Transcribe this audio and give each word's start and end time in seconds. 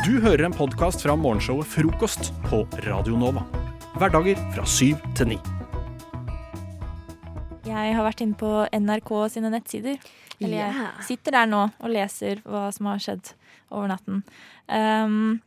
Du 0.00 0.14
hører 0.16 0.46
en 0.46 0.54
podkast 0.56 1.02
fra 1.04 1.12
morgenshowet 1.12 1.68
Frokost 1.68 2.30
på 2.46 2.62
Radio 2.86 3.18
Nova. 3.20 3.42
Hverdager 4.00 4.38
fra 4.54 4.62
syv 4.64 5.02
til 5.18 5.28
ni. 5.34 5.36
Jeg 7.68 7.92
har 7.98 8.06
vært 8.06 8.22
inne 8.24 8.38
på 8.40 8.48
NRK 8.80 9.10
sine 9.34 9.50
nettsider. 9.52 9.98
Eller 10.40 10.56
jeg 10.56 10.86
sitter 11.04 11.36
der 11.36 11.50
nå 11.52 11.66
og 11.68 11.92
leser 11.92 12.40
hva 12.48 12.70
som 12.72 12.88
har 12.88 13.02
skjedd 13.04 13.34
over 13.68 13.92
natten. 13.92 14.22
Um, 14.72 15.42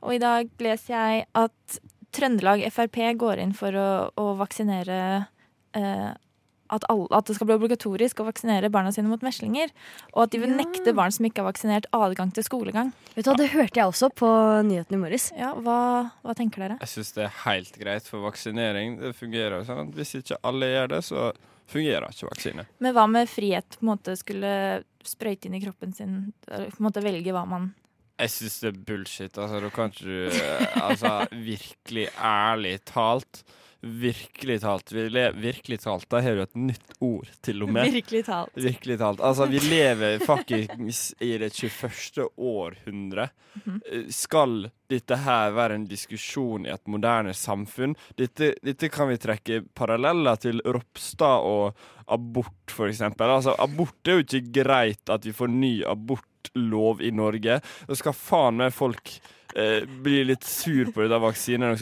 og 0.00 0.16
i 0.16 0.22
dag 0.24 0.48
leser 0.64 0.94
jeg 0.94 1.28
at 1.44 1.78
Trøndelag 2.16 2.64
Frp 2.72 3.02
går 3.20 3.44
inn 3.44 3.52
for 3.52 3.76
å, 3.76 3.90
å 4.08 4.30
vaksinere 4.40 5.02
eh, 5.76 6.10
at, 6.70 6.84
alle, 6.88 7.06
at 7.10 7.24
det 7.28 7.34
skal 7.36 7.48
bli 7.48 7.56
obligatorisk 7.58 8.20
å 8.22 8.26
vaksinere 8.28 8.70
barna 8.70 8.92
sine 8.92 9.08
mot 9.10 9.22
meslinger. 9.24 9.70
Og 10.14 10.22
at 10.26 10.30
de 10.34 10.38
vil 10.42 10.50
Ja. 10.54 10.56
nekte 10.64 10.94
barn 10.94 11.10
som 11.14 11.24
ikke 11.26 11.42
er 11.42 11.48
vaksinert, 11.52 11.86
adgang 11.92 12.32
til 12.34 12.44
skolegang. 12.44 12.92
Vet 13.14 13.24
du 13.24 13.30
hva, 13.32 13.36
Det 13.36 13.50
hørte 13.50 13.74
jeg 13.80 13.86
også 13.88 14.10
på 14.14 14.28
nyhetene 14.68 14.98
i 14.98 15.02
morges. 15.02 15.30
Ja, 15.36 15.54
hva, 15.54 16.10
hva 16.24 16.34
tenker 16.36 16.64
dere? 16.66 16.78
Jeg 16.80 16.88
syns 16.88 17.12
det 17.14 17.24
er 17.24 17.34
helt 17.44 17.78
greit, 17.78 18.02
for 18.08 18.20
vaksinering 18.30 18.98
det 19.00 19.14
fungerer 19.16 19.64
sånn 19.64 19.88
at 19.88 19.94
hvis 19.94 20.14
ikke 20.22 20.36
alle 20.44 20.66
gjør 20.66 20.88
det, 20.88 21.02
så 21.04 21.32
fungerer 21.68 22.08
ikke 22.08 22.30
vaksine. 22.30 22.66
Men 22.80 22.94
hva 22.94 23.06
med 23.10 23.28
frihet? 23.28 23.76
På 23.78 23.84
en 23.84 23.90
måte 23.96 24.16
skulle 24.16 24.84
sprøyte 25.04 25.46
inn 25.46 25.54
i 25.58 25.60
kroppen 25.60 25.92
sin, 25.94 26.32
på 26.46 26.52
en 26.64 26.84
måte 26.84 27.02
velge 27.04 27.32
hva 27.32 27.46
man 27.48 27.74
Jeg 28.18 28.34
syns 28.34 28.58
det 28.62 28.68
er 28.68 28.82
bullshit. 28.88 29.38
Altså, 29.38 29.60
da 29.62 29.70
kan 29.70 29.92
ikke 29.92 30.04
du 30.04 30.26
eh, 30.26 30.76
Altså, 30.82 31.14
virkelig 31.32 32.08
ærlig 32.18 32.78
talt 32.88 33.44
Virkelig 33.80 34.60
talt. 34.60 34.90
Vi 34.92 35.04
virkelig 35.38 35.78
talt, 35.84 36.08
da 36.10 36.18
har 36.20 36.34
du 36.34 36.42
et 36.42 36.56
nytt 36.58 36.96
ord, 36.98 37.28
til 37.46 37.62
og 37.62 37.70
med. 37.70 37.86
Virkelig 37.94 38.24
talt. 38.26 38.56
Virkelig 38.58 38.96
talt. 38.98 39.20
Altså, 39.22 39.46
vi 39.46 39.60
lever 39.62 40.18
faktisk 40.26 41.22
i 41.22 41.36
det 41.38 41.52
21. 41.54 42.26
århundre. 42.36 43.28
Mm 43.54 43.62
-hmm. 43.64 44.10
Skal 44.10 44.70
dette 44.90 45.16
her 45.16 45.50
være 45.50 45.74
en 45.74 45.86
diskusjon 45.86 46.66
i 46.66 46.70
et 46.70 46.88
moderne 46.88 47.34
samfunn? 47.34 47.94
Dette, 48.18 48.54
dette 48.64 48.88
kan 48.88 49.08
vi 49.08 49.16
trekke 49.16 49.62
paralleller 49.74 50.36
til 50.36 50.60
Ropstad 50.64 51.38
og 51.42 51.76
abort, 52.08 52.70
for 52.70 52.86
eksempel. 52.86 53.30
Altså, 53.30 53.54
abort 53.58 54.08
er 54.08 54.12
jo 54.12 54.18
ikke 54.18 54.62
greit 54.62 55.10
at 55.10 55.24
vi 55.24 55.32
får 55.32 55.46
ny 55.46 55.84
abortlov 56.48 57.02
i 57.02 57.10
Norge. 57.10 57.60
Da 57.88 57.94
skal 57.96 58.12
faen 58.16 58.56
meg 58.56 58.72
folk 58.74 59.20
eh, 59.56 59.84
bli 59.84 60.24
litt 60.24 60.44
sur 60.44 60.90
på 60.92 61.08
de 61.08 61.18
vaksinene. 61.20 61.72
og 61.76 61.78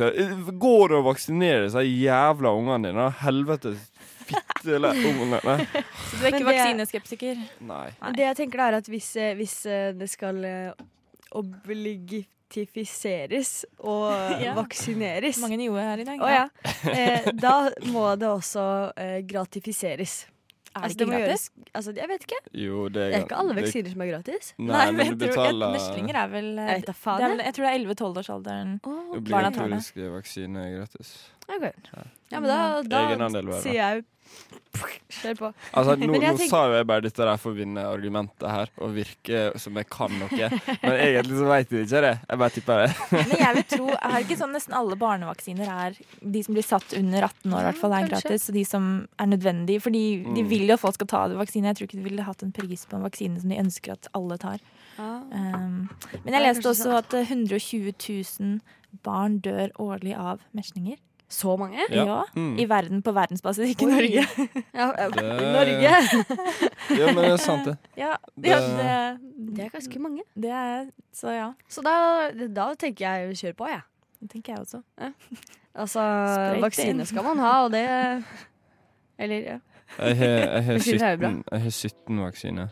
det 0.89 0.97
å 0.99 1.03
vaksinere 1.07 1.65
disse 1.67 1.83
jævla 1.85 2.51
ungene 2.57 2.89
dine. 2.91 3.11
Helvetes 3.23 3.79
fitte 4.27 4.75
eller 4.77 4.95
unger. 5.07 5.41
Så 6.11 6.17
du 6.19 6.25
er 6.27 6.33
ikke 6.35 6.45
vaksineskeptiker? 6.51 7.37
Nei. 7.67 7.91
Det 8.17 8.23
jeg 8.27 8.37
tenker 8.43 8.59
er 8.67 8.73
at 8.81 8.87
hvis, 8.91 9.13
eh, 9.17 9.35
hvis 9.39 9.61
eh, 9.71 9.93
det 9.95 10.09
skal 10.11 10.43
eh, 10.45 10.73
obligatifiseres 11.37 13.65
og 13.79 14.11
Ja. 14.45 14.55
vaksineres 14.59 15.39
Mange 15.43 15.57
nye 15.61 15.71
her 15.83 15.99
i 16.03 16.07
dag. 16.09 16.19
Oh, 16.23 16.31
ja. 16.31 16.47
Eh, 16.97 17.27
da 17.35 17.71
må 17.91 18.13
det 18.19 18.29
også 18.31 18.63
eh, 18.97 19.19
gratifiseres. 19.27 20.27
Er 20.77 20.83
Altså, 20.87 20.99
det 20.99 21.07
ikke 21.07 21.19
gratis? 21.19 21.45
gjøres- 21.51 21.75
altså, 21.79 21.93
jeg 21.97 22.09
vet 22.11 22.25
ikke. 22.27 22.41
Jo, 22.67 22.89
det 22.89 22.95
Det 22.95 23.15
er 23.17 23.23
ikke 23.25 23.37
alle 23.41 23.55
vaksiner 23.57 23.91
som 23.93 24.01
er 24.05 24.11
gratis. 24.13 24.53
Nei, 24.59 24.91
men 24.93 25.19
du 25.19 25.25
jeg 25.27 25.35
tror 25.35 25.47
betaler 25.47 25.73
Meslinger 25.73 26.15
er 26.23 26.29
vel 26.29 26.51
Jeg 26.57 26.67
vet 26.67 26.87
det 26.87 26.95
er 26.97 26.99
jeg. 27.47 27.55
Tror 27.57 27.65
det 27.65 27.73
er 27.73 27.79
11-12-årsalderen. 27.81 28.75
Å, 28.85 28.93
Barna 29.31 29.51
tar 29.51 29.69
det. 29.69 29.79
Obligatoriske 29.81 30.11
vaksiner 30.17 30.61
er 30.67 30.77
gratis. 30.81 31.15
ok. 31.49 31.73
Ja, 32.33 32.41
men 32.41 32.49
da, 32.51 32.83
da 32.83 33.61
sier 33.63 33.73
jeg 33.75 34.05
Kjør 35.17 35.37
på. 35.39 35.49
Altså, 35.73 35.95
nå, 35.97 36.19
nå 36.21 36.33
sa 36.51 36.59
jo 36.69 36.75
jeg 36.77 36.87
bare 36.91 37.05
dette 37.07 37.25
der 37.25 37.39
for 37.41 37.55
å 37.55 37.57
vinne 37.57 37.81
argumentet 37.89 38.45
her, 38.51 38.73
og 38.85 38.93
virke 38.93 39.45
som 39.63 39.79
jeg 39.81 39.89
kan 39.89 40.13
noe. 40.21 40.51
Men 40.83 40.97
egentlig 41.01 41.39
så 41.39 41.47
veit 41.49 41.73
jeg 41.73 41.87
ikke 41.87 42.03
det. 42.05 42.11
Jeg 42.29 42.41
bare 42.43 42.55
tipper 42.57 42.83
det. 42.83 42.91
Men 43.15 43.33
jeg 43.41 43.57
vil 43.57 43.67
tro, 43.73 43.89
er 43.97 44.13
det 44.17 44.21
ikke 44.27 44.39
sånn 44.43 44.53
nesten 44.57 44.77
alle 44.77 44.99
barnevaksiner 45.01 45.73
er 45.73 45.97
De 46.21 46.43
som 46.45 46.57
blir 46.59 46.67
satt 46.67 46.93
under 46.99 47.25
18 47.31 47.55
år, 47.57 47.63
i 47.65 47.69
hvert 47.71 47.81
fall 47.81 47.97
er 47.97 48.11
gratis. 48.13 48.49
Og 48.53 48.59
de 48.59 48.67
som 48.69 48.91
er 49.23 49.33
nødvendige. 49.33 49.81
For 49.87 49.97
de 49.97 50.05
Mm. 50.27 50.43
vil 50.51 50.67
jo 50.69 50.75
at 50.77 50.81
folk 50.83 50.95
skal 50.99 51.09
ta 51.15 51.23
vaksine. 51.33 51.71
Jeg 51.73 51.77
tror 51.81 51.89
ikke 51.89 51.99
de 52.03 52.09
ville 52.11 52.23
hatt 52.29 52.43
en 52.45 52.53
pris 52.53 52.85
på 52.89 52.97
en 52.99 53.05
vaksine 53.07 53.41
som 53.41 53.51
de 53.53 53.57
ønsker 53.63 53.93
at 53.97 54.09
alle 54.17 54.37
tar. 54.43 54.61
Um, 54.99 55.89
men 56.25 56.33
jeg 56.37 56.43
leste 56.45 56.69
også 56.71 56.95
at 57.01 57.13
eh, 57.17 57.27
120 57.29 57.93
000 57.93 58.61
barn 59.05 59.39
dør 59.45 59.73
årlig 59.83 60.15
av 60.17 60.41
meslinger. 60.57 60.97
Så 61.29 61.57
mange? 61.59 61.81
Ja. 61.91 62.05
Ja. 62.07 62.23
Mm. 62.37 62.53
I 62.59 62.65
verden, 62.71 63.01
på 63.03 63.13
verdensbasis, 63.13 63.73
ikke 63.75 63.87
Oi. 63.87 63.93
Norge. 63.97 64.27
Ja, 64.75 64.93
ja, 64.95 65.09
Det- 65.11 65.25
I 65.25 65.49
Norge. 65.57 65.95
Ja, 67.01 67.07
men 67.13 67.17
det 67.25 67.31
er 67.33 67.37
sant, 67.43 67.65
det. 67.67 67.77
Ja, 67.99 68.13
Det- 68.37 68.49
ja 68.53 68.61
det, 68.61 69.57
Det 69.57 69.65
er 69.65 69.71
ganske 69.75 69.99
mange. 69.99 70.23
det 70.37 70.51
er 70.51 70.87
Så 71.13 71.33
ja, 71.35 71.53
Så 71.69 71.83
da, 71.83 71.97
da 72.49 72.69
tenker 72.75 73.07
jeg 73.09 73.35
kjør 73.37 73.53
på, 73.59 73.67
jeg. 73.69 73.83
det 74.23 74.31
tenker 74.31 74.53
jeg 74.55 74.61
også. 74.61 74.83
Altså, 75.77 76.01
inn. 76.55 76.63
vaksine 76.63 77.05
skal 77.05 77.23
man 77.25 77.39
ha, 77.39 77.65
og 77.65 77.73
det 77.73 77.83
Eller, 79.19 79.37
ja. 79.37 79.59
Jeg 79.99 80.17
har, 80.17 80.27
jeg 80.27 80.65
har, 80.65 80.73
Vaksiner 80.73 81.05
er 81.07 81.11
jo 81.11 81.19
bra. 81.19 81.29
17, 81.29 81.45
jeg 81.53 81.61
har 81.63 81.71
17 81.71 82.21
vaksiner. 82.21 82.69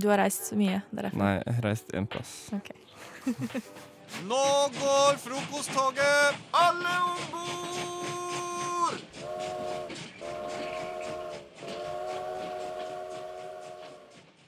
Du 0.00 0.08
har 0.08 0.18
reist 0.22 0.46
så 0.48 0.56
mye. 0.56 0.80
Derfor. 0.94 1.18
Nei, 1.18 1.34
jeg 1.46 1.54
har 1.54 1.62
reist 1.68 1.92
én 1.94 2.06
plass. 2.06 2.50
Ok. 2.54 2.70
Nå 4.28 4.68
går 4.76 5.16
frokosttoget! 5.22 6.40
Alle 6.50 6.94
om 7.06 7.20
bord! 7.32 9.00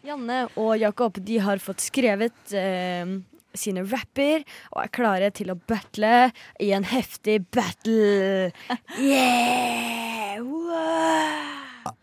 Janne 0.02 0.38
og 0.58 0.74
Jakob 0.80 1.18
de 1.22 1.38
har 1.40 1.62
fått 1.62 1.80
skrevet 1.84 2.54
eh, 2.58 3.06
sine 3.54 3.84
rapper 3.86 4.42
og 4.72 4.82
er 4.82 4.92
klare 4.92 5.30
til 5.34 5.52
å 5.54 5.56
battle 5.56 6.30
i 6.60 6.72
en 6.76 6.86
heftig 6.90 7.38
battle. 7.54 8.50
Yeah! 8.98 10.42
Wow! 10.42 11.94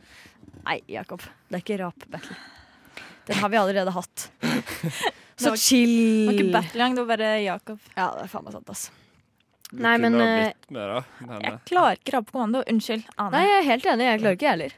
Nei, 0.64 0.80
Jakob. 0.90 1.22
Det 1.50 1.60
er 1.60 1.64
ikke 1.66 1.80
rap-battle. 1.84 2.36
Den 3.30 3.38
har 3.44 3.50
vi 3.52 3.58
allerede 3.62 3.94
hatt. 3.94 4.30
Så 5.40 5.46
Det 5.46 5.52
var 5.56 5.62
chill. 5.64 5.98
Det 5.98 6.26
var 6.28 6.40
ikke 6.40 6.52
battle 6.52 6.82
engang, 6.84 6.96
det 6.96 7.04
var 7.06 7.18
bare 7.18 7.36
Jakob. 7.46 7.78
Ja, 7.96 8.10
det 8.18 8.26
er 8.26 8.34
faen 8.34 8.44
meg 8.44 8.58
sant, 8.58 8.74
ass. 8.74 8.90
Du 9.70 9.84
Nei, 9.86 9.94
men, 10.02 10.16
eh, 10.18 10.50
da. 10.74 11.04
Men, 11.22 11.42
Jeg 11.44 11.58
klarer 11.70 12.00
ikke 12.00 12.16
rape 12.16 12.32
på 12.32 12.34
kommando. 12.34 12.64
Unnskyld, 12.68 13.06
Ane. 13.22 13.32
Nei, 13.36 13.42
jeg 13.46 13.58
er 13.60 13.68
helt 13.68 13.90
enig. 13.92 14.08
Jeg 14.08 14.22
klarer 14.24 14.38
ikke, 14.40 14.48
jeg 14.48 14.56
heller. 14.58 14.74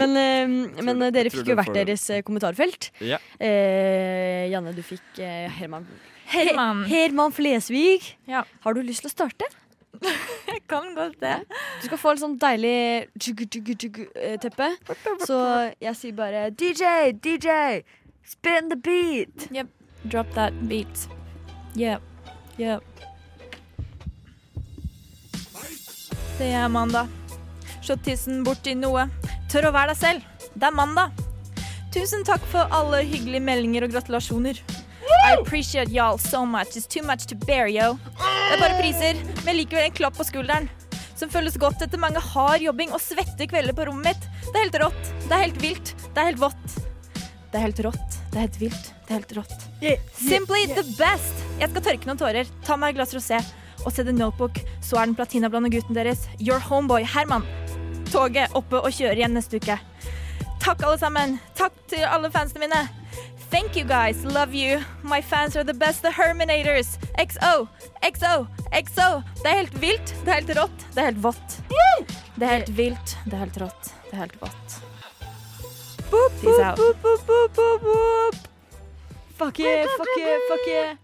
men, 0.00 0.16
uh, 0.24 0.82
men 0.88 1.04
eh, 1.04 1.12
dere 1.12 1.32
fikk 1.34 1.52
jo 1.52 1.58
hvert 1.60 1.74
deres 1.76 2.06
kommentarfelt. 2.24 2.88
Ja. 3.04 3.20
Uh, 3.36 4.48
Janne, 4.50 4.72
du 4.72 4.80
fikk 4.82 5.20
uh, 5.20 5.46
Herman 5.60 5.84
Herman. 6.32 6.86
Herman 6.88 7.36
Flesvig. 7.36 8.14
Ja. 8.30 8.46
Har 8.64 8.74
du 8.74 8.80
lyst 8.86 9.04
til 9.04 9.12
å 9.12 9.16
starte? 9.18 9.52
Jeg 10.00 10.62
kan 10.70 10.94
godt 10.96 11.20
det. 11.20 11.36
Du 11.82 11.88
skal 11.90 12.00
få 12.00 12.14
et 12.14 12.22
sånn 12.22 12.36
deilig 12.40 13.10
teppe. 14.40 14.70
Så 15.26 15.36
jeg 15.82 15.96
sier 15.98 16.16
bare 16.16 16.46
DJ, 16.54 17.12
DJ, 17.20 17.82
spin 18.24 18.68
the 18.68 18.76
beat. 18.76 19.48
Drop 20.08 20.32
that 20.34 20.52
beat. 20.68 21.08
Yep. 21.76 22.02
Yep. 22.58 22.82
Det 26.38 26.52
er 26.52 26.68
mandag. 26.68 27.08
Slå 27.82 27.96
tissen 28.04 28.44
bort 28.44 28.66
i 28.66 28.74
noe. 28.74 29.08
Tør 29.52 29.68
å 29.68 29.74
være 29.76 29.92
deg 29.92 30.00
selv. 30.00 30.46
Det 30.54 30.68
er 30.68 30.74
mandag. 30.76 31.12
Tusen 31.92 32.24
takk 32.24 32.42
for 32.52 32.70
alle 32.72 33.02
hyggelige 33.02 33.44
meldinger 33.44 33.84
og 33.84 33.92
gratulasjoner. 33.92 34.60
I 35.26 35.34
appreciate 35.34 35.90
y'all 35.90 36.18
so 36.18 36.46
much. 36.46 36.76
It's 36.76 36.86
too 36.86 37.02
much 37.02 37.26
to 37.26 37.34
bear, 37.34 37.66
yo. 37.68 37.96
Det 38.16 38.56
er 38.56 38.62
bare 38.62 38.78
priser, 38.80 39.18
men 39.44 39.58
likevel 39.58 39.88
en 39.88 39.96
klapp 39.96 40.16
på 40.16 40.26
skulderen. 40.28 40.70
Som 41.18 41.28
føles 41.32 41.58
godt 41.60 41.82
etter 41.84 42.00
mange 42.00 42.22
hard 42.24 42.62
jobbing 42.64 42.94
og 42.96 43.02
svette 43.04 43.48
kvelder 43.50 43.76
på 43.76 43.88
rommet 43.90 44.14
mitt. 44.14 44.28
Det 44.46 44.54
er 44.54 44.64
helt 44.64 44.78
rått. 44.84 45.10
Det 45.26 45.34
er 45.34 45.44
helt 45.44 45.60
vilt. 45.60 45.92
Det 46.06 46.22
er 46.22 46.30
helt 46.30 46.40
vått. 46.40 46.78
Det 47.50 47.58
er 47.58 47.64
helt 47.66 47.80
rått. 47.82 48.18
Det 48.30 48.38
er 48.38 48.44
helt 48.46 48.60
vilt. 48.60 48.90
Det 49.06 49.14
er 49.14 49.18
helt 49.18 49.32
rått. 49.40 49.64
Simply 50.14 50.66
the 50.70 50.84
best! 50.94 51.40
Jeg 51.58 51.72
skal 51.72 51.82
tørke 51.88 52.06
noen 52.06 52.20
tårer, 52.20 52.50
ta 52.66 52.76
meg 52.78 52.94
et 52.94 53.00
glass 53.00 53.14
rosé 53.16 53.40
og 53.82 53.90
se 53.94 54.04
The 54.04 54.14
Notebook. 54.14 54.60
Så 54.84 55.00
er 55.00 55.08
den 55.08 55.16
platinablonde 55.18 55.72
gutten 55.72 55.96
deres, 55.98 56.28
your 56.38 56.60
homeboy 56.62 57.02
Herman. 57.02 57.46
Toget 58.12 58.54
oppe 58.58 58.78
og 58.78 58.94
kjører 58.94 59.18
igjen 59.18 59.34
neste 59.34 59.58
uke. 59.58 59.78
Takk, 60.60 60.82
alle 60.84 60.98
sammen. 61.00 61.38
Takk 61.58 61.74
til 61.90 62.04
alle 62.06 62.30
fansene 62.30 62.66
mine. 62.66 62.80
Thank 63.50 63.74
you 63.74 63.82
guys. 63.88 64.22
Love 64.24 64.54
you. 64.54 64.78
My 65.02 65.20
fans 65.20 65.56
are 65.56 65.64
the 65.64 65.74
best. 65.74 66.02
The 66.02 66.12
Herminators. 66.14 66.98
XO. 67.18 67.66
XO. 68.06 68.46
XO. 68.70 69.08
Det 69.42 69.50
er 69.50 69.56
helt 69.64 69.80
vilt. 69.82 70.14
Det 70.22 70.28
er 70.30 70.38
helt 70.42 70.54
rått. 70.60 70.86
Det 70.94 71.02
er 71.02 71.10
helt 71.10 71.24
vått. 71.24 71.58
Det 72.36 72.46
er 72.46 72.54
helt 72.60 72.70
vilt. 72.78 73.16
Det 73.26 73.34
er 73.34 73.44
helt 73.48 73.60
rått. 73.64 73.92
Det 74.06 74.14
er 74.14 74.24
helt 74.26 74.38
vått. 74.44 74.80
Peace 76.10 76.58
out. 76.58 76.78
Fuck 79.38 79.58
yeah, 79.58 79.86
fuck 79.96 80.08
yeah, 80.18 80.38
fuck 80.48 80.66
yeah. 80.66 80.96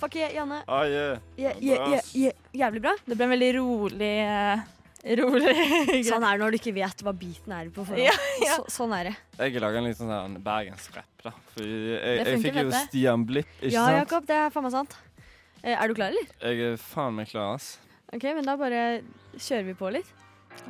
Fuck 0.00 0.14
yeah, 0.18 0.30
Janne. 0.34 0.62
Ah, 0.66 0.84
yeah. 0.84 1.18
Yeah, 1.38 1.52
yeah, 1.60 1.90
yeah, 1.90 2.00
yeah. 2.14 2.32
Jævlig 2.54 2.80
bra. 2.82 2.94
Det 3.06 3.14
ble 3.16 3.26
en 3.28 3.32
veldig 3.34 3.50
rolig, 3.60 4.14
eh, 4.24 4.64
Rolig. 5.20 5.52
Sånn 6.08 6.24
er 6.24 6.38
det 6.38 6.40
når 6.42 6.54
du 6.54 6.58
ikke 6.58 6.72
vet 6.74 7.04
hva 7.04 7.12
beaten 7.14 7.52
er 7.54 7.68
på 7.74 7.84
forhånd. 7.84 8.02
Ja, 8.02 8.14
ja. 8.40 8.56
Så, 8.56 8.64
sånn 8.80 8.94
er 8.96 9.10
det. 9.10 9.14
Jeg 9.38 9.60
lager 9.62 9.82
en 9.82 9.88
liten 9.90 10.08
sånn 10.10 10.38
bergensrapp, 10.44 11.10
da. 11.22 11.34
For 11.52 11.62
jeg, 11.68 11.98
jeg, 12.00 12.22
jeg 12.24 12.40
fikk 12.46 12.56
jo 12.58 12.64
fett, 12.64 12.72
det. 12.74 12.82
Stian 12.88 13.26
Blipp, 13.28 13.50
ikke 13.60 13.72
Ja, 13.74 13.84
sant? 13.84 13.98
Jakob, 14.00 14.28
det 14.30 14.38
er 14.40 14.54
faen 14.54 14.64
meg 14.66 14.74
sant. 14.74 14.96
Eh, 15.62 15.74
er 15.76 15.92
du 15.92 15.96
klar, 15.98 16.08
eller? 16.14 16.30
Jeg 16.40 16.70
er 16.72 16.78
faen 16.80 17.18
meg 17.20 17.28
klar, 17.30 17.54
ass. 17.58 17.74
Ok, 18.16 18.24
men 18.32 18.48
da 18.48 18.56
bare 18.60 18.80
kjører 19.36 19.68
vi 19.68 19.76
på 19.78 19.92
litt. 19.94 20.10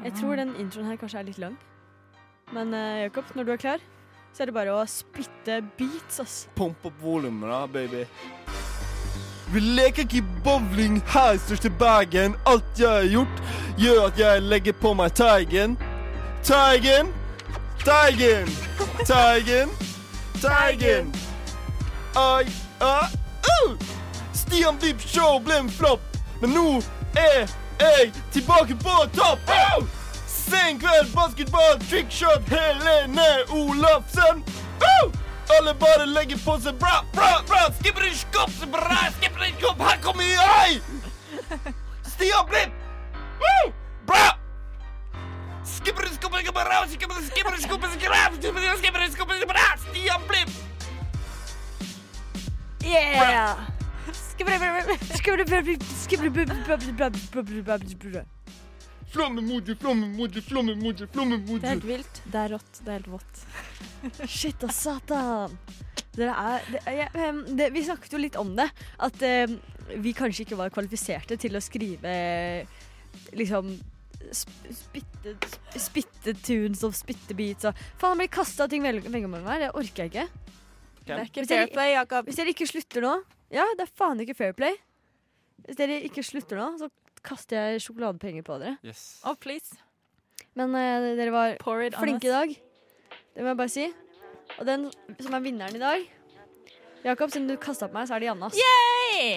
Jeg 0.02 0.16
tror 0.18 0.36
den 0.42 0.52
introen 0.60 0.90
her 0.90 0.98
kanskje 0.98 1.22
er 1.22 1.30
litt 1.30 1.38
lang. 1.42 1.54
Men 2.52 2.74
eh, 2.74 3.02
Jakob, 3.02 3.24
når 3.34 3.44
du 3.44 3.52
er 3.52 3.56
klar, 3.56 3.78
så 4.34 4.42
er 4.42 4.50
det 4.50 4.54
bare 4.54 4.74
å 4.74 4.84
spytte 4.90 5.60
beats, 5.78 6.20
ass. 6.20 6.36
Pump 6.58 6.84
opp 6.86 7.00
volumet, 7.02 7.48
da, 7.50 7.66
baby. 7.66 8.04
Vi 9.54 9.60
leker 9.60 10.02
ikke 10.02 10.22
bowling 10.44 11.00
her 11.12 11.36
største 11.38 11.70
Bergen. 11.78 12.34
Alt 12.46 12.80
jeg 12.80 12.88
har 12.88 13.08
gjort, 13.08 13.42
gjør 13.78 14.06
at 14.08 14.18
jeg 14.18 14.42
legger 14.42 14.76
på 14.80 14.94
meg 14.98 15.14
teigen. 15.14 15.76
Teigen! 16.44 17.12
Teigen! 17.84 18.50
Teigen! 19.06 19.70
Teigen! 20.42 21.12
Ai, 22.16 22.44
ai, 22.80 23.08
uh! 23.50 23.74
Stian 24.34 24.78
Blipp 24.80 25.00
Show 25.00 25.38
ble 25.44 25.56
en 25.64 25.70
flopp, 25.70 26.02
men 26.42 26.54
nå 26.54 26.66
er 27.18 27.46
jeg 27.80 28.10
tilbake 28.34 28.76
på 28.82 28.96
topp! 29.16 29.50
Oh! 29.50 30.03
Sen 30.44 30.78
kveld, 30.78 31.12
basketball, 31.14 31.78
trickshot, 31.88 32.42
Helene 32.48 33.44
Olafsen! 33.48 34.44
Woo! 34.80 35.12
Alle 35.58 35.74
bare 35.74 36.06
legger 36.06 36.38
på 36.44 36.56
seg 36.60 36.78
bra, 36.80 37.04
bra, 37.14 37.42
bra! 37.48 37.62
Skipperskopp, 37.80 38.52
bra, 38.72 39.00
skipperskopp, 39.18 39.82
her 39.88 39.98
kommer 40.04 40.24
jeg! 40.24 40.80
Stian 42.14 42.46
Blipp! 42.48 42.72
Woo! 43.40 43.72
Bra! 44.06 44.24
Skipperskopp, 45.64 46.32
bra, 46.32 46.40
skipperskopp, 46.88 47.18
skipperskopp, 47.30 47.88
skipperskopp, 48.82 49.36
bra! 49.52 49.68
Stian 49.88 50.28
Blipp! 50.28 50.50
Yeah! 52.84 53.56
Flammemoji, 59.14 59.74
flammemoji, 59.78 60.42
flammemoji, 60.42 61.60
Det 61.62 61.68
er 61.68 61.74
helt 61.76 61.86
vilt. 61.88 62.20
Det 62.32 62.40
er 62.40 62.52
rått. 62.56 62.80
Det 62.82 62.90
er 62.90 62.96
helt 62.98 63.10
vått. 63.12 63.42
Shit 64.36 64.64
og 64.66 64.72
satan. 64.74 65.54
Dere 66.14 66.34
er, 66.38 66.66
det, 66.70 66.80
jeg, 66.94 67.38
det, 67.58 67.68
vi 67.74 67.82
snakket 67.86 68.12
jo 68.14 68.20
litt 68.22 68.36
om 68.40 68.52
det. 68.58 68.66
At 69.02 69.22
em, 69.26 69.56
vi 70.02 70.12
kanskje 70.18 70.44
ikke 70.48 70.58
var 70.58 70.72
kvalifiserte 70.74 71.38
til 71.42 71.54
å 71.58 71.62
skrive 71.62 72.14
liksom 73.38 73.72
sp- 74.34 74.72
Spitte, 74.74 75.36
sp- 75.78 76.34
tunes 76.46 76.82
og 76.86 76.94
beats 77.36 77.68
og 77.70 77.78
Faen, 78.00 78.14
jeg 78.18 78.24
blir 78.24 78.32
kasta 78.34 78.66
ting 78.70 78.82
veldig 78.86 79.04
veldig 79.06 79.30
mange 79.30 79.44
ganger. 79.46 79.66
Det 79.68 79.72
orker 79.82 80.04
jeg 80.06 80.12
ikke. 80.14 80.26
Det 81.04 81.14
er 81.18 81.26
ikke 81.28 81.46
fair 81.50 81.70
play, 81.74 81.92
Jakob. 81.94 82.26
Hvis 82.30 82.38
dere 82.40 82.54
ikke 82.54 82.66
slutter 82.70 83.04
nå 83.04 83.14
Ja, 83.52 83.66
det 83.76 83.84
er 83.86 83.90
faen 83.98 84.22
ikke 84.24 84.34
fair 84.38 84.54
play. 84.56 84.74
Hvis 85.66 85.76
dere 85.78 85.98
ikke 86.06 86.24
slutter 86.24 86.58
nå, 86.62 86.70
så 86.80 86.88
kaster 87.24 87.72
jeg 87.74 87.84
sjokoladepenger 87.86 88.46
på 88.46 88.58
dere. 88.62 88.76
Yes. 88.86 89.22
Oh, 89.24 89.36
please. 89.38 89.76
Men 90.54 90.74
uh, 90.76 91.12
dere 91.18 91.32
var 91.34 91.56
flinke 91.60 92.28
i 92.28 92.34
dag. 92.34 92.58
Det 93.34 93.42
må 93.42 93.50
jeg 93.50 93.60
bare 93.62 93.72
si. 93.72 93.88
Og 94.58 94.68
den 94.68 94.90
som 95.18 95.34
er 95.34 95.42
vinneren 95.42 95.74
i 95.74 95.80
dag 95.82 96.04
Jakob, 97.04 97.30
siden 97.30 97.48
du 97.48 97.56
kasta 97.60 97.84
på 97.88 97.98
meg, 97.98 98.06
så 98.08 98.16
er 98.16 98.22
det 98.22 98.28
Janne. 98.30 98.48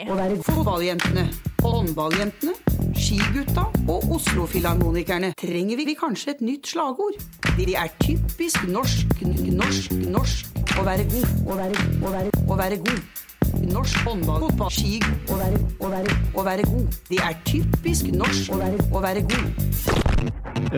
Å 0.07 0.16
være 0.16 0.38
fotballjentene, 0.48 1.25
håndballjentene, 1.60 2.54
skigutta 2.95 3.66
og 3.92 4.06
Oslo-filharmonikerne 4.16 5.34
trenger 5.36 5.81
vi 5.81 5.95
kanskje 6.00 6.38
et 6.38 6.44
nytt 6.48 6.72
slagord. 6.72 7.19
De 7.57 7.75
er 7.75 7.92
typisk 8.00 8.63
norsk, 8.72 9.19
norsk, 9.51 9.98
norsk. 10.07 10.63
Å 10.80 10.86
være 10.88 11.10
god, 11.12 11.28
å 11.44 11.60
være, 11.60 11.86
å 12.00 12.13
være, 12.16 12.31
å 12.48 12.60
være 12.62 12.80
god. 12.88 13.26
Norsk 13.68 13.98
håndball, 14.08 14.46
fotball, 14.48 14.72
ski. 14.72 14.98
Å 15.28 15.38
være, 15.40 15.58
å 15.84 15.90
være, 15.92 16.18
å 16.38 16.44
være 16.46 16.68
god. 16.69 16.98
Det 17.10 17.19
er 17.24 17.36
typisk 17.48 18.12
norsk, 18.16 18.54
å 18.56 18.60
være, 18.62 18.86
å 18.96 19.02
være 19.04 19.24
god. 19.28 19.48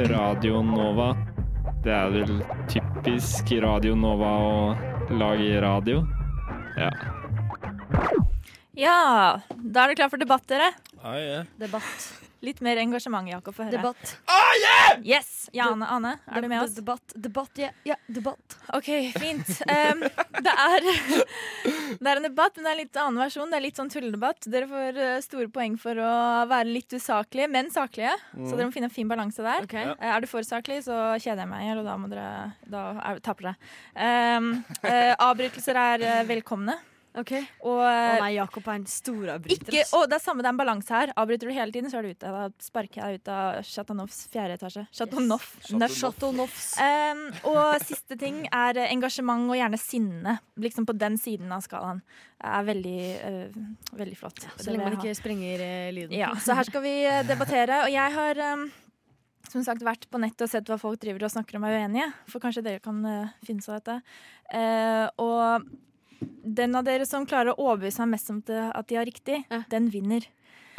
Radio 0.10 0.64
Nova. 0.66 1.12
Det 1.84 1.94
er 1.96 2.10
vel 2.16 2.42
typisk 2.72 3.54
Radio 3.64 3.94
Nova 4.00 4.32
å 4.46 4.56
lage 5.16 5.62
radio. 5.64 6.02
Ja. 6.80 6.90
Ja, 8.80 8.98
da 9.50 9.86
er 9.86 9.92
det 9.92 10.00
klar 10.00 10.10
for 10.12 10.22
debatt, 10.22 10.48
dere. 10.50 10.72
Ah, 11.04 11.20
yeah. 11.20 11.46
Debatt. 11.62 12.29
Litt 12.42 12.62
mer 12.64 12.80
engasjement, 12.80 13.28
Jakob. 13.28 13.56
Få 13.56 13.66
høre. 13.68 13.76
Debatt. 13.76 14.14
Yes! 15.04 15.50
Ja, 15.54 15.70
Ane, 15.74 15.88
Ane, 15.92 16.12
er 16.28 16.42
du 16.42 16.48
med 16.50 16.62
oss? 16.62 16.74
Debatt, 16.78 17.14
debatt, 17.16 17.60
ja, 17.60 17.70
ja, 17.88 17.96
debatt. 18.08 18.56
OK, 18.76 18.90
fint. 19.18 19.50
Um, 19.68 20.04
det, 20.46 20.54
er, 20.54 20.88
det 22.00 22.12
er 22.12 22.22
en 22.22 22.28
debatt, 22.28 22.56
men 22.56 22.66
det 22.66 22.72
er 22.72 22.76
en 22.76 22.82
litt 22.82 23.00
annen 23.02 23.22
versjon. 23.24 23.52
Det 23.52 23.60
er 23.60 23.66
litt 23.66 23.80
sånn 23.82 23.92
tulledebatt. 23.92 24.48
Dere 24.52 24.70
får 24.70 25.00
eh, 25.04 25.16
store 25.26 25.50
poeng 25.54 25.76
for 25.82 26.00
å 26.00 26.12
være 26.50 26.70
litt 26.72 26.96
usaklige, 26.96 27.50
men 27.52 27.72
saklige. 27.74 28.16
Så 28.36 28.54
dere 28.56 28.70
må 28.70 28.76
finne 28.76 28.90
en 28.92 28.96
fin 28.96 29.10
balanse 29.10 29.46
der. 29.46 29.68
Okay. 29.68 29.92
Eh, 29.96 30.14
Er 30.14 30.24
du 30.24 30.30
for 30.32 30.46
saklig, 30.48 30.82
så 30.88 31.00
kjeder 31.20 31.44
jeg 31.44 31.52
meg 31.52 31.74
og 31.80 31.86
da, 31.88 31.98
må 32.00 32.12
dere, 32.12 32.30
da 32.70 32.86
er, 33.04 33.20
taper 33.26 33.52
dere. 33.52 33.74
Um, 34.40 34.54
uh, 34.84 35.14
avbrytelser 35.30 35.80
er 35.80 36.08
velkomne. 36.30 36.80
Ok. 37.20 37.34
Og 37.68 37.80
Å 37.82 37.88
eh, 37.90 38.16
nei, 38.24 38.32
Jakob 38.38 38.68
er 38.70 38.80
en 38.80 38.88
storavbryter. 38.90 39.76
ikke, 39.76 39.86
og 39.98 40.08
det 40.10 40.18
er 40.20 40.24
samme, 40.24 40.44
det 40.46 40.50
er 40.50 40.56
en 40.56 40.62
balanse 40.62 40.96
her. 40.96 41.14
Avbryter 41.20 41.50
du 41.50 41.56
hele 41.56 41.76
tiden, 41.76 41.92
så 41.92 42.00
er 42.00 42.08
du 42.08 42.14
ute. 42.16 42.34
Da 42.36 42.48
sparker 42.64 43.02
jeg 43.02 43.20
ut 43.20 43.32
av 43.34 43.60
Chateau 43.68 44.08
fjerde 44.08 44.58
etasje. 44.60 44.86
Chateau 44.96 45.20
Yes. 45.20 46.36
Neuf. 46.40 46.58
Um, 46.80 47.24
og 47.52 47.84
siste 47.84 48.18
ting 48.20 48.42
er 48.48 48.80
eh, 48.80 48.92
engasjement 48.94 49.50
og 49.50 49.58
gjerne 49.60 49.80
sinne. 49.82 50.36
Liksom 50.60 50.88
på 50.88 50.96
den 50.98 51.18
siden 51.20 51.52
av 51.56 51.64
skalaen. 51.66 52.04
Det 52.40 52.52
er 52.56 52.68
veldig, 52.70 53.00
uh, 53.20 53.96
veldig 54.00 54.20
flott. 54.20 54.44
Ja, 54.46 54.54
Så 54.58 54.72
lenge 54.72 54.88
man 54.88 55.00
ikke 55.00 55.16
sprenger 55.18 55.64
uh, 55.64 55.90
lyden. 55.96 56.16
Ja, 56.16 56.32
så 56.40 56.56
her 56.56 56.68
skal 56.68 56.86
vi 56.86 56.94
debattere. 57.32 57.84
Og 57.88 57.92
jeg 57.94 58.16
har 58.16 58.44
um, 58.54 58.70
som 59.50 59.66
sagt 59.66 59.84
vært 59.86 60.08
på 60.12 60.22
nettet 60.22 60.46
og 60.46 60.52
sett 60.52 60.70
hva 60.70 60.78
folk 60.82 61.02
driver 61.02 61.26
og 61.28 61.34
snakker 61.34 61.60
om 61.60 61.68
er 61.68 61.82
uenige. 61.82 62.10
For 62.30 62.44
kanskje 62.44 62.66
dere 62.66 62.84
kan 62.84 63.04
uh, 63.06 63.36
finne 63.46 63.66
seg 63.66 63.80
dette. 63.80 64.00
Uh, 64.54 65.08
og 65.22 65.70
den 66.44 66.76
av 66.76 66.84
dere 66.88 67.06
som 67.06 67.26
klarer 67.26 67.54
å 67.54 67.60
overbevise 67.60 68.00
meg 68.06 68.16
mest 68.18 68.30
om 68.34 68.42
det, 68.48 68.72
at 68.76 68.88
de 68.88 68.96
har 68.96 69.06
riktig, 69.06 69.44
Ja. 69.50 69.64
den 69.70 69.90
vinner. 69.90 70.26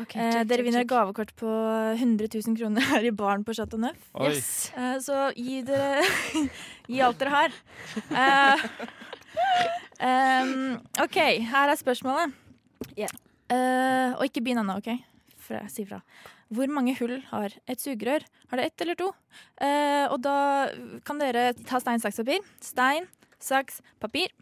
Ok, 0.01 0.15
Eh, 0.17 0.31
check, 0.33 0.47
dere 0.49 0.63
vinner 0.65 0.81
check. 0.81 0.89
gavekort 0.89 1.35
på 1.37 1.51
100 1.99 2.29
000 2.33 2.57
kroner 2.57 2.81
her 2.81 3.05
i 3.05 3.11
baren 3.11 3.45
på 3.45 3.53
Chateau 3.55 3.77
Neuf. 3.79 3.99
Yes. 4.19 4.73
Eh, 4.77 4.97
så 4.99 5.31
gi 5.37 5.61
dere 5.63 6.01
Gi 6.89 7.01
alt 7.05 7.19
dere 7.19 7.31
har. 7.31 7.53
Eh, 8.11 8.65
um, 10.01 10.81
OK, 11.05 11.19
her 11.53 11.69
er 11.73 11.77
spørsmålet. 11.79 12.33
Yeah. 12.97 13.13
Eh, 13.51 14.15
og 14.17 14.25
ikke 14.27 14.43
begynn 14.43 14.63
ennå, 14.63 14.79
OK? 14.81 14.91
For 15.39 15.59
jeg 15.61 15.71
sier 15.75 15.89
fra. 15.91 16.01
Hvor 16.51 16.67
mange 16.73 16.97
hull 16.99 17.21
har 17.31 17.53
et 17.71 17.79
sugerør? 17.83 18.25
Har 18.51 18.59
det 18.59 18.67
ett 18.71 18.81
eller 18.83 18.97
to? 18.99 19.13
Eh, 19.63 20.07
og 20.11 20.21
da 20.25 20.71
kan 21.07 21.21
dere 21.23 21.53
ta 21.67 21.79
stein, 21.83 22.01
saks, 22.03 22.19
papir. 22.25 22.41
Stein, 22.65 23.07
saks, 23.39 23.81
papir. 24.03 24.33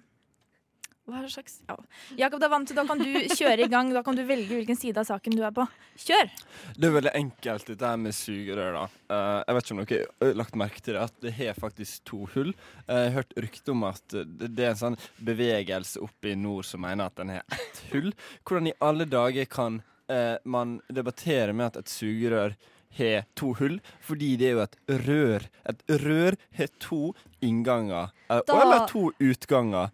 Hva 1.08 1.22
slags 1.24 1.60
ja. 1.64 1.76
Jakob, 2.18 2.42
da. 2.42 2.48
Da 2.76 2.84
kan 2.84 3.00
du 3.00 3.08
kjøre 3.32 3.64
i 3.64 3.68
gang. 3.72 3.88
Da 3.96 4.02
kan 4.04 4.16
du 4.16 4.20
velge 4.28 4.58
hvilken 4.58 4.76
side 4.76 5.00
av 5.00 5.06
saken 5.08 5.36
du 5.38 5.40
er 5.46 5.54
på. 5.56 5.64
Kjør! 6.04 6.32
Det 6.76 6.88
er 6.88 6.94
veldig 6.98 7.12
enkelt, 7.16 7.70
dette 7.70 7.92
her 7.92 8.00
med 8.02 8.16
sugerør. 8.16 8.76
da. 8.76 8.82
Uh, 9.08 9.38
jeg 9.46 9.56
vet 9.56 9.64
ikke 9.64 9.76
om 9.76 9.80
dere 9.82 10.00
har 10.20 10.36
lagt 10.42 10.58
merke 10.60 10.82
til 10.84 10.98
det, 10.98 11.04
at 11.08 11.22
det 11.24 11.32
har 11.38 11.56
faktisk 11.56 12.04
to 12.08 12.26
hull. 12.34 12.52
Eh, 12.84 12.98
jeg 12.98 13.06
har 13.08 13.16
hørt 13.22 13.32
rykte 13.40 13.72
om 13.72 13.86
at 13.88 14.04
det, 14.12 14.50
er 14.58 14.72
en 14.74 14.82
sånn 14.82 14.98
bevegelse 15.24 16.02
oppe 16.04 16.34
i 16.34 16.36
nord 16.36 16.68
som 16.68 16.84
mener 16.84 17.08
at 17.08 17.16
den 17.20 17.32
har 17.32 17.56
ett 17.56 17.80
hull. 17.94 18.10
Hvordan 18.44 18.68
i 18.68 18.76
alle 18.84 19.08
dager 19.08 19.48
kan 19.48 19.80
uh, 20.12 20.36
man 20.44 20.76
debattere 20.92 21.56
med 21.56 21.70
at 21.70 21.80
et 21.86 21.94
sugerør 21.94 22.58
har 23.00 23.24
to 23.38 23.54
hull? 23.62 23.80
Fordi 24.04 24.34
det 24.36 24.50
er 24.50 24.58
jo 24.58 24.62
et 24.66 24.78
rør. 25.08 25.48
Et 25.72 25.82
rør 26.04 26.36
har 26.60 26.70
to 26.84 27.02
innganger. 27.40 28.12
Da- 28.28 28.60
Eller 28.60 28.86
to 28.92 29.08
utganger. 29.24 29.88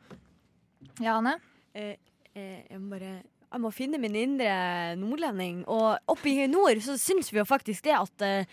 Ja, 1.02 1.16
Anne? 1.18 1.38
Eh, 1.74 1.96
eh, 2.34 2.60
jeg 2.70 2.80
må 2.80 2.94
bare 2.96 3.22
jeg 3.54 3.62
må 3.62 3.70
finne 3.70 4.00
min 4.02 4.16
indre 4.18 4.54
nordlending. 4.98 5.60
Og 5.70 6.10
oppe 6.10 6.32
i 6.32 6.46
nord 6.50 6.80
så 6.82 6.96
syns 6.98 7.30
vi 7.30 7.38
jo 7.38 7.46
faktisk 7.46 7.86
det 7.86 7.94
at, 7.94 8.24
eh, 8.26 8.46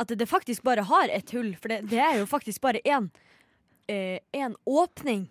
at 0.00 0.14
det 0.16 0.28
faktisk 0.28 0.64
bare 0.64 0.86
har 0.88 1.12
et 1.12 1.34
hull. 1.36 1.50
For 1.60 1.68
det, 1.68 1.82
det 1.90 2.00
er 2.00 2.16
jo 2.22 2.28
faktisk 2.28 2.62
bare 2.64 2.80
én 2.80 3.10
eh, 3.88 4.20
én 4.32 4.56
åpning. 4.64 5.26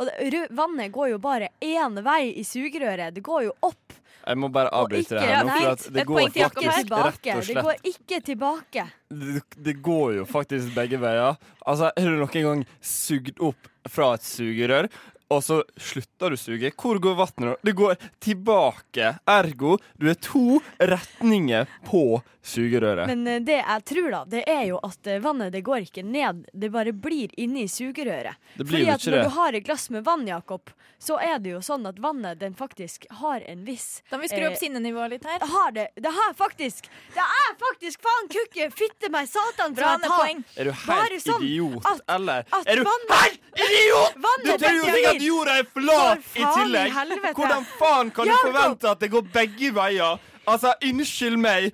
Og 0.00 0.08
det, 0.08 0.46
vannet 0.56 0.92
går 0.92 1.14
jo 1.14 1.18
bare 1.20 1.48
én 1.64 1.96
vei 2.04 2.34
i 2.40 2.44
sugerøret. 2.44 3.14
Det 3.16 3.24
går 3.24 3.48
jo 3.48 3.54
opp 3.64 3.96
Jeg 4.20 4.36
må 4.36 4.50
bare 4.52 4.68
avbryte 4.76 5.16
det 5.16 5.24
her 5.24 5.44
nå, 5.44 5.56
for 5.56 5.70
at 5.72 5.84
det 5.96 6.04
går 6.08 6.20
faktisk 6.28 6.82
tilbake. 6.84 7.34
rett 7.34 7.40
og 7.40 7.46
Det 7.48 7.64
går 7.64 7.92
ikke 7.94 8.20
tilbake. 8.28 8.84
det, 9.08 9.42
det 9.56 9.74
går 9.80 10.18
jo 10.18 10.26
faktisk 10.28 10.74
begge 10.76 11.00
veier. 11.00 11.40
Altså, 11.64 11.88
Har 11.96 12.12
du 12.12 12.20
noen 12.20 12.44
gang 12.48 12.66
sugd 12.80 13.40
opp 13.40 13.72
fra 13.88 14.12
et 14.18 14.28
sugerør? 14.28 14.90
Og 15.30 15.42
så 15.46 15.60
slutter 15.78 16.32
du 16.34 16.36
å 16.36 16.40
suge, 16.40 16.72
hvor 16.74 16.98
går 17.02 17.14
vannet? 17.20 17.60
Det 17.62 17.72
går 17.78 17.96
tilbake. 18.20 19.12
Ergo, 19.30 19.76
du 20.00 20.08
er 20.10 20.18
to 20.20 20.60
retninger 20.80 21.66
på 21.86 22.20
sugerøret. 22.42 23.06
Men 23.10 23.26
eh, 23.28 23.40
det 23.44 23.58
jeg 23.60 23.84
tror, 23.90 24.10
da, 24.14 24.20
det 24.32 24.42
er 24.48 24.64
jo 24.70 24.78
at 24.86 25.06
eh, 25.12 25.20
vannet 25.22 25.52
det 25.54 25.62
går 25.66 25.84
ikke 25.86 26.04
ned, 26.06 26.46
det 26.52 26.70
bare 26.72 26.92
blir 26.96 27.32
inni 27.40 27.66
sugerøret. 27.70 28.38
Det 28.56 28.64
blir 28.64 28.80
Fordi 28.80 28.86
jo 28.88 28.94
at 28.94 29.06
når 29.06 29.16
det. 29.18 29.24
du 29.28 29.34
har 29.38 29.58
et 29.60 29.66
glass 29.66 29.88
med 29.92 30.04
vann, 30.06 30.26
Jakob, 30.28 30.72
så 31.00 31.16
er 31.20 31.38
det 31.40 31.54
jo 31.54 31.60
sånn 31.64 31.86
at 31.88 31.96
vannet 32.04 32.40
den 32.42 32.52
faktisk 32.56 33.06
har 33.22 33.40
en 33.48 33.62
viss 33.64 34.02
Da 34.10 34.18
må 34.18 34.26
vi 34.26 34.28
skru 34.28 34.42
opp 34.50 34.56
Eh, 34.56 34.58
sinnenivået 34.60 35.14
litt 35.14 35.24
her. 35.24 35.38
Har 35.48 35.70
det. 35.72 35.86
Det 35.96 36.10
har 36.12 36.34
faktisk 36.36 36.88
Det 37.14 37.22
er 37.24 37.54
faktisk 37.60 38.02
faen 38.04 38.28
kukke 38.32 38.66
fitte 38.76 39.08
meg 39.14 39.28
satan 39.30 39.76
fra 39.78 39.94
et 39.96 40.04
poeng. 40.10 40.42
Er 40.60 40.68
du 40.68 40.72
helt 40.76 41.22
sånn 41.24 41.44
idiot, 41.46 41.86
at- 41.88 42.02
eller? 42.16 42.44
at 42.52 42.68
Er 42.68 42.76
du 42.76 42.84
vannet- 42.84 43.16
helt 43.16 43.70
idiot?! 43.70 44.12
Du 44.14 44.20
Vannet 44.26 44.60
tror 44.60 44.76
jo 44.76 44.82
ikke 44.82 44.96
sikkert 44.98 45.19
at 45.20 45.26
jorda 45.26 45.58
er 45.60 45.68
flat 45.76 46.26
i 46.34 46.46
tillegg! 46.56 46.96
Hvordan 47.36 47.68
faen 47.78 48.10
kan 48.16 48.30
du 48.30 48.34
forvente 48.40 48.90
at 48.90 49.00
det 49.04 49.10
går 49.12 49.28
begge 49.34 49.72
veier? 49.76 50.18
Altså, 50.48 50.72
unnskyld 50.82 51.36
meg. 51.40 51.70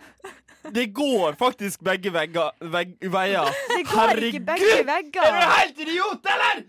Det 0.75 0.87
går 0.95 1.37
faktisk 1.39 1.81
begge 1.87 2.11
vegger, 2.13 2.51
veg, 2.61 2.97
veier. 3.13 3.51
Det 3.71 3.83
går 3.91 4.23
ikke 4.29 4.41
begge 4.49 4.79
vegger. 4.89 5.27
Er 5.27 5.41
du 5.41 5.51
helt 5.53 5.81
idiot, 5.87 6.27
eller?! 6.35 6.63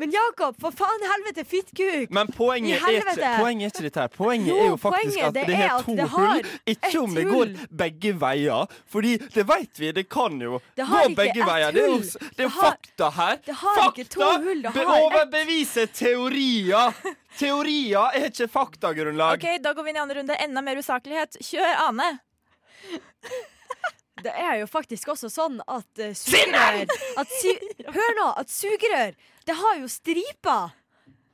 Men 0.00 0.10
Jakob, 0.10 0.56
for 0.60 0.74
faen 0.74 1.04
helvete, 1.06 1.44
fittkuk! 1.46 2.10
Men 2.10 2.26
poenget 2.34 2.82
I 2.82 2.96
er, 2.96 3.10
ikke, 3.12 3.28
poenget 3.38 3.68
er 3.68 3.70
ikke 3.74 3.84
dette 3.86 4.00
her. 4.04 4.08
Poenget 4.16 4.48
Jo, 4.50 4.56
er 4.58 4.66
jo 4.72 4.76
faktisk 4.82 5.04
poenget 5.04 5.28
at 5.28 5.34
det 5.34 5.44
det 5.46 5.58
er 5.60 5.84
to 5.86 5.94
det 6.00 6.08
hull. 6.10 6.48
Ikke 6.74 7.00
om 7.04 7.14
det 7.14 7.26
går 7.30 7.52
begge 7.84 8.14
veier. 8.24 8.74
Fordi 8.90 9.12
det 9.36 9.46
vet 9.48 9.80
vi, 9.80 9.92
det 10.00 10.06
kan 10.10 10.40
jo 10.42 10.58
Det 10.76 10.88
har 10.90 11.06
gå 11.08 11.14
begge 11.20 11.46
veier. 11.46 11.70
Det 11.76 11.84
er 11.84 11.92
jo 11.92 12.00
det 12.02 12.44
er 12.48 12.48
har- 12.56 12.70
fakta 12.74 13.10
her. 13.20 13.36
det 13.46 13.54
har 13.62 13.78
fakta 13.80 14.00
ikke 14.02 14.10
to 14.16 14.20
hull, 14.48 14.62
det 14.62 14.72
har 14.74 14.96
ett. 14.96 15.04
overbeviser 15.04 15.86
teorier. 15.86 16.92
Teorier 17.38 18.14
er 18.14 18.28
ikke 18.30 18.46
faktagrunnlag. 18.48 19.38
Ok, 19.42 19.62
Da 19.62 19.72
går 19.74 19.82
vi 19.86 19.90
inn 19.90 19.96
i 19.96 20.02
andre 20.02 20.20
runde. 20.20 20.36
Enda 20.44 20.60
mer 20.62 20.78
usaklighet. 20.78 21.38
Kjør, 21.42 21.72
Ane. 21.88 22.12
Det 24.24 24.32
er 24.32 24.54
jo 24.62 24.68
faktisk 24.70 25.10
også 25.12 25.28
sånn 25.28 25.58
at 25.68 26.00
uh, 26.00 26.14
sugerør 26.16 26.86
at 27.20 27.34
su 27.40 27.50
Hør 27.92 28.14
nå! 28.16 28.28
At 28.40 28.52
sugerør, 28.52 29.12
det 29.44 29.56
har 29.58 29.80
jo 29.82 29.90
striper! 29.92 30.72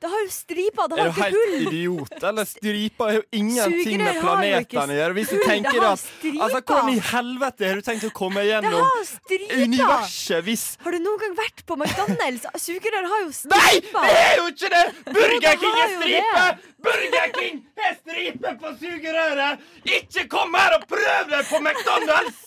Det 0.01 0.09
har 0.09 0.21
jo 0.23 0.29
striper, 0.33 0.87
det 0.89 0.97
har 0.97 1.09
ikke 1.11 1.27
hull! 1.29 1.33
Er 1.37 1.41
du 1.45 1.51
helt 1.51 1.73
idiot? 1.75 2.13
Eller 2.25 2.47
striper 2.49 3.05
har 3.05 3.17
jo 3.19 3.21
ingenting 3.37 3.75
Sugerør 3.83 4.01
med 4.01 4.17
planetene 4.23 4.95
å 4.95 4.97
gjøre. 4.97 5.15
Hvis 5.19 5.29
du 5.29 5.35
det 5.37 5.45
tenker 5.45 5.77
har 5.77 5.91
at. 5.91 6.05
Altså, 6.31 6.61
Hvordan 6.71 6.89
i 6.89 7.03
helvete 7.11 7.69
har 7.69 7.77
du 7.77 7.85
tenkt 7.85 8.07
å 8.07 8.11
komme 8.17 8.41
Det 8.41 8.49
gjennom 8.49 8.87
universet 9.61 10.47
hvis 10.47 10.65
Har 10.81 10.97
du 10.97 10.99
noen 11.05 11.21
gang 11.21 11.37
vært 11.37 11.61
på 11.69 11.77
McDonald's? 11.77 12.49
Sugerør 12.65 13.11
har 13.13 13.23
jo 13.27 13.29
striper! 13.43 13.61
Nei, 13.61 14.09
det 14.09 14.25
er 14.25 14.35
jo 14.39 14.49
ikke 14.49 14.73
det! 14.73 14.83
Burger 15.19 15.61
King 15.61 15.79
er 15.85 15.95
stripe! 15.99 16.49
Burger 16.89 17.31
King 17.37 17.63
har 17.85 17.95
stripe 18.01 18.57
på 18.65 18.75
sugerøret! 18.81 19.71
Ikke 20.01 20.27
kom 20.33 20.57
her 20.57 20.79
og 20.79 20.89
prøv 20.89 21.33
deg 21.35 21.49
på 21.53 21.61
McDonald's! 21.61 22.45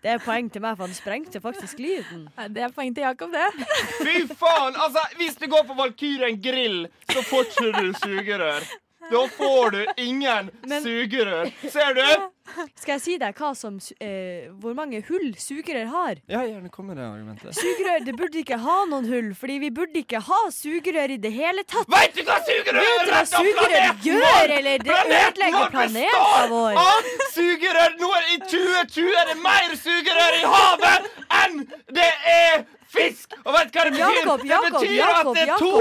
Det 0.00 0.08
er 0.14 0.20
poeng 0.24 0.46
til 0.52 0.62
meg, 0.64 0.78
for 0.78 0.88
han 0.88 0.96
sprengte 0.96 1.40
faktisk 1.44 1.80
lyden. 1.82 2.22
Det 2.54 2.62
er 2.64 2.72
poeng 2.72 2.94
til 2.96 3.04
Jakob, 3.04 3.34
det. 3.34 3.66
Fy 4.00 4.22
faen! 4.32 4.76
Altså, 4.80 5.02
hvis 5.20 5.36
du 5.36 5.44
går 5.52 5.66
på 5.68 5.76
Valkyrien 5.76 6.38
grill, 6.40 6.86
så 7.12 7.24
fortsetter 7.28 7.84
du 7.84 7.92
sugerør. 8.00 8.64
Da 9.10 9.22
får 9.28 9.70
du 9.70 9.86
ingen 9.96 10.50
Men- 10.66 10.82
sugerør. 10.82 11.50
Ser 11.70 11.94
du? 11.94 12.30
Skal 12.74 12.94
jeg 12.96 13.00
si 13.00 13.16
deg 13.18 13.34
hva 13.38 13.52
som, 13.56 13.76
eh, 14.00 14.48
hvor 14.60 14.74
mange 14.74 15.00
hull 15.06 15.34
sugerør 15.38 15.86
har? 15.92 16.16
Ja, 16.28 16.40
gjerne 16.42 16.70
kom 16.70 16.86
med 16.90 16.96
det 16.98 17.04
argumentet. 17.06 17.54
Sugerør 17.54 18.04
det 18.04 18.14
burde 18.18 18.40
ikke 18.42 18.58
ha 18.58 18.78
noen 18.90 19.06
hull, 19.06 19.30
fordi 19.38 19.58
vi 19.62 19.70
burde 19.70 20.02
ikke 20.02 20.20
ha 20.26 20.40
sugerør 20.50 21.14
i 21.14 21.16
det 21.22 21.32
hele 21.32 21.62
tatt. 21.64 21.86
Veit 21.88 22.14
du 22.14 22.22
hva 22.26 22.40
sugerør 22.42 22.82
Vet 22.82 23.06
du 23.06 23.12
hva 23.14 23.22
sugerør 23.30 24.02
gjør, 24.08 24.56
eller? 24.58 24.78
Det 24.78 24.98
ødelegger 25.06 25.70
planeten 25.70 26.50
vår. 26.50 26.74
Av 26.74 27.08
sugerør! 27.36 27.96
Nå 28.00 28.10
er, 28.18 28.28
I 28.34 28.38
2020 28.50 29.14
er 29.22 29.32
det 29.32 29.38
mer 29.42 29.78
sugerør 29.86 30.36
i 30.40 30.44
havet 30.56 31.10
enn 31.44 31.64
det 31.94 32.10
er 32.34 32.64
fisk! 32.94 33.36
Og 33.44 33.54
vet 33.56 33.70
du 33.72 33.78
hva 33.78 33.86
det 33.86 33.94
betyr? 33.96 34.18
Jakob, 34.18 34.44
det 34.44 34.60
betyr 34.66 34.94
Jakob, 34.98 35.30
at 35.30 35.36
det 35.36 35.42
er 35.42 35.52
Jakob. 35.52 35.64
to 35.64 35.74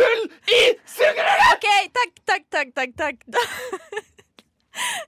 hull 0.00 0.22
i 0.58 0.62
sugerøret! 0.96 1.48
OK, 1.54 1.68
takk, 1.98 2.14
takk, 2.32 2.46
takk, 2.52 2.70
takk. 2.76 2.96
takk. 3.02 3.18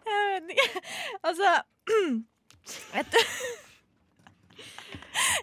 Jeg 0.08 0.28
vet 0.32 0.52
ikke. 0.54 0.82
Altså 1.28 1.56
vet 2.94 3.16
du. 3.16 3.20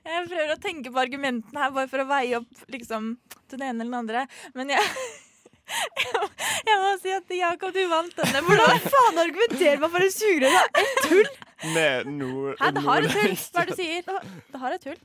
Jeg 0.06 0.26
prøver 0.30 0.54
å 0.54 0.62
tenke 0.64 0.92
på 0.94 1.02
argumentene 1.02 1.62
her 1.62 1.76
bare 1.76 1.92
for 1.92 2.04
å 2.04 2.08
veie 2.10 2.40
opp 2.40 2.66
liksom, 2.72 3.16
til 3.50 3.62
det 3.62 3.70
ene 3.70 3.84
eller 3.84 3.92
den 3.92 4.00
andre. 4.00 4.26
Men 4.56 4.72
jeg 4.76 4.84
jeg 6.00 6.14
må, 6.14 6.28
jeg 6.70 6.78
må 6.84 6.92
si 7.02 7.14
at 7.16 7.36
Jakob, 7.40 7.74
du 7.74 7.82
vant 7.92 8.22
denne. 8.22 8.44
Hvordan 8.46 8.86
faen 8.96 9.22
argumenterer 9.26 9.82
man 9.82 9.94
for 9.96 10.06
en 10.06 10.14
sugerør? 10.14 10.56
Det 10.56 10.62
har 10.62 10.94
ett 10.94 11.12
hull! 11.12 11.34
Med 11.74 12.10
nord... 12.14 12.56
Hæ, 12.62 12.72
det 12.76 12.86
har 12.86 13.08
et 13.08 13.18
hull. 13.18 13.36
Hva 13.36 13.64
er 13.64 13.70
det 13.72 13.78
du 13.78 13.82
sier? 13.82 14.10
Det 14.54 14.62
har 14.62 14.78
et 14.78 14.90
hull. 14.92 15.04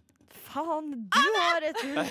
Faen, 0.50 0.90
du 1.14 1.26
har 1.38 1.62
et 1.62 1.76
hull. 1.82 2.06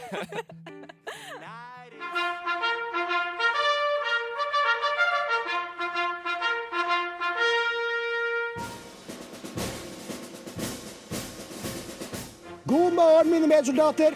God 12.64 12.94
morgen, 12.94 13.32
mine 13.32 13.48
medsoldater. 13.48 14.16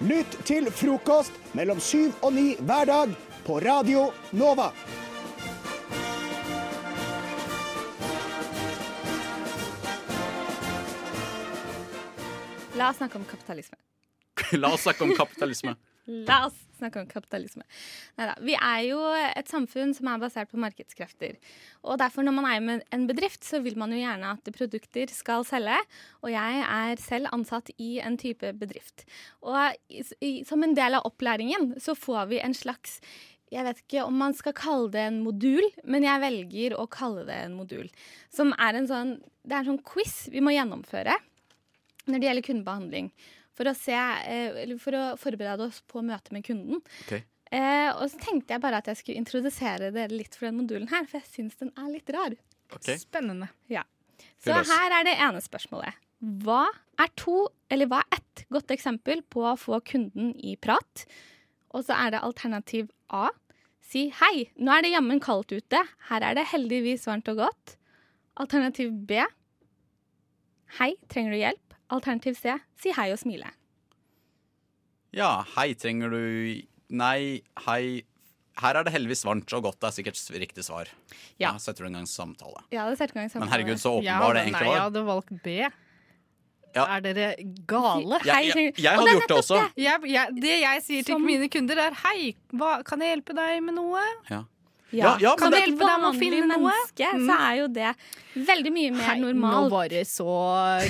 Lytt 0.00 0.38
til 0.44 0.66
frokost 0.74 1.32
mellom 1.54 1.78
syv 1.80 2.10
og 2.22 2.34
ni 2.34 2.56
hver 2.58 2.90
dag 2.90 3.14
på 3.46 3.60
Radio 3.62 4.08
Nova. 4.32 4.72
La 12.72 12.88
oss 12.88 12.96
snakke 12.96 13.18
om 13.20 13.24
kapitalisme. 13.28 13.76
La 14.62 14.70
oss 14.72 14.86
snakke 14.86 15.04
om 15.04 15.10
kapitalisme. 15.12 15.74
La 16.28 16.38
oss 16.46 16.56
snakke 16.78 17.02
om 17.02 17.08
kapitalisme. 17.10 17.66
Neida. 18.16 18.32
Vi 18.40 18.54
er 18.56 18.78
jo 18.88 19.00
et 19.12 19.50
samfunn 19.50 19.92
som 19.94 20.08
er 20.08 20.22
basert 20.22 20.48
på 20.50 20.60
markedskrefter. 20.62 21.36
Og 21.84 22.00
derfor 22.00 22.24
når 22.24 22.34
man 22.38 22.48
er 22.48 22.62
med 22.64 22.86
en 22.96 23.04
bedrift, 23.10 23.44
så 23.44 23.60
vil 23.62 23.76
man 23.78 23.92
jo 23.92 24.00
gjerne 24.00 24.30
at 24.32 24.48
produkter 24.56 25.12
skal 25.12 25.44
selge. 25.46 25.76
Og 26.24 26.32
jeg 26.32 26.62
er 26.64 27.02
selv 27.02 27.28
ansatt 27.36 27.68
i 27.76 27.98
en 28.00 28.16
type 28.18 28.54
bedrift. 28.56 29.04
Og 29.44 29.76
som 30.48 30.64
en 30.64 30.72
del 30.78 30.96
av 30.96 31.04
opplæringen 31.10 31.74
så 31.82 31.94
får 31.98 32.32
vi 32.32 32.40
en 32.40 32.56
slags 32.56 33.02
jeg 33.52 33.66
vet 33.66 33.82
ikke 33.82 34.06
om 34.08 34.14
man 34.16 34.32
skal 34.32 34.54
kalle 34.56 34.88
det 34.94 35.02
en 35.04 35.18
modul, 35.20 35.66
men 35.84 36.06
jeg 36.06 36.22
velger 36.22 36.72
å 36.80 36.86
kalle 36.88 37.26
det 37.28 37.36
en 37.36 37.58
modul. 37.58 37.90
Som 38.32 38.54
er 38.56 38.78
en 38.78 38.88
sånn, 38.88 39.10
det 39.44 39.52
er 39.52 39.60
en 39.60 39.74
sånn 39.74 39.82
quiz 39.84 40.14
vi 40.32 40.40
må 40.40 40.54
gjennomføre 40.54 41.18
når 42.08 42.18
det 42.18 42.28
gjelder 42.28 42.46
kundebehandling. 42.48 43.10
For 43.52 43.68
å, 43.68 43.74
se, 43.76 43.94
eh, 43.94 44.62
eller 44.62 44.78
for 44.80 44.96
å 44.96 45.04
forberede 45.20 45.68
oss 45.68 45.82
på 45.90 46.02
møtet 46.04 46.32
med 46.32 46.46
kunden. 46.46 46.80
Okay. 47.04 47.24
Eh, 47.52 47.90
og 47.92 48.06
så 48.08 48.20
tenkte 48.22 48.54
jeg 48.54 48.62
bare 48.64 48.80
at 48.80 48.88
jeg 48.88 49.02
skulle 49.02 49.20
introdusere 49.20 49.90
dere 49.92 50.14
litt 50.14 50.38
for 50.38 50.48
den 50.48 50.56
modulen 50.62 50.88
her, 50.88 51.04
for 51.08 51.20
jeg 51.20 51.28
syns 51.34 51.58
den 51.60 51.72
er 51.76 51.90
litt 51.92 52.08
rar. 52.14 52.36
Okay. 52.72 52.96
Spennende. 53.00 53.50
Ja. 53.68 53.84
Så 54.40 54.56
her 54.56 54.96
er 54.96 55.04
det 55.06 55.18
ene 55.20 55.42
spørsmålet. 55.44 55.98
Hva 56.42 56.64
er 57.02 57.10
to, 57.18 57.50
eller 57.72 57.90
hva 57.90 58.00
er 58.06 58.20
ett 58.20 58.44
godt 58.54 58.72
eksempel 58.72 59.20
på 59.32 59.44
å 59.44 59.58
få 59.58 59.82
kunden 59.84 60.32
i 60.38 60.54
prat? 60.56 61.04
Og 61.74 61.84
så 61.86 61.96
er 61.98 62.14
det 62.14 62.24
alternativ 62.24 62.88
A. 63.12 63.28
Si 63.92 64.06
hei, 64.22 64.48
nå 64.56 64.72
er 64.72 64.86
det 64.86 64.94
jammen 64.94 65.20
kaldt 65.20 65.52
ute. 65.52 65.82
Her 66.08 66.24
er 66.24 66.38
det 66.38 66.48
heldigvis 66.54 67.04
varmt 67.10 67.28
og 67.32 67.42
godt. 67.42 67.76
Alternativ 68.40 68.94
B. 69.08 69.20
Hei, 70.78 70.94
trenger 71.12 71.34
du 71.34 71.40
hjelp? 71.42 71.61
Alternativ 71.92 72.38
C. 72.40 72.56
Si 72.80 72.92
hei 72.96 73.10
og 73.12 73.20
smile. 73.20 73.50
Ja, 75.12 75.42
hei, 75.56 75.72
trenger 75.76 76.12
du 76.12 76.22
Nei, 76.92 77.40
hei. 77.66 78.02
Her 78.60 78.76
er 78.76 78.84
det 78.84 78.92
heldigvis 78.92 79.22
varmt 79.24 79.48
og 79.56 79.62
godt. 79.64 79.78
Det 79.80 79.88
er 79.88 79.94
sikkert 79.96 80.18
riktig 80.36 80.64
svar. 80.66 80.90
Ja. 81.40 81.52
Ja, 81.52 81.52
Setter 81.60 81.86
du 81.86 81.88
en 81.88 81.96
gang 82.02 82.08
samtale. 82.08 82.60
Ja, 82.72 82.84
det 82.90 82.98
setter 83.00 83.16
en 83.16 83.22
gang 83.22 83.30
samtale. 83.32 83.46
Men 83.46 83.52
herregud, 83.54 83.80
så 83.80 83.92
Ja, 84.04 84.18
det 84.28 84.42
egentlig 84.42 84.58
var. 84.58 84.66
nei, 84.66 84.74
jeg 84.76 84.82
hadde 84.82 85.04
valgt 85.08 85.32
B. 85.42 85.54
Ja. 86.72 86.84
Er 86.96 87.00
dere 87.04 87.30
gale? 87.68 88.18
Hei, 88.24 88.42
jeg, 88.48 88.56
jeg, 88.56 88.74
jeg 88.80 88.92
hadde 88.92 89.04
det 89.08 89.12
er 89.12 89.18
gjort 89.18 89.28
det 89.32 89.38
også. 89.40 89.58
Jeg, 89.76 90.04
jeg, 90.12 90.36
det 90.40 90.54
jeg 90.60 90.82
sier 90.84 91.02
til 91.08 91.14
Som- 91.16 91.24
mine 91.28 91.48
kunder, 91.52 91.80
er 91.88 91.96
hei, 92.04 92.34
hva, 92.52 92.70
kan 92.84 93.00
jeg 93.04 93.16
hjelpe 93.16 93.36
deg 93.36 93.62
med 93.64 93.76
noe? 93.76 94.04
Ja. 94.30 94.42
Ja, 94.92 95.16
ja, 95.20 95.30
men 95.32 95.38
Som 95.38 95.50
det- 95.52 95.58
et 95.62 95.68
hjelpe 95.70 95.78
dem 95.88 96.02
å 96.02 96.10
vanlig 96.12 96.18
finne 96.20 96.46
noe. 96.46 96.58
menneske, 96.58 97.12
så 97.26 97.36
er 97.40 97.54
jo 97.62 97.68
det 97.68 97.94
veldig 98.36 98.72
mye 98.72 98.90
mer 98.92 99.14
Nå 99.16 99.32
normalt. 99.32 99.70
var 99.70 99.88
det 99.88 100.06
så 100.06 100.26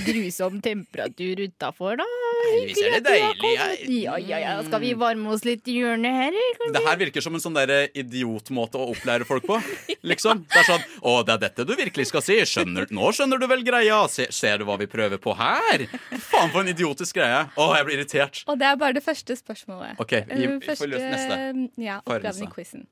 grusom 0.06 0.60
temperatur 0.62 1.36
utafor, 1.46 1.96
da. 1.98 2.04
Heldigvis 2.52 2.82
er 2.82 2.90
det 3.00 3.04
deilig. 3.06 4.02
Ja, 4.02 4.16
ja, 4.18 4.38
ja. 4.42 4.62
Skal 4.66 4.80
vi 4.82 4.92
varme 4.94 5.30
oss 5.30 5.44
litt 5.44 5.66
i 5.70 5.76
hjørnet 5.78 6.12
her? 6.18 6.32
Det 6.72 6.82
her 6.82 6.96
virker 6.96 7.22
som 7.22 7.34
en 7.34 7.40
sånn 7.40 7.54
der 7.54 7.88
idiotmåte 7.94 8.74
å 8.82 8.88
opplære 8.94 9.24
folk 9.28 9.46
på. 9.46 9.60
Liksom. 10.02 10.44
Det 10.50 10.58
er 10.64 10.66
sånn 10.66 10.82
Å, 11.02 11.24
det 11.24 11.34
er 11.36 11.38
dette 11.48 11.64
du 11.66 11.74
virkelig 11.78 12.06
skal 12.10 12.22
si. 12.26 12.34
Skjønner, 12.42 12.88
nå 12.90 13.12
skjønner 13.14 13.38
du 13.38 13.46
vel 13.46 13.62
greia. 13.62 14.02
Se, 14.10 14.26
ser 14.34 14.58
du 14.58 14.64
hva 14.66 14.76
vi 14.78 14.86
prøver 14.90 15.18
på 15.22 15.34
her? 15.38 15.86
Faen, 16.18 16.50
for 16.50 16.60
en 16.62 16.68
idiotisk 16.74 17.14
greie. 17.20 17.44
Å, 17.56 17.68
jeg 17.78 17.86
blir 17.86 17.98
irritert. 18.02 18.42
Og 18.48 18.58
det 18.58 18.66
er 18.66 18.76
bare 18.82 18.94
det 18.98 19.04
første 19.06 19.36
spørsmålet. 19.38 19.94
Ok, 20.02 20.10
vi- 20.26 20.42
Eh, 20.42 20.58
vi 20.58 20.74
får 20.74 20.90
løse 20.90 21.10
neste. 21.14 21.70
Ja, 21.78 22.00
oppgaven 22.04 22.42
i 22.42 22.50
quizen. 22.50 22.86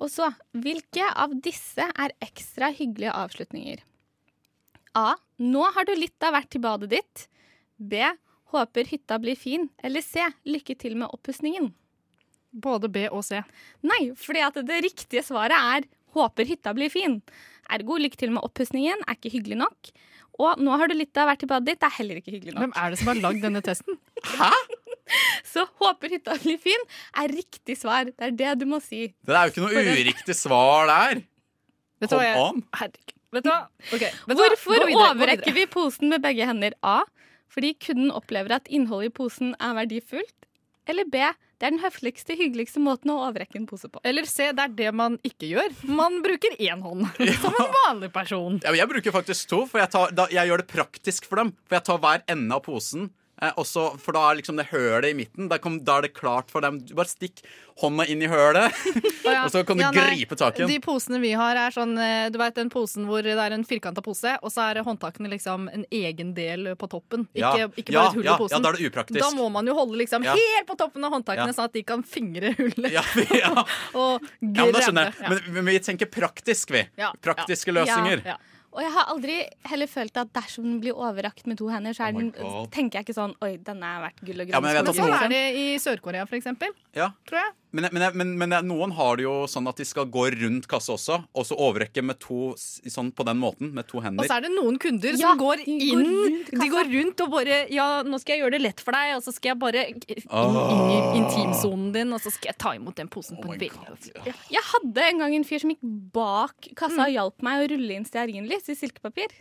Og 0.00 0.08
så, 0.08 0.30
hvilke 0.56 1.04
av 1.12 1.34
disse 1.44 1.84
er 1.84 2.14
ekstra 2.24 2.70
hyggelige 2.72 3.12
avslutninger? 3.12 3.82
A. 4.96 5.12
Nå 5.40 5.62
har 5.76 5.86
du 5.86 5.92
litt 5.98 6.24
av 6.24 6.34
hvert 6.34 6.50
til 6.50 6.64
badet 6.64 6.90
ditt. 6.94 7.26
B. 7.76 8.00
Håper 8.50 8.88
hytta 8.90 9.20
blir 9.22 9.38
fin. 9.38 9.68
Eller 9.84 10.02
C. 10.04 10.24
Lykke 10.48 10.76
til 10.80 10.96
med 10.98 11.12
oppussingen. 11.12 11.70
Både 12.50 12.90
B 12.90 13.06
og 13.12 13.22
C. 13.28 13.42
Nei, 13.86 14.10
fordi 14.18 14.42
det 14.66 14.80
riktige 14.88 15.22
svaret 15.22 15.54
er 15.76 15.86
håper 16.16 16.48
hytta 16.48 16.74
blir 16.74 16.90
fin. 16.90 17.20
Ergo 17.70 18.00
lykke 18.00 18.18
til 18.18 18.32
med 18.34 18.42
oppussingen 18.42 19.04
er 19.06 19.18
ikke 19.18 19.36
hyggelig 19.36 19.60
nok. 19.60 19.92
Og 20.40 20.62
nå 20.64 20.74
har 20.80 20.88
du 20.88 20.96
litt 20.96 21.16
av 21.20 21.28
hvert 21.28 21.42
til 21.42 21.50
badet 21.50 21.68
ditt, 21.68 21.80
det 21.82 21.90
er 21.90 21.98
heller 22.00 22.18
ikke 22.18 22.34
hyggelig 22.34 22.56
nok. 22.56 22.64
Hvem 22.64 22.76
er 22.80 22.90
det 22.90 22.98
som 22.98 23.12
har 23.12 23.20
lagd 23.20 23.42
denne 23.44 23.62
testen? 23.64 24.00
Så 25.52 25.64
håper 25.82 26.16
hytta 26.16 26.36
blir 26.42 26.60
fin 26.62 26.84
er 27.22 27.32
riktig 27.34 27.78
svar. 27.80 28.10
Det 28.10 28.28
er 28.30 28.36
det 28.42 28.56
du 28.62 28.66
må 28.70 28.80
si. 28.84 29.08
Det 29.26 29.36
er 29.36 29.48
jo 29.48 29.54
ikke 29.54 29.64
noe 29.66 29.84
uriktig 30.00 30.36
svar 30.38 30.90
der. 30.90 31.22
Vet 32.00 32.12
du 32.12 32.16
hva 32.16 32.28
Kom 32.34 32.60
an. 32.60 32.68
Herregud. 32.80 33.16
Vet 33.30 33.46
du 33.46 33.50
hva? 33.52 33.60
Ok, 33.94 34.02
vet 34.02 34.34
du 34.34 34.40
hva? 34.42 34.48
Hvorfor 34.50 34.86
videre, 34.88 35.08
overrekker 35.12 35.54
vi 35.54 35.66
posen 35.70 36.10
med 36.10 36.22
begge 36.24 36.46
hender? 36.48 36.74
A. 36.82 37.00
Fordi 37.50 37.74
kunden 37.82 38.10
opplever 38.14 38.56
at 38.56 38.70
innholdet 38.70 39.10
i 39.10 39.14
posen 39.20 39.54
er 39.58 39.76
verdifullt. 39.78 40.34
Eller 40.90 41.06
B. 41.06 41.20
Det 41.60 41.68
er 41.68 41.74
den 41.74 41.82
høfligste, 41.82 42.34
hyggeligste 42.38 42.80
måten 42.80 43.12
å 43.12 43.18
overrekke 43.26 43.58
en 43.60 43.66
pose 43.68 43.90
på. 43.92 44.00
Eller 44.06 44.24
C. 44.26 44.48
Det 44.56 44.64
er 44.64 44.74
det 44.78 44.92
man 44.96 45.18
ikke 45.26 45.50
gjør. 45.50 45.74
Man 45.92 46.22
bruker 46.24 46.56
én 46.56 46.80
hånd. 46.82 47.04
Som 47.42 47.58
en 47.60 47.74
vanlig 47.84 48.08
person. 48.14 48.56
Ja, 48.64 48.72
jeg 48.80 48.88
bruker 48.90 49.14
faktisk 49.14 49.50
to, 49.50 49.62
for 49.68 49.82
jeg, 49.82 49.92
tar, 49.92 50.14
da, 50.16 50.26
jeg 50.32 50.48
gjør 50.48 50.64
det 50.64 50.70
praktisk 50.72 51.28
for 51.28 51.42
dem. 51.42 51.52
For 51.68 51.76
jeg 51.78 51.86
tar 51.90 52.00
hver 52.02 52.24
ende 52.32 52.56
av 52.56 52.64
posen. 52.64 53.10
Eh, 53.40 53.56
og 53.56 53.66
for 54.00 54.16
da 54.16 54.26
er 54.28 54.38
liksom 54.40 54.58
det 54.60 54.68
hølet 54.70 55.10
i 55.10 55.16
midten. 55.16 55.48
Da, 55.50 55.58
kom, 55.62 55.80
da 55.84 55.98
er 55.98 56.08
det 56.08 56.14
klart 56.16 56.52
for 56.52 56.64
dem. 56.64 56.82
Du 56.84 56.92
bare 56.98 57.08
stikk 57.08 57.40
hånda 57.80 58.04
inn 58.12 58.20
i 58.20 58.28
hølet, 58.28 58.74
ja. 59.24 59.46
og 59.46 59.52
så 59.54 59.62
kan 59.64 59.78
du 59.78 59.84
Ja, 59.86 59.90
gripe 59.94 60.36
tak 60.36 60.58
i 60.60 60.66
De 60.68 60.76
posene 60.84 61.16
vi 61.22 61.30
har, 61.38 61.56
er 61.56 61.72
sånn 61.72 61.94
eh, 61.96 62.26
Du 62.28 62.36
vet 62.36 62.58
den 62.58 62.68
posen 62.68 63.06
hvor 63.08 63.24
det 63.24 63.32
er 63.32 63.54
en 63.56 63.64
firkanta 63.64 64.04
pose, 64.04 64.34
og 64.44 64.52
så 64.52 64.66
er 64.68 64.82
håndtakene 64.84 65.30
liksom 65.32 65.70
en 65.72 65.86
egen 65.88 66.34
del 66.36 66.74
på 66.76 66.90
toppen. 66.92 67.24
Ja. 67.32 67.54
Ikke, 67.54 67.80
ikke 67.80 67.96
bare 67.96 68.10
et 68.10 68.18
hull 68.18 68.28
i 68.28 68.36
posen. 68.42 68.56
ja, 68.58 68.60
da 68.60 68.74
er 68.74 68.78
det 68.78 68.90
upraktisk. 68.90 69.22
Da 69.22 69.32
må 69.38 69.48
man 69.54 69.70
jo 69.70 69.78
holde 69.78 69.96
liksom 70.02 70.26
helt 70.28 70.68
på 70.68 70.76
toppen 70.82 71.08
av 71.08 71.16
håndtakene, 71.16 71.56
sånn 71.56 71.70
at 71.70 71.78
de 71.78 71.84
kan 71.88 72.04
fingre 72.04 72.52
hullet. 72.58 72.92
Ja, 72.92 73.06
ja. 73.32 73.64
og 74.00 74.28
Ja, 74.44 74.68
men. 74.92 75.00
Men, 75.48 75.64
vi 75.70 75.80
tenker 75.84 76.10
praktisk, 76.10 76.74
vi. 76.74 76.84
Praktiske 77.24 77.72
løsninger. 77.72 78.26
Og 78.70 78.82
jeg 78.84 78.92
har 78.94 79.08
aldri 79.10 79.36
heller 79.66 79.90
følt 79.90 80.20
at 80.20 80.32
dersom 80.36 80.66
den 80.68 80.80
blir 80.82 80.98
overrakt 80.98 81.46
med 81.50 81.58
to 81.58 81.70
hender, 81.72 81.96
så 81.96 82.06
er 82.08 82.14
Oh 82.14 82.20
den, 82.20 82.68
tenker 82.70 83.00
jeg 83.00 83.08
ikke 83.08 83.16
sånn 83.16 83.34
Oi, 83.42 83.56
denne 83.66 83.94
er 83.96 84.04
verdt 84.06 84.22
gull 84.22 84.44
og 84.44 84.50
grønne 84.50 84.54
Ja, 84.54 84.60
men 84.60 84.76
Men 84.76 84.92
at 84.92 85.00
sånn 85.00 85.16
er 85.24 85.32
det 85.32 85.42
i 85.58 85.66
Sør-Korea, 85.82 86.26
for 86.30 86.38
eksempel. 86.38 86.74
Ja. 86.96 87.10
Tror 87.26 87.42
jeg. 87.42 87.56
Men, 87.70 87.86
men, 87.94 88.02
men, 88.18 88.30
men 88.38 88.54
noen 88.66 88.90
har 88.98 89.18
det 89.18 89.24
jo 89.28 89.34
sånn 89.50 89.68
at 89.70 89.78
de 89.78 89.84
skal 89.86 90.08
gå 90.10 90.24
rundt 90.34 90.66
kassa 90.70 90.96
også, 90.96 91.20
og 91.38 91.44
så 91.46 91.54
overrekke 91.54 92.02
med 92.02 92.18
to 92.22 92.54
sånn 92.58 93.12
på 93.14 93.26
den 93.28 93.38
måten, 93.38 93.70
med 93.76 93.86
to 93.90 94.02
hender. 94.02 94.24
Og 94.24 94.30
så 94.30 94.40
er 94.40 94.48
det 94.48 94.50
noen 94.56 94.78
kunder 94.82 95.14
Ja, 95.14 95.30
som 95.30 95.38
går 95.38 95.62
går 95.62 95.62
inn 95.70 96.02
rundt 96.06 96.50
De 96.50 96.68
går 96.70 96.90
rundt 96.90 97.22
og 97.24 97.30
bare 97.32 97.60
Ja, 97.72 97.86
nå 98.06 98.18
skal 98.22 98.36
jeg 98.36 98.44
gjøre 98.44 98.56
det 98.56 98.62
lett 98.64 98.82
for 98.82 98.96
deg, 98.96 99.14
og 99.16 99.22
så 99.24 99.34
skal 99.34 99.52
jeg 99.52 99.60
bare 99.62 99.84
inn, 99.92 100.02
inn 100.10 100.82
i 100.90 100.98
intimsonen 101.20 101.92
din, 101.94 102.14
og 102.16 102.22
så 102.22 102.32
skal 102.34 102.52
jeg 102.52 102.58
ta 102.62 102.74
imot 102.78 102.98
den 102.98 103.10
posen 103.12 103.38
Oh 103.38 103.46
på 103.46 103.54
en 103.54 103.62
bil. 103.62 103.74
God, 103.76 104.10
Ja. 104.26 104.34
Jeg 104.50 104.66
hadde 104.72 105.06
en 105.06 105.22
gang 105.22 105.38
en 105.38 105.46
fyr 105.46 105.62
som 105.62 105.70
gikk 105.72 105.86
bak 106.14 106.72
kassa 106.78 107.06
og 107.06 107.14
hjalp 107.14 107.46
meg 107.46 107.62
å 107.64 107.70
rulle 107.74 108.00
inn 108.00 108.08
stearinlys 108.60 108.68
i 108.68 108.76
silkepapir. 108.78 109.32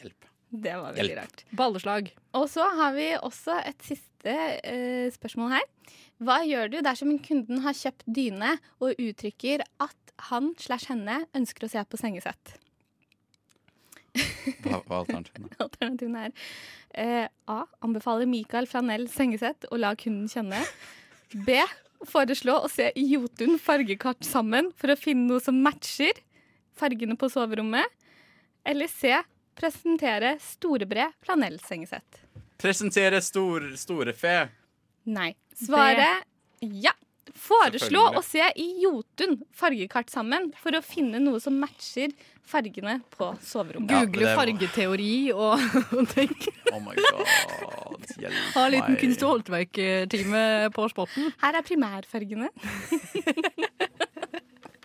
Hjelp. 0.00 0.24
Det 0.52 0.74
var 0.76 0.92
veldig 0.92 1.14
Hjelp. 1.14 1.22
rart. 1.22 1.44
Balleslag. 1.56 2.10
Og 2.34 2.48
så 2.50 2.64
har 2.76 2.92
vi 2.96 3.10
også 3.16 3.58
et 3.66 3.82
siste 3.86 4.34
eh, 4.64 5.10
spørsmål 5.12 5.54
her. 5.54 5.64
Hva 6.22 6.42
gjør 6.46 6.70
du 6.70 6.80
dersom 6.84 7.10
en 7.10 7.18
kunden 7.22 7.62
har 7.64 7.74
kjøpt 7.74 8.04
dyne 8.06 8.58
og 8.80 8.94
uttrykker 9.00 9.64
at 9.82 9.96
han 10.28 10.52
slash 10.60 10.88
henne 10.92 11.24
ønsker 11.34 11.66
å 11.66 11.70
se 11.72 11.82
på 11.84 11.98
sengesett? 11.98 12.56
Hva, 14.62 14.82
hva 14.84 14.98
er 14.98 14.98
alternativene? 15.04 15.56
Alternativene 15.58 16.26
er 16.28 16.34
eh, 16.94 17.28
A. 17.48 17.62
Anbefaler 17.82 18.28
Mikael 18.28 18.68
Flanell 18.70 19.08
sengesett 19.10 19.66
og 19.70 19.80
la 19.80 19.94
kunden 19.96 20.28
kjenne. 20.30 20.60
B. 21.32 21.56
Foreslå 22.04 22.58
å 22.64 22.68
se 22.70 22.90
Jotun 22.98 23.56
fargekart 23.62 24.26
sammen 24.26 24.68
for 24.76 24.92
å 24.92 24.98
finne 24.98 25.28
noe 25.30 25.40
som 25.42 25.58
matcher 25.64 26.18
fargene 26.76 27.16
på 27.16 27.28
soverommet. 27.32 27.88
Eller 28.64 28.88
C. 28.88 29.22
Presentere 29.58 30.36
Storebre 30.40 31.10
flanellsengesett. 31.22 32.20
Presentere 32.62 33.20
stor, 33.20 33.72
store 33.76 34.12
fe. 34.16 34.36
Nei. 35.10 35.32
Svaret 35.58 36.28
ja. 36.60 36.92
Foreslå 37.32 38.00
å 38.18 38.20
se 38.24 38.42
i 38.60 38.66
Jotun 38.82 39.38
fargekart 39.56 40.10
sammen 40.12 40.50
for 40.58 40.74
å 40.76 40.82
finne 40.84 41.20
noe 41.22 41.40
som 41.40 41.54
matcher 41.58 42.12
fargene 42.46 42.98
på 43.14 43.30
soverommet. 43.46 43.90
Ja, 43.94 44.02
Google 44.04 44.34
fargeteori 44.36 45.14
og, 45.32 45.62
og 45.96 46.10
tenke 46.12 46.52
Oh 46.72 46.82
my 46.82 46.94
god. 46.98 48.06
Hjelp 48.20 48.36
Ha 48.56 48.66
en 48.66 48.74
liten 48.74 48.98
kunst- 49.00 49.24
og 49.24 49.36
håndverktime 49.36 50.44
på 50.76 50.88
spotten. 50.92 51.32
Her 51.42 51.58
er 51.60 51.66
primærfargene. 51.66 52.50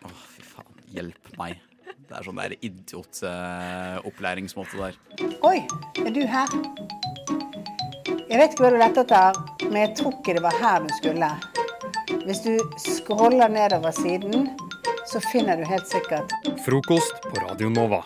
Å, 0.08 0.14
fy 0.32 0.48
faen. 0.48 0.86
Hjelp 0.96 1.34
meg. 1.42 1.67
Det 2.08 2.16
er 2.16 2.24
sånn 2.24 2.38
der 2.40 2.54
idiotopplæringsmåte 2.64 4.78
der. 4.80 4.96
Oi, 5.44 5.60
er 6.06 6.12
du 6.16 6.24
her? 6.24 6.48
Jeg 8.28 8.40
vet 8.40 8.52
ikke 8.54 8.64
hva 8.64 8.72
du 8.72 8.78
lette 8.80 9.02
etter, 9.04 9.36
men 9.66 9.80
jeg 9.82 9.92
tror 10.00 10.12
ikke 10.16 10.36
det 10.38 10.44
var 10.46 10.56
her 10.62 10.78
du 10.86 10.92
skulle. 11.02 11.30
Hvis 12.24 12.42
du 12.48 12.54
scroller 12.80 13.50
nedover 13.52 13.92
siden, 13.96 14.50
så 15.12 15.18
finner 15.32 15.56
du 15.60 15.64
helt 15.68 15.88
sikkert 15.88 16.32
Frokost 16.64 17.16
på 17.28 17.36
Radio 17.44 17.70
Nova. 17.72 18.02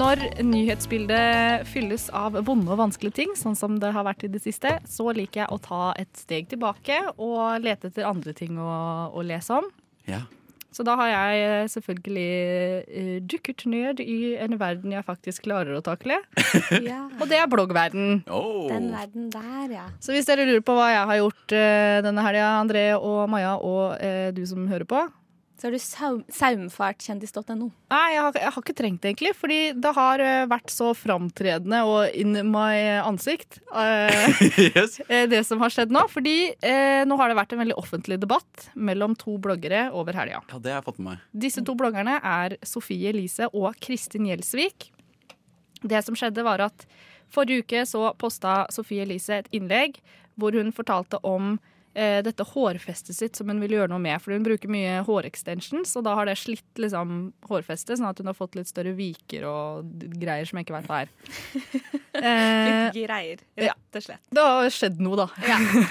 Når 0.00 0.20
nyhetsbildet 0.46 1.66
fylles 1.68 2.06
av 2.16 2.38
vonde 2.46 2.70
og 2.72 2.78
vanskelige 2.80 3.18
ting, 3.18 3.32
sånn 3.36 3.56
som 3.58 3.74
det 3.82 3.90
har 3.92 4.06
vært 4.06 4.22
i 4.24 4.30
det 4.32 4.40
siste, 4.40 4.78
så 4.88 5.10
liker 5.12 5.42
jeg 5.42 5.52
å 5.52 5.58
ta 5.60 5.80
et 6.00 6.08
steg 6.16 6.48
tilbake 6.48 6.96
og 7.18 7.60
lete 7.60 7.90
etter 7.90 8.08
andre 8.08 8.32
ting 8.36 8.56
å, 8.56 8.70
å 9.12 9.24
lese 9.26 9.58
om. 9.58 9.68
Ja. 10.08 10.22
Så 10.72 10.86
da 10.86 10.94
har 10.96 11.10
jeg 11.10 11.44
eh, 11.44 11.68
selvfølgelig 11.74 12.26
eh, 12.80 13.14
dukket 13.28 13.66
ned 13.68 14.00
i 14.00 14.36
en 14.40 14.56
verden 14.56 14.94
jeg 14.94 15.04
faktisk 15.04 15.44
klarer 15.50 15.76
å 15.76 15.84
takle. 15.84 16.22
Ja. 16.90 17.02
Og 17.20 17.28
det 17.28 17.36
er 17.36 17.48
bloggverden. 17.50 18.22
Oh. 18.30 18.70
Den 18.70 18.88
verden 18.94 19.28
der, 19.34 19.72
ja. 19.74 19.86
Så 20.00 20.14
hvis 20.14 20.28
dere 20.30 20.46
lurer 20.48 20.62
på 20.64 20.78
hva 20.78 20.88
jeg 20.94 21.08
har 21.10 21.18
gjort 21.20 21.56
eh, 21.58 22.00
denne 22.06 22.24
helga, 22.24 22.52
André 22.62 22.84
og 22.96 23.24
Maja 23.28 23.58
og 23.58 23.98
eh, 24.00 24.30
du 24.32 24.46
som 24.48 24.64
hører 24.70 24.88
på 24.88 25.02
Så 25.60 25.66
har 25.66 25.74
du 25.76 25.80
saum, 25.82 26.20
saumfartkjendis.no. 26.32 27.66
Nei, 27.92 28.04
jeg 28.14 28.22
har, 28.24 28.36
jeg 28.40 28.52
har 28.54 28.62
ikke 28.62 28.74
trengt 28.78 29.02
det 29.04 29.10
egentlig, 29.10 29.32
fordi 29.36 29.58
det 29.76 29.90
har 29.92 30.22
eh, 30.24 30.44
vært 30.48 30.72
så 30.72 30.94
framtredende 30.96 31.82
og 31.84 32.16
in 32.16 32.32
my 32.48 33.02
ansikt. 33.04 33.58
eh, 33.76 34.40
yes. 34.70 34.96
eh, 35.04 35.26
det 35.28 35.42
som 35.44 35.60
har 35.60 35.74
skjedd 35.74 35.92
nå. 35.92 36.06
Fordi 36.08 36.34
eh, 36.64 37.02
nå 37.04 37.18
har 37.20 37.28
det 37.28 37.36
vært 37.36 37.52
en 37.52 37.60
veldig 37.60 37.76
offentlig 37.76 38.16
debatt 38.22 38.70
mellom 38.72 39.18
to 39.20 39.36
bloggere 39.42 39.90
over 39.92 40.16
helga. 40.16 40.40
Ja, 40.48 40.62
det 40.64 40.72
har 40.72 40.80
jeg 40.80 40.88
fått 40.88 41.02
med 41.02 41.10
meg. 41.10 41.28
Disse 41.44 41.64
to 41.66 41.76
bloggerne 41.76 42.16
er 42.24 42.56
Sofie 42.64 43.12
Elise 43.12 43.50
og 43.52 43.76
Kristin 43.84 44.30
Gjelsvik. 44.30 44.88
Det 45.84 46.00
som 46.06 46.16
skjedde, 46.16 46.46
var 46.46 46.64
at 46.70 46.88
forrige 47.28 47.66
uke 47.66 47.84
så 47.84 48.14
posta 48.16 48.62
Sofie 48.72 49.04
Elise 49.04 49.42
et 49.42 49.52
innlegg 49.52 50.00
hvor 50.40 50.56
hun 50.56 50.72
fortalte 50.72 51.20
om 51.20 51.58
dette 51.92 52.44
hårfestet 52.46 53.16
sitt 53.16 53.36
som 53.36 53.48
hun 53.50 53.58
vil 53.60 53.72
gjøre 53.74 53.90
noe 53.90 53.98
med. 54.02 54.20
For 54.22 54.30
hun 54.34 54.44
bruker 54.46 54.70
mye 54.70 55.00
hårextensions, 55.06 55.96
og 55.98 56.04
da 56.06 56.12
har 56.14 56.28
det 56.30 56.36
slitt 56.38 56.78
liksom, 56.78 57.32
hårfestet, 57.48 57.98
sånn 57.98 58.06
at 58.12 58.20
hun 58.22 58.30
har 58.30 58.36
fått 58.38 58.54
litt 58.58 58.70
større 58.70 58.92
viker 58.94 59.44
og 59.50 59.90
greier 60.20 60.46
som 60.46 60.60
jeg 60.60 60.68
ikke 60.68 60.76
veit 60.78 60.90
hva 60.90 61.00
er. 61.04 61.12
Eh, 62.20 62.90
Litt 62.90 62.96
greier, 63.06 63.38
rett 63.56 63.96
og 63.96 64.02
slett. 64.02 64.20
det 64.34 64.42
har 64.44 64.66
skjedd 64.74 64.98
noe, 65.00 65.14
da. 65.22 65.28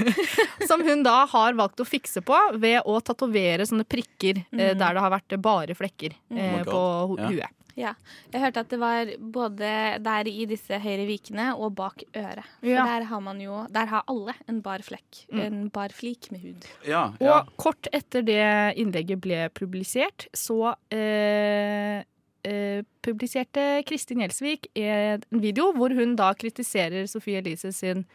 Som 0.70 0.84
hun 0.86 1.02
da 1.02 1.24
har 1.32 1.56
valgt 1.58 1.80
å 1.82 1.86
fikse 1.88 2.22
på 2.22 2.38
ved 2.60 2.84
å 2.86 2.98
tatovere 3.02 3.66
sånne 3.66 3.86
prikker 3.88 4.42
eh, 4.52 4.76
der 4.78 4.98
det 4.98 5.02
har 5.06 5.14
vært 5.16 5.38
bare 5.42 5.74
flekker 5.80 6.14
eh, 6.36 6.60
Oh 6.60 6.68
på 6.68 6.82
huet. 7.24 7.40
Ja. 7.40 7.50
Ja. 7.80 7.94
Jeg 8.34 8.42
hørte 8.44 8.64
at 8.66 8.74
det 8.74 8.80
var 8.82 9.10
både 9.40 9.70
der 10.04 10.28
i 10.28 10.46
disse 10.50 10.80
høyre 10.84 11.06
vikene 11.08 11.54
og 11.56 11.74
bak 11.80 12.04
øret. 12.12 12.44
For 12.60 12.68
Ja. 12.74 12.84
der 12.86 13.08
har 13.08 13.22
man 13.24 13.40
jo 13.42 13.66
Der 13.72 13.86
har 13.88 14.04
alle 14.08 14.34
en 14.50 14.62
bar 14.62 14.84
flekk. 14.84 15.24
Mm. 15.32 15.40
En 15.40 15.70
bar 15.70 15.90
flik 15.96 16.30
med 16.32 16.42
hud. 16.44 16.68
Ja, 16.86 17.14
ja. 17.22 17.40
Og 17.40 17.54
kort 17.58 17.88
etter 17.94 18.22
det 18.22 18.76
innlegget 18.78 19.22
ble 19.24 19.48
publisert, 19.56 20.28
så 20.36 20.76
eh, 20.92 22.04
eh, 22.44 22.84
publiserte 23.02 23.84
Kristin 23.88 24.20
Gjelsvik 24.24 24.68
en 24.76 25.24
video 25.32 25.72
hvor 25.74 25.94
hun 25.96 26.16
da 26.20 26.34
kritiserer 26.34 27.08
Sofie 27.08 27.40
Elise 27.40 27.72
sin 27.76 28.06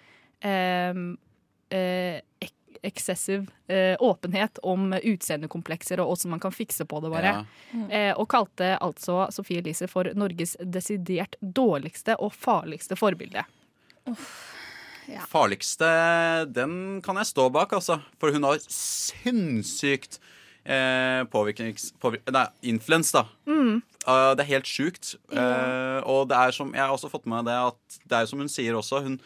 eh, 0.42 0.92
eh, 1.70 2.20
excessive 2.84 3.46
eh, 3.66 3.96
åpenhet 4.00 4.60
om 4.62 4.92
utseendekomplekser 4.92 6.02
og 6.02 6.14
åssen 6.14 6.32
man 6.34 6.42
kan 6.42 6.54
fikse 6.54 6.86
på 6.88 7.00
det, 7.04 7.10
bare. 7.12 7.32
Ja. 7.32 7.70
Mm. 7.72 7.86
Eh, 7.90 8.12
og 8.12 8.28
kalte 8.32 8.74
altså 8.78 9.24
Sofie 9.34 9.62
Elise 9.62 9.88
for 9.90 10.10
Norges 10.16 10.56
desidert 10.60 11.38
dårligste 11.40 12.18
og 12.20 12.34
farligste 12.36 12.98
forbilde. 12.98 13.46
Farligste, 15.28 15.88
den 16.52 17.00
kan 17.04 17.20
jeg 17.20 17.32
stå 17.32 17.48
bak, 17.52 17.74
altså. 17.76 17.98
For 18.20 18.32
hun 18.32 18.46
har 18.48 18.62
sinnssykt 18.68 20.20
eh, 20.64 21.24
påvirknings... 21.32 21.90
Påvirk, 22.00 22.24
nei, 22.32 22.46
influens, 22.74 23.12
da. 23.14 23.26
Mm. 23.48 23.82
Uh, 24.04 24.32
det 24.36 24.44
er 24.44 24.52
helt 24.52 24.68
sjukt. 24.68 25.14
Eh, 25.32 26.00
og 26.04 26.28
det 26.28 26.36
er 26.36 26.52
som 26.52 26.72
Jeg 26.76 26.82
har 26.82 26.92
også 26.92 27.08
fått 27.12 27.24
med 27.24 27.38
meg 27.38 27.46
det 27.48 27.56
at 27.70 27.98
det 28.04 28.18
er 28.18 28.28
som 28.28 28.42
hun 28.42 28.52
sier 28.52 28.76
også. 28.76 29.00
Hun, 29.04 29.18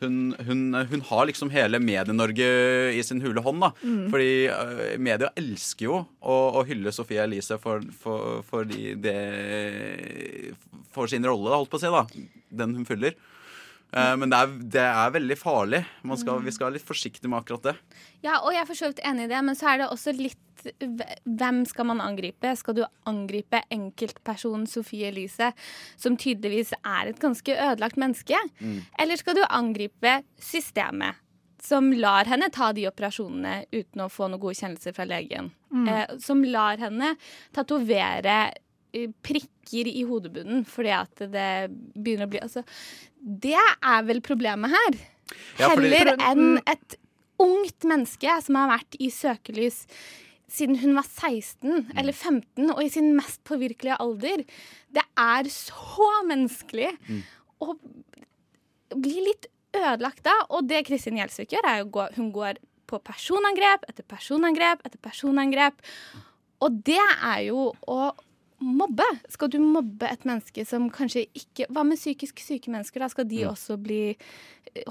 hun, 0.00 0.34
hun, 0.46 0.60
hun 0.90 1.02
har 1.10 1.26
liksom 1.28 1.50
hele 1.52 1.80
Medie-Norge 1.82 2.48
i 2.96 3.02
sin 3.04 3.20
hule 3.24 3.42
hånd. 3.44 3.60
da 3.60 3.72
Mm. 3.80 4.06
Fordi 4.12 4.30
eh, 4.50 4.96
media 5.00 5.30
elsker 5.38 5.86
jo 5.86 5.98
å, 6.20 6.36
å 6.60 6.64
hylle 6.68 6.92
Sofie 6.92 7.22
Elise 7.22 7.58
for, 7.62 7.84
for, 8.02 8.40
for, 8.46 8.68
de, 8.68 8.94
de, 9.00 9.14
for 10.94 11.10
sin 11.10 11.26
rolle, 11.26 11.52
holdt 11.52 11.70
på 11.72 11.80
å 11.80 11.82
si. 11.82 11.90
da 11.92 12.04
Den 12.62 12.74
hun 12.78 12.88
fyller. 12.88 13.16
Eh, 13.92 14.12
men 14.16 14.30
det 14.30 14.38
er, 14.38 14.52
det 14.76 14.84
er 14.86 15.16
veldig 15.16 15.38
farlig. 15.38 15.82
Man 16.06 16.20
skal, 16.20 16.42
vi 16.44 16.54
skal 16.54 16.68
være 16.68 16.78
litt 16.78 16.86
forsiktige 16.86 17.30
med 17.30 17.42
akkurat 17.42 17.70
det. 17.70 17.74
Ja, 18.24 18.38
og 18.38 18.52
jeg 18.54 18.62
er 18.62 18.68
for 18.68 18.78
så 18.78 18.90
vidt 18.92 19.02
enig 19.06 19.26
i 19.26 19.32
det, 19.32 19.42
men 19.46 19.58
så 19.58 19.72
er 19.72 19.82
det 19.82 19.90
også 19.90 20.16
litt 20.18 20.38
Hvem 20.60 21.62
skal 21.64 21.86
man 21.88 22.02
angripe? 22.04 22.50
Skal 22.60 22.74
du 22.76 22.82
angripe 23.08 23.62
enkeltpersonen 23.72 24.66
Sofie 24.68 25.08
Elise, 25.08 25.54
som 25.96 26.18
tydeligvis 26.20 26.74
er 26.82 27.08
et 27.08 27.22
ganske 27.22 27.54
ødelagt 27.54 27.96
menneske? 27.96 28.36
Eller 29.00 29.16
skal 29.16 29.38
du 29.38 29.40
angripe 29.48 30.18
systemet, 30.36 31.16
som 31.64 31.88
lar 31.96 32.28
henne 32.28 32.50
ta 32.52 32.74
de 32.76 32.84
operasjonene 32.90 33.70
uten 33.72 34.04
å 34.04 34.10
få 34.12 34.28
noen 34.28 34.42
godkjennelse 34.44 34.92
fra 34.92 35.08
legen? 35.08 35.48
Mm. 35.72 35.88
Eh, 35.88 36.12
som 36.20 36.44
lar 36.44 36.76
henne 36.84 37.14
tatovere 37.56 38.36
prikker 39.22 39.86
i 39.90 40.02
hodebunnen 40.08 40.64
fordi 40.68 40.92
at 40.96 41.22
det 41.32 41.50
begynner 41.94 42.26
å 42.26 42.32
bli 42.32 42.40
Altså, 42.42 42.64
det 43.20 43.54
er 43.58 44.02
vel 44.08 44.20
problemet 44.24 44.70
her. 44.72 44.98
Ja, 45.58 45.68
fordi- 45.70 45.92
Heller 45.94 46.16
enn 46.30 46.58
et 46.66 46.96
ungt 47.40 47.86
menneske 47.88 48.42
som 48.42 48.54
har 48.56 48.78
vært 48.78 48.96
i 49.00 49.08
søkelys 49.10 49.86
siden 50.50 50.80
hun 50.82 50.96
var 50.96 51.04
16 51.06 51.92
eller 51.96 52.12
15, 52.12 52.70
og 52.72 52.82
i 52.82 52.88
sin 52.90 53.14
mest 53.14 53.42
påvirkelige 53.44 53.96
alder. 54.02 54.42
Det 54.92 55.04
er 55.16 55.44
så 55.44 56.08
menneskelig 56.26 56.90
å 57.62 57.76
bli 58.96 59.20
litt 59.28 59.46
ødelagt 59.76 60.24
da. 60.26 60.34
Og 60.50 60.66
det 60.66 60.84
Kristin 60.88 61.20
Gjelsvik 61.20 61.54
gjør, 61.54 61.68
er 61.70 61.84
jo 61.84 62.08
hun 62.16 62.32
går 62.34 62.58
på 62.90 62.98
personangrep 63.06 63.84
etter 63.88 64.02
personangrep 64.10 64.82
etter 64.84 64.98
personangrep. 64.98 65.78
Og 66.60 66.82
det 66.82 66.98
er 66.98 67.44
jo 67.46 67.70
å 67.86 68.10
mobbe. 68.60 69.04
Skal 69.32 69.48
du 69.52 69.58
mobbe 69.62 70.08
et 70.10 70.24
menneske 70.28 70.64
som 70.68 70.88
kanskje 70.92 71.26
ikke 71.36 71.66
Hva 71.72 71.82
med 71.86 71.96
psykisk 71.98 72.40
syke 72.44 72.70
mennesker? 72.72 73.00
da? 73.00 73.08
Skal 73.08 73.24
de 73.30 73.44
også 73.48 73.76
bli 73.80 74.16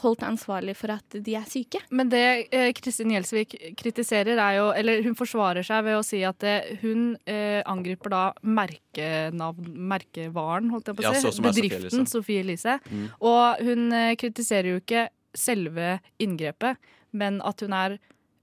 holdt 0.01 0.23
ansvarlig 0.25 0.73
for 0.75 0.91
at 0.91 1.17
de 1.23 1.35
er 1.37 1.45
syke? 1.47 1.79
Men 1.93 2.09
det 2.11 2.23
eh, 2.51 2.71
Kristin 2.75 3.13
Gjelsvik 3.13 3.53
kritiserer, 3.79 4.37
er 4.41 4.57
jo 4.57 4.65
Eller 4.75 5.03
hun 5.05 5.15
forsvarer 5.15 5.63
seg 5.65 5.85
ved 5.85 5.99
å 5.99 6.03
si 6.05 6.23
at 6.27 6.39
det, 6.43 6.55
hun 6.81 7.13
eh, 7.29 7.61
angriper 7.69 8.09
da 8.13 8.23
merkenavn, 8.43 9.69
merkevaren, 9.93 10.69
holdt 10.73 10.89
jeg 10.91 10.97
på 10.99 11.05
å 11.05 11.07
Ja, 11.09 11.13
si. 11.15 11.27
så 11.27 11.31
Sofie 11.37 11.53
Bedriften. 11.69 12.07
Sofie 12.09 12.43
Elise. 12.43 12.79
Mm. 12.89 13.07
Og 13.21 13.63
hun 13.69 13.91
eh, 13.93 14.15
kritiserer 14.19 14.73
jo 14.73 14.81
ikke 14.81 15.07
selve 15.37 15.99
inngrepet, 16.19 16.79
men 17.13 17.37
at 17.45 17.61
hun 17.61 17.73
er 17.77 17.99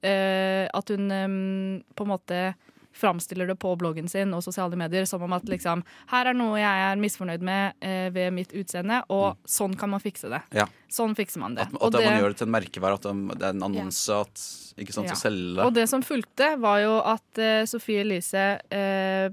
eh, 0.06 0.66
At 0.72 0.88
hun 0.94 1.10
eh, 1.10 1.28
på 1.96 2.06
en 2.06 2.12
måte 2.14 2.40
framstiller 2.96 3.46
det 3.50 3.58
på 3.60 3.74
bloggen 3.78 4.08
sin 4.08 4.32
og 4.36 4.42
sosiale 4.44 4.76
medier 4.80 5.06
som 5.08 5.22
om 5.22 5.32
at 5.36 5.44
liksom 5.50 5.82
Her 6.10 6.30
er 6.32 6.36
noe 6.38 6.58
jeg 6.58 6.84
er 6.88 7.00
misfornøyd 7.00 7.44
med 7.46 7.76
eh, 7.84 8.08
ved 8.14 8.32
mitt 8.36 8.52
utseende, 8.56 9.02
og 9.12 9.36
sånn 9.44 9.76
kan 9.78 9.92
man 9.92 10.00
fikse 10.02 10.30
det. 10.32 10.42
Ja. 10.56 10.66
Sånn 10.92 11.14
fikser 11.18 11.42
man 11.42 11.56
det. 11.58 11.68
At, 11.72 11.82
at 11.90 11.98
man 12.00 12.20
gjør 12.20 12.32
det 12.34 12.40
til 12.40 12.48
en 12.48 12.54
merkevare, 12.56 12.98
at 13.00 13.08
det 13.08 13.14
det 13.36 13.48
er 13.50 13.56
en 13.56 13.66
annonse 13.68 14.20
at 14.24 14.44
ikke 14.80 14.92
sant, 14.92 15.08
Ja. 15.08 15.16
å 15.16 15.20
selge. 15.20 15.64
Og 15.64 15.74
det 15.76 15.88
som 15.88 16.02
fulgte, 16.04 16.54
var 16.60 16.80
jo 16.82 16.94
at 17.00 17.38
eh, 17.42 17.64
Sofie 17.68 18.02
Elise 18.04 18.46
eh, 18.70 19.28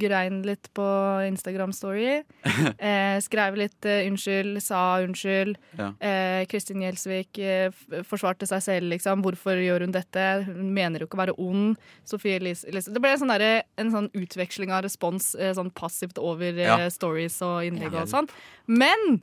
grein 0.00 0.42
litt 0.46 0.70
på 0.76 0.84
Instagram 1.28 1.72
Story. 1.76 2.22
eh, 2.78 3.16
skrev 3.24 3.56
litt 3.60 3.84
eh, 3.88 4.06
unnskyld, 4.08 4.60
sa 4.64 5.00
unnskyld. 5.04 5.58
Ja. 5.78 5.90
Eh, 6.00 6.46
Kristin 6.50 6.82
Gjelsvik 6.84 7.38
eh, 7.38 7.68
forsvarte 8.08 8.48
seg 8.48 8.62
selv, 8.64 8.88
liksom. 8.94 9.22
Hvorfor 9.26 9.60
gjør 9.60 9.84
hun 9.86 9.94
dette? 9.94 10.24
Hun 10.48 10.72
mener 10.76 11.00
jo 11.04 11.08
ikke 11.10 11.18
å 11.20 11.22
være 11.24 11.36
ond. 11.42 11.76
Sofie 12.08 12.38
Elise. 12.40 12.66
Det 12.70 13.02
ble 13.04 13.12
sånn 13.20 13.32
der, 13.34 13.62
en 13.80 13.92
sånn 13.94 14.10
utveksling 14.16 14.72
av 14.74 14.84
respons 14.86 15.34
eh, 15.36 15.52
sånn 15.56 15.72
passivt 15.76 16.18
over 16.22 16.50
eh, 16.54 16.64
Ja. 16.64 16.80
stories 16.90 17.40
og 17.44 17.64
innlegg 17.68 17.94
og 17.94 18.08
sånn. 18.10 18.28
Men 18.66 19.20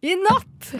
i 0.00 0.14
natt 0.16 0.70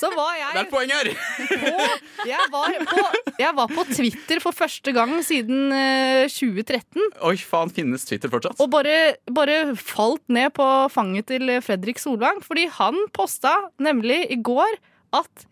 så 0.00 0.10
var 0.12 0.34
jeg 0.36 0.50
Det 0.52 0.58
er 0.58 0.66
et 0.66 0.72
poeng 0.72 0.90
her! 0.92 1.08
på, 1.14 2.24
jeg, 2.28 2.48
var 2.52 2.74
på, 2.90 3.04
jeg 3.40 3.56
var 3.56 3.72
på 3.72 3.84
Twitter 3.88 4.42
for 4.42 4.56
første 4.56 4.92
gang 4.96 5.14
siden 5.24 5.72
eh, 5.72 6.26
2013. 6.28 7.00
Oi, 7.24 7.34
faen, 7.40 7.72
finnes 7.72 8.04
Twitter 8.08 8.32
fortsatt? 8.32 8.60
Og 8.60 8.70
bare, 8.72 9.16
bare 9.32 9.58
falt 9.80 10.24
ned 10.32 10.52
på 10.56 10.68
fanget 10.92 11.30
til 11.32 11.56
Fredrik 11.64 12.00
Solvang. 12.02 12.42
Fordi 12.44 12.66
han 12.78 13.00
posta 13.16 13.54
nemlig 13.82 14.22
i 14.32 14.40
går 14.44 14.76
at 15.16 15.48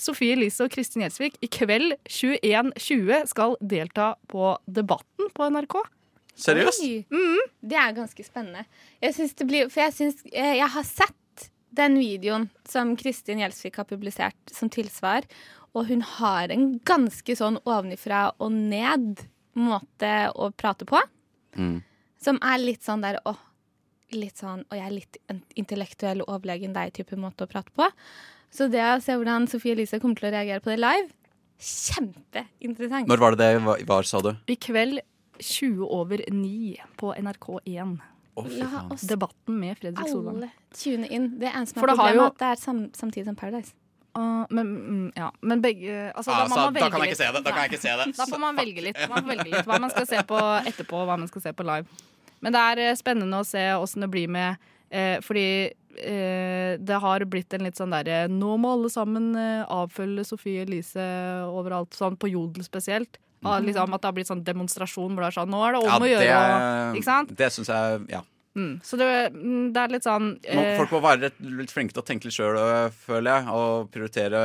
Sofie 0.00 0.34
Elise 0.36 0.64
og 0.64 0.72
Kristin 0.72 1.04
Gjelsvik 1.04 1.36
i 1.44 1.50
kveld 1.52 1.96
21.20 2.08 3.26
skal 3.30 3.58
delta 3.60 4.14
på 4.30 4.54
Debatten 4.66 5.30
på 5.36 5.50
NRK. 5.52 5.82
Seriøst? 6.42 6.86
Mm. 7.12 7.42
Det 7.60 7.76
er 7.76 7.96
ganske 7.96 8.24
spennende. 8.24 8.64
Jeg 9.02 9.18
syns 9.18 9.34
det 9.36 9.46
blir, 9.50 9.68
for 9.72 9.84
jeg, 9.84 9.94
synes, 9.98 10.22
eh, 10.32 10.56
jeg 10.58 10.70
har 10.74 10.86
sett 10.88 11.18
den 11.72 11.96
videoen 12.00 12.48
som 12.68 12.94
Kristin 13.00 13.40
Gjelsvik 13.42 13.78
har 13.80 13.88
publisert 13.88 14.52
som 14.52 14.68
tilsvar, 14.72 15.24
og 15.72 15.86
hun 15.88 16.02
har 16.18 16.52
en 16.52 16.78
ganske 16.84 17.36
sånn 17.38 17.56
ovenifra 17.64 18.26
og 18.38 18.52
ned 18.52 19.24
måte 19.56 20.12
å 20.36 20.50
prate 20.56 20.84
på, 20.88 21.00
Mm. 21.56 21.82
som 22.20 22.38
er 22.42 22.58
litt 22.58 22.80
sånn 22.84 23.02
der 23.04 23.18
åh, 23.28 23.36
litt 24.12 24.36
sånn, 24.40 24.64
og 24.70 24.76
jeg 24.76 24.86
er 24.86 24.94
litt 24.94 25.16
intellektuell 25.56 26.20
og 26.22 26.28
overlegen 26.38 26.72
deg-type 26.72 27.16
måte 27.16 27.44
å 27.44 27.48
prate 27.50 27.72
på. 27.76 27.88
Så 28.52 28.70
det 28.70 28.80
å 28.84 29.00
se 29.00 29.12
hvordan 29.16 29.48
Sofie 29.48 29.72
Elise 29.72 30.00
kommer 30.00 30.16
til 30.16 30.28
å 30.28 30.32
reagere 30.32 30.60
på 30.60 30.72
det 30.72 30.78
live, 30.80 31.08
kjempeinteressant. 31.60 33.08
Når 33.08 33.18
var 33.22 33.36
det 33.36 33.38
det 33.54 33.62
var, 33.64 33.82
var 33.88 34.02
sa 34.08 34.20
du? 34.24 34.32
I 34.48 34.56
kveld 34.56 35.00
20 35.40 35.86
over 35.88 36.22
9 36.30 36.76
på 37.00 37.14
NRK1. 37.16 37.96
La 38.36 38.86
oss 38.90 39.02
Debatten 39.04 39.58
med 39.60 39.76
Fredrik 39.78 40.08
Solvang. 40.08 40.36
alle 40.36 40.50
tune 40.72 41.08
inn. 41.12 41.38
Det 41.38 41.50
eneste 41.52 41.74
som 41.76 41.82
er 41.82 41.88
problemet, 41.92 42.14
jo- 42.16 42.26
at 42.26 42.38
det 42.38 42.48
er 42.48 42.60
sam 42.62 42.88
samtidig 42.96 43.26
som 43.26 43.36
Paradise. 43.36 43.74
Uh, 44.16 44.44
men, 44.50 44.66
mm, 44.66 45.12
ja. 45.16 45.30
men 45.40 45.62
begge 45.62 46.12
altså, 46.14 46.30
Ah, 46.32 46.48
da, 46.48 46.54
så 46.54 46.72
da 46.74 46.90
kan 46.90 47.00
jeg 47.00 47.12
ikke 47.12 47.16
se 47.16 47.32
det. 47.32 47.44
Da 47.44 47.50
kan 47.50 47.62
jeg 47.62 47.70
ikke 47.72 47.80
se 47.80 47.92
det. 47.96 48.16
Da 48.16 48.26
får 48.28 48.40
man 48.40 48.56
velge 48.56 48.82
litt. 48.82 48.98
Man 49.08 49.22
får 49.24 49.28
velge 49.36 49.50
litt 49.50 49.66
hva 49.66 49.78
man 49.80 49.90
skal 49.90 50.06
se 50.06 50.22
på 50.28 50.40
etterpå, 50.68 50.96
og 51.00 51.06
hva 51.08 51.18
man 51.18 51.28
skal 51.28 51.40
se 51.46 51.52
på 51.52 51.64
live. 51.64 51.86
Men 52.42 52.52
det 52.52 52.60
er 52.60 52.82
eh, 52.90 52.96
spennende 52.98 53.40
å 53.40 53.46
se 53.46 53.62
åssen 53.78 54.02
det 54.04 54.10
blir 54.10 54.28
med 54.28 54.56
eh, 54.90 55.20
Fordi 55.22 55.46
eh, 55.70 56.76
det 56.76 56.98
har 57.04 57.24
blitt 57.24 57.54
en 57.54 57.62
litt 57.62 57.78
sånn 57.78 57.94
derre 57.94 58.24
Nå 58.28 58.56
må 58.58 58.72
alle 58.74 58.90
sammen 58.90 59.30
eh, 59.38 59.62
avfølge 59.70 60.24
Sofie 60.26 60.64
Elise 60.66 61.06
overalt, 61.46 61.94
sånn 61.94 62.18
på 62.18 62.32
Jodel 62.32 62.66
spesielt. 62.66 63.16
Ah, 63.44 63.58
liksom, 63.60 63.92
at 63.94 64.00
det 64.02 64.06
har 64.10 64.12
blitt 64.12 64.28
sånn 64.30 64.44
demonstrasjon 64.44 65.14
hvor 65.14 65.22
det 65.24 65.30
er 65.32 65.40
sånn 65.40 65.50
Nå 65.50 65.62
er 65.66 65.72
det 65.72 65.80
om 65.82 65.88
Ja, 65.88 65.98
å 65.98 66.10
gjøre. 66.10 66.26
det, 66.26 66.36
og, 66.92 66.96
ikke 67.00 67.04
sant? 67.10 67.36
det 67.36 67.52
syns 67.52 67.68
jeg 67.68 68.06
Ja. 68.10 68.22
Mm. 68.54 68.82
Så 68.84 68.98
det, 69.00 69.32
mm, 69.32 69.72
det 69.72 69.80
er 69.80 69.88
litt 69.88 70.04
sånn 70.04 70.26
eh, 70.44 70.76
folk 70.76 70.90
må 70.92 71.00
være 71.00 71.30
litt, 71.32 71.70
flinke 71.72 71.94
til 71.96 72.02
å 72.02 72.04
tenke 72.04 72.26
litt 72.28 72.34
sjøl, 72.36 72.58
føler 72.92 73.30
jeg. 73.38 73.46
Og 73.48 73.88
prioritere 73.90 74.42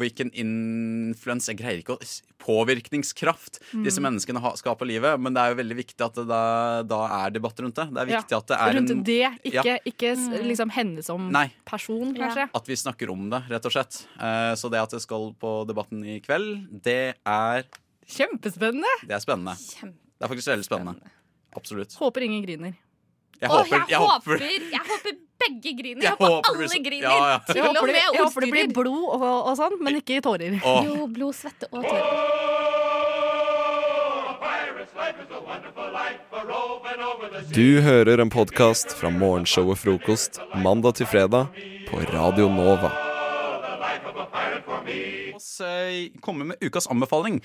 hvilken 0.00 0.30
influens 0.32 1.46
Jeg 1.50 1.58
greier 1.60 1.82
ikke 1.82 1.98
å 1.98 2.00
Påvirkningskraft 2.00 2.22
Påvirkningskraft 2.42 3.60
disse 3.84 4.00
Mm. 4.00 4.06
menneskene 4.08 4.40
ha, 4.40 4.54
skal 4.56 4.72
ha 4.72 4.76
på 4.80 4.86
livet. 4.88 5.20
Men 5.20 5.34
det 5.34 5.42
er 5.42 5.52
jo 5.52 5.58
veldig 5.62 5.76
viktig 5.76 6.00
at 6.04 6.14
det 6.14 6.24
da, 6.26 6.82
da 6.82 7.26
er 7.26 7.30
debatt 7.30 7.60
rundt 7.60 7.76
det. 7.76 7.86
Det 7.92 8.00
er 8.02 8.10
viktig 8.16 8.34
ja, 8.34 8.38
at 8.40 8.46
det 8.48 8.56
er 8.58 8.74
Rundt 8.78 8.90
en 8.90 9.02
det, 9.04 9.20
ikke, 9.44 9.64
Ja. 9.64 9.76
ikke 9.84 10.42
liksom 10.48 10.70
henne 10.70 11.04
som 11.04 11.30
Nei. 11.30 11.52
person, 11.64 12.14
kanskje. 12.16 12.48
At 12.54 12.66
vi 12.66 12.74
snakker 12.74 13.10
om 13.12 13.28
det, 13.30 13.42
rett 13.48 13.64
og 13.66 13.72
slett. 13.72 14.06
Eh, 14.18 14.54
så 14.58 14.70
det 14.72 14.80
at 14.80 14.90
det 14.90 15.02
skal 15.02 15.34
på 15.38 15.66
Debatten 15.68 16.02
i 16.04 16.18
kveld, 16.20 16.82
det 16.82 17.14
er 17.26 17.64
Kjempespennende! 18.08 18.92
Det 19.06 19.14
er 19.16 19.22
spennende. 19.22 19.54
Kjempe. 19.56 19.98
Det 20.18 20.24
er 20.26 20.30
faktisk 20.32 20.50
veldig 20.52 20.64
spennende. 20.66 21.12
Absolutt. 21.56 21.94
Håper 21.98 22.24
ingen 22.26 22.42
griner. 22.44 22.72
Jeg 23.42 23.50
Åh, 23.50 23.56
håper, 23.58 23.84
jeg, 23.90 23.98
håper, 23.98 24.42
jeg 24.70 24.82
håper 24.86 25.16
begge 25.42 25.72
griner. 25.78 26.02
Jeg, 26.02 26.06
Jeg 26.06 26.10
håper 26.12 26.34
håper 26.34 26.50
alle 26.52 26.82
griner. 26.84 27.08
Ja, 27.08 27.16
ja. 27.32 27.38
Jeg 27.54 27.64
håper, 27.66 27.86
det, 27.86 27.94
jeg 27.98 28.22
håper 28.22 28.40
det 28.46 28.50
blir 28.52 28.74
blod 28.76 29.06
og, 29.16 29.24
og 29.50 29.56
sånn, 29.58 29.78
men 29.82 29.98
ikke 29.98 30.20
tårer. 30.22 30.60
Åh. 30.62 30.84
Jo, 30.86 31.08
blod, 31.10 31.34
svette 31.34 31.66
og 31.72 31.82
tårer. 31.82 33.22
Du 37.52 37.80
hører 37.82 38.22
en 38.22 38.30
podkast 38.30 38.94
fra 38.96 39.10
morgenshow 39.10 39.72
og 39.74 39.78
Frokost 39.82 40.38
mandag 40.62 41.00
til 41.00 41.10
fredag 41.10 41.50
på 41.90 42.04
Radio 42.14 42.48
Nova. 42.52 42.92
Oss 45.36 45.52
komme 46.24 46.52
med 46.52 46.64
ukas 46.64 46.88
anbefaling, 46.92 47.40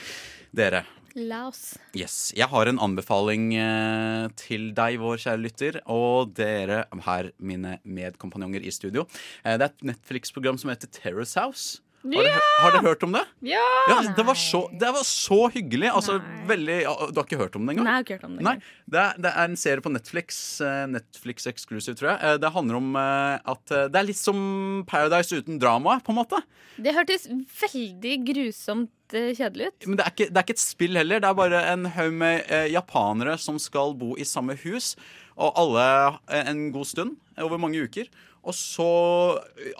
dere. 0.55 0.85
La 1.17 1.47
oss. 1.47 1.71
Yes, 1.97 2.31
Jeg 2.37 2.45
har 2.51 2.69
en 2.69 2.77
anbefaling 2.77 3.49
eh, 3.57 4.27
til 4.37 4.69
deg, 4.77 4.99
vår 5.01 5.17
kjære 5.23 5.41
lytter, 5.41 5.79
og 5.89 6.35
dere 6.37 6.83
her, 7.07 7.31
mine 7.41 7.79
medkompanjonger 7.81 8.61
i 8.61 8.73
studio. 8.75 9.07
Eh, 9.41 9.55
det 9.57 9.65
er 9.65 9.71
et 9.71 9.87
Netflix-program 9.93 10.59
som 10.61 10.69
heter 10.69 10.91
Terrace 10.93 11.39
House. 11.41 11.81
Har, 12.07 12.23
dere, 12.23 12.41
har 12.61 12.71
dere 12.75 12.83
hørt 12.85 13.03
om 13.03 13.11
det? 13.17 13.23
Ja! 13.49 13.61
Ja, 13.89 13.95
det 14.15 14.23
var 14.27 14.37
så, 14.39 14.61
det 14.79 14.89
var 14.95 15.03
så 15.03 15.39
hyggelig. 15.51 15.89
Altså, 15.91 16.19
veldig, 16.47 16.75
ja, 16.85 16.93
du 17.11 17.17
har 17.19 17.25
ikke 17.25 17.39
hørt 17.41 17.55
om 17.57 17.65
det 17.67 17.73
engang? 17.73 17.87
Nei, 17.87 17.95
jeg 17.95 17.97
har 17.97 18.05
ikke 18.05 18.17
hørt 18.19 18.27
om 18.29 18.35
det. 18.37 18.45
Nei, 18.47 18.53
det 18.95 19.05
det 19.25 19.31
er 19.33 19.49
en 19.49 19.57
serie 19.59 19.83
på 19.83 19.91
Netflix. 19.91 20.37
eh, 20.61 20.85
Netflix 20.93 21.47
Exclusive, 21.49 21.97
tror 21.99 22.11
jeg. 22.13 22.19
Eh, 22.23 22.37
Det 22.45 22.51
handler 22.53 22.79
om 22.79 22.95
eh, 22.95 23.39
at 23.53 23.65
Det 23.91 23.95
er 23.99 24.07
litt 24.07 24.21
som 24.21 24.85
Paradise 24.87 25.35
uten 25.41 25.59
drama, 25.59 25.97
på 26.05 26.13
en 26.13 26.19
måte. 26.21 26.41
Det 26.77 26.93
hørtes 26.95 27.27
veldig 27.27 28.15
grusomt 28.29 28.93
kjedelig 29.11 29.71
ut. 29.73 29.87
Men 29.87 29.97
det 29.97 30.05
er, 30.05 30.13
ikke, 30.13 30.29
det 30.31 30.37
er 30.37 30.45
ikke 30.45 30.57
et 30.59 30.63
spill 30.63 30.95
heller. 31.01 31.19
Det 31.23 31.29
er 31.31 31.39
bare 31.41 31.63
en 31.73 31.85
haug 31.97 32.13
med 32.13 32.45
eh, 32.51 32.67
japanere 32.71 33.37
som 33.41 33.57
skal 33.59 33.95
bo 33.97 34.13
i 34.15 34.23
samme 34.27 34.55
hus. 34.63 34.93
Og 35.37 35.51
alle 35.59 35.83
en 36.33 36.71
god 36.73 36.87
stund, 36.89 37.17
over 37.37 37.59
mange 37.61 37.83
uker. 37.83 38.07
Og 38.47 38.55
så 38.55 38.87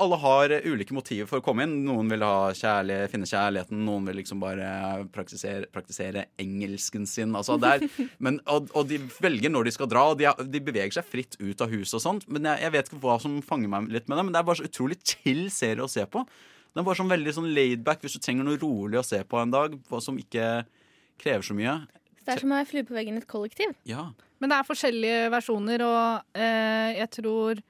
Alle 0.02 0.18
har 0.20 0.54
ulike 0.66 0.96
motiver 0.96 1.28
for 1.30 1.40
å 1.40 1.46
komme 1.46 1.64
inn. 1.64 1.78
Noen 1.88 2.10
vil 2.12 2.26
ha 2.26 2.50
kjærlig, 2.58 2.98
finne 3.14 3.30
kjærligheten, 3.30 3.86
noen 3.88 4.10
vil 4.10 4.20
liksom 4.20 4.42
bare 4.44 5.06
praktisere, 5.14 5.70
praktisere 5.72 6.26
engelsken 6.42 7.08
sin. 7.08 7.36
Altså 7.38 7.56
det 7.62 7.72
er, 7.78 7.88
men, 8.24 8.42
og, 8.52 8.68
og 8.76 8.90
de 8.92 9.00
velger 9.24 9.54
når 9.54 9.70
de 9.70 9.76
skal 9.78 9.92
dra, 9.92 10.04
og 10.12 10.20
de, 10.20 10.28
de 10.52 10.64
beveger 10.64 10.98
seg 10.98 11.08
fritt 11.08 11.40
ut 11.40 11.64
av 11.64 11.72
huset 11.72 11.96
og 12.00 12.04
sånt. 12.04 12.28
Men 12.28 12.50
jeg, 12.52 12.66
jeg 12.66 12.76
vet 12.76 12.92
ikke 12.92 13.02
hva 13.06 13.18
som 13.24 13.40
fanger 13.46 13.72
meg 13.72 13.88
litt 13.94 14.12
med 14.12 14.20
det, 14.20 14.28
men 14.28 14.36
det 14.36 14.42
er 14.42 14.50
bare 14.52 14.62
så 14.62 14.68
utrolig 14.68 15.00
chill 15.06 15.48
serie 15.54 15.86
å 15.86 15.92
se 15.92 16.04
på. 16.04 16.26
Den 16.74 16.84
er 16.84 16.90
bare 16.90 17.00
sånn 17.00 17.14
veldig 17.14 17.32
sånn 17.34 17.52
laidback 17.56 18.04
hvis 18.04 18.20
du 18.20 18.22
trenger 18.22 18.46
noe 18.46 18.60
rolig 18.62 19.00
å 19.00 19.06
se 19.06 19.24
på 19.26 19.40
en 19.40 19.54
dag, 19.54 19.80
som 20.04 20.20
ikke 20.20 20.50
krever 21.22 21.48
så 21.48 21.56
mye. 21.58 21.80
Det 22.28 22.36
er 22.36 22.44
som 22.44 22.52
å 22.52 22.60
være 22.60 22.68
flue 22.68 22.86
på 22.86 22.98
veggen 22.98 23.16
i 23.16 23.24
et 23.24 23.32
kollektiv. 23.32 23.72
Ja. 23.88 24.10
Men 24.44 24.52
det 24.52 24.60
er 24.60 24.68
forskjellige 24.68 25.32
versjoner, 25.34 25.84
og 25.88 26.38
eh, 26.38 27.00
jeg 27.00 27.10
tror 27.16 27.64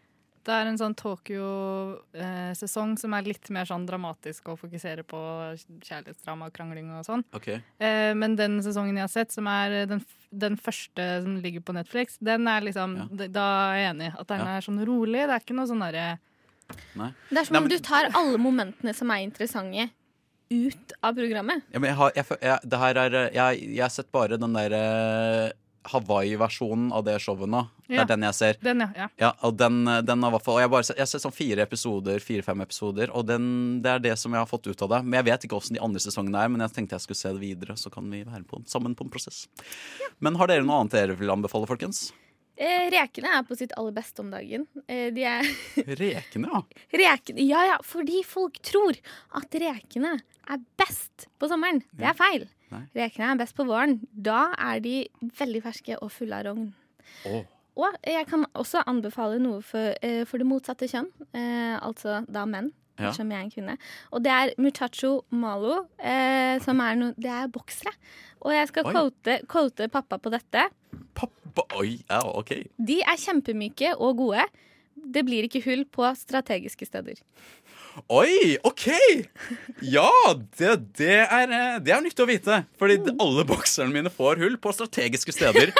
det 0.48 0.56
er 0.56 0.70
en 0.70 0.78
sånn 0.80 0.96
Tokyo-sesong 0.98 2.96
som 3.00 3.14
er 3.18 3.26
litt 3.28 3.50
mer 3.54 3.68
sånn 3.68 3.86
dramatisk 3.88 4.48
og 4.54 4.60
fokuserer 4.62 5.04
på 5.08 5.20
kjærlighetsdrama 5.84 6.48
og 6.50 6.56
krangling 6.56 6.90
og 6.96 7.04
sånn. 7.08 7.24
Okay. 7.36 7.60
Eh, 7.84 8.14
men 8.18 8.38
den 8.40 8.60
sesongen 8.66 8.96
jeg 8.98 9.06
har 9.08 9.12
sett, 9.14 9.36
som 9.36 9.50
er 9.52 9.86
den, 9.90 10.04
den 10.32 10.58
første 10.62 11.08
som 11.26 11.38
ligger 11.44 11.64
på 11.68 11.76
Netflix, 11.78 12.18
den 12.24 12.48
er 12.52 12.64
liksom 12.66 12.96
ja. 13.02 13.28
Da 13.28 13.46
er 13.74 13.82
jeg 13.82 13.92
enig. 13.94 14.10
At 14.20 14.28
den 14.32 14.40
Ja. 14.46 14.58
er 14.58 14.66
sånn 14.66 14.82
rolig. 14.88 15.26
Det 15.28 15.36
er 15.36 15.44
ikke 15.44 15.58
noe 15.58 15.68
sånn 15.70 15.84
derre 15.84 16.08
Det 17.30 17.40
er 17.40 17.46
som 17.48 17.60
om 17.62 17.70
du 17.70 17.78
tar 17.80 18.10
alle 18.14 18.38
momentene 18.42 18.94
som 18.96 19.12
er 19.12 19.24
interessante, 19.28 19.90
ut 20.50 20.94
av 21.04 21.16
programmet. 21.16 21.64
Ja, 21.74 21.80
men 21.80 21.90
jeg 21.92 21.98
har, 22.00 22.12
jeg, 22.16 22.26
jeg, 22.42 22.60
det 22.64 22.78
her 22.80 22.96
er 23.02 23.16
Jeg, 23.36 23.64
jeg 23.76 23.82
har 23.84 23.90
sett 23.92 24.12
bare 24.16 24.38
den 24.40 24.54
der 24.56 24.72
eh, 24.72 25.52
Hawaii-versjonen 25.92 26.92
av 26.96 27.06
det 27.08 27.18
showet 27.24 27.50
nå. 27.50 27.64
Det 27.88 27.96
Ja. 27.96 28.02
er 28.04 28.10
den 28.10 28.22
jeg 28.28 28.36
ser. 28.36 28.58
Den, 28.62 28.80
ja. 28.96 29.08
ja. 29.18 29.32
Og 29.48 29.56
den, 29.58 29.86
den 30.06 30.24
har 30.24 30.34
og 30.36 30.60
Jeg 30.60 30.70
bare 30.70 30.84
jeg 30.84 31.00
har 31.00 31.06
sett 31.10 31.24
sånn 31.24 31.34
fire 31.36 31.64
episoder, 31.64 32.20
fire-fem 32.20 32.62
episoder, 32.62 33.10
og 33.16 33.26
den, 33.28 33.82
det 33.82 33.90
er 33.96 34.00
det 34.00 34.16
som 34.20 34.32
jeg 34.34 34.40
har 34.44 34.50
fått 34.50 34.68
ut 34.68 34.82
av 34.82 34.90
det. 34.90 35.02
Men 35.06 35.20
jeg 35.24 35.30
vet 35.32 35.48
ikke 35.48 35.58
åssen 35.60 35.78
de 35.78 35.84
andre 35.84 36.00
sesongene 36.04 36.44
er, 36.44 36.50
men 36.52 36.62
jeg 36.68 36.76
tenkte 36.76 36.96
jeg 37.00 37.06
skulle 37.08 37.22
se 37.24 37.34
det 37.34 37.42
videre, 37.44 37.78
så 37.80 37.90
kan 37.94 38.10
vi 38.12 38.24
være 38.28 38.44
på, 38.44 38.62
sammen 38.68 38.96
på 38.96 39.08
en 39.08 39.10
prosess. 39.14 39.48
Men 40.20 40.36
har 40.36 40.48
dere 40.48 40.66
noe 40.68 40.82
annet 40.84 40.92
dere 40.98 41.16
vil 41.18 41.32
anbefale, 41.32 41.68
folkens? 41.70 42.12
Eh, 42.58 42.88
rekene 42.90 43.30
er 43.38 43.44
på 43.46 43.56
sitt 43.58 43.74
aller 43.78 43.94
beste 43.94 44.24
om 44.24 44.32
dagen. 44.34 44.66
Eh, 44.90 45.10
de 45.14 45.26
er 45.30 45.46
Rekene, 46.02 46.50
ja. 46.50 46.62
rekene, 47.04 47.46
ja, 47.46 47.64
ja, 47.74 47.78
fordi 47.86 48.24
folk 48.26 48.58
tror 48.66 48.98
at 49.38 49.58
rekene 49.62 50.16
er 50.48 50.64
best 50.80 51.28
på 51.38 51.50
sommeren. 51.52 51.84
Det 51.94 52.08
er 52.10 52.18
feil. 52.18 52.48
Nei. 52.74 52.82
Rekene 52.98 53.30
er 53.32 53.44
best 53.44 53.56
på 53.58 53.68
våren. 53.68 54.00
Da 54.12 54.48
er 54.58 54.82
de 54.84 54.96
veldig 55.38 55.62
ferske 55.68 56.00
og 56.02 56.12
fulle 56.16 56.40
av 56.42 56.50
rogn. 56.50 56.72
Oh. 57.30 57.46
Og 57.78 57.94
jeg 58.10 58.26
kan 58.30 58.48
også 58.58 58.82
anbefale 58.90 59.38
noe 59.42 59.62
for, 59.62 59.94
eh, 60.02 60.24
for 60.26 60.42
det 60.42 60.50
motsatte 60.50 60.90
kjønn, 60.90 61.12
eh, 61.38 61.78
altså 61.78 62.24
da 62.26 62.48
menn. 62.50 62.72
Ja. 62.98 63.10
Ettersom 63.12 63.30
jeg 63.32 63.38
er 63.40 63.44
en 63.46 63.52
kvinne. 63.54 63.78
Og 64.12 64.24
det 64.26 64.32
er 64.34 64.54
Mutacho 64.58 65.12
malo, 65.30 65.84
eh, 66.00 66.58
som 66.66 66.80
er 66.82 66.96
noe 66.98 67.14
Det 67.18 67.30
er 67.30 67.48
boksere. 67.54 67.94
Og 68.42 68.54
jeg 68.54 68.68
skal 68.72 68.84
quote, 68.90 69.36
quote 69.50 69.88
pappa 69.94 70.18
på 70.18 70.32
dette. 70.34 70.68
Pappa, 71.18 71.66
Oi, 71.78 72.00
ja, 72.10 72.20
OK. 72.38 72.52
De 72.78 73.00
er 73.02 73.18
kjempemyke 73.18 73.96
og 73.98 74.18
gode. 74.18 74.44
Det 74.98 75.24
blir 75.26 75.46
ikke 75.48 75.62
hull 75.66 75.86
på 75.94 76.10
strategiske 76.18 76.86
steder. 76.86 77.22
Oi, 78.14 78.58
OK! 78.68 78.86
Ja, 79.82 80.10
det, 80.58 80.74
det, 81.00 81.16
er, 81.26 81.50
eh, 81.54 81.80
det 81.82 81.94
er 81.96 82.02
nyttig 82.06 82.26
å 82.26 82.30
vite. 82.30 82.60
Fordi 82.78 82.98
Mm. 83.02 83.16
alle 83.24 83.46
bokserne 83.50 83.94
mine 83.94 84.10
får 84.14 84.38
hull 84.42 84.58
på 84.62 84.74
strategiske 84.74 85.34
steder. 85.34 85.72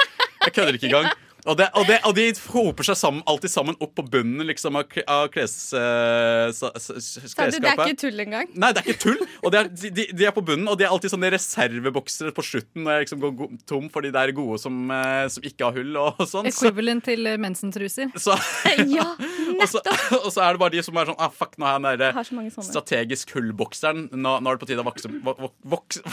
Jeg 0.44 0.52
kødder 0.54 0.74
ikke 0.78 0.88
engang. 0.90 1.10
Og, 1.48 1.56
det, 1.56 1.68
og, 1.72 1.86
det, 1.88 1.96
og 2.04 2.12
de 2.16 2.26
hoper 2.52 2.86
seg 2.90 2.96
sammen, 3.00 3.22
alltid 3.30 3.52
sammen 3.52 3.76
opp 3.80 3.94
på 3.96 4.04
bunnen 4.12 4.44
liksom, 4.50 4.76
av, 4.76 4.90
av 5.08 5.30
kles, 5.32 5.54
uh, 5.72 6.52
det 6.52 7.70
er 7.70 7.80
ikke 7.86 7.96
tull 8.02 8.20
engang? 8.20 8.50
Nei, 8.52 8.70
det 8.76 8.82
er 8.82 8.90
ikke 8.92 9.02
tull. 9.06 9.22
Og 9.40 9.54
det 9.54 9.62
er, 9.62 9.70
de, 9.96 10.04
de 10.12 10.28
er 10.28 10.34
på 10.36 10.44
bunnen, 10.44 10.68
og 10.68 10.76
de 10.76 10.84
er 10.84 10.92
alltid 10.92 11.14
sånne 11.14 11.30
reserveboksere 11.32 12.34
på 12.36 12.44
slutten 12.44 12.84
når 12.84 12.98
jeg 12.98 13.06
liksom 13.06 13.24
går 13.24 13.56
tom 13.70 13.88
for 13.94 14.04
de 14.04 14.12
der 14.12 14.34
gode 14.36 14.60
som, 14.60 14.76
uh, 14.92 15.24
som 15.32 15.48
ikke 15.48 15.70
har 15.70 15.80
hull 15.80 15.98
og 16.02 16.20
sånn. 16.20 16.50
Så, 16.52 16.68
Equivalent 16.68 17.08
til 17.08 17.32
eh, 17.32 17.40
mensentruser. 17.40 18.12
så, 18.20 18.36
ja, 18.84 19.08
og, 19.60 19.66
så, 19.72 19.82
og 20.24 20.30
så 20.34 20.44
er 20.44 20.52
det 20.52 20.64
bare 20.66 20.76
de 20.76 20.84
som 20.84 21.00
er 21.00 21.12
sånn 21.12 21.20
ah, 21.20 21.32
Fuck, 21.38 21.56
nå 21.60 21.68
er 21.68 21.78
Jeg 21.78 22.02
den 22.02 22.42
der 22.44 22.50
så 22.52 22.66
strategisk 22.66 23.32
hullbokseren. 23.36 24.08
Nå, 24.12 24.38
nå 24.42 24.50
er 24.50 24.58
det 24.58 24.64
på 24.66 24.68
tide 24.68 24.84
å 24.84 24.88
vokse, 24.88 25.12
vok, 25.24 25.46
vok, 25.46 25.54
vokse, 25.76 26.04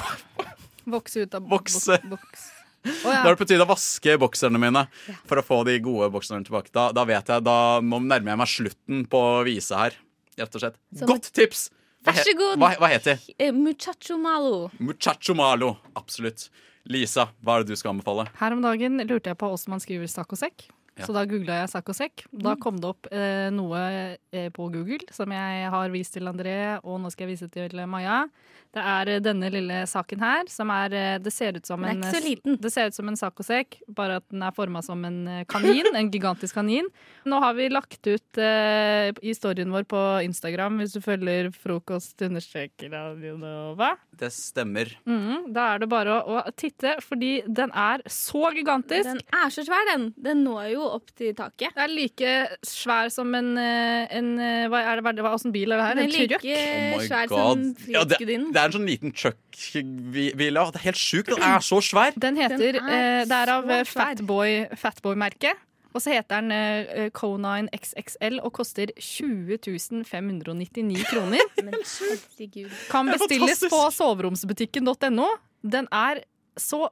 Vokse 0.86 1.26
ut 1.26 1.34
av 1.36 1.50
boks. 1.50 1.90
Nå 2.86 3.14
ja. 3.14 3.22
er 3.24 3.32
det 3.32 3.40
på 3.42 3.48
tide 3.50 3.66
å 3.66 3.70
vaske 3.70 4.18
bokserne 4.22 4.62
mine 4.62 4.86
for 5.26 5.42
å 5.42 5.46
få 5.46 5.62
de 5.68 5.80
gode 5.84 6.12
bokserne 6.14 6.46
tilbake. 6.46 6.72
Da, 6.76 6.92
da 6.96 7.06
vet 7.08 7.32
jeg, 7.34 7.46
da 7.46 7.58
Nå 7.82 8.02
nærmer 8.06 8.34
jeg 8.36 8.42
meg 8.44 8.52
slutten 8.52 9.02
på 9.10 9.24
vise 9.48 9.80
her, 9.80 9.98
rett 10.38 10.56
og 10.60 10.64
slett. 10.64 10.78
Så- 10.94 11.10
Godt 11.10 11.32
tips! 11.36 11.68
Hva 12.06 12.14
Vær 12.14 12.22
så 12.22 12.34
god. 12.38 12.60
Hva, 12.62 12.70
hva 12.78 12.90
heter 12.92 13.16
de? 13.18 13.34
Eh, 13.42 13.52
Muchacho 13.56 14.18
malo. 14.22 14.70
Muchacho 14.78 15.34
malo. 15.34 15.72
Absolutt. 15.98 16.50
Lisa, 16.86 17.32
hva 17.42 17.56
er 17.58 17.64
det 17.66 17.74
du 17.74 17.80
skal 17.80 17.96
anbefale? 17.96 18.28
Her 18.38 18.54
om 18.54 18.62
dagen 18.62 19.00
lurte 19.10 19.32
jeg 19.32 19.40
på 19.42 19.50
hvordan 19.50 19.74
man 19.74 19.82
skriver 19.82 20.12
saccosekk. 20.12 20.68
Ja. 20.70 20.75
Så 21.04 21.16
da 21.16 21.26
googla 21.28 21.60
jeg 21.62 21.72
sakk 21.74 21.92
og 21.92 21.98
sekk. 21.98 22.26
Da 22.32 22.56
kom 22.62 22.80
det 22.80 22.88
opp 22.88 23.10
eh, 23.12 23.50
noe 23.54 23.82
eh, 24.32 24.48
på 24.56 24.70
Google 24.72 25.04
som 25.12 25.32
jeg 25.36 25.72
har 25.74 25.92
vist 25.94 26.16
til 26.16 26.30
André, 26.32 26.56
og 26.84 27.02
nå 27.04 27.12
skal 27.12 27.28
jeg 27.28 27.36
vise 27.36 27.50
til 27.52 27.84
Maja. 27.90 28.24
Det 28.76 28.84
er 28.84 29.12
eh, 29.14 29.22
denne 29.24 29.50
lille 29.54 29.82
saken 29.88 30.24
her, 30.24 30.50
som 30.52 30.72
er 30.74 30.96
eh, 30.96 31.18
Det 31.24 31.32
ser 31.34 31.60
ut 31.60 31.68
som 31.68 31.84
er 31.84 31.94
en 31.94 32.04
ikke 32.04 32.14
så 32.16 32.22
eh, 32.22 32.28
liten. 32.30 32.58
Det 32.62 32.72
ser 32.74 32.92
ut 32.92 32.98
som 32.98 33.12
en 33.12 33.20
saccosekk, 33.20 33.80
bare 33.96 34.20
at 34.22 34.28
den 34.32 34.44
er 34.44 34.56
forma 34.56 34.84
som 34.86 35.04
en 35.08 35.22
kanin. 35.52 35.92
En 35.96 36.12
gigantisk 36.12 36.58
kanin. 36.58 36.90
Nå 37.28 37.40
har 37.44 37.56
vi 37.58 37.70
lagt 37.72 38.02
ut 38.08 38.42
eh, 38.42 39.12
historien 39.24 39.72
vår 39.72 39.88
på 39.92 40.02
Instagram, 40.28 40.82
hvis 40.82 40.96
du 40.96 41.02
følger 41.04 41.52
frokost 41.56 42.20
understreker 42.26 42.92
Nova. 43.40 43.94
Det 44.16 44.32
stemmer. 44.34 44.92
Mm, 45.08 45.52
da 45.56 45.74
er 45.74 45.84
det 45.84 45.90
bare 45.92 46.20
å, 46.20 46.40
å 46.40 46.56
titte, 46.56 46.98
fordi 47.04 47.38
den 47.48 47.72
er 47.72 48.04
så 48.12 48.50
gigantisk. 48.56 49.08
Den 49.08 49.24
er 49.36 49.52
så 49.54 49.64
svær, 49.68 49.88
den. 49.92 50.10
Den 50.20 50.44
når 50.48 50.70
jo 50.74 50.85
opp 50.98 51.12
til 51.18 51.34
taket. 51.38 51.74
Det 51.76 51.84
er 51.84 51.92
like 51.92 52.32
svær 52.66 53.12
som 53.14 53.34
en, 53.38 53.52
eh, 53.58 54.06
en 54.18 54.32
eh, 54.40 54.66
Hva 54.72 54.82
er 54.92 55.02
det, 55.02 55.06
hva 55.06 55.32
er 55.32 55.38
åssen 55.38 55.54
bil 55.56 55.74
er 55.74 55.82
det 55.82 55.86
her? 55.86 55.98
En 55.98 56.04
er 56.04 56.14
like 56.14 56.40
trøkk? 56.40 56.48
Oh 56.96 57.06
svær 57.06 57.30
God. 57.32 57.64
som 57.76 57.94
Ja, 57.94 58.04
det, 58.08 58.20
det 58.22 58.62
er 58.62 58.66
en 58.66 58.76
sånn 58.78 58.90
liten 58.90 59.16
truck-hvile. 59.16 60.66
Det 60.76 60.82
er 60.82 60.86
helt 60.88 61.02
sjukt. 61.02 61.32
Den 61.34 61.46
er 61.46 61.64
så 61.66 61.82
svær. 61.84 62.18
Den 62.18 62.40
heter 62.42 62.80
Den 62.80 62.90
er 62.90 63.22
eh, 63.22 63.22
Det 63.30 63.40
er 63.40 63.54
av 63.56 63.72
eh. 63.72 63.86
Fatboy 63.90 64.60
Fatboy-merket. 64.80 65.64
Og 65.96 66.04
så 66.04 66.12
heter 66.12 66.44
den 66.44 66.52
uh, 66.52 67.06
Co9 67.16 67.70
XXL 67.72 68.42
og 68.44 68.52
koster 68.58 68.92
20 69.00 70.04
599 70.04 71.06
kroner. 71.08 71.40
Kan 72.92 73.12
bestilles 73.14 73.64
på 73.72 73.80
soveromsbutikken.no. 73.96 75.30
Den 75.64 75.88
er 75.96 76.26
så 76.60 76.90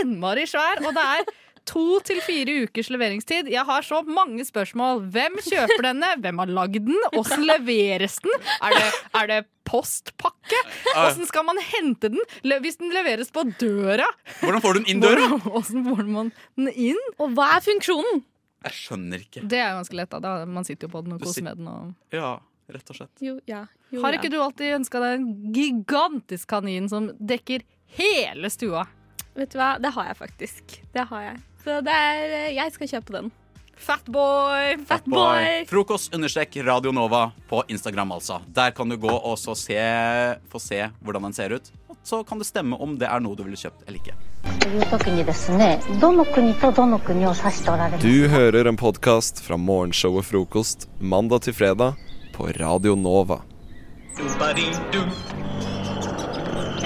innmari 0.00 0.46
svær, 0.48 0.80
og 0.82 0.96
det 0.96 1.04
er 1.04 1.28
to 1.66 1.98
til 2.06 2.20
fire 2.24 2.54
ukers 2.64 2.88
leveringstid. 2.92 3.50
Jeg 3.52 3.64
har 3.68 3.84
så 3.86 4.00
mange 4.06 4.44
spørsmål. 4.46 5.02
Hvem 5.14 5.38
kjøper 5.44 5.88
denne? 5.90 6.12
Hvem 6.22 6.40
har 6.42 6.52
lagd 6.58 6.86
den? 6.86 6.96
Åssen 7.18 7.44
leveres 7.48 8.18
den? 8.24 8.46
Er 8.60 8.76
det, 8.76 8.86
er 9.20 9.30
det 9.32 9.40
postpakke? 9.66 10.60
Åssen 10.94 11.26
skal 11.28 11.46
man 11.48 11.60
hente 11.72 12.12
den? 12.14 12.22
Hvis 12.62 12.78
den 12.82 12.94
leveres 12.94 13.32
på 13.34 13.44
døra, 13.60 14.06
Hvordan 14.40 14.62
får 14.64 14.76
du 14.76 14.82
den 14.82 14.90
inn 14.94 15.04
døra? 15.04 15.28
åssen 15.58 15.86
får 15.86 16.04
man 16.08 16.32
den 16.58 16.70
inn? 16.72 17.00
Og 17.18 17.34
hva 17.36 17.56
er 17.56 17.64
funksjonen? 17.66 18.22
Jeg 18.66 18.78
skjønner 18.80 19.22
ikke. 19.22 19.44
Det 19.46 19.58
er 19.62 19.76
ganske 19.76 19.98
lett, 19.98 20.14
da. 20.22 20.36
Man 20.50 20.66
sitter 20.66 20.88
jo 20.88 20.94
på 20.96 21.02
den 21.06 21.16
og 21.16 21.22
koser 21.22 21.44
med 21.46 21.60
den. 21.60 21.70
Og... 21.70 21.90
Ja, 22.14 22.36
rett 22.72 22.92
og 22.92 22.98
slett. 22.98 23.12
Jo, 23.22 23.36
ja. 23.46 23.64
Jo, 23.94 24.02
Har 24.02 24.16
ja. 24.16 24.20
ikke 24.20 24.32
du 24.32 24.40
alltid 24.42 24.78
ønska 24.80 25.02
deg 25.02 25.18
en 25.20 25.26
gigantisk 25.54 26.50
kanin 26.50 26.88
som 26.90 27.12
dekker 27.18 27.62
hele 27.98 28.50
stua? 28.50 28.86
Vet 29.36 29.52
du 29.52 29.60
hva, 29.60 29.76
det 29.82 29.92
har 29.94 30.10
jeg 30.10 30.18
faktisk. 30.18 30.80
Det 30.94 31.04
har 31.12 31.28
jeg. 31.28 31.44
Så 31.66 31.80
det 31.82 31.90
er 31.90 32.30
eh, 32.30 32.52
Jeg 32.54 32.70
skal 32.76 32.88
kjøpe 32.94 33.16
den. 33.16 33.32
Fatboy. 33.76 34.76
Fatboy. 34.86 35.64
Frokost 35.68 36.14
understrek 36.14 36.54
Radio 36.64 36.92
Nova 36.94 37.32
på 37.50 37.64
Instagram, 37.68 38.12
altså. 38.16 38.38
Der 38.54 38.70
kan 38.70 38.88
du 38.88 38.96
gå 38.96 39.10
og 39.10 39.34
se, 39.38 39.76
få 40.48 40.60
se 40.62 40.78
hvordan 41.02 41.26
den 41.26 41.34
ser 41.36 41.56
ut. 41.58 41.70
Og 41.90 41.96
så 42.06 42.22
kan 42.24 42.38
det 42.38 42.46
stemme 42.46 42.78
om 42.78 42.94
det 42.98 43.10
er 43.10 43.20
noe 43.20 43.36
du 43.36 43.42
ville 43.42 43.58
kjøpt 43.58 43.82
eller 43.84 43.98
ikke. 43.98 44.14
Du 48.00 48.28
hører 48.32 48.70
en 48.70 48.78
podkast 48.80 49.42
fra 49.42 49.58
morgenshow 49.58 50.16
og 50.22 50.24
Frokost 50.30 50.86
mandag 51.00 51.44
til 51.48 51.58
fredag 51.58 51.98
på 52.32 52.46
Radio 52.60 52.94
Nova. 52.94 53.42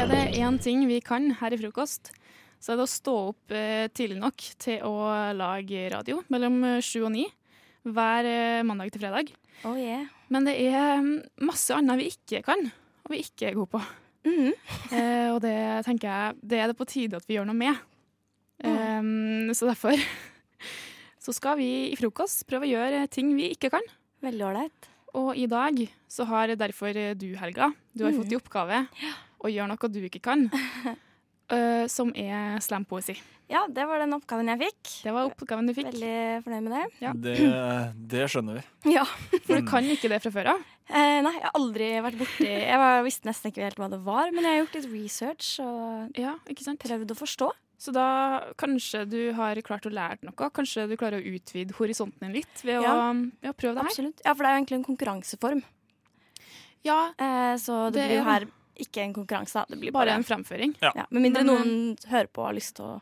Er 0.00 0.08
det 0.08 0.24
én 0.40 0.58
ting 0.58 0.88
vi 0.88 1.00
kan 1.04 1.36
her 1.38 1.52
i 1.52 1.60
frokost, 1.60 2.10
så 2.60 2.72
er 2.72 2.78
det 2.78 2.84
å 2.84 2.92
stå 2.92 3.14
opp 3.30 3.54
eh, 3.56 3.88
tidlig 3.96 4.18
nok 4.20 4.46
til 4.60 4.82
å 4.84 4.94
lage 5.36 5.86
radio 5.92 6.20
mellom 6.32 6.58
eh, 6.68 6.82
sju 6.84 7.00
og 7.06 7.14
ni 7.14 7.24
hver 7.88 8.28
eh, 8.28 8.64
mandag 8.68 8.92
til 8.92 9.02
fredag. 9.02 9.32
Oh, 9.64 9.76
yeah. 9.76 10.08
Men 10.32 10.46
det 10.48 10.56
er 10.62 11.00
mm, 11.00 11.14
masse 11.48 11.74
annet 11.74 12.00
vi 12.00 12.10
ikke 12.12 12.42
kan, 12.44 12.66
og 13.04 13.14
vi 13.14 13.22
ikke 13.24 13.50
er 13.50 13.56
gode 13.56 13.72
på. 13.74 13.80
Mm. 14.28 14.52
eh, 14.96 15.28
og 15.32 15.40
det 15.44 15.56
tenker 15.88 16.10
jeg 16.10 16.50
det 16.52 16.60
er 16.60 16.70
det 16.70 16.76
på 16.78 16.88
tide 16.88 17.20
at 17.20 17.28
vi 17.28 17.38
gjør 17.38 17.48
noe 17.48 17.58
med. 17.58 17.80
Eh, 18.60 19.00
så 19.56 19.70
derfor 19.70 19.96
så 21.24 21.36
skal 21.36 21.58
vi 21.60 21.70
i 21.88 21.98
frokost 22.00 22.44
prøve 22.48 22.68
å 22.68 22.72
gjøre 22.74 23.06
ting 23.12 23.32
vi 23.38 23.50
ikke 23.54 23.72
kan. 23.72 23.92
Veldig 24.24 24.48
ålreit. 24.50 24.90
Og 25.16 25.32
i 25.34 25.48
dag 25.50 25.80
så 26.10 26.26
har 26.28 26.52
derfor 26.54 26.94
du, 27.18 27.28
Helga, 27.40 27.72
du 27.96 28.04
har 28.04 28.12
mm. 28.12 28.20
fått 28.20 28.34
i 28.34 28.38
oppgave 28.38 28.84
å 29.40 29.50
gjøre 29.50 29.72
noe 29.72 29.90
du 29.90 30.02
ikke 30.06 30.22
kan, 30.22 30.46
eh, 31.52 31.84
som 31.90 32.10
er 32.16 32.58
slampoesi. 32.64 33.16
Ja, 33.50 33.64
det 33.66 33.82
var 33.90 33.98
den 33.98 34.14
oppgaven 34.14 34.46
jeg 34.52 34.60
fikk. 34.60 34.90
Det 35.08 35.12
var 35.14 35.26
oppgaven 35.26 35.66
du 35.66 35.72
fikk. 35.74 35.88
Veldig 35.90 36.42
fornøyd 36.44 36.66
med 36.68 36.74
det. 36.76 36.82
Ja. 37.02 37.12
Det, 37.18 37.32
det 38.12 38.28
skjønner 38.30 38.60
vi. 38.60 38.66
Ja. 38.96 39.02
For 39.46 39.58
du 39.58 39.66
kan 39.66 39.88
ikke 39.90 40.10
det 40.12 40.20
fra 40.22 40.30
før 40.34 40.52
av? 40.54 40.68
Eh, 40.90 41.18
nei, 41.22 41.32
jeg 41.36 41.44
har 41.46 41.54
aldri 41.58 41.88
vært 42.02 42.18
borti 42.18 42.46
Jeg 42.50 42.78
var, 42.82 43.02
visste 43.06 43.28
nesten 43.28 43.50
ikke 43.52 43.62
helt 43.62 43.78
hva 43.78 43.86
det 43.92 44.00
var, 44.06 44.30
men 44.34 44.42
jeg 44.46 44.50
har 44.56 44.62
gjort 44.64 44.78
litt 44.78 44.88
research 44.94 45.50
og 45.62 46.18
Ja, 46.18 46.36
ikke 46.50 46.66
sant? 46.66 46.80
prøvd 46.82 47.12
å 47.14 47.18
forstå. 47.18 47.50
Så 47.80 47.94
da 47.96 48.06
kanskje 48.60 49.04
du 49.08 49.18
har 49.38 49.56
klart 49.64 49.86
å 49.88 49.92
lære 49.94 50.26
noe? 50.28 50.50
Kanskje 50.52 50.84
du 50.90 50.96
klarer 51.00 51.22
å 51.22 51.34
utvide 51.34 51.72
horisonten 51.78 52.26
din 52.26 52.34
litt 52.40 52.64
ved 52.66 52.82
Ja. 52.84 52.92
å 52.92 53.14
ja, 53.46 53.52
prøve 53.56 53.78
det 53.78 53.86
her? 53.86 53.92
Absolutt. 53.94 54.20
Ja, 54.26 54.34
for 54.34 54.44
det 54.44 54.50
er 54.50 54.54
jo 54.56 54.60
egentlig 54.62 54.78
en 54.80 54.88
konkurranseform. 54.90 55.62
Ja, 56.84 56.98
eh, 57.18 57.54
så 57.60 57.86
det, 57.90 58.00
det 58.00 58.06
blir 58.10 58.18
jo 58.18 58.24
er 58.24 58.30
her 58.30 58.48
ikke 58.84 59.02
en 59.04 59.14
konkurranse, 59.14 59.54
da. 59.60 59.64
Det 59.68 59.78
blir 59.80 59.92
Bare 59.92 60.06
bare, 60.10 60.18
en 60.20 60.24
framføring. 60.26 60.74
Ja. 60.82 60.92
Med 61.10 61.22
mindre 61.22 61.44
noen 61.46 61.96
hører 62.10 62.28
på 62.32 62.42
og 62.44 62.50
har 62.50 62.58
lyst 62.58 62.76
til 62.76 62.84
å 62.84 63.00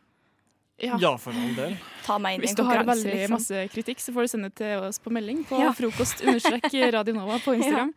Ja, 0.79 1.17
for 1.19 1.35
all 1.35 1.55
del. 1.57 1.77
ta 2.07 2.19
meg 2.23 2.37
inn 2.37 2.43
Hvis 2.47 2.55
du 2.55 2.63
har 2.63 2.85
veldig 2.87 3.15
liksom. 3.15 3.33
masse 3.35 3.69
kritikk, 3.75 3.99
så 3.99 4.13
får 4.15 4.23
du 4.23 4.29
sende 4.29 4.51
til 4.55 4.79
oss 4.87 4.99
på 5.03 5.11
melding 5.11 5.45
på 5.49 5.59
Ja. 5.59 5.73
frokost 5.75 6.23
understrek 6.23 6.69
Radio 6.95 7.15
Nova 7.15 7.39
på 7.43 7.57
Instagram. 7.59 7.93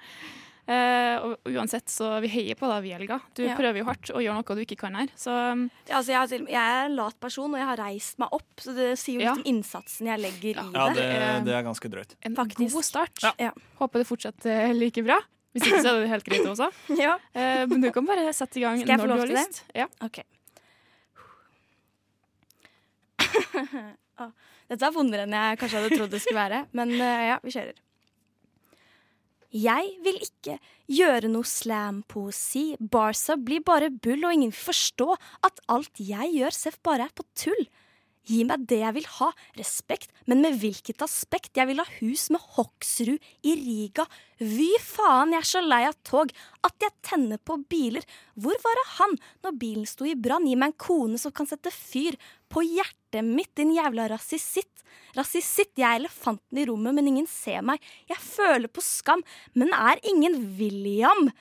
Uh, 0.71 1.17
og 1.25 1.49
uansett, 1.49 1.89
så 1.89 2.21
vi 2.21 2.29
heier 2.31 2.55
på 2.55 2.67
deg, 2.69 2.83
vi, 2.85 2.91
Helga. 2.93 3.19
Du 3.35 3.41
Ja. 3.43 3.55
prøver 3.57 3.81
jo 3.81 3.85
hardt 3.87 4.11
å 4.13 4.21
gjøre 4.21 4.37
noe 4.39 4.55
du 4.55 4.61
ikke 4.63 4.77
kan 4.77 4.93
her. 4.95 5.09
Så 5.17 5.33
um, 5.51 5.65
Ja, 5.89 5.97
altså, 5.99 6.13
jeg, 6.13 6.45
jeg 6.47 6.61
er 6.61 6.85
en 6.85 6.95
lat 6.95 7.17
person, 7.19 7.51
og 7.51 7.57
jeg 7.59 7.65
har 7.67 7.77
reist 7.81 8.19
meg 8.21 8.29
opp, 8.31 8.47
så 8.61 8.73
det 8.77 8.97
sier 9.01 9.19
jo 9.19 9.25
Ja. 9.25 9.33
litt 9.33 9.45
om 9.45 9.49
innsatsen 9.55 10.07
jeg 10.07 10.21
legger 10.21 10.61
i 10.61 10.71
Ja, 10.71 10.85
det. 10.93 11.01
det, 11.09 11.45
det 11.49 11.53
er 11.57 11.63
ganske 11.65 11.89
drøyt. 11.91 12.15
en 12.23 12.35
Faktisk. 12.37 12.73
god 12.77 12.83
start. 12.85 13.25
Ja. 13.41 13.51
Håper 13.81 13.99
det 13.99 14.07
fortsetter 14.07 14.73
like 14.77 15.03
bra. 15.03 15.19
Hvis 15.51 15.65
ikke, 15.67 15.81
så 15.83 15.89
er 15.91 15.99
det 16.05 16.09
helt 16.13 16.27
greit 16.27 16.45
også. 16.47 16.69
Ja. 17.03 17.17
Eh, 17.35 17.65
men 17.67 17.81
du 17.83 17.89
kan 17.91 18.05
bare 18.07 18.31
sette 18.35 18.59
i 18.59 18.63
gang 18.63 18.79
Skal 18.79 18.93
jeg 18.95 19.01
få 19.01 19.07
når 19.07 19.09
du 19.09 19.13
lov 19.13 19.19
har 19.19 19.27
til 19.27 19.35
det? 19.35 19.47
lyst. 19.49 19.63
Ja. 19.75 19.87
OK. 20.07 20.21
Ah, 24.21 24.31
Dette 24.69 24.85
er 24.87 24.93
vondere 24.95 25.23
enn 25.25 25.33
jeg 25.35 25.59
kanskje 25.61 25.79
hadde 25.81 25.95
trodd 25.97 26.11
det 26.13 26.19
skulle 26.23 26.41
være, 26.43 26.59
men 26.77 26.91
uh, 26.99 27.21
ja, 27.31 27.37
vi 27.43 27.53
kjører. 27.55 27.79
Jeg 29.51 29.89
vil 30.05 30.19
ikke 30.23 30.55
gjøre 30.91 31.27
noe 31.31 31.47
slam-poesi. 31.47 32.77
Barca 32.79 33.35
blir 33.35 33.63
bare 33.67 33.89
bull, 33.91 34.23
og 34.27 34.35
ingen 34.37 34.53
vil 34.53 34.61
forstå 34.69 35.09
at 35.47 35.59
alt 35.75 35.99
jeg 35.99 36.31
gjør, 36.37 36.55
seff 36.55 36.77
bare 36.87 37.09
er 37.09 37.15
på 37.17 37.25
tull. 37.35 37.65
Gi 38.29 38.43
meg 38.45 38.67
det 38.69 38.77
jeg 38.83 38.93
vil 38.99 39.07
ha, 39.17 39.31
respekt, 39.57 40.11
men 40.29 40.43
med 40.43 40.59
hvilket 40.61 41.01
aspekt? 41.01 41.55
Jeg 41.57 41.65
vil 41.71 41.81
ha 41.81 41.87
hus 41.97 42.27
med 42.33 42.43
Hoksrud 42.53 43.17
i 43.17 43.55
Riga. 43.57 44.05
Vy 44.37 44.69
faen, 44.83 45.33
jeg 45.33 45.41
er 45.41 45.49
så 45.49 45.63
lei 45.65 45.81
av 45.87 45.97
tog, 46.05 46.29
at 46.61 46.85
jeg 46.85 46.93
tenner 47.07 47.41
på 47.41 47.57
biler. 47.71 48.05
Hvor 48.37 48.57
var 48.61 48.77
det 48.77 48.87
han 48.99 49.17
når 49.41 49.57
bilen 49.63 49.89
sto 49.89 50.05
i 50.05 50.13
brann? 50.13 50.45
Gi 50.45 50.53
meg 50.53 50.73
en 50.73 50.79
kone 50.85 51.21
som 51.21 51.33
kan 51.33 51.49
sette 51.49 51.73
fyr 51.73 52.19
på 52.51 52.61
hjertet 52.67 53.25
mitt, 53.25 53.55
din 53.57 53.73
jævla 53.73 54.05
rasisitt. 54.13 54.85
Rasisitt, 55.17 55.73
jeg 55.79 55.87
er 55.87 56.03
elefanten 56.03 56.61
i 56.61 56.67
rommet, 56.69 56.93
men 56.93 57.09
ingen 57.09 57.29
ser 57.29 57.65
meg. 57.65 57.81
Jeg 58.11 58.21
føler 58.21 58.69
på 58.69 58.85
skam, 58.85 59.25
men 59.57 59.73
er 59.73 60.01
ingen 60.07 60.37
William. 60.59 61.31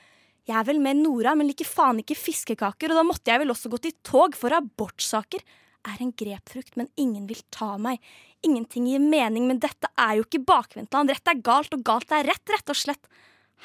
Jeg 0.49 0.57
er 0.57 0.67
vel 0.67 0.81
med 0.83 1.05
Nora, 1.05 1.37
men 1.37 1.51
liker 1.51 1.69
faen 1.69 2.01
ikke 2.01 2.17
fiskekaker, 2.17 2.91
og 2.91 3.03
da 3.03 3.05
måtte 3.07 3.31
jeg 3.31 3.45
vel 3.45 3.53
også 3.53 3.71
gå 3.71 3.85
til 3.85 3.99
tog 4.07 4.39
for 4.39 4.57
abortsaker. 4.57 5.45
Er 5.89 6.03
en 6.05 6.13
grepfrukt, 6.13 6.77
men 6.77 6.91
ingen 7.01 7.25
vil 7.31 7.41
ta 7.55 7.77
meg. 7.81 8.03
Ingenting 8.45 8.87
gir 8.91 9.01
mening, 9.01 9.47
men 9.49 9.63
dette 9.63 9.89
er 9.97 10.19
jo 10.19 10.27
ikke 10.27 10.43
bakvendtland. 10.45 11.13
Rett 11.13 11.33
er 11.33 11.41
galt, 11.45 11.73
og 11.73 11.85
galt 11.89 12.13
er 12.13 12.29
rett, 12.29 12.53
rett 12.53 12.73
og 12.73 12.77
slett. 12.77 13.09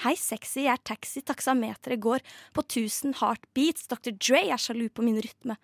Hei, 0.03 0.15
sexy, 0.19 0.65
jeg 0.65 0.73
er 0.75 0.83
taxi, 0.83 1.21
taksameteret 1.23 2.01
går 2.03 2.23
på 2.55 2.63
1000 2.65 3.17
heartbeats, 3.21 3.87
Dr. 3.91 4.11
Dre 4.11 4.41
er 4.51 4.59
sjalu 4.59 4.89
på 4.91 5.05
min 5.07 5.21
rytme. 5.23 5.55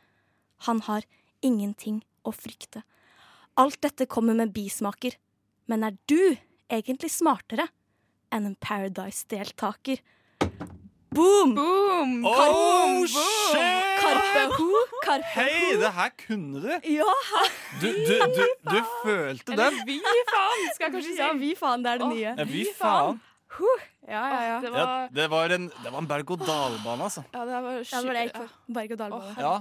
Han 0.67 0.79
har 0.87 1.07
ingenting 1.43 1.99
å 2.23 2.31
frykte. 2.35 2.85
Alt 3.59 3.81
dette 3.83 4.07
kommer 4.07 4.37
med 4.37 4.53
bismaker, 4.55 5.17
men 5.67 5.83
er 5.83 5.97
du 6.07 6.37
egentlig 6.71 7.11
smartere 7.11 7.67
enn 8.31 8.47
en 8.47 8.59
Paradise-deltaker? 8.63 9.99
Boom! 11.15 11.55
Boom! 11.55 12.23
Oh, 12.25 13.05
shit! 13.05 13.99
Karpe 13.99 14.43
ho, 14.55 14.67
karpe 15.03 15.25
Hei, 15.35 15.73
det 15.81 15.89
her 15.97 16.09
kunne 16.21 16.61
du! 16.63 16.69
Ja! 16.87 17.03
Du, 17.81 17.87
du, 17.91 18.13
du, 18.37 18.45
du 18.69 18.77
følte 19.03 19.51
Eller 19.51 19.75
vi 19.89 19.97
faen, 20.29 20.63
skal 20.77 20.85
jeg 20.85 20.93
kanskje 20.93 21.09
si. 21.09 21.17
Ja, 21.19 21.33
vi 21.35 21.49
faen, 21.59 21.83
det 21.83 21.91
er 21.91 21.99
det 21.99 22.07
nye. 22.13 22.31
Ja, 22.39 22.45
vi 22.47 22.63
faen. 22.79 23.19
Ja, 24.07 24.23
ja, 24.23 24.39
ja. 24.47 24.55
Det 24.63 24.71
Ja, 24.71 24.85
var, 24.85 25.11
det 25.19 25.27
var 25.35 25.55
en, 25.57 25.67
det 25.83 25.91
var 25.91 25.99
en 25.99 26.07
berg-og-dal-bane, 26.13 27.03
altså. 27.09 27.25
ja, 27.35 27.43
det 27.49 27.59
var, 27.67 27.71
Ja, 27.81 27.83
det 27.83 28.07
var 28.07 28.13
det 28.15 28.21
jeg 28.23 28.31
gikk 28.31 28.39
for. 28.39 28.55
Berg-og-dal-bane. 28.79 29.35
Ja. 29.43 29.53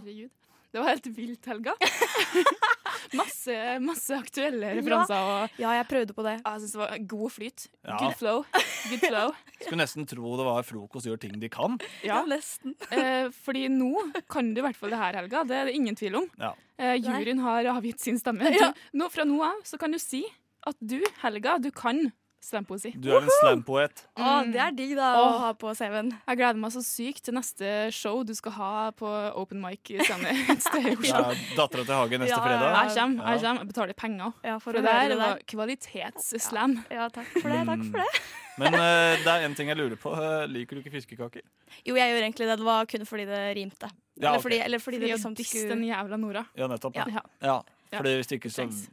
Det 0.71 0.79
var 0.85 0.93
helt 0.95 1.11
vilt, 1.17 1.51
Helga. 1.51 1.75
masse, 3.19 3.57
masse 3.85 4.15
aktuelle 4.17 4.75
referanser. 4.79 5.17
Og, 5.31 5.59
Ja, 5.63 5.73
jeg 5.79 5.87
prøvde 5.91 6.17
på 6.17 6.25
det. 6.27 6.37
Jeg 6.45 6.63
synes 6.63 6.75
det 6.77 6.81
var 6.83 6.99
god 7.15 7.31
flyt. 7.35 7.67
Ja. 7.87 7.97
Good 8.01 8.17
flow. 8.21 8.45
Good 8.91 9.05
flow. 9.07 9.33
Skulle 9.63 9.81
nesten 9.83 10.07
tro 10.11 10.35
det 10.41 10.47
var 10.47 10.67
frokost 10.67 11.09
gjør 11.09 11.21
ting 11.23 11.35
de 11.41 11.51
kan. 11.53 11.79
Ja. 12.07 12.23
nesten. 12.29 12.77
Eh, 13.01 13.31
fordi 13.33 13.69
nå 13.71 13.93
kan 14.29 14.51
du 14.53 14.61
i 14.61 14.65
hvert 14.65 14.77
fall 14.77 14.91
det 14.93 14.99
her, 14.99 15.17
Helga. 15.21 15.45
Det 15.47 15.57
er 15.57 15.69
det 15.71 15.75
ingen 15.79 15.97
tvil 15.97 16.17
om. 16.21 16.27
Ja. 16.41 16.51
Eh, 16.81 16.97
juryen 16.99 17.41
har 17.45 17.69
avgitt 17.77 18.01
sin 18.03 18.19
stemme. 18.21 18.51
Ja. 18.57 18.73
Nå, 18.97 19.09
fra 19.13 19.25
nå 19.29 19.39
av 19.47 19.63
så 19.69 19.79
kan 19.81 19.95
du 19.95 19.99
si 20.03 20.25
at 20.67 20.77
du, 20.81 20.99
Helga, 21.23 21.57
du 21.63 21.71
kan 21.73 22.11
slampoesi. 22.45 22.93
Du 22.97 23.11
er 23.13 23.23
en 23.23 23.33
slampoet. 23.41 24.03
Å, 24.17 24.31
det 24.49 24.61
er 24.65 24.75
digg 24.77 24.95
da 24.99 25.11
å 25.21 25.27
ha 25.43 25.51
på 25.59 25.73
CV-en. 25.77 26.11
Jeg 26.27 26.41
gleder 26.41 26.61
meg 26.63 26.73
så 26.75 26.83
sykt 26.85 27.25
til 27.29 27.37
neste 27.37 27.73
show 27.95 28.23
du 28.27 28.33
skal 28.37 28.55
ha 28.57 28.73
på 28.97 29.09
open 29.39 29.61
mic 29.63 29.93
scene 30.07 30.33
et 30.55 30.65
sted 30.65 30.91
i 30.93 31.11
Ja, 31.11 31.23
Dattera 31.59 31.85
til 31.85 31.95
Hagen 31.97 32.25
neste 32.25 32.35
Ja, 32.35 32.43
fredag. 32.45 32.77
Jeg 32.77 32.97
kommer, 32.97 33.33
jeg 33.35 33.43
kommer. 33.45 33.65
Jeg 33.65 33.73
betaler 33.73 33.99
penger. 34.05 34.37
Ja, 34.47 34.59
for, 34.59 34.71
For 34.71 34.79
det 34.81 34.95
er 34.95 35.03
der 35.03 35.15
det 35.15 35.19
var 35.21 35.43
kvalitetsslam. 35.55 36.79
Ja, 36.91 37.09
takk 37.13 37.33
for 37.37 37.49
det. 37.53 37.65
Takk 37.69 37.85
for 37.91 38.05
det. 38.05 38.23
Men 38.61 38.77
uh, 38.77 39.17
det 39.25 39.33
er 39.33 39.45
en 39.47 39.55
ting 39.57 39.71
jeg 39.73 39.79
lurer 39.79 39.97
på. 40.01 40.13
Uh, 40.13 40.45
liker 40.51 40.77
du 40.77 40.83
ikke 40.83 40.93
fiskekaker? 40.93 41.45
Jo, 41.87 41.95
jeg 41.97 42.13
gjør 42.13 42.25
egentlig 42.27 42.49
det. 42.51 42.57
Det 42.61 42.67
var 42.67 42.89
kun 42.91 43.07
fordi 43.09 43.25
det 43.31 43.43
rimte. 43.57 43.89
Ja, 44.21 44.35
eller, 44.35 44.41
ok. 44.41 44.45
fordi, 44.45 44.59
eller 44.67 44.83
fordi 44.83 44.99
Fordi 44.99 45.07
det 45.07 45.13
liksom 45.15 45.37
skulle 45.39 45.69
den 45.71 45.85
jævla 45.89 46.17
Nora. 46.21 46.45
Ja, 46.59 46.69
nettopp. 46.69 46.97
Ja. 46.99 47.07
Ja. 47.09 47.23
Ja, 47.41 47.61
Ja. 47.91 47.99
fordi 47.99 48.15
hvis 48.21 48.33
ikke 48.37 48.51
så 48.53 48.63
Thanks. 48.67 48.89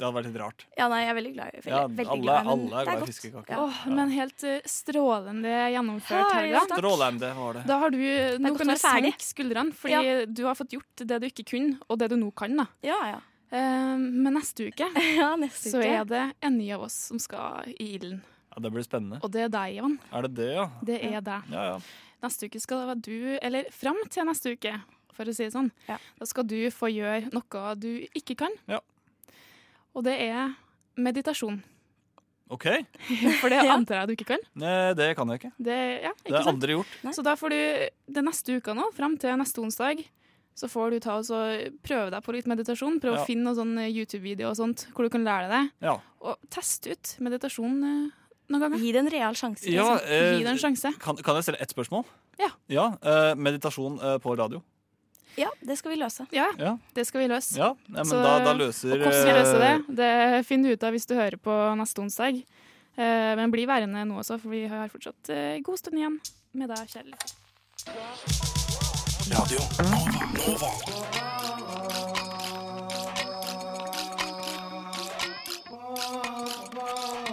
Det 0.00 0.06
hadde 0.08 0.16
vært 0.16 0.28
litt 0.30 0.38
rart. 0.40 0.62
Ja, 0.80 0.86
nei, 0.88 1.02
jeg 1.04 1.10
er 1.12 1.16
veldig 1.20 1.32
glad 1.36 1.48
i 1.52 1.58
veldig, 1.60 1.70
Ja, 1.74 1.80
veldig 1.86 2.06
alle- 2.14 2.22
glad, 2.24 2.46
alle 2.54 2.80
er 2.80 2.84
glad 2.88 3.02
i 3.04 3.08
fiskekaker. 3.12 3.50
Ja. 3.52 3.64
Åh, 3.66 3.80
men 3.98 4.10
helt 4.16 4.44
uh, 4.48 4.54
strålende 4.64 5.56
gjennomført, 5.74 6.32
Helga. 6.34 6.52
ja. 6.56 6.62
Strålende 6.70 7.32
var 7.36 7.58
det. 7.58 7.64
Da 7.68 7.78
har 7.82 7.90
du, 7.90 7.98
nå 8.40 8.52
kan 8.56 8.70
du 8.72 8.76
senke 8.80 9.26
skuldrene, 9.28 9.74
fordi 9.76 10.26
du 10.32 10.44
har 10.48 10.56
fått 10.56 10.72
gjort 10.72 11.04
det 11.04 11.18
du 11.20 11.26
ikke 11.28 11.44
kunne, 11.52 11.76
og 11.88 11.98
det 12.00 12.08
du 12.10 12.16
nå 12.16 12.30
kan. 12.32 12.56
da. 12.56 12.66
Ja, 12.82 12.96
ja. 13.12 13.20
Uh, 13.52 13.98
men 13.98 14.32
neste 14.38 14.68
uke 14.70 14.86
ja, 15.20 15.32
neste 15.36 15.72
så 15.74 15.80
uke. 15.82 15.88
er 16.00 16.04
det 16.06 16.24
en 16.46 16.56
ny 16.56 16.68
av 16.76 16.84
oss 16.86 16.94
som 17.10 17.18
skal 17.18 17.66
i 17.76 17.94
ilden. 17.98 18.22
Ja, 18.54 18.60
det 18.62 18.70
blir 18.72 18.82
spennende. 18.86 19.18
Og 19.22 19.30
det 19.34 19.42
er 19.46 19.52
deg, 19.52 19.76
Ivan. 19.82 19.98
Er 20.14 20.22
det 20.26 20.32
det, 20.38 20.48
ja? 20.56 20.68
Det 20.86 21.00
er 21.12 21.20
deg. 21.20 21.50
Ja, 21.52 21.64
ja. 21.74 21.80
Neste 22.22 22.46
uke 22.48 22.60
skal 22.60 22.80
det 22.82 22.88
være 22.92 23.02
du, 23.06 23.38
eller 23.42 23.68
fram 23.74 24.00
til 24.10 24.26
neste 24.28 24.54
uke, 24.56 24.72
for 25.14 25.28
å 25.28 25.34
si 25.34 25.44
det 25.44 25.52
sånn, 25.52 25.70
Ja. 25.88 25.98
da 26.18 26.26
skal 26.26 26.44
du 26.48 26.56
få 26.72 26.88
gjøre 26.92 27.30
noe 27.34 27.74
du 27.76 28.06
ikke 28.16 28.36
kan. 28.42 28.54
Ja. 28.70 28.80
Og 29.96 30.04
det 30.06 30.16
er 30.28 30.52
meditasjon. 31.00 31.60
OK. 32.50 32.66
For 33.40 33.52
det 33.52 33.60
antar 33.70 34.00
jeg 34.02 34.08
du 34.10 34.14
ikke 34.16 34.28
kan. 34.32 34.42
Nei, 34.58 34.92
det 34.98 35.12
kan 35.18 35.30
jeg 35.30 35.40
ikke. 35.42 35.52
Det, 35.62 35.76
ja, 36.02 36.10
ikke 36.18 36.32
det 36.32 36.40
er 36.40 36.48
aldri 36.50 36.74
gjort. 36.78 36.96
Så 37.14 37.22
da 37.26 37.36
får 37.38 37.54
du 37.54 37.60
det 38.18 38.24
neste 38.26 38.56
uka 38.58 38.74
nå, 38.74 38.88
fram 38.96 39.14
til 39.22 39.36
neste 39.38 39.62
onsdag, 39.62 40.02
så 40.58 40.68
får 40.68 40.90
du 40.96 40.98
ta 41.04 41.14
og 41.20 41.26
så 41.28 41.38
prøve 41.86 42.10
deg 42.12 42.24
på 42.26 42.34
litt 42.34 42.48
meditasjon. 42.50 42.98
Prøve 43.00 43.20
Ja. 43.20 43.22
å 43.22 43.28
finne 43.28 43.46
noen 43.46 43.56
sånne 43.60 43.84
YouTube-videoer 43.94 44.50
og 44.50 44.58
sånt, 44.58 44.88
hvor 44.96 45.06
du 45.06 45.12
kan 45.14 45.22
lære 45.24 45.46
deg. 45.52 45.70
Ja. 45.86 45.94
Og 46.26 46.42
teste 46.52 46.90
ut 46.96 47.14
meditasjon 47.22 47.78
eh, 47.86 48.10
noen 48.50 48.64
ganger. 48.66 48.82
Gi 48.82 48.90
det 48.96 49.04
en 49.04 49.12
real 49.14 49.38
sjanse. 49.38 49.70
Ja, 49.70 49.86
eh, 50.02 50.34
Gi 50.36 50.42
det 50.44 50.50
en 50.56 50.60
sjanse. 50.60 50.90
Kan, 51.00 51.22
kan 51.22 51.38
jeg 51.38 51.46
stille 51.46 51.62
ett 51.62 51.72
spørsmål? 51.72 52.04
Ja. 52.40 52.50
eh, 52.98 53.32
meditasjon 53.38 54.00
eh, 54.02 54.18
på 54.18 54.34
radio. 54.36 54.60
Ja, 55.38 55.48
det 55.62 55.76
skal 55.78 55.92
vi 55.92 55.96
løse. 56.00 56.26
Ja, 56.32 56.48
Ja. 56.58 56.76
det 56.94 57.06
skal 57.06 57.20
vi 57.22 57.28
løse. 57.28 57.56
Ja, 57.56 57.68
ja, 57.74 57.74
men 57.88 58.04
Så- 58.04 58.22
da, 58.22 58.38
da 58.44 58.52
løser 58.54 58.92
Og 58.92 58.98
hvordan 58.98 59.24
vi 59.24 59.32
løser 59.32 59.58
det, 59.58 59.70
eh, 59.70 59.94
det 60.38 60.46
finner 60.46 60.68
du 60.68 60.72
ut 60.74 60.82
av 60.84 60.92
hvis 60.92 61.06
du 61.06 61.14
hører 61.14 61.36
på 61.38 61.76
neste 61.76 61.98
onsdag. 62.02 62.44
Eh, 62.98 63.36
men 63.36 63.50
bli 63.50 63.64
værende 63.66 64.04
nå 64.06 64.18
også, 64.18 64.40
for 64.40 64.48
vi 64.50 64.66
har 64.66 64.88
fortsatt 64.88 65.30
eh, 65.30 65.60
god 65.62 65.78
stund 65.78 65.94
igjen 65.96 66.18
med 66.54 66.68
deg, 66.68 66.88
Kjell. 66.88 67.12
Radio 69.30 69.60
Nova. 69.78 70.26
Nova. 70.46 71.80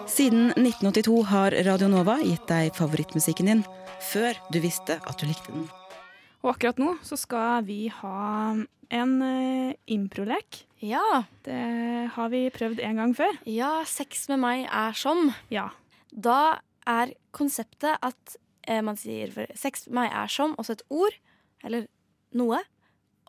Siden 0.07 0.47
1982 0.55 1.23
har 1.23 1.51
Radio 1.65 1.87
Nova 1.91 2.17
gitt 2.23 2.47
deg 2.49 2.73
favorittmusikken 2.75 3.49
din 3.51 3.63
før 4.11 4.37
du 4.53 4.59
visste 4.63 4.97
at 5.07 5.17
du 5.21 5.27
likte 5.29 5.53
den. 5.53 5.67
Og 6.43 6.53
akkurat 6.53 6.79
nå 6.81 6.95
så 7.05 7.17
skal 7.19 7.65
vi 7.67 7.87
ha 7.91 8.55
en 8.87 9.13
uh, 9.19 9.75
improlek. 9.89 10.63
Ja. 10.83 11.23
Det 11.43 11.59
har 12.13 12.31
vi 12.31 12.45
prøvd 12.53 12.81
en 12.85 13.01
gang 13.01 13.15
før. 13.17 13.39
Ja, 13.49 13.81
sex 13.89 14.27
med 14.31 14.41
meg 14.43 14.67
er 14.69 14.97
som. 14.97 15.31
Ja. 15.53 15.69
Da 16.11 16.59
er 16.87 17.13
konseptet 17.35 17.97
at 17.99 18.37
eh, 18.67 18.81
man 18.85 18.97
sier 18.99 19.31
for 19.33 19.49
sex 19.59 19.87
med 19.89 20.01
meg 20.01 20.15
er 20.15 20.31
som, 20.31 20.55
også 20.59 20.77
et 20.77 20.85
ord, 20.93 21.15
eller 21.65 21.87
noe. 22.37 22.61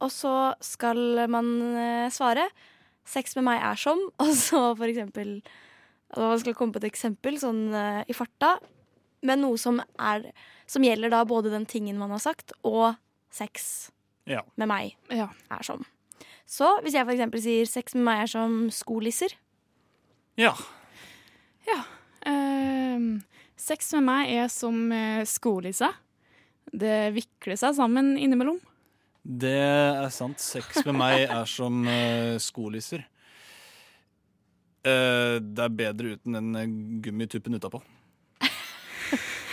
Og 0.04 0.12
så 0.14 0.34
skal 0.62 1.24
man 1.30 1.48
eh, 1.72 2.10
svare 2.14 2.46
sex 3.08 3.34
med 3.38 3.48
meg 3.48 3.62
er 3.64 3.80
som, 3.80 4.00
og 4.22 4.34
så 4.36 4.68
for 4.76 4.88
eksempel 4.90 5.40
Man 6.16 6.38
skal 6.40 6.54
komme 6.56 6.72
på 6.72 6.80
et 6.80 6.88
eksempel 6.88 7.34
sånn 7.36 7.66
eh, 7.76 8.04
i 8.08 8.14
farta, 8.16 8.54
med 9.22 9.40
noe 9.42 9.58
som, 9.58 9.80
er, 9.98 10.30
som 10.66 10.84
gjelder 10.84 11.12
da 11.12 11.24
både 11.28 11.52
den 11.52 11.66
tingen 11.66 11.98
man 11.98 12.12
har 12.14 12.22
sagt, 12.22 12.52
og 12.62 12.96
sex 13.30 13.90
Ja. 14.28 14.42
med 14.56 14.68
meg 14.68 14.96
Ja. 15.10 15.28
er 15.50 15.62
som. 15.62 15.84
Så 16.46 16.80
hvis 16.82 16.94
jeg 16.94 17.06
eksempel 17.06 17.42
sier 17.42 17.66
sex 17.66 17.94
med 17.94 18.04
meg 18.04 18.22
er 18.22 18.26
som 18.26 18.70
skolisser, 18.70 19.34
Ja. 20.38 20.54
Ehm, 22.26 23.22
sex 23.56 23.92
med 23.94 24.04
meg 24.04 24.30
er 24.30 24.48
som 24.48 24.92
skolisse. 25.24 25.88
Det 26.72 27.12
vikler 27.14 27.56
seg 27.56 27.74
sammen 27.74 28.16
innimellom. 28.18 28.60
Det 29.28 29.50
er 29.52 30.08
sant. 30.14 30.40
Sex 30.40 30.84
med 30.86 30.96
meg 30.96 31.26
er 31.28 31.48
som 31.48 31.82
uh, 31.84 32.38
skolisser. 32.40 33.04
Uh, 34.86 35.36
det 35.42 35.64
er 35.64 35.74
bedre 35.74 36.14
uten 36.16 36.36
den 36.38 36.54
eh, 36.56 36.70
gummituppen 37.04 37.58
utapå. 37.58 37.82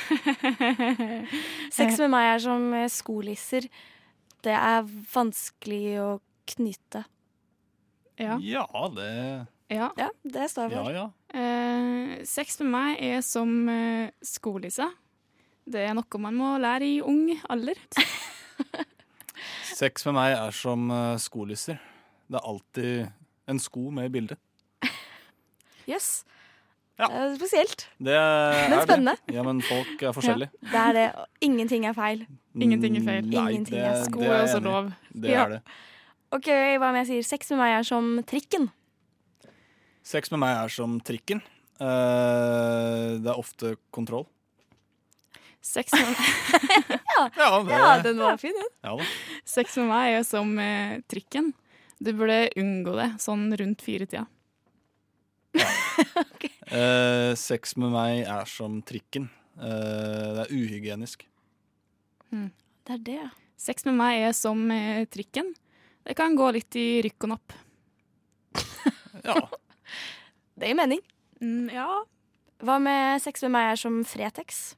Sex 1.77 1.97
med 2.03 2.11
meg 2.13 2.29
er 2.35 2.41
som 2.43 2.65
eh, 2.77 2.87
skolisser. 2.91 3.67
Det 4.45 4.53
er 4.53 4.85
vanskelig 5.13 5.83
å 6.03 6.09
knyte. 6.55 7.03
Ja. 8.21 8.37
Ja, 8.41 8.65
det 8.95 9.09
Ja. 9.73 9.89
det 10.23 10.49
står 10.51 10.69
jeg 10.71 10.83
for. 10.83 10.91
ja. 10.93 11.05
Eh, 11.35 12.21
sex 12.23 12.59
med 12.61 12.69
meg 12.71 13.01
er 13.03 13.21
som 13.25 13.49
eh, 13.69 14.11
skolisse. 14.23 14.85
Det 15.65 15.81
er 15.89 15.95
noe 15.97 16.19
man 16.21 16.37
må 16.37 16.51
lære 16.61 16.85
i 16.85 17.01
ung 17.01 17.31
alder. 17.49 17.79
Sex 19.75 20.05
med 20.07 20.15
meg 20.15 20.35
er 20.37 20.53
som 20.55 20.85
eh, 20.93 21.17
skolisser. 21.19 21.81
Det 22.29 22.37
er 22.39 22.45
alltid 22.47 23.09
en 23.51 23.59
sko 23.59 23.89
med 23.93 24.07
i 24.07 24.13
bildet. 24.13 24.39
Jøss. 25.89 26.23
Ja. 26.97 27.07
Det 27.11 27.17
er 27.19 27.33
spesielt. 27.35 27.81
Det 27.99 28.13
er 28.15 28.69
Men 28.71 28.81
spennende. 28.85 29.15
Det. 29.27 29.33
Ja, 29.35 29.43
men 29.43 29.57
folk 29.61 30.01
er 30.07 30.13
forskjellige. 30.15 30.51
Det 30.61 30.79
er 30.79 30.93
det. 30.95 31.07
og 31.19 31.25
Ingenting 31.43 31.85
er 31.89 31.93
feil. 31.97 32.21
Ingenting 32.55 32.95
er 32.97 33.03
feil. 33.03 33.25
Nei, 33.27 33.49
Ingenting 33.51 33.75
det, 33.75 33.83
er 33.89 34.03
sko 34.05 34.19
det 34.21 34.29
er 34.31 34.43
også 34.45 34.61
lov. 34.63 34.91
Det 35.11 35.29
Ja. 35.33 35.43
er 35.43 35.49
det. 35.49 35.61
OK, 36.31 36.47
hva 36.79 36.89
om 36.89 36.95
jeg 37.01 37.07
sier 37.07 37.23
sex 37.27 37.49
med 37.51 37.59
meg 37.59 37.73
er 37.79 37.83
som 37.83 38.07
trikken? 38.23 38.69
Sex 40.03 40.31
med 40.31 40.39
meg 40.39 40.55
er 40.63 40.69
som 40.71 40.99
trikken. 41.01 41.41
Uh, 41.81 43.19
det 43.19 43.27
er 43.27 43.35
ofte 43.37 43.75
kontroll. 43.91 44.25
Sex 45.65 45.91
med, 45.91 46.05
Ja, 47.17 47.29
Ja, 47.35 47.49
det- 47.63 47.71
ja 47.71 48.01
den 48.03 48.17
var 48.21 48.37
fin, 48.37 48.53
den. 48.55 48.71
Ja 48.85 48.95
sex 49.45 49.75
med 49.77 49.87
meg 49.89 50.13
er 50.19 50.23
som 50.23 50.57
eh, 50.59 50.99
trikken. 51.09 51.53
Du 51.99 52.13
burde 52.13 52.49
unngå 52.55 52.95
det 52.95 53.09
sånn 53.23 53.49
rundt 53.57 53.81
firetida. 53.81 54.25
Eh, 56.75 57.31
sex 57.39 57.75
med 57.79 57.93
meg 57.93 58.25
er 58.27 58.49
som 58.49 58.81
trikken. 58.85 59.29
Eh, 59.55 60.29
det 60.35 60.45
er 60.45 60.53
uhygienisk. 60.53 61.25
Det 62.31 62.97
er 62.97 63.03
det. 63.05 63.21
Sex 63.57 63.85
med 63.87 63.95
meg 63.97 64.25
er 64.27 64.33
som 64.35 64.65
eh, 64.73 65.05
trikken. 65.07 65.53
Det 66.05 66.17
kan 66.19 66.35
gå 66.37 66.49
litt 66.53 66.75
i 66.77 67.01
rykk 67.05 67.27
og 67.27 67.35
napp. 67.35 67.55
Ja. 69.23 69.39
Det 70.55 70.69
gir 70.69 70.77
mening. 70.77 71.01
Mm, 71.43 71.67
ja. 71.73 71.87
Hva 72.63 72.77
med 72.79 73.19
sex 73.23 73.43
med 73.43 73.51
meg 73.57 73.73
er 73.73 73.79
som 73.79 73.97
Fretex? 74.07 74.75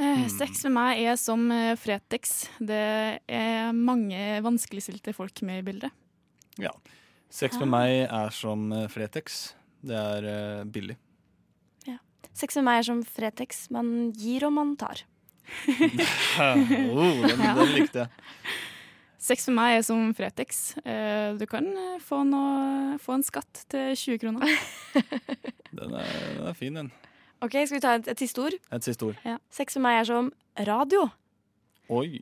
Eh, 0.00 0.24
Sex 0.32 0.64
med 0.64 0.72
meg 0.74 1.02
er 1.04 1.18
som 1.20 1.44
eh, 1.52 1.74
Fretex. 1.78 2.46
Det 2.58 2.80
er 3.28 3.74
mange 3.76 4.40
vanskeligstilte 4.44 5.12
folk 5.14 5.42
med 5.46 5.62
i 5.62 5.66
bildet. 5.70 5.92
ja. 6.58 6.72
Sex 7.34 7.56
med 7.58 7.66
meg 7.66 8.04
er 8.06 8.30
som 8.30 8.68
eh, 8.72 8.86
Fretex. 8.86 9.54
Det 9.84 9.96
er 10.00 10.28
uh, 10.28 10.68
billig. 10.72 10.96
Sex 12.34 12.56
med 12.58 12.66
meg 12.66 12.80
er 12.80 12.86
som 12.88 13.00
Fretex. 13.06 13.66
Man 13.74 14.10
gir 14.18 14.46
og 14.48 14.54
man 14.56 14.74
tar. 14.78 15.04
oh, 15.70 17.20
den, 17.22 17.42
den 17.44 17.74
likte 17.76 18.02
jeg. 18.02 18.08
Sex 19.24 19.46
med 19.48 19.56
meg 19.60 19.76
er 19.78 19.84
som 19.86 20.10
Fretex. 20.16 20.64
Eh, 20.82 21.36
Du 21.38 21.46
kan 21.48 21.68
eh, 21.70 22.00
få, 22.02 22.24
noe, 22.28 22.98
få 23.00 23.14
en 23.18 23.24
skatt 23.24 23.62
til 23.70 23.94
20 23.94 24.20
kroner. 24.24 24.50
Den 25.74 25.90
er, 25.98 26.10
den 26.38 26.44
er 26.46 26.54
fin, 26.54 26.76
den. 26.78 26.88
OK, 27.42 27.50
skal 27.66 27.74
vi 27.74 27.80
ta 27.82 27.94
et, 27.98 28.06
et 28.12 28.20
siste 28.22 28.38
ord? 28.38 28.54
Et 28.76 28.84
siste 28.86 29.08
ord. 29.08 29.16
Sex 29.50 29.74
med 29.74 29.82
meg 29.88 29.96
er 29.98 30.06
som 30.06 30.28
radio. 30.68 31.08
Oi. 31.90 32.20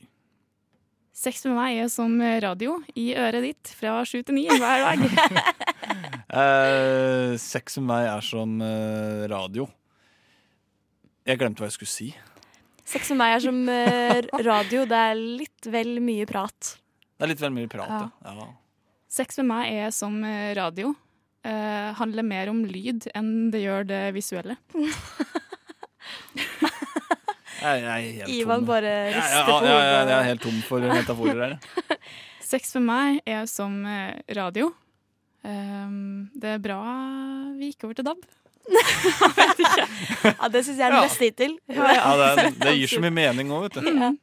Sex 1.12 1.44
med 1.44 1.56
meg 1.58 1.76
er 1.82 1.90
som 1.92 2.14
radio 2.42 2.78
i 2.96 3.10
øret 3.20 3.44
ditt 3.44 3.72
fra 3.76 3.98
sju 4.08 4.22
til 4.24 4.38
ni 4.38 4.46
hver 4.48 4.86
dag. 4.88 5.06
Eh, 6.32 7.34
sex 7.36 7.74
med 7.76 7.84
meg 7.90 8.06
er 8.08 8.22
som 8.24 8.54
eh, 8.64 9.26
radio. 9.28 9.66
Jeg 11.28 11.36
glemte 11.42 11.60
hva 11.60 11.68
jeg 11.68 11.74
skulle 11.74 11.92
si. 11.92 12.06
Sex 12.88 13.10
med 13.12 13.18
meg 13.20 13.34
er 13.34 13.42
som 13.44 13.58
eh, 13.68 14.22
radio. 14.40 14.86
Det 14.88 15.02
er 15.10 15.20
litt 15.20 15.68
vel 15.68 15.98
mye 16.00 16.24
prat. 16.30 16.72
Det 17.18 17.26
er 17.26 17.32
litt 17.34 17.42
vel 17.44 17.52
mye 17.52 17.68
prat, 17.68 17.92
ja. 17.92 18.32
ja. 18.32 18.48
Sex 19.12 19.36
med 19.42 19.50
meg 19.50 19.76
er 19.84 19.92
som 19.92 20.16
eh, 20.24 20.54
radio. 20.56 20.94
Eh, 21.44 21.92
handler 21.98 22.24
mer 22.24 22.48
om 22.48 22.64
lyd 22.64 23.10
enn 23.12 23.50
det 23.52 23.60
gjør 23.66 23.84
det 23.92 24.02
visuelle. 24.16 24.56
Jeg, 26.32 26.48
jeg 26.48 26.68
er 26.68 26.72
helt 26.72 27.51
Ivan 28.32 28.64
bare 28.68 28.92
rister 29.14 29.44
på 29.46 29.56
hodet. 29.58 29.70
ja. 29.70 29.80
Jeg 30.02 30.18
er 30.18 30.28
helt 30.32 30.42
tom 30.44 30.60
for 30.68 30.80
metaforer 30.92 31.42
her. 31.46 31.58
Sex 32.52 32.72
for 32.74 32.84
meg 32.84 33.20
er 33.26 33.46
som 33.48 33.78
eh, 33.88 34.18
radio. 34.36 34.72
Eh, 35.44 35.88
det 36.42 36.56
er 36.56 36.62
bra 36.62 36.80
vi 37.58 37.70
gikk 37.72 37.84
over 37.88 37.94
til 38.00 38.04
DAB. 38.10 38.22
Ja, 40.22 40.46
det 40.52 40.60
syns 40.64 40.78
jeg 40.78 40.86
er 40.86 40.92
den 40.94 41.02
beste 41.02 41.26
hittil. 41.26 41.54
Ja, 41.72 42.12
det, 42.18 42.26
er- 42.44 42.52
det 42.62 42.74
gir 42.78 42.90
så 42.92 43.00
mye 43.02 43.10
mening 43.14 43.50
òg, 43.54 43.64
vet 43.66 43.78
du. 43.80 43.88
Mm. 43.90 44.18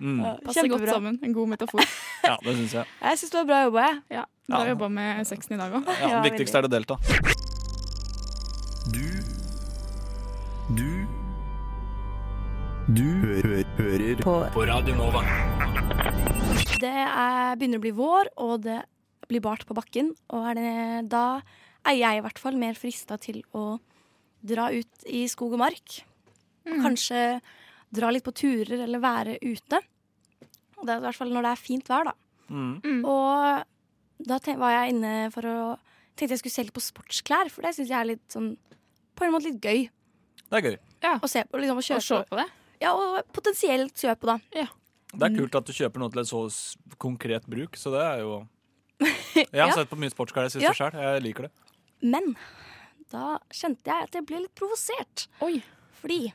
Mm. 0.00 0.22
Passer 0.46 0.68
godt 0.72 0.86
sammen. 0.88 1.18
En 1.24 1.32
god 1.36 1.48
metafor. 1.52 1.84
Ja, 2.24 2.36
det 2.44 2.54
syns 2.56 2.74
jeg. 2.78 2.88
Jeg 3.02 3.20
syns 3.20 3.32
det 3.34 3.38
var 3.42 3.48
bra 3.50 3.58
jobba, 3.66 3.84
jeg. 3.90 4.00
Ja, 4.18 4.24
Bra 4.48 4.60
Ja. 4.62 4.68
jobba 4.72 4.88
med 4.88 5.26
sexen 5.26 5.56
i 5.56 5.58
dag 5.60 5.72
òg. 5.74 5.88
Ja, 6.00 6.20
det 6.22 6.30
viktigste 6.30 6.60
er 6.62 6.68
å 6.68 6.70
delta. 6.70 6.96
Du 12.86 13.02
hø 13.02 13.64
hører 13.80 14.20
På 14.22 14.62
Radio 14.62 14.94
Nova. 14.94 15.18
Det 16.78 16.86
er, 16.86 17.56
begynner 17.58 17.80
å 17.80 17.82
bli 17.82 17.90
vår, 17.90 18.28
og 18.38 18.60
det 18.62 18.76
blir 19.26 19.42
bart 19.42 19.64
på 19.66 19.74
bakken. 19.74 20.12
Og 20.30 20.44
er 20.52 20.54
det, 20.54 20.74
da 21.10 21.40
er 21.82 21.96
jeg 21.98 22.20
i 22.20 22.22
hvert 22.22 22.38
fall 22.38 22.54
mer 22.60 22.76
frista 22.78 23.16
til 23.18 23.40
å 23.58 23.80
dra 24.46 24.68
ut 24.70 25.08
i 25.10 25.24
skog 25.26 25.56
og 25.56 25.64
mark. 25.64 25.96
Mm. 26.66 26.82
kanskje 26.84 27.22
dra 27.94 28.12
litt 28.14 28.26
på 28.26 28.34
turer 28.38 28.84
eller 28.84 29.02
være 29.02 29.34
ute. 29.42 29.80
Og 30.78 30.86
det 30.86 30.94
er 30.94 31.00
i 31.00 31.04
hvert 31.08 31.18
fall 31.18 31.32
når 31.34 31.46
det 31.48 31.50
er 31.56 31.62
fint 31.62 31.90
vær, 31.90 32.06
da. 32.12 32.14
Mm. 32.54 33.02
Og 33.02 34.28
da 34.30 34.38
var 34.62 34.76
jeg 34.76 34.94
inne 34.94 35.16
for 35.34 35.48
å 35.50 35.56
tenkte 36.14 36.36
jeg 36.36 36.44
skulle 36.44 36.54
se 36.54 36.66
litt 36.68 36.76
på 36.76 36.84
sportsklær, 36.86 37.50
for 37.50 37.66
det 37.66 37.74
syns 37.74 37.90
jeg 37.90 37.98
er 37.98 38.10
litt 38.12 38.30
sånn 38.30 38.52
på 39.18 39.26
en 39.26 39.34
måte 39.34 39.50
litt 39.50 39.58
gøy. 39.58 39.88
Det 40.46 40.60
er 40.60 40.70
gøy. 40.70 40.78
Å 41.18 41.30
se 41.30 41.42
på, 41.50 41.58
liksom, 41.58 41.82
å 41.82 41.86
kjøpe. 41.90 42.06
se 42.06 42.22
på 42.30 42.38
det? 42.38 42.46
Ja, 42.82 42.92
og 42.94 43.22
potensielt 43.32 43.94
kjøpe, 43.96 44.26
da. 44.26 44.38
Det 45.16 45.22
er 45.22 45.36
kult 45.38 45.54
at 45.56 45.64
du 45.68 45.72
kjøper 45.72 46.02
noe 46.02 46.12
til 46.12 46.20
et 46.20 46.28
så 46.28 46.42
konkret 47.00 47.46
bruk, 47.48 47.76
så 47.80 47.92
det 47.94 48.02
er 48.04 48.18
jo 48.24 48.34
Jeg 49.36 49.48
har 49.52 49.68
Ja. 49.68 49.74
sett 49.76 49.90
på 49.90 49.98
mye 50.00 50.12
sportsklær 50.12 50.48
i 50.48 50.52
siste 50.52 50.64
Ja. 50.66 50.72
sjøl. 50.76 50.92
Jeg 50.96 51.22
liker 51.24 51.46
det. 51.48 51.52
Men 52.02 52.34
da 53.12 53.38
kjente 53.52 53.86
jeg 53.86 54.08
at 54.08 54.14
jeg 54.18 54.26
ble 54.26 54.40
litt 54.44 54.54
provosert. 54.58 55.26
Fordi 56.00 56.32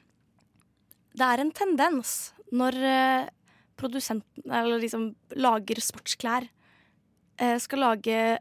det 1.18 1.28
er 1.28 1.42
en 1.44 1.52
tendens 1.52 2.32
når 2.52 2.78
eh, 2.82 3.30
produsenten 3.78 4.46
eller 4.52 4.80
liksom 4.82 5.10
lager 5.36 5.82
sportsklær, 5.82 6.48
eh, 7.42 7.58
skal 7.60 7.80
lage 7.80 8.40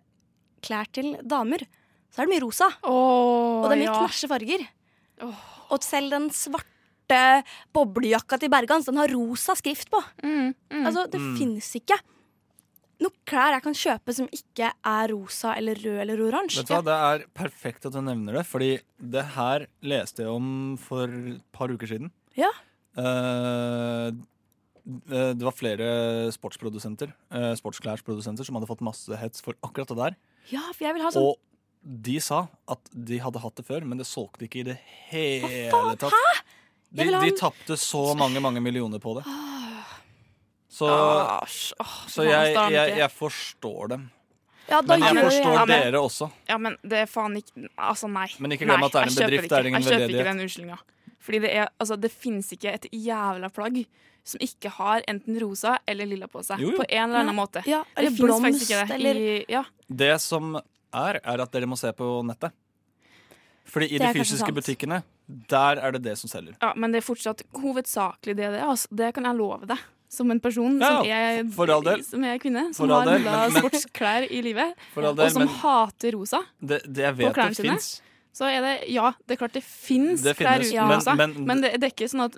klær 0.63 0.87
til 0.93 1.17
damer, 1.25 1.65
så 2.13 2.21
er 2.23 2.27
det 2.27 2.35
mye 2.35 2.45
rosa. 2.45 2.69
og 2.85 3.69
det 3.69 3.77
er 3.79 3.83
mye 3.85 3.89
ja. 3.89 3.99
knæsje 4.01 4.29
farger. 4.29 4.67
Og 5.71 5.83
selv 5.85 6.11
den 6.11 6.29
svarte 6.31 6.67
boblejakka 7.75 8.39
til 8.41 8.51
Bergans, 8.53 8.87
den 8.87 8.97
har 9.01 9.11
rosa 9.13 9.55
skrift 9.59 9.91
på. 9.91 10.01
Altså, 10.23 11.07
det 11.11 11.21
Mm. 11.21 11.37
finnes 11.39 11.69
ikke 11.77 11.99
noe 13.01 13.13
klær 13.25 13.55
jeg 13.57 13.63
kan 13.65 13.73
kjøpe 13.75 14.13
som 14.15 14.27
ikke 14.29 14.73
er 14.85 15.09
rosa 15.09 15.55
eller 15.57 15.75
rød 15.75 16.01
eller 16.03 16.21
oransje. 16.21 16.61
Vet 16.61 16.69
du 16.69 16.75
hva, 16.75 16.85
Det 16.85 16.97
er 17.25 17.27
perfekt 17.35 17.87
at 17.87 17.93
du 17.93 18.01
nevner 18.05 18.33
det, 18.35 18.47
fordi 18.47 18.81
det 19.01 19.25
her 19.37 19.67
leste 19.83 20.23
jeg 20.25 20.29
om 20.29 20.77
for 20.77 21.05
et 21.09 21.41
par 21.53 21.69
uker 21.73 21.87
siden. 21.89 22.11
Ja. 22.37 22.51
Eh, 22.99 24.09
eh, 25.11 25.33
det 25.33 25.43
var 25.47 25.55
flere 25.57 26.31
sportsprodusenter 26.35 27.13
uh, 27.33 27.55
sportsklærsprodusenter 27.57 28.45
som 28.45 28.57
hadde 28.59 28.69
fått 28.69 28.83
masse 28.85 29.17
hets 29.17 29.41
for 29.45 29.55
akkurat 29.65 29.89
det 29.89 29.97
der. 29.97 30.17
Ja, 30.51 30.65
for 30.75 30.85
jeg 30.85 30.95
vil 30.95 31.03
ha 31.07 31.11
sånn 31.15 31.31
Og 31.31 31.37
de 32.05 32.19
sa 32.21 32.49
at 32.69 32.91
de 32.93 33.19
hadde 33.23 33.41
hatt 33.41 33.57
det 33.57 33.65
før, 33.65 33.87
men 33.89 33.97
det 33.97 34.07
solgte 34.07 34.45
ikke 34.45 34.61
i 34.61 34.69
det 34.75 34.79
hele 35.09 35.97
tatt. 35.97 36.13
Hæ? 36.13 36.43
De, 36.91 37.05
Jeg 37.07 37.21
de 37.23 37.31
tapte 37.39 37.77
så 37.79 38.15
mange, 38.19 38.41
mange 38.43 38.61
millioner 38.61 38.99
på 38.99 39.15
det. 39.19 39.25
Så, 40.71 40.89
så 42.09 42.25
jeg, 42.25 42.55
da 42.55 42.65
er 42.67 42.71
det 42.71 42.77
jeg, 42.79 42.99
jeg 43.03 43.13
forstår 43.13 43.89
dem. 43.93 44.09
Ja, 44.71 44.79
da 44.87 44.95
Men 44.97 45.03
jeg 45.03 45.15
gjør 45.17 45.23
jeg 45.25 45.31
forstår 45.33 45.67
det. 45.67 45.79
dere 45.85 46.01
også. 46.01 46.29
Ja, 46.49 46.57
men 46.63 46.77
det 46.87 46.99
er 47.03 47.09
faen 47.11 47.35
ikke 47.41 47.65
Altså, 47.75 48.07
nei. 48.11 48.29
Men 48.39 48.55
ikke 48.55 48.69
glem 48.69 48.85
at 48.87 48.93
det 48.95 49.01
er 49.01 49.03
en 49.03 49.11
jeg 49.11 49.17
kjøper 49.19 49.31
bedrift, 49.35 49.49
det 49.51 49.57
er 49.59 49.67
ikke. 49.67 49.73
ingen 49.73 49.83
Jeg 49.83 49.91
kjøper 49.91 50.15
ikke 50.15 50.29
den 50.31 50.43
unnskyldninga. 50.45 50.79
Fordi 51.27 51.41
det 51.45 51.51
er 51.57 51.67
Altså, 51.83 51.97
det 52.01 52.11
fins 52.15 52.53
ikke 52.55 52.75
et 52.79 52.87
jævla 52.95 53.51
plagg 53.55 53.81
som 54.31 54.43
ikke 54.45 54.71
har 54.77 55.03
enten 55.11 55.39
rosa 55.43 55.79
eller 55.89 56.07
lilla 56.07 56.29
på 56.31 56.43
seg. 56.45 56.61
Jo, 56.63 56.71
jo. 56.75 56.77
På 56.79 56.85
en 56.87 57.03
eller 57.09 57.23
annen 57.25 57.35
måte. 57.39 57.63
Ja, 57.67 57.81
det 57.89 57.99
eller 58.05 58.11
faktisk 58.11 58.27
blomst, 58.29 58.67
ikke 58.67 58.81
det. 58.87 58.95
eller- 58.99 59.21
I, 59.21 59.45
ja. 59.49 59.63
Det 59.89 60.21
som 60.21 60.55
er, 60.57 61.21
er 61.25 61.41
at 61.41 61.51
dere 61.53 61.67
må 61.67 61.79
se 61.81 61.91
på 61.97 62.11
nettet. 62.29 62.53
Fordi 63.71 63.87
i 63.95 63.99
de 63.99 64.13
fysiske 64.13 64.45
sant. 64.45 64.55
butikkene, 64.55 65.03
der 65.49 65.81
er 65.81 65.93
det 65.97 66.03
det 66.03 66.17
som 66.19 66.29
selger. 66.33 66.57
ja, 66.63 66.73
men 66.77 66.93
det 66.93 67.03
er 67.03 67.07
fortsatt 67.07 67.43
hovedsakelig 67.61 68.37
det 68.37 68.51
det 68.53 68.61
er. 68.61 68.67
Altså, 68.69 68.89
det 68.95 69.13
kan 69.15 69.25
jeg 69.25 69.37
love 69.41 69.67
deg. 69.71 69.79
Som 70.11 70.31
en 70.35 70.41
person 70.43 70.81
Ja, 70.83 70.89
som, 70.99 71.07
er, 71.07 72.03
som 72.03 72.25
er 72.27 72.39
kvinne, 72.43 72.75
som 72.75 72.89
har 72.91 73.07
men- 73.07 73.23
men- 73.23 73.53
sportsklær 73.55 74.25
i 74.29 74.41
livet, 74.43 74.75
del, 74.97 75.05
og 75.07 75.31
som 75.31 75.45
men- 75.45 75.49
hater 75.63 76.13
rosa 76.19 76.41
Det, 76.61 76.81
det 76.93 77.05
jeg 77.05 77.15
på 77.15 77.19
vet 77.29 77.35
klærne 77.37 77.55
det 77.55 77.57
sine. 77.57 77.77
fins. 77.79 78.03
Så 78.33 78.47
er 78.47 78.61
det 78.63 78.89
Ja, 78.91 79.13
det 79.27 79.35
er 79.35 79.39
klart 79.47 79.53
det 79.55 79.63
fins 79.63 80.23
klær 80.23 80.61
uten 80.63 80.89
men- 80.89 80.97
rosa, 80.99 81.15
men, 81.15 81.35
men- 81.47 81.61
det, 81.63 81.73
det 81.81 81.85
er 81.85 81.95
ikke 81.95 82.09
sånn 82.11 82.25
at 82.25 82.37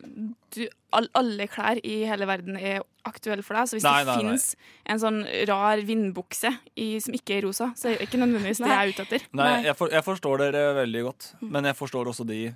du, 0.53 0.67
all, 0.93 1.09
alle 1.15 1.47
klær 1.49 1.81
i 1.85 2.05
hele 2.05 2.27
verden 2.29 2.57
er 2.61 2.83
aktuelle 3.09 3.43
for 3.43 3.55
deg. 3.57 3.65
Så 3.69 3.77
hvis 3.79 3.85
Nei, 3.89 4.05
det 4.05 4.17
fins 4.21 4.55
en 4.85 4.99
sånn 5.01 5.23
rar 5.49 5.79
vindbukse 5.81 6.53
i, 6.77 6.99
som 7.01 7.15
ikke 7.17 7.39
er 7.39 7.47
rosa, 7.47 7.71
så 7.75 7.89
er 7.89 7.97
det 7.97 8.09
ikke 8.11 8.21
nødvendigvis 8.21 8.61
det 8.61 8.69
jeg 8.69 8.77
er 8.85 8.93
ute 8.93 9.07
etter. 9.09 9.25
Nei, 9.33 9.63
jeg, 9.65 9.77
for, 9.77 9.89
jeg 9.89 10.05
forstår 10.05 10.45
dere 10.45 10.75
veldig 10.85 11.03
godt, 11.09 11.31
men 11.41 11.65
jeg 11.65 11.75
forstår 11.81 12.13
også 12.13 12.27
de 12.29 12.55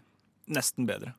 nesten 0.48 0.86
bedre. 0.88 1.14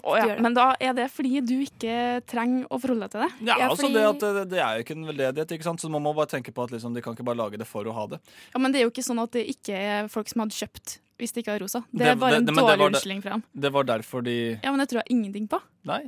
Å 0.00 0.14
ja, 0.16 0.38
men 0.40 0.54
da 0.56 0.70
er 0.80 0.94
det 0.96 1.10
fordi 1.12 1.42
du 1.44 1.58
ikke 1.60 2.22
trenger 2.24 2.64
å 2.72 2.78
forholde 2.80 3.04
deg 3.04 3.12
til 3.12 3.20
det. 3.20 3.50
Ja, 3.50 3.56
altså 3.68 3.90
det, 3.92 4.04
at 4.08 4.22
det, 4.22 4.44
det 4.54 4.60
er 4.64 4.78
jo 4.78 4.84
ikke 4.86 4.94
en 4.96 5.04
veldedighet, 5.10 5.52
ikke 5.58 5.66
sant? 5.66 5.82
så 5.82 5.90
man 5.92 6.00
må 6.06 6.14
bare 6.16 6.30
tenke 6.30 6.54
på 6.56 6.64
at 6.64 6.72
liksom, 6.72 6.94
de 6.96 7.02
kan 7.04 7.12
ikke 7.12 7.26
bare 7.26 7.36
lage 7.42 7.60
det 7.60 7.66
for 7.68 7.84
å 7.84 7.92
ha 7.92 8.06
det. 8.14 8.20
Ja, 8.54 8.62
Men 8.64 8.72
det 8.72 8.80
er 8.80 8.86
jo 8.86 8.92
ikke 8.94 9.04
sånn 9.04 9.20
at 9.20 9.34
det 9.36 9.44
ikke 9.52 9.76
er 9.76 10.08
folk 10.12 10.32
som 10.32 10.40
hadde 10.46 10.56
kjøpt 10.56 10.98
hvis 11.20 11.36
det 11.36 11.44
ikke 11.44 11.52
var 11.52 11.62
rosa. 11.62 11.84
Det 11.92 12.08
er 12.10 12.16
bare 12.18 12.40
en 12.40 12.48
det 12.48 12.56
dårlig 12.56 12.88
unnskyldning 12.88 13.20
fra 13.22 13.36
dem. 13.36 13.44
Det 13.66 13.70
var 13.76 13.86
derfor 13.92 14.24
de 14.26 14.36
Ja, 14.64 14.72
men 14.72 14.80
det 14.82 14.88
tror 14.90 15.02
jeg 15.04 15.12
ingenting 15.14 15.46
på. 15.52 15.60
Nei, 15.86 16.00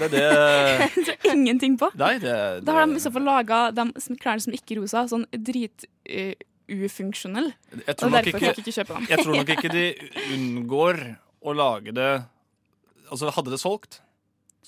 det 0.00 0.08
er 0.08 0.16
det 0.16 1.06
Jeg 1.28 1.36
ingenting 1.36 1.76
på. 1.78 1.92
Nei, 2.00 2.14
det, 2.24 2.34
Da 2.64 2.74
har 2.80 2.88
de 2.88 2.96
i 2.96 3.04
så 3.04 3.12
fall 3.14 3.28
laga 3.28 3.60
de 3.76 3.86
klærne 4.18 4.42
som 4.42 4.56
ikke 4.56 4.74
er 4.74 4.80
rosa, 4.82 5.04
sånn 5.12 5.28
drit 5.36 5.84
uh, 6.08 6.32
ufunksjonell. 6.68 7.52
Jeg 7.76 7.84
Og 7.84 7.94
tror, 8.00 8.10
nok 8.10 8.18
derfor 8.18 8.28
ikke, 8.28 8.38
fikk 8.40 8.48
jeg 8.48 8.64
ikke 8.64 8.76
kjøpe 8.80 8.96
dem. 8.98 9.06
jeg 9.12 9.24
tror 9.24 9.38
nok 9.38 9.52
ikke 9.58 9.72
de 9.76 9.86
unngår 10.34 11.02
å 11.42 11.54
lage 11.56 11.94
det 11.96 12.10
Altså, 13.08 13.30
hadde 13.32 13.48
det 13.54 13.56
solgt, 13.62 14.02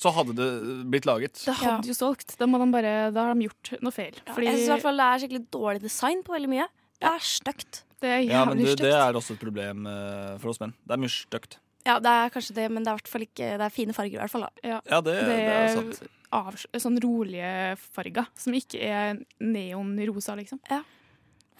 så 0.00 0.08
hadde 0.16 0.32
det 0.32 0.46
blitt 0.88 1.04
laget. 1.04 1.42
Det 1.44 1.52
hadde 1.60 1.90
jo 1.90 1.92
solgt. 1.92 2.32
Da, 2.40 2.46
må 2.48 2.56
de 2.62 2.70
bare, 2.72 2.92
da 3.12 3.26
har 3.26 3.36
de 3.36 3.44
gjort 3.50 3.72
noe 3.84 3.92
feil. 3.92 4.14
Jeg 4.16 4.54
synes 4.54 4.62
i 4.62 4.70
hvert 4.70 4.84
fall 4.86 4.96
det 5.02 5.08
er 5.10 5.20
skikkelig 5.20 5.42
dårlig 5.52 5.82
design 5.84 6.22
på 6.24 6.32
veldig 6.32 6.48
mye. 6.48 6.64
Det 6.96 7.10
er 7.10 7.26
stygt. 7.28 7.82
Det 8.00 8.08
er 8.14 8.22
Ja, 8.24 8.46
men 8.48 8.62
du, 8.62 8.70
det 8.80 8.94
er 8.96 9.18
også 9.20 9.36
et 9.36 9.42
problem 9.42 9.84
eh, 9.90 10.38
for 10.40 10.54
oss 10.54 10.62
menn. 10.62 10.72
Det 10.88 10.96
er 10.96 11.02
mye 11.04 11.12
stygt. 11.12 11.58
Ja, 11.84 11.98
det 12.00 12.14
er 12.22 12.32
kanskje 12.32 12.56
det, 12.56 12.66
men 12.72 12.84
det 12.84 12.92
er 12.92 12.98
hvert 12.98 13.08
fall 13.08 13.22
ikke 13.24 13.46
Det 13.60 13.66
er 13.66 13.72
fine 13.72 13.94
farger, 13.96 14.16
i 14.16 14.20
hvert 14.22 14.32
fall. 14.32 14.46
Da. 14.48 14.64
Ja, 14.64 14.80
Ja, 14.88 15.04
det, 15.04 15.18
det 15.28 15.36
er 15.52 15.70
sant. 15.76 16.00
Av, 16.32 16.56
sånn 16.80 16.96
rolige 17.02 17.52
farger, 17.90 18.28
som 18.38 18.54
ikke 18.56 18.80
er 18.86 19.20
neonrosa, 19.42 20.36
liksom. 20.38 20.60
Ja. 20.70 20.80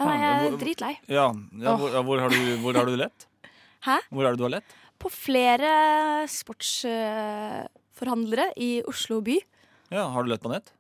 Ja, 0.00 0.06
nei, 0.06 0.16
jeg 0.16 0.44
er 0.48 0.54
dritlei. 0.60 0.92
Ja, 1.12 1.26
ja, 1.60 1.72
hvor, 1.76 1.90
ja, 1.92 2.00
hvor, 2.06 2.20
har 2.24 2.32
du, 2.32 2.52
hvor 2.62 2.78
har 2.78 2.88
du 2.88 2.94
lett? 2.96 3.26
Hæ? 3.84 3.98
Hvor 4.08 4.24
er 4.24 4.32
det 4.32 4.40
du 4.40 4.44
har 4.46 4.54
lett? 4.54 4.76
På 5.00 5.08
flere 5.12 5.70
sportsforhandlere 6.28 8.50
i 8.60 8.82
Oslo 8.88 9.20
by. 9.24 9.38
Ja, 9.90 10.04
Har 10.12 10.22
du 10.24 10.28
lett 10.30 10.42
på 10.44 10.50
nett? 10.52 10.72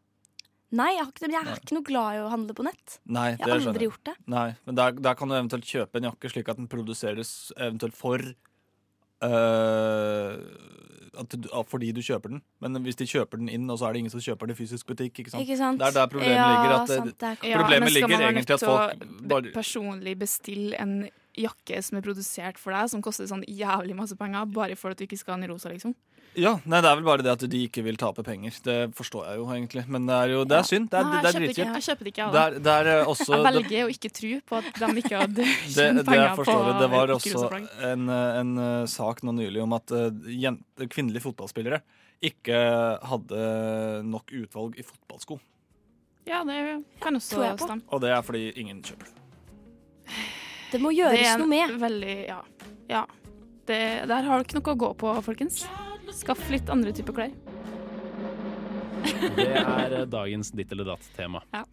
Nei, 0.70 0.92
jeg, 0.94 1.02
har 1.02 1.08
ikke 1.10 1.24
det, 1.24 1.26
men 1.26 1.34
jeg 1.34 1.42
er 1.42 1.48
Nei. 1.48 1.54
ikke 1.64 1.74
noe 1.74 1.82
glad 1.88 2.14
i 2.14 2.18
å 2.22 2.28
handle 2.30 2.54
på 2.54 2.62
nett. 2.62 3.00
Nei, 3.10 3.32
det 3.34 3.42
Jeg 3.42 3.50
har 3.50 3.58
aldri 3.72 3.86
gjort 3.88 4.04
det. 4.06 4.12
Nei, 4.30 4.54
men 4.68 4.76
der, 4.78 4.94
der 5.02 5.14
kan 5.18 5.26
du 5.26 5.34
eventuelt 5.34 5.66
kjøpe 5.66 5.98
en 5.98 6.06
jakke 6.06 6.30
slik 6.30 6.46
at 6.52 6.60
den 6.60 6.68
produseres 6.70 7.30
eventuelt 7.56 7.96
for 7.98 8.22
uh, 9.26 10.30
at 11.18 11.26
du, 11.34 11.48
Fordi 11.66 11.90
du 11.96 11.98
kjøper 12.06 12.30
den. 12.36 12.38
Men 12.62 12.78
hvis 12.86 12.94
de 13.00 13.06
kjøper 13.10 13.34
den 13.42 13.50
inn, 13.50 13.66
og 13.66 13.74
så 13.80 13.84
er 13.88 13.92
det 13.96 14.00
ingen 14.04 14.14
som 14.14 14.22
kjøper 14.22 14.46
den 14.46 14.54
i 14.54 14.58
fysisk 14.60 14.86
butikk. 14.92 15.10
Ikke 15.24 15.32
sant? 15.34 15.42
Ikke 15.42 15.58
sant? 15.58 15.74
Det 15.82 15.86
er 15.90 15.94
der 15.98 16.06
problemet 16.12 16.38
Ja, 16.38 16.46
ligger. 16.54 16.70
At 16.76 16.86
sant, 16.94 17.18
det 17.18 17.26
er- 17.32 17.42
Ja, 17.50 17.56
men 17.58 17.66
skal 17.66 17.82
ligger 17.96 18.08
man 18.08 18.14
være 18.20 18.30
egentlig 18.30 18.46
nødt 18.46 18.54
at 18.54 18.62
til 18.62 18.68
å 18.68 18.70
folk 18.78 18.94
bare 19.34 19.50
personlig 19.58 20.14
bestille 20.22 20.74
en 20.78 20.94
jakke 21.38 21.82
som 21.84 21.98
er 21.98 22.04
produsert 22.04 22.58
for 22.60 22.74
deg, 22.74 22.90
som 22.92 23.02
koster 23.04 23.28
sånn 23.30 23.44
jævlig 23.46 23.96
masse 23.98 24.16
penger, 24.18 24.48
bare 24.50 24.78
for 24.78 24.94
at 24.94 25.00
du 25.00 25.06
ikke 25.06 25.18
skal 25.20 25.36
ha 25.36 25.40
den 25.40 25.48
i 25.48 25.52
rosa, 25.52 25.72
liksom? 25.72 25.94
Ja, 26.38 26.52
nei, 26.62 26.78
Det 26.78 26.86
er 26.86 26.98
vel 27.00 27.06
bare 27.06 27.24
det 27.26 27.32
at 27.32 27.42
de 27.50 27.60
ikke 27.66 27.82
vil 27.82 27.96
tape 27.98 28.22
penger. 28.22 28.54
Det 28.62 28.76
forstår 28.94 29.26
jeg 29.26 29.40
jo 29.40 29.46
egentlig. 29.50 29.82
Men 29.90 30.06
det 30.06 30.14
er 30.14 30.34
jo 30.34 30.44
det 30.46 30.58
er 30.60 30.68
synd. 30.68 30.86
Det 30.90 30.98
er, 31.00 31.08
Nei, 31.08 31.10
det 31.10 31.18
er 31.18 31.32
det 31.32 31.40
ikke. 31.40 31.46
dritkjipt. 31.48 31.74
Jeg 31.74 31.86
kjøper 31.88 32.06
det 32.06 32.12
ikke, 32.12 32.22
jeg 32.22 32.32
Det 32.32 32.42
er, 32.42 32.58
det 32.66 32.74
er 32.74 32.90
eh, 32.92 33.10
også 33.12 33.30
jeg 33.34 33.46
velger 33.48 33.82
å 33.82 33.90
ikke 33.94 34.10
tro 34.14 34.32
på 34.46 34.60
at 34.60 34.68
de 34.78 35.02
ikke 35.02 35.16
hadde 35.24 35.38
det, 35.40 35.48
tjent 35.74 36.02
penger 36.06 36.34
på 36.38 36.46
det. 36.46 36.74
Det 36.78 36.90
var 36.94 37.14
også 37.16 37.44
en, 37.90 38.08
eh, 38.14 38.40
en 38.40 38.52
eh, 38.66 38.84
sak 38.94 39.24
nå 39.26 39.34
nylig 39.40 39.64
om 39.64 39.74
at 39.78 39.94
jente, 40.30 40.86
kvinnelige 40.86 41.26
fotballspillere 41.26 41.82
ikke 42.30 42.58
hadde 43.10 43.44
nok 44.06 44.34
utvalg 44.42 44.76
i 44.78 44.84
fotballsko. 44.84 45.40
Ja, 46.28 46.44
det 46.46 46.60
kan 47.02 47.16
også 47.16 47.56
stemme. 47.56 47.82
Og 47.90 48.04
det 48.04 48.12
er 48.12 48.22
fordi 48.22 48.50
ingen 48.60 48.84
kjøper 48.86 49.08
det. 49.08 49.16
Det 50.70 50.78
må 50.82 50.92
Det 50.92 51.00
gjøres 51.00 51.26
er 51.26 51.32
en 51.34 51.42
noe 51.42 51.50
med. 51.50 51.76
Veldig, 51.82 52.16
ja. 52.28 52.40
ja. 52.90 53.04
Det, 53.66 53.80
der 54.10 54.26
har 54.26 54.44
dere 54.44 54.58
noe 54.58 54.74
å 54.74 54.80
gå 54.84 54.90
på, 55.02 55.14
folkens. 55.26 55.64
Skaff 56.14 56.42
litt 56.50 56.70
andre 56.72 56.94
typer 56.94 57.16
klær. 57.16 57.34
Det 59.36 59.48
er 59.60 59.94
eh, 60.00 60.06
dagens 60.10 60.52
ditt 60.54 60.72
eller 60.74 60.92
datt-tema. 60.92 61.42
Ja. 61.54 61.64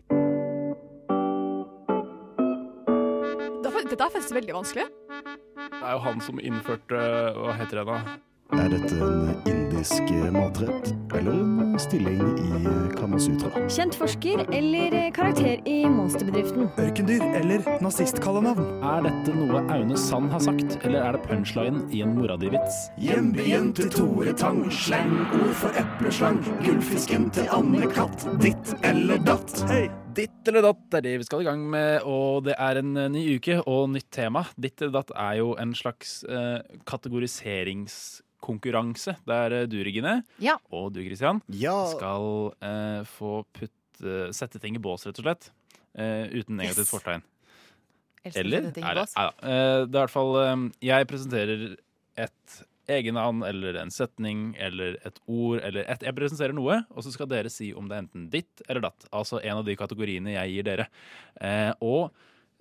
Dette 3.87 4.03
er 4.03 4.11
faktisk 4.11 4.35
veldig 4.35 4.53
vanskelig. 4.53 4.83
Det 5.57 5.79
er 5.79 5.93
jo 5.95 6.01
han 6.03 6.19
som 6.21 6.41
innførte 6.43 6.99
Hva 7.37 7.53
heter 7.57 7.79
det 7.79 7.85
da? 7.87 7.95
Er 8.55 8.69
dette 8.71 8.95
en 8.95 9.33
indisk 9.49 10.11
matrett 10.31 10.93
eller 11.17 11.33
en 11.33 11.79
stilling 11.79 12.21
i 12.39 12.61
Kamasutra? 12.95 13.49
Kjent 13.67 13.97
forsker 13.99 14.45
eller 14.55 14.95
karakter 15.11 15.59
i 15.67 15.81
monsterbedriften? 15.91 16.69
Ørkendyr 16.79 17.25
eller 17.41 17.67
nazistkallenavn? 17.83 18.63
Er 18.87 19.03
dette 19.09 19.35
noe 19.35 19.65
Aune 19.75 19.99
Sand 19.99 20.31
har 20.31 20.45
sagt, 20.47 20.79
eller 20.87 21.03
er 21.03 21.17
det 21.17 21.25
punchline 21.27 21.83
i 21.91 22.05
en 22.07 22.15
mora 22.15 22.39
di-vits? 22.39 22.87
Hjembyen 23.03 23.73
til 23.75 23.91
Tore 23.91 24.31
Tang, 24.39 24.63
slangord 24.71 25.55
for 25.59 25.83
epleslang. 25.83 26.39
Gullfisken 26.63 27.27
til 27.35 27.51
Anne 27.51 27.91
Katt, 27.91 28.29
ditt 28.39 28.77
eller 28.87 29.19
datt. 29.27 29.59
Hei! 29.67 29.89
Ditt 30.17 30.47
eller 30.49 30.63
datt 30.65 30.95
er 30.97 31.03
det 31.05 31.11
vi 31.21 31.25
skal 31.27 31.43
i 31.43 31.45
gang 31.45 31.61
med, 31.69 32.01
og 32.09 32.39
det 32.47 32.55
er 32.57 32.79
en 32.81 32.95
eh, 32.97 33.05
ny 33.13 33.21
uke 33.37 33.59
og 33.69 33.83
nytt 33.93 34.07
tema. 34.17 34.41
Ditt 34.57 34.81
eller 34.81 34.95
datt 34.99 35.11
er 35.13 35.35
jo 35.43 35.51
en 35.61 35.75
slags 35.77 36.23
eh, 36.25 36.57
kategoriseringskonkurranse 36.89 39.13
der 39.29 39.49
eh, 39.61 39.67
du, 39.69 39.77
Regine, 39.85 40.15
Ja. 40.43 40.55
og 40.73 40.85
du, 40.95 40.99
Christian, 41.05 41.37
skal 41.51 42.25
eh, 42.65 43.01
få 43.17 43.31
putte, 43.53 44.31
sette 44.33 44.57
ting 44.63 44.73
i 44.77 44.81
bås, 44.81 45.05
rett 45.09 45.19
og 45.21 45.25
slett. 45.27 45.43
eh, 45.97 46.25
uten 46.33 46.55
negativt 46.57 46.85
Yes. 46.87 46.93
fortegn. 46.93 47.21
Elsker 48.27 48.41
Eller? 48.43 48.61
Er 48.75 48.93
det. 48.97 49.07
Eh, 49.17 49.31
Det 49.41 49.47
er 49.47 49.85
i 49.85 49.87
hvert 50.01 50.11
fall 50.13 50.31
eh, 50.41 50.57
Jeg 50.81 51.07
presenterer 51.07 51.59
et 52.17 52.63
egennavn 52.91 53.43
eller 53.47 53.77
en 53.81 53.91
setning 53.93 54.49
eller 54.59 54.97
et 55.07 55.19
ord 55.27 55.59
eller 55.61 55.85
et, 55.87 56.05
Jeg 56.07 56.15
presenterer 56.17 56.55
noe, 56.55 56.79
og 56.93 57.03
så 57.05 57.11
skal 57.13 57.29
dere 57.31 57.51
si 57.53 57.69
om 57.75 57.89
det 57.89 57.97
er 57.97 58.05
enten 58.05 58.27
ditt 58.33 58.63
eller 58.67 58.87
datt. 58.87 59.07
Altså 59.11 59.41
en 59.43 59.59
av 59.61 59.67
de 59.67 59.75
kategoriene 59.79 60.35
jeg 60.37 60.55
gir 60.55 60.67
dere. 60.69 60.87
Eh, 61.41 61.71
og 61.83 62.11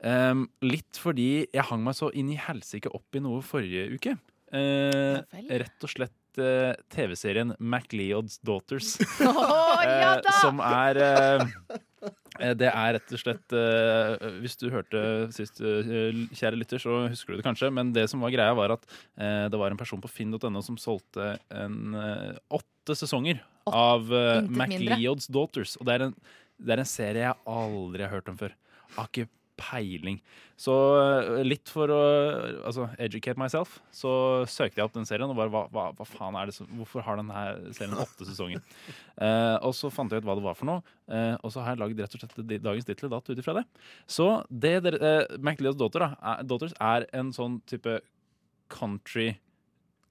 eh, 0.02 0.44
litt 0.66 1.00
fordi 1.02 1.46
jeg 1.46 1.68
hang 1.70 1.84
meg 1.86 1.98
så 1.98 2.10
inn 2.14 2.30
i 2.34 2.40
helsike 2.40 2.92
opp 2.94 3.16
i 3.18 3.22
noe 3.24 3.42
forrige 3.46 3.88
uke. 3.96 4.16
Eh, 4.54 5.18
rett 5.62 5.82
og 5.86 5.90
slett 5.90 6.38
eh, 6.42 6.72
TV-serien 6.94 7.54
MacLeod's 7.58 8.38
Daughters. 8.46 8.96
Oh, 9.26 9.82
ja 9.82 10.16
Eh, 10.16 10.22
da! 10.24 10.32
som 10.40 10.60
er 10.64 10.98
eh, 11.02 11.42
eh, 11.74 11.80
Det 12.36 12.68
er 12.68 12.96
rett 12.96 13.12
og 13.16 13.20
slett 13.20 13.54
eh, 13.56 14.26
Hvis 14.42 14.58
du 14.60 14.66
hørte 14.72 15.00
sist, 15.34 15.62
eh, 15.64 16.18
kjære 16.36 16.58
lytter, 16.60 16.82
så 16.82 17.06
husker 17.08 17.32
du 17.32 17.40
det 17.40 17.46
kanskje. 17.46 17.70
Men 17.72 17.92
det 17.96 18.06
som 18.12 18.22
var 18.24 18.34
greia, 18.34 18.56
var 18.56 18.74
at 18.76 18.84
eh, 19.16 19.46
det 19.52 19.60
var 19.60 19.72
en 19.72 19.80
person 19.80 20.02
på 20.02 20.10
finn.no 20.12 20.62
som 20.64 20.78
solgte 20.80 21.36
en, 21.48 21.96
eh, 21.96 22.34
åtte 22.58 22.98
sesonger 22.98 23.40
av 23.66 24.12
uh. 24.12 24.44
MacLeod's 24.46 25.30
Daughters. 25.32 25.78
Og 25.80 25.88
det 25.88 25.96
er, 25.96 26.06
en, 26.08 26.14
det 26.60 26.76
er 26.76 26.84
en 26.84 26.90
serie 26.90 27.24
jeg 27.24 27.42
aldri 27.56 28.06
har 28.06 28.14
hørt 28.18 28.30
om 28.30 28.38
før. 28.38 28.54
Har 28.96 29.10
ikke 29.10 29.30
peiling. 29.60 30.18
Så 30.60 30.72
eh, 31.00 31.42
litt 31.44 31.70
for 31.72 31.90
å 31.92 32.00
altså, 32.68 32.88
educate 33.02 33.40
myself, 33.40 33.78
så 33.94 34.10
søkte 34.50 34.80
jeg 34.80 34.88
opp 34.88 34.94
den 34.96 35.08
serien 35.08 35.32
og 35.32 35.38
bare 35.38 35.52
hva, 35.52 35.64
hva, 35.72 35.86
hva 35.96 36.06
faen 36.08 36.36
er 36.38 36.50
det 36.50 36.56
som, 36.56 36.68
Hvorfor 36.78 37.04
har 37.06 37.20
denne 37.20 37.72
serien 37.76 37.98
åtte 38.04 38.28
sesonger? 38.28 38.64
Eh, 39.16 39.54
og 39.64 39.72
så 39.72 39.88
fant 39.88 40.12
jeg 40.12 40.20
ut 40.20 40.26
hva 40.28 40.34
det 40.36 40.42
var 40.44 40.56
for 40.58 40.68
noe, 40.68 40.82
eh, 41.08 41.38
og 41.40 41.48
så 41.48 41.62
har 41.64 41.72
jeg 41.72 41.80
lagd 41.80 42.00
rett 42.02 42.16
og 42.18 42.20
slett 42.20 42.50
dagens 42.60 42.84
tittel 42.84 43.08
datt 43.08 43.30
ut 43.30 43.38
ifra 43.40 43.54
det. 43.56 43.62
Så 44.12 44.26
det 44.52 44.74
dere, 44.84 44.98
eh, 45.00 45.38
MacLeod's 45.40 45.78
Daughter, 45.80 46.04
da, 46.04 46.18
er, 46.20 46.42
Daughters 46.44 46.74
er 46.76 47.06
en 47.16 47.30
sånn 47.32 47.56
type 47.64 47.94
country 48.68 49.30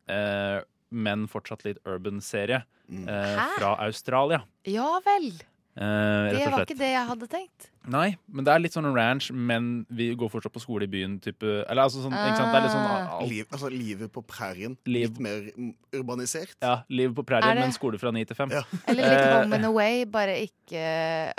eh, 0.09 0.57
men 0.89 1.27
fortsatt 1.29 1.65
litt 1.67 1.81
urban-serie 1.85 2.63
eh, 2.63 3.43
fra 3.57 3.75
Australia. 3.85 4.41
Ja 4.69 4.95
vel. 5.05 5.33
Eh, 5.77 6.31
Det 6.31 6.51
var 6.51 6.61
ikke 6.63 6.77
det 6.79 6.87
jeg 6.93 7.07
hadde 7.09 7.27
tenkt. 7.27 7.65
Nei, 7.91 8.15
men 8.31 8.45
det 8.47 8.51
er 8.53 8.59
litt 8.63 8.73
sånn 8.73 8.87
ranch, 8.95 9.27
men 9.35 9.85
vi 9.91 10.07
går 10.15 10.29
fortsatt 10.31 10.53
på 10.55 10.61
skole 10.63 10.87
i 10.87 10.89
byen. 10.89 11.17
Type, 11.21 11.43
eller 11.69 11.83
altså 11.83 11.99
sånn, 12.01 12.15
ikke 12.15 12.37
sant? 12.39 12.53
Det 12.53 12.57
er 12.57 12.63
litt 12.63 12.71
sånn 12.71 12.87
alt- 12.95 13.29
Liv, 13.29 13.45
altså 13.51 13.69
livet 13.69 14.11
på 14.15 14.23
prærien. 14.25 14.77
Liv- 14.87 15.09
Litt 15.11 15.19
mer 15.19 15.51
urbanisert. 15.93 16.55
Ja, 16.63 16.77
livet 16.89 17.15
på 17.15 17.23
prærien, 17.27 17.59
men 17.59 17.71
skole 17.75 17.99
fra 17.99 18.11
ni 18.15 18.23
til 18.25 18.35
fem. 18.39 18.49
Eller 18.87 19.03
litt 19.03 19.11
Eh, 19.19 19.41
Home 19.41 19.53
and 19.59 19.65
Away, 19.65 20.05
bare 20.05 20.37
ikke 20.47 20.85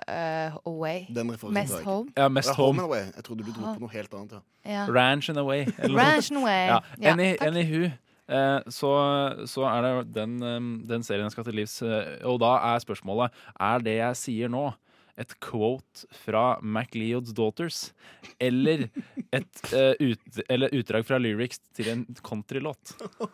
uh, 0.07 0.59
Away. 0.67 1.07
Den 1.11 1.33
Mest. 1.51 1.81
Home. 1.85 2.13
Ja, 2.17 2.29
mest 2.29 2.51
home. 2.51 2.79
and 2.79 2.87
away. 2.87 3.05
Jeg 3.17 3.25
trodde 3.25 3.45
du 3.45 3.53
dro 3.53 3.75
på 3.75 3.81
noe 3.81 3.91
helt 3.91 4.13
annet. 4.15 4.33
Ja. 4.33 4.41
Ja. 4.71 4.87
Ranch 4.91 5.29
and 5.31 5.39
away. 5.39 5.67
eller 5.79 5.97
Ranch 5.99 6.31
and 6.31 6.41
away. 6.43 6.67
Ja. 6.67 6.81
Ja, 7.01 7.13
Any, 7.13 7.37
takk. 7.37 7.49
anywho, 7.49 7.93
så, 8.29 8.91
så 9.47 9.67
er 9.71 9.85
det 9.87 9.93
den, 10.17 10.37
eh, 10.43 10.65
den 10.91 11.05
serien 11.07 11.27
jeg 11.29 11.37
skal 11.37 11.45
til 11.47 11.55
livs. 11.61 11.77
eh, 11.83 12.17
Og 12.27 12.41
da 12.43 12.57
er 12.75 12.83
spørsmålet 12.83 13.31
Er 13.61 13.79
det 13.87 13.97
jeg 14.01 14.17
sier 14.17 14.49
nå, 14.53 14.65
et 15.17 15.33
quote 15.41 16.05
fra 16.25 16.59
MacLeod's 16.61 17.33
Daughters? 17.33 17.93
Eller 18.41 18.89
et 19.33 19.63
eh, 19.73 19.95
ut, 20.01 20.43
eller 20.51 20.75
utdrag 20.77 21.07
fra 21.07 21.19
lyrics 21.23 21.61
til 21.75 21.89
en 21.93 22.03
countrylåt? 22.23 22.97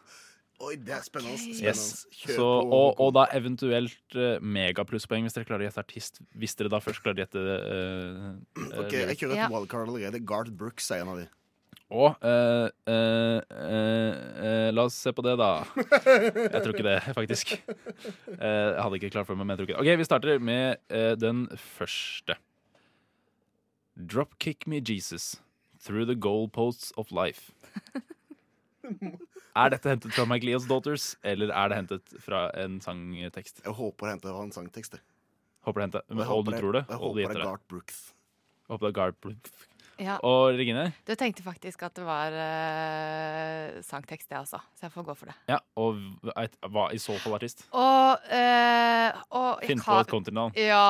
Oi, 0.63 0.77
det 0.79 0.93
er 0.95 1.03
spennende. 1.03 1.35
spennende. 1.41 1.65
Yes. 1.73 2.05
Kjør 2.15 2.37
Så, 2.37 2.45
på. 2.47 2.77
og, 2.77 3.01
og 3.03 3.09
da 3.17 3.25
eventuelt 3.35 4.15
uh, 4.15 4.37
megaplusspoeng 4.39 5.25
hvis 5.27 5.35
dere 5.35 5.49
klarer 5.49 5.65
å 5.65 5.67
gjette 5.67 5.83
artist. 5.83 6.21
Hvis 6.39 6.55
dere 6.55 6.71
da 6.71 6.79
først 6.79 7.03
klarer 7.03 7.19
å 7.19 7.25
gjette 7.25 7.43
uh, 7.43 8.29
eh, 8.61 8.77
Ok, 8.85 8.95
Jeg 8.95 9.17
kjører 9.19 9.35
et 9.35 9.41
Ja. 9.41 9.49
wildcard 9.51 9.91
allerede. 9.91 10.21
Garth 10.23 10.53
Brooks 10.55 10.87
er 10.95 11.03
en 11.03 11.11
av 11.17 11.19
de. 11.19 11.27
Og 11.93 12.15
eh, 12.25 12.69
eh, 12.89 13.41
eh, 13.53 14.69
la 14.73 14.87
oss 14.89 14.95
se 14.97 15.13
på 15.13 15.21
det, 15.27 15.35
da. 15.37 15.51
Jeg 15.77 16.63
tror 16.65 16.73
ikke 16.73 16.87
det, 16.87 16.95
faktisk. 17.19 17.53
Eh, 18.33 18.71
jeg 18.73 18.81
hadde 18.81 18.97
ikke 19.01 19.11
klart 19.13 19.29
for 19.29 19.37
meg, 19.37 19.45
men 19.47 19.53
jeg 19.53 19.61
tror 19.61 19.69
ikke 19.69 19.77
det. 19.77 19.93
Ok, 19.93 19.99
Vi 20.01 20.07
starter 20.09 20.41
med 20.41 20.79
eh, 20.89 21.13
den 21.21 21.43
første. 21.61 22.39
Dropkick 23.97 24.65
me 24.67 24.81
Jesus 24.81 25.37
through 25.85 26.07
the 26.09 26.15
goalposts 26.17 26.93
of 26.97 27.13
life. 27.13 27.51
Er 29.53 29.69
dette 29.75 29.91
hentet 29.93 30.15
fra 30.17 30.25
MacLeod's 30.25 30.65
Daughters, 30.71 31.11
eller 31.29 31.53
er 31.53 31.69
det 31.69 31.77
hentet 31.83 32.15
fra 32.25 32.47
en 32.57 32.79
sangtekst? 32.81 33.61
Jeg 33.67 33.75
håper 33.77 34.09
det 34.09 34.15
hentet 34.17 34.31
fra 34.33 34.47
en 34.47 34.55
sangtekst. 34.55 34.97
Håper 35.69 35.79
det 35.83 35.85
hentet. 35.91 36.09
Jeg 36.09 36.19
Og 36.19 36.25
håper 36.33 36.51
du 36.51 36.55
det- 36.57 36.61
tror 36.63 36.73
det? 36.79 36.85
jeg 36.89 36.97
Og 36.97 37.03
håper 37.13 37.35
det 37.35 37.37
er? 37.37 37.45
Garth 37.51 37.67
Brooks. 37.69 37.99
Håper 38.71 38.87
det 38.87 38.91
er 38.97 38.97
Garth 39.01 39.19
Brooks. 39.21 39.53
Ja. 40.03 40.17
Og 40.27 40.57
Regine? 40.59 40.89
Du 41.07 41.13
tenkte 41.19 41.45
faktisk 41.47 41.83
at 41.87 41.95
det 41.95 42.05
var 42.07 42.35
uh, 42.35 43.81
sangtekst, 43.87 44.29
det 44.33 44.39
også, 44.41 44.59
så 44.77 44.87
jeg 44.89 44.93
får 44.95 45.07
gå 45.07 45.15
for 45.21 45.31
det. 45.31 45.37
Ja, 45.53 45.59
og 45.79 46.01
hva 46.73 46.89
i 46.95 46.99
så 47.03 47.15
fall 47.23 47.37
artist? 47.39 47.65
Og, 47.71 48.19
uh, 48.33 49.21
og 49.39 49.63
Finn 49.69 49.83
på 49.85 49.99
et 50.03 50.11
countrynavn. 50.13 50.57
Ja 50.59 50.83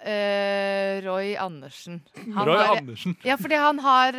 Uh, 0.00 1.00
Roy 1.04 1.34
Andersen. 1.40 2.00
Han 2.34 2.46
Roy 2.48 2.56
har- 2.60 2.76
Andersen? 2.78 3.16
Ja, 3.26 3.36
fordi 3.40 3.58
han 3.60 3.78
har 3.82 4.16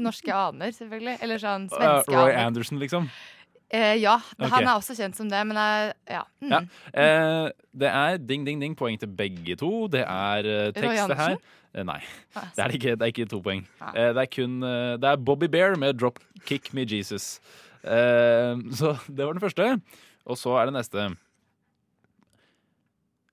norske 0.00 0.32
aner, 0.34 0.72
selvfølgelig. 0.76 1.18
Eller 1.22 1.42
sånn 1.42 1.68
Uh, 1.72 1.80
aner. 1.80 2.04
Roy 2.08 2.30
aner. 2.30 2.46
Anderson, 2.46 2.78
liksom? 2.80 3.10
Eh, 3.70 3.94
ja, 4.02 4.16
Okay. 4.38 4.50
han 4.50 4.66
er 4.66 4.72
også 4.74 4.96
kjent 4.98 5.14
som 5.16 5.28
det, 5.30 5.40
men 5.46 5.56
jeg, 5.56 5.92
ja. 6.10 6.22
Mm. 6.42 6.50
Ja. 6.50 6.60
Eh, 6.92 7.50
det 7.78 7.88
er 7.88 8.16
ding, 8.18 8.44
ding, 8.46 8.58
ding, 8.60 8.74
poeng 8.76 8.98
til 8.98 9.08
begge 9.08 9.54
to. 9.60 9.86
Det 9.92 10.02
er 10.02 10.48
eh, 10.50 10.72
tekst, 10.74 11.08
det 11.12 11.16
her. 11.20 11.36
Eh, 11.74 11.84
nei, 11.86 12.00
Ah, 12.34 12.48
det 12.56 12.64
er 12.64 12.74
ikke. 12.74 12.96
Det 12.98 13.02
er 13.06 13.12
ikke 13.14 13.28
to 13.30 13.38
poeng. 13.44 13.62
Ah. 13.80 13.92
Eh, 13.94 14.10
det 14.16 14.24
er 14.24 14.30
kun 14.34 14.56
eh, 14.66 14.96
Det 14.98 15.06
er 15.12 15.16
Bobby 15.22 15.46
Bear 15.46 15.76
med 15.78 15.94
'Drop 16.00 16.18
Kick 16.46 16.72
Me 16.74 16.82
Jesus'. 16.82 17.38
Eh, 17.84 18.58
så 18.74 18.96
det 19.06 19.22
var 19.26 19.32
den 19.38 19.40
første. 19.40 19.80
Og 20.26 20.36
så 20.38 20.50
er 20.58 20.64
det 20.66 20.74
neste. 20.74 21.16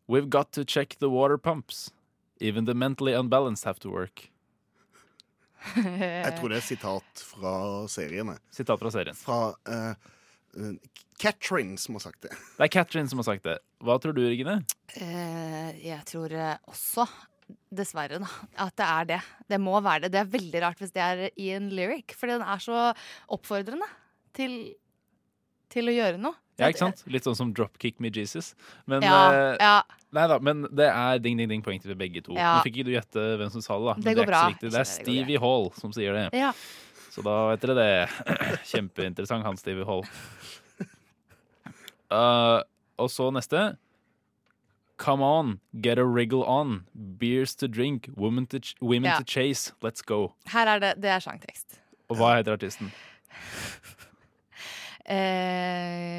We've 0.09 0.29
got 0.29 0.51
to 0.53 0.63
check 0.63 0.95
the 0.99 1.09
water 1.09 1.37
pumps. 1.37 1.91
Even 2.39 2.65
the 2.65 2.73
mentally 2.73 3.13
unbalanced 3.17 3.65
have 3.65 3.79
to 3.81 3.89
work. 3.89 4.29
Jeg 5.75 6.33
tror 6.37 6.47
det 6.53 6.57
er 6.57 6.61
sitat 6.61 7.23
fra 7.33 7.87
serien. 7.89 8.27
jeg. 8.27 8.37
Sitat 8.51 8.79
fra 8.79 8.91
serien. 8.93 9.15
Fra 9.15 9.39
uh, 9.67 9.95
Catherine 11.21 11.77
som 11.81 11.95
har 11.97 12.03
sagt 12.07 12.21
det. 12.27 12.31
Det 12.57 12.67
er 12.67 12.73
Katrin 12.73 13.07
som 13.09 13.19
har 13.21 13.25
sagt 13.31 13.43
det. 13.47 13.57
Hva 13.83 13.95
tror 14.01 14.13
du, 14.17 14.21
Regine? 14.27 14.59
Eh, 14.97 15.71
jeg 15.87 16.01
tror 16.09 16.33
eh, 16.33 16.57
også, 16.69 17.07
dessverre, 17.73 18.19
da, 18.21 18.29
at 18.67 18.75
det 18.77 18.87
er 18.87 19.07
det. 19.13 19.21
Det 19.49 19.59
må 19.61 19.77
være 19.81 20.05
det. 20.05 20.11
Det 20.13 20.21
er 20.21 20.33
veldig 20.37 20.61
rart 20.65 20.81
hvis 20.83 20.93
det 20.93 21.01
er 21.03 21.23
i 21.33 21.51
en 21.57 21.69
lyric, 21.73 22.13
fordi 22.17 22.37
den 22.37 22.45
er 22.45 22.61
så 22.63 22.81
oppfordrende 23.33 23.87
til, 24.37 24.59
til 25.73 25.89
å 25.89 25.95
gjøre 25.95 26.21
noe. 26.21 26.37
Ja, 26.57 26.71
ikke 26.71 26.81
sant? 26.87 27.03
Litt 27.13 27.25
sånn 27.27 27.35
som 27.37 27.51
'Dropkick 27.53 27.99
Me 28.01 28.09
Jesus'. 28.09 28.55
Men, 28.89 29.03
Ja, 29.05 29.17
eh, 29.29 29.57
ja. 29.61 29.75
Nei 30.13 30.23
da, 30.31 30.39
men 30.41 30.63
det 30.73 30.87
er 30.89 31.19
ding, 31.19 31.37
ding, 31.37 31.49
ding 31.51 31.61
poeng 31.61 31.81
til 31.81 31.93
begge 31.99 32.23
to. 32.25 32.33
Ja. 32.33 32.55
Nå 32.57 32.63
fikk 32.65 32.79
ikke 32.79 32.87
du 32.87 32.93
gjette 32.95 33.25
hvem 33.37 33.51
som 33.53 33.61
sa 33.61 33.77
det, 33.77 33.85
da. 33.85 33.93
Men 33.93 34.03
Det 34.03 34.11
er 34.11 34.15
går 34.15 34.23
ikke 34.23 34.31
bra. 34.31 34.41
så 34.41 34.53
viktig. 34.53 34.69
Det 34.71 34.79
er 34.79 34.85
det 34.85 34.93
Stevie 34.93 35.39
Hall 35.43 35.69
som 35.77 35.93
sier 35.93 36.13
det. 36.17 36.29
Så 37.17 37.23
da 37.25 37.33
vet 37.49 37.63
dere 37.65 37.75
det. 37.75 38.09
Kjempeinteressant, 38.71 39.41
han 39.47 39.57
Steve 39.57 39.85
Hall. 39.89 40.05
Uh, 42.07 42.61
og 43.03 43.09
så 43.11 43.25
neste. 43.35 43.75
Come 44.97 45.19
on, 45.27 45.49
get 45.83 45.99
a 45.99 46.05
wriggle 46.07 46.39
on. 46.47 46.85
Beers 47.19 47.51
to 47.59 47.67
drink, 47.67 48.07
women 48.15 48.45
to, 48.47 48.59
ch 48.63 48.75
women 48.81 49.09
Ja. 49.11 49.17
to 49.19 49.25
chase. 49.27 49.73
Let's 49.83 49.99
go. 50.01 50.31
Her 50.47 50.67
er 50.71 50.79
det, 50.79 50.93
det 51.03 51.09
er 51.11 51.19
sangtekst. 51.19 51.81
Og 52.07 52.15
hva 52.15 52.37
heter 52.39 52.55
artisten? 52.55 52.93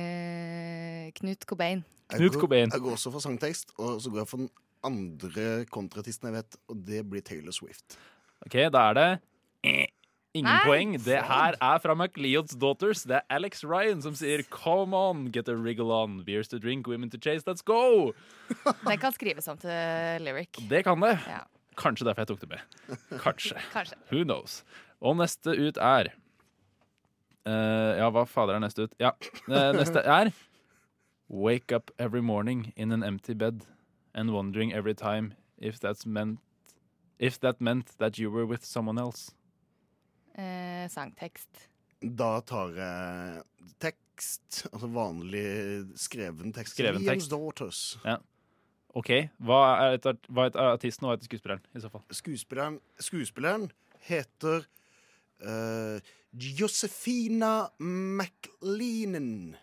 Eh, 0.09 1.11
Knut 1.19 1.45
Cobain. 1.49 1.83
Jeg 2.11 2.19
Knut 2.21 2.33
går- 2.37 2.41
Cobain. 2.41 2.71
Jeg 2.73 2.81
går 2.81 2.91
også 2.97 3.11
for 3.13 3.21
sangtekst, 3.21 3.73
og 3.79 4.01
så 4.01 4.11
går 4.11 4.19
jeg 4.23 4.29
for 4.29 4.37
den 4.45 4.51
andre 4.85 5.65
kontraartisten 5.69 6.29
jeg 6.31 6.35
vet, 6.39 6.57
og 6.69 6.77
det 6.87 7.03
blir 7.11 7.21
Taylor 7.25 7.53
Swift. 7.53 7.99
Ok, 8.47 8.53
da 8.73 8.79
er 8.91 8.95
det 8.95 9.09
ingen 10.35 10.51
Nei, 10.51 10.65
poeng. 10.67 10.95
Det 11.05 11.21
her 11.29 11.57
er 11.61 11.83
fra 11.83 11.95
MacLeod's 11.99 12.57
Daughters. 12.59 13.05
Det 13.09 13.19
er 13.21 13.27
Alex 13.33 13.65
Ryan 13.65 14.03
som 14.05 14.17
sier 14.19 14.45
Come 14.53 14.97
on, 14.97 15.29
get 15.33 15.49
a 15.49 15.55
wriggle 15.57 15.93
on. 15.95 16.23
Beers 16.25 16.49
to 16.49 16.59
drink, 16.59 16.89
women 16.89 17.11
to 17.11 17.19
chase. 17.19 17.45
Let's 17.49 17.65
go! 17.65 18.13
Den 18.85 18.99
kan 18.99 19.13
skrives 19.13 19.49
om 19.49 19.59
til 19.59 20.25
lyric. 20.25 20.61
Det 20.69 20.85
kan 20.85 21.01
det. 21.01 21.19
Ja. 21.27 21.45
Kanskje 21.79 22.09
derfor 22.09 22.25
jeg 22.25 22.33
tok 22.33 22.41
det 22.41 22.51
med. 22.51 22.99
Kanskje. 23.23 23.61
Kanskje. 23.77 23.99
Who 24.11 24.25
knows? 24.25 24.63
Og 25.01 25.17
neste 25.21 25.55
ut 25.55 25.79
er 25.79 26.13
uh, 27.47 27.95
Ja, 28.01 28.11
hva 28.11 28.27
fader 28.27 28.59
er 28.59 28.65
neste 28.65 28.89
ut? 28.89 28.97
Ja, 28.99 29.15
uh, 29.47 29.71
neste 29.77 30.03
er 30.03 30.33
Wake 31.29 31.77
up 31.77 31.91
every 31.99 32.23
morning 32.23 32.73
in 32.75 32.91
an 32.91 33.05
empty 33.05 33.35
bed 33.35 33.67
and 34.15 34.33
wondering 34.33 34.73
every 34.73 34.95
time 34.95 35.35
if 35.59 35.79
that's 35.79 36.07
meant 36.07 36.41
If 37.19 37.41
that 37.41 37.61
meant 37.61 37.99
that 37.99 38.19
you 38.19 38.31
were 38.31 38.47
with 38.47 38.65
someone 38.65 38.99
else. 38.99 39.33
Eh, 40.39 40.87
sangtekst. 40.93 41.65
Da 41.99 42.39
tar 42.47 42.77
jeg 42.79 43.71
tekst, 43.83 44.65
altså 44.71 44.91
vanlig 44.95 45.47
skreven 45.99 46.55
tekst. 46.55 46.77
Skreven 46.77 47.07
tekst. 47.07 47.31
Daughters. 47.33 47.81
Ja. 48.05 48.21
OK. 48.99 49.11
Hva 49.43 49.61
er, 49.83 49.99
et, 49.99 50.29
hva 50.31 50.47
er 50.47 50.61
artisten 50.71 51.07
og 51.07 51.11
hva 51.11 51.17
heter 51.19 51.29
skuespilleren, 51.33 51.65
i 51.75 51.83
så 51.83 51.91
fall? 51.91 52.05
Skuespilleren, 52.15 52.79
skuespilleren 53.03 53.67
heter 54.07 54.63
uh, 55.43 55.99
Josefina 56.33 57.69
McLeanen. 57.83 59.57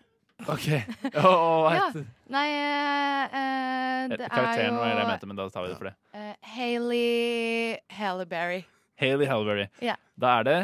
OK. 0.44 0.68
Oh, 1.24 1.72
Ja. 1.72 1.88
Nei, 2.28 2.46
uh, 2.52 3.26
eh, 3.32 4.06
det 4.12 4.20
er 4.20 4.28
jo 4.28 4.28
Karakteren 4.28 4.76
var 4.76 4.92
det 4.92 5.00
jeg 5.00 5.10
mente, 5.14 5.28
men 5.32 5.38
da 5.40 5.48
tar 5.48 5.64
vi 5.64 5.72
det 5.72 5.80
for 5.80 5.88
det. 5.88 5.96
Uh, 6.12 6.32
Hayley 6.52 7.76
Haileyberry. 7.96 8.66
Hailey 9.00 9.28
Halberry. 9.28 9.68
Ja. 9.84 9.96
Da 10.18 10.38
er 10.40 10.48
det 10.48 10.58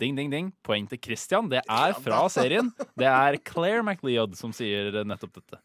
ding, 0.00 0.16
ding, 0.16 0.30
ding. 0.32 0.48
Poeng 0.64 0.86
til 0.88 1.00
Christian. 1.02 1.48
Det 1.52 1.60
er 1.68 1.94
fra 2.00 2.22
serien. 2.32 2.70
Det 2.96 3.08
er 3.10 3.36
Claire 3.44 3.82
MacLeod 3.86 4.36
som 4.38 4.54
sier 4.56 5.02
nettopp 5.04 5.40
dette. 5.40 5.60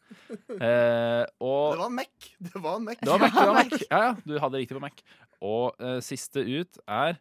Eh, 0.60 1.24
og 1.40 1.72
Det 1.74 1.80
var 1.80 1.94
Mac. 1.96 2.30
Det 2.38 2.62
var 2.66 2.78
Mac. 2.84 3.00
Det 3.00 3.10
var 3.10 3.22
Mac. 3.24 3.32
Det 3.32 3.48
var 3.48 3.58
Mac. 3.62 3.74
Ja, 3.90 4.02
ja, 4.10 4.12
du 4.26 4.36
hadde 4.42 4.60
riktig 4.60 4.76
på 4.76 4.82
Mac. 4.84 5.02
Og 5.40 5.74
eh, 5.80 5.98
siste 6.04 6.44
ut 6.44 6.80
er 6.86 7.18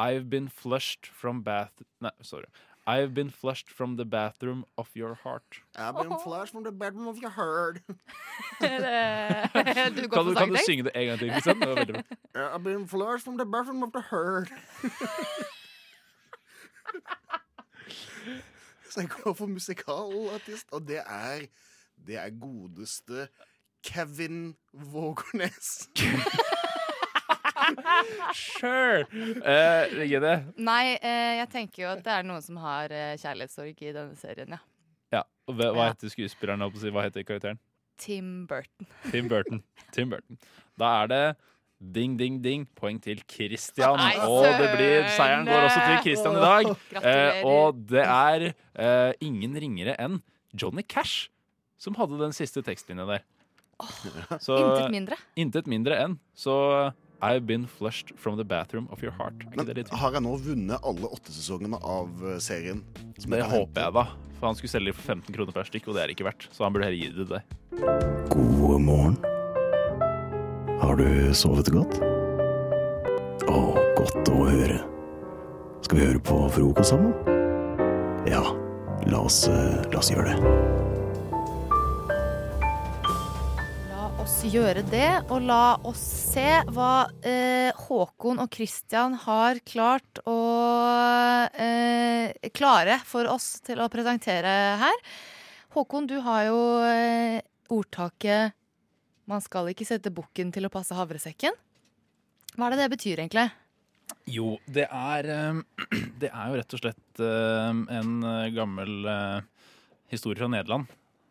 I've 0.00 0.30
been 0.32 0.48
flushed 0.48 1.04
from 1.12 1.42
bath... 1.44 1.82
Nei, 2.00 2.12
sorry. 2.24 2.46
I've 2.86 3.14
been 3.14 3.30
flushed 3.30 3.70
from 3.70 3.96
the 3.96 4.04
bathroom 4.04 4.64
of 4.76 4.88
your 4.96 5.14
heart. 5.14 5.60
I've 5.76 5.94
been 5.94 6.18
flushed 6.24 6.52
from 6.52 6.64
the 6.64 6.72
bedroom 6.72 7.08
of 7.08 7.18
your 7.18 7.30
heart. 7.30 7.80
du 8.60 10.08
Kan 10.08 10.24
du, 10.26 10.34
kan 10.34 10.48
du 10.48 10.56
synge 10.66 10.82
det 10.84 10.92
en 10.94 11.06
gang 11.06 11.18
til? 11.18 11.28
Det 11.28 11.58
bra. 11.58 12.54
I've 12.54 12.64
been 12.64 12.88
flushed 12.88 13.24
from 13.24 13.38
the 13.38 13.46
bathroom 13.46 13.82
of 13.82 13.92
the 13.92 14.02
heart. 14.10 14.50
Så 18.90 19.00
jeg 19.00 19.08
går 19.08 19.32
for 19.32 19.46
musikalartist, 19.46 20.66
og 20.72 20.88
det 20.88 20.98
er 21.06 21.46
Det 22.06 22.16
er 22.16 22.30
godeste 22.40 23.28
Kevin 23.84 24.56
Vågernes. 24.72 25.88
Sure! 28.36 29.06
Uh, 29.10 29.84
Regine? 29.98 30.34
Nei, 30.56 30.96
uh, 31.00 31.32
jeg 31.40 31.48
tenker 31.52 31.84
jo 31.84 31.92
at 31.94 32.04
det 32.06 32.14
er 32.18 32.26
noen 32.28 32.44
som 32.44 32.60
har 32.62 32.92
uh, 32.92 33.14
kjærlighetssorg 33.20 33.82
i 33.86 33.94
denne 33.96 34.18
serien, 34.20 34.56
ja. 34.56 34.62
Ja. 35.10 35.24
og 35.48 35.58
Hva, 35.58 35.72
hva 35.76 35.90
heter 35.90 36.12
skuespilleren? 36.12 36.62
Hva 36.62 37.06
heter 37.06 37.26
karakteren? 37.26 37.60
Tim 38.00 38.46
Burton. 38.48 38.86
Tim 39.10 39.28
Burton. 39.28 39.62
Tim 39.92 40.12
Burton. 40.12 40.38
Da 40.80 40.92
er 41.02 41.10
det 41.10 41.24
ding, 41.80 42.16
ding, 42.16 42.38
ding. 42.44 42.64
Poeng 42.76 43.00
til 43.02 43.20
Christian. 43.28 43.98
Nei, 44.00 44.14
og 44.24 44.46
det 44.46 44.70
blir, 44.72 45.08
seieren 45.16 45.48
går 45.48 45.66
også 45.66 45.82
til 45.84 45.98
Christian 46.06 46.38
i 46.38 46.44
dag. 46.44 46.70
Eh, 47.00 47.42
og 47.48 47.82
det 47.90 48.06
er 48.06 48.46
eh, 48.52 49.12
ingen 49.24 49.58
ringere 49.60 49.96
enn 50.00 50.20
Johnny 50.56 50.84
Cash 50.86 51.28
som 51.80 51.96
hadde 51.96 52.20
den 52.20 52.34
siste 52.36 52.64
tekstlinja 52.64 53.06
der. 53.08 53.24
Oh, 53.80 53.92
intet 54.36 54.90
mindre. 54.92 55.16
Intet 55.40 55.68
mindre 55.72 56.00
enn. 56.04 56.18
Så 56.36 56.54
I've 57.22 57.46
been 57.46 57.66
flushed 57.66 58.12
from 58.16 58.36
the 58.38 58.44
bathroom 58.44 58.88
of 58.90 59.02
your 59.02 59.12
heart. 59.12 59.34
Men, 59.56 59.66
det? 59.66 59.88
Har 59.92 60.12
jeg 60.16 60.24
nå 60.24 60.36
vunnet 60.40 60.80
alle 60.80 61.08
åtte 61.12 61.32
sesongene 61.34 61.76
av 61.84 62.08
eh, 62.24 62.38
serien? 62.40 62.80
Som 63.18 63.34
Det 63.34 63.42
jeg 63.42 63.50
håper 63.50 63.84
jeg, 63.84 63.94
da. 63.98 64.06
For 64.38 64.48
han 64.48 64.56
skulle 64.56 64.72
selge 64.72 64.94
for 64.96 65.04
15 65.16 65.36
kroner 65.36 65.52
per 65.52 65.68
stykk, 65.68 65.90
og 65.90 65.98
det 65.98 66.02
er 66.02 66.08
det 66.08 66.16
ikke 66.16 66.28
verdt. 66.30 66.48
Så 66.48 66.64
han 66.64 66.72
burde 66.72 66.88
heller 66.88 66.96
gi 66.96 67.10
det 67.12 67.26
til 67.26 67.34
deg. 67.34 67.42
God 68.32 68.80
morgen. 68.86 69.18
Har 70.80 70.96
du 70.96 71.04
sovet 71.36 71.68
godt? 71.74 72.00
Å, 73.50 73.60
godt 73.98 74.32
å 74.32 74.38
høre. 74.48 74.80
Skal 75.84 76.00
vi 76.00 76.06
høre 76.08 76.24
på 76.24 76.40
frokost 76.56 76.94
sammen? 76.94 77.12
Ja, 78.28 78.40
la 79.12 79.26
oss, 79.26 79.42
eh, 79.48 79.76
la 79.92 80.00
oss 80.00 80.12
gjøre 80.12 80.32
det. 80.32 80.99
Gjøre 84.48 84.80
det, 84.88 85.08
og 85.28 85.42
la 85.44 85.76
oss 85.84 86.00
se 86.30 86.46
hva 86.72 87.10
eh, 87.26 87.68
Håkon 87.76 88.40
og 88.40 88.48
Christian 88.54 89.16
har 89.26 89.60
klart 89.68 90.20
å 90.24 90.36
eh, 91.52 92.32
klare 92.56 92.96
for 93.04 93.28
oss 93.28 93.58
til 93.66 93.82
å 93.82 93.90
presentere 93.92 94.54
her. 94.80 95.02
Håkon, 95.76 96.08
du 96.08 96.16
har 96.24 96.46
jo 96.48 96.60
eh, 96.86 97.42
ordtaket 97.68 98.56
'man 99.28 99.44
skal 99.44 99.68
ikke 99.70 99.86
sette 99.86 100.10
bukken 100.10 100.50
til 100.50 100.66
å 100.66 100.72
passe 100.72 100.96
havresekken'. 100.96 101.58
Hva 102.56 102.66
er 102.66 102.74
det 102.74 102.80
det 102.82 102.94
betyr, 102.96 103.20
egentlig? 103.20 103.50
Jo, 104.30 104.56
det 104.66 104.86
er 104.88 105.28
eh, 105.30 105.60
Det 106.20 106.30
er 106.30 106.48
jo 106.48 106.58
rett 106.60 106.74
og 106.76 106.82
slett 106.82 107.22
eh, 107.24 107.82
en 108.00 108.16
eh, 108.24 108.50
gammel 108.56 109.06
historie 110.10 110.40
fra 110.40 110.50
Nederland. 110.50 110.88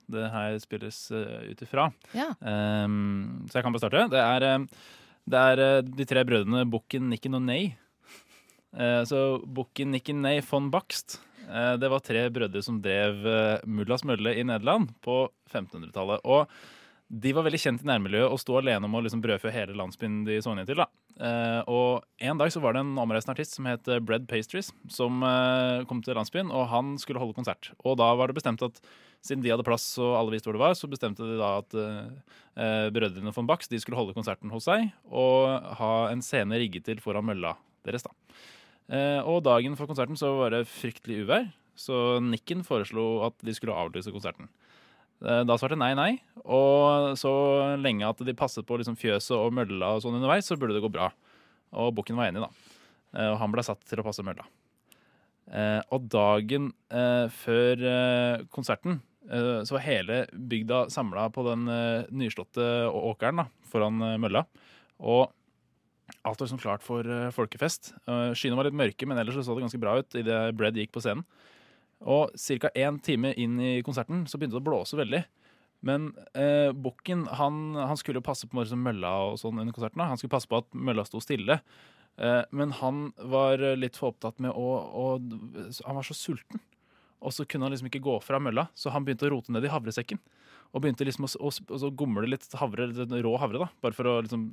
Det 0.10 0.30
her 0.34 0.58
spilles 0.62 0.98
eh, 1.14 1.52
ut 1.52 1.62
ifra. 1.66 1.90
Ja. 2.18 2.32
Um, 2.42 3.46
så 3.50 3.60
jeg 3.60 3.66
kan 3.66 3.76
bare 3.76 3.84
starte. 3.84 4.08
Det 4.14 4.24
er, 4.24 4.46
eh, 4.48 4.90
det 5.30 5.44
er 5.52 5.64
eh, 5.66 5.82
de 5.86 6.08
tre 6.10 6.24
brødrene 6.26 6.66
Bukken, 6.70 7.10
Nikken 7.12 7.38
og 7.38 7.46
Ney. 7.46 7.72
Uh, 8.74 9.02
så 9.10 9.20
Bukken, 9.46 9.94
Nikken, 9.94 10.22
Ney 10.26 10.42
von 10.46 10.70
Bakst. 10.74 11.20
Uh, 11.46 11.76
det 11.82 11.90
var 11.90 12.04
tre 12.06 12.26
brødre 12.34 12.62
som 12.66 12.82
drev 12.82 13.24
uh, 13.26 13.62
Mullas 13.70 14.06
mølle 14.06 14.36
i 14.38 14.46
Nederland 14.46 14.92
på 15.06 15.24
1500-tallet. 15.50 16.26
Og 16.26 16.50
de 17.10 17.32
var 17.34 17.46
veldig 17.48 17.60
kjent 17.62 17.82
i 17.82 17.88
nærmiljøet 17.90 18.30
og 18.30 18.38
sto 18.38 18.56
alene 18.60 18.86
om 18.86 18.94
å 18.94 19.02
liksom 19.02 19.22
brødfø 19.24 19.50
hele 19.54 19.74
landsbyen 19.78 20.22
de 20.28 20.36
så 20.46 20.54
ned 20.54 20.70
til. 20.70 20.82
Eh, 21.18 21.62
og 21.66 22.06
En 22.22 22.38
dag 22.38 22.52
så 22.54 22.62
var 22.62 22.76
det 22.76 22.84
en 22.84 23.00
omreisende 23.02 23.34
artist 23.34 23.58
som 23.58 23.66
het 23.66 23.88
eh, 23.90 24.02
Bread 24.04 24.28
Pastries, 24.30 24.70
som 24.94 25.24
eh, 25.26 25.82
kom 25.90 26.04
til 26.06 26.14
landsbyen, 26.14 26.54
og 26.54 26.68
han 26.70 26.94
skulle 27.02 27.22
holde 27.22 27.34
konsert. 27.34 27.72
Og 27.82 27.98
da 27.98 28.12
var 28.14 28.30
det 28.30 28.38
bestemt 28.38 28.62
at 28.66 28.78
siden 29.26 29.42
de 29.44 29.50
hadde 29.52 29.66
plass 29.66 29.88
og 29.98 30.14
alle 30.20 30.36
visste 30.36 30.48
hvor 30.48 30.60
det 30.60 30.64
var, 30.64 30.78
så 30.78 30.92
bestemte 30.92 31.26
de 31.26 31.40
da 31.42 31.50
at 31.64 31.76
eh, 31.82 32.38
eh, 32.62 32.86
brødrene 32.94 33.34
von 33.36 33.50
Bax 33.50 33.72
skulle 33.74 33.98
holde 33.98 34.16
konserten 34.16 34.54
hos 34.54 34.70
seg 34.70 34.92
og 35.10 35.74
ha 35.82 35.94
en 36.14 36.22
scene 36.26 36.62
rigget 36.62 36.86
til 36.88 37.02
foran 37.04 37.26
mølla 37.26 37.56
deres. 37.90 38.06
da. 38.06 38.14
Eh, 38.90 39.20
og 39.26 39.44
dagen 39.50 39.76
for 39.80 39.90
konserten 39.90 40.18
så 40.18 40.36
var 40.38 40.54
det 40.54 40.68
fryktelig 40.70 41.24
uvær, 41.26 41.50
så 41.80 42.20
Nikken 42.22 42.62
foreslo 42.68 43.26
at 43.26 43.38
de 43.42 43.54
skulle 43.56 43.74
avlyse 43.74 44.14
konserten. 44.14 44.50
Eh, 45.24 45.44
Da 45.44 45.58
svarte 45.60 45.78
nei, 45.78 45.94
nei. 45.98 46.12
Og 46.46 47.16
så 47.20 47.32
lenge 47.82 48.08
at 48.08 48.22
de 48.26 48.34
passet 48.38 48.66
på 48.66 48.78
liksom 48.80 48.98
fjøset 49.00 49.36
og 49.38 49.54
mølla 49.54 49.96
og 49.96 50.04
sånn 50.04 50.16
underveis, 50.20 50.48
så 50.48 50.58
burde 50.60 50.74
det 50.78 50.84
gå 50.86 50.92
bra. 50.92 51.10
Og 51.74 51.94
bukken 51.98 52.16
var 52.20 52.30
enig, 52.32 52.42
da. 52.46 52.50
Eh, 53.16 53.32
Og 53.34 53.38
han 53.42 53.52
ble 53.52 53.64
satt 53.66 53.84
til 53.86 54.00
å 54.00 54.06
passe 54.08 54.24
mølla. 54.26 54.46
Eh, 55.52 55.82
Og 55.92 56.08
dagen 56.10 56.72
før 56.90 58.46
konserten 58.50 59.02
så 59.30 59.76
var 59.76 59.84
hele 59.86 60.26
bygda 60.34 60.90
samla 60.90 61.28
på 61.30 61.44
den 61.46 61.66
nyslåtte 62.10 62.64
åkeren 62.90 63.38
da, 63.44 63.46
foran 63.70 64.00
mølla. 64.20 64.46
Og 65.00 65.30
alt 66.26 66.40
var 66.40 66.48
liksom 66.48 66.62
klart 66.62 66.82
for 66.82 67.04
folkefest. 67.36 67.92
Skyene 68.34 68.58
var 68.58 68.66
litt 68.66 68.74
mørke, 68.80 69.06
men 69.06 69.20
ellers 69.22 69.38
så 69.46 69.54
det 69.54 69.62
ganske 69.68 69.82
bra 69.82 70.00
ut 70.00 70.16
idet 70.18 70.56
Bred 70.58 70.74
gikk 70.82 70.92
på 70.96 71.04
scenen. 71.04 71.26
Og 72.08 72.32
ca. 72.36 72.72
én 72.76 73.00
time 73.04 73.34
inn 73.36 73.60
i 73.60 73.82
konserten 73.84 74.26
så 74.28 74.40
begynte 74.40 74.58
det 74.58 74.64
å 74.64 74.70
blåse 74.70 75.00
veldig. 75.00 75.24
Men 75.86 76.10
eh, 76.36 76.72
Bukken 76.76 77.26
han, 77.40 77.76
han 77.76 78.00
skulle 78.00 78.20
jo 78.20 78.28
passe 78.28 78.48
på 78.48 78.64
mølla 78.76 79.14
og 79.30 79.40
sånn 79.40 79.60
under 79.60 79.76
konserten. 79.76 80.04
Han 80.04 80.20
skulle 80.20 80.36
passe 80.36 80.50
på 80.52 80.60
at 80.60 80.68
mølla 80.76 81.06
sto 81.08 81.22
stille. 81.24 81.60
Eh, 82.20 82.42
men 82.52 82.76
han 82.80 83.10
var 83.32 83.64
litt 83.80 84.00
for 84.00 84.14
opptatt 84.14 84.40
med 84.44 84.52
å, 84.52 84.68
å 84.76 85.06
Han 85.88 86.00
var 86.00 86.08
så 86.08 86.18
sulten. 86.18 86.64
Og 87.20 87.34
så 87.36 87.46
kunne 87.50 87.68
han 87.68 87.74
liksom 87.74 87.90
ikke 87.90 88.04
gå 88.04 88.16
fra 88.24 88.40
mølla, 88.42 88.70
så 88.78 88.94
han 88.94 89.06
begynte 89.06 89.28
å 89.28 89.34
rote 89.34 89.52
ned 89.52 89.66
i 89.68 89.72
havresekken. 89.72 90.22
Og 90.70 90.84
begynte 90.84 91.08
liksom 91.08 91.26
å, 91.26 91.30
å, 91.50 91.52
å 91.76 91.92
gomle 91.98 92.30
litt 92.30 92.46
havre, 92.60 92.88
rå 93.26 93.32
havre, 93.42 93.64
da, 93.64 93.68
bare 93.84 93.98
for 93.98 94.08
å 94.08 94.20
liksom, 94.22 94.44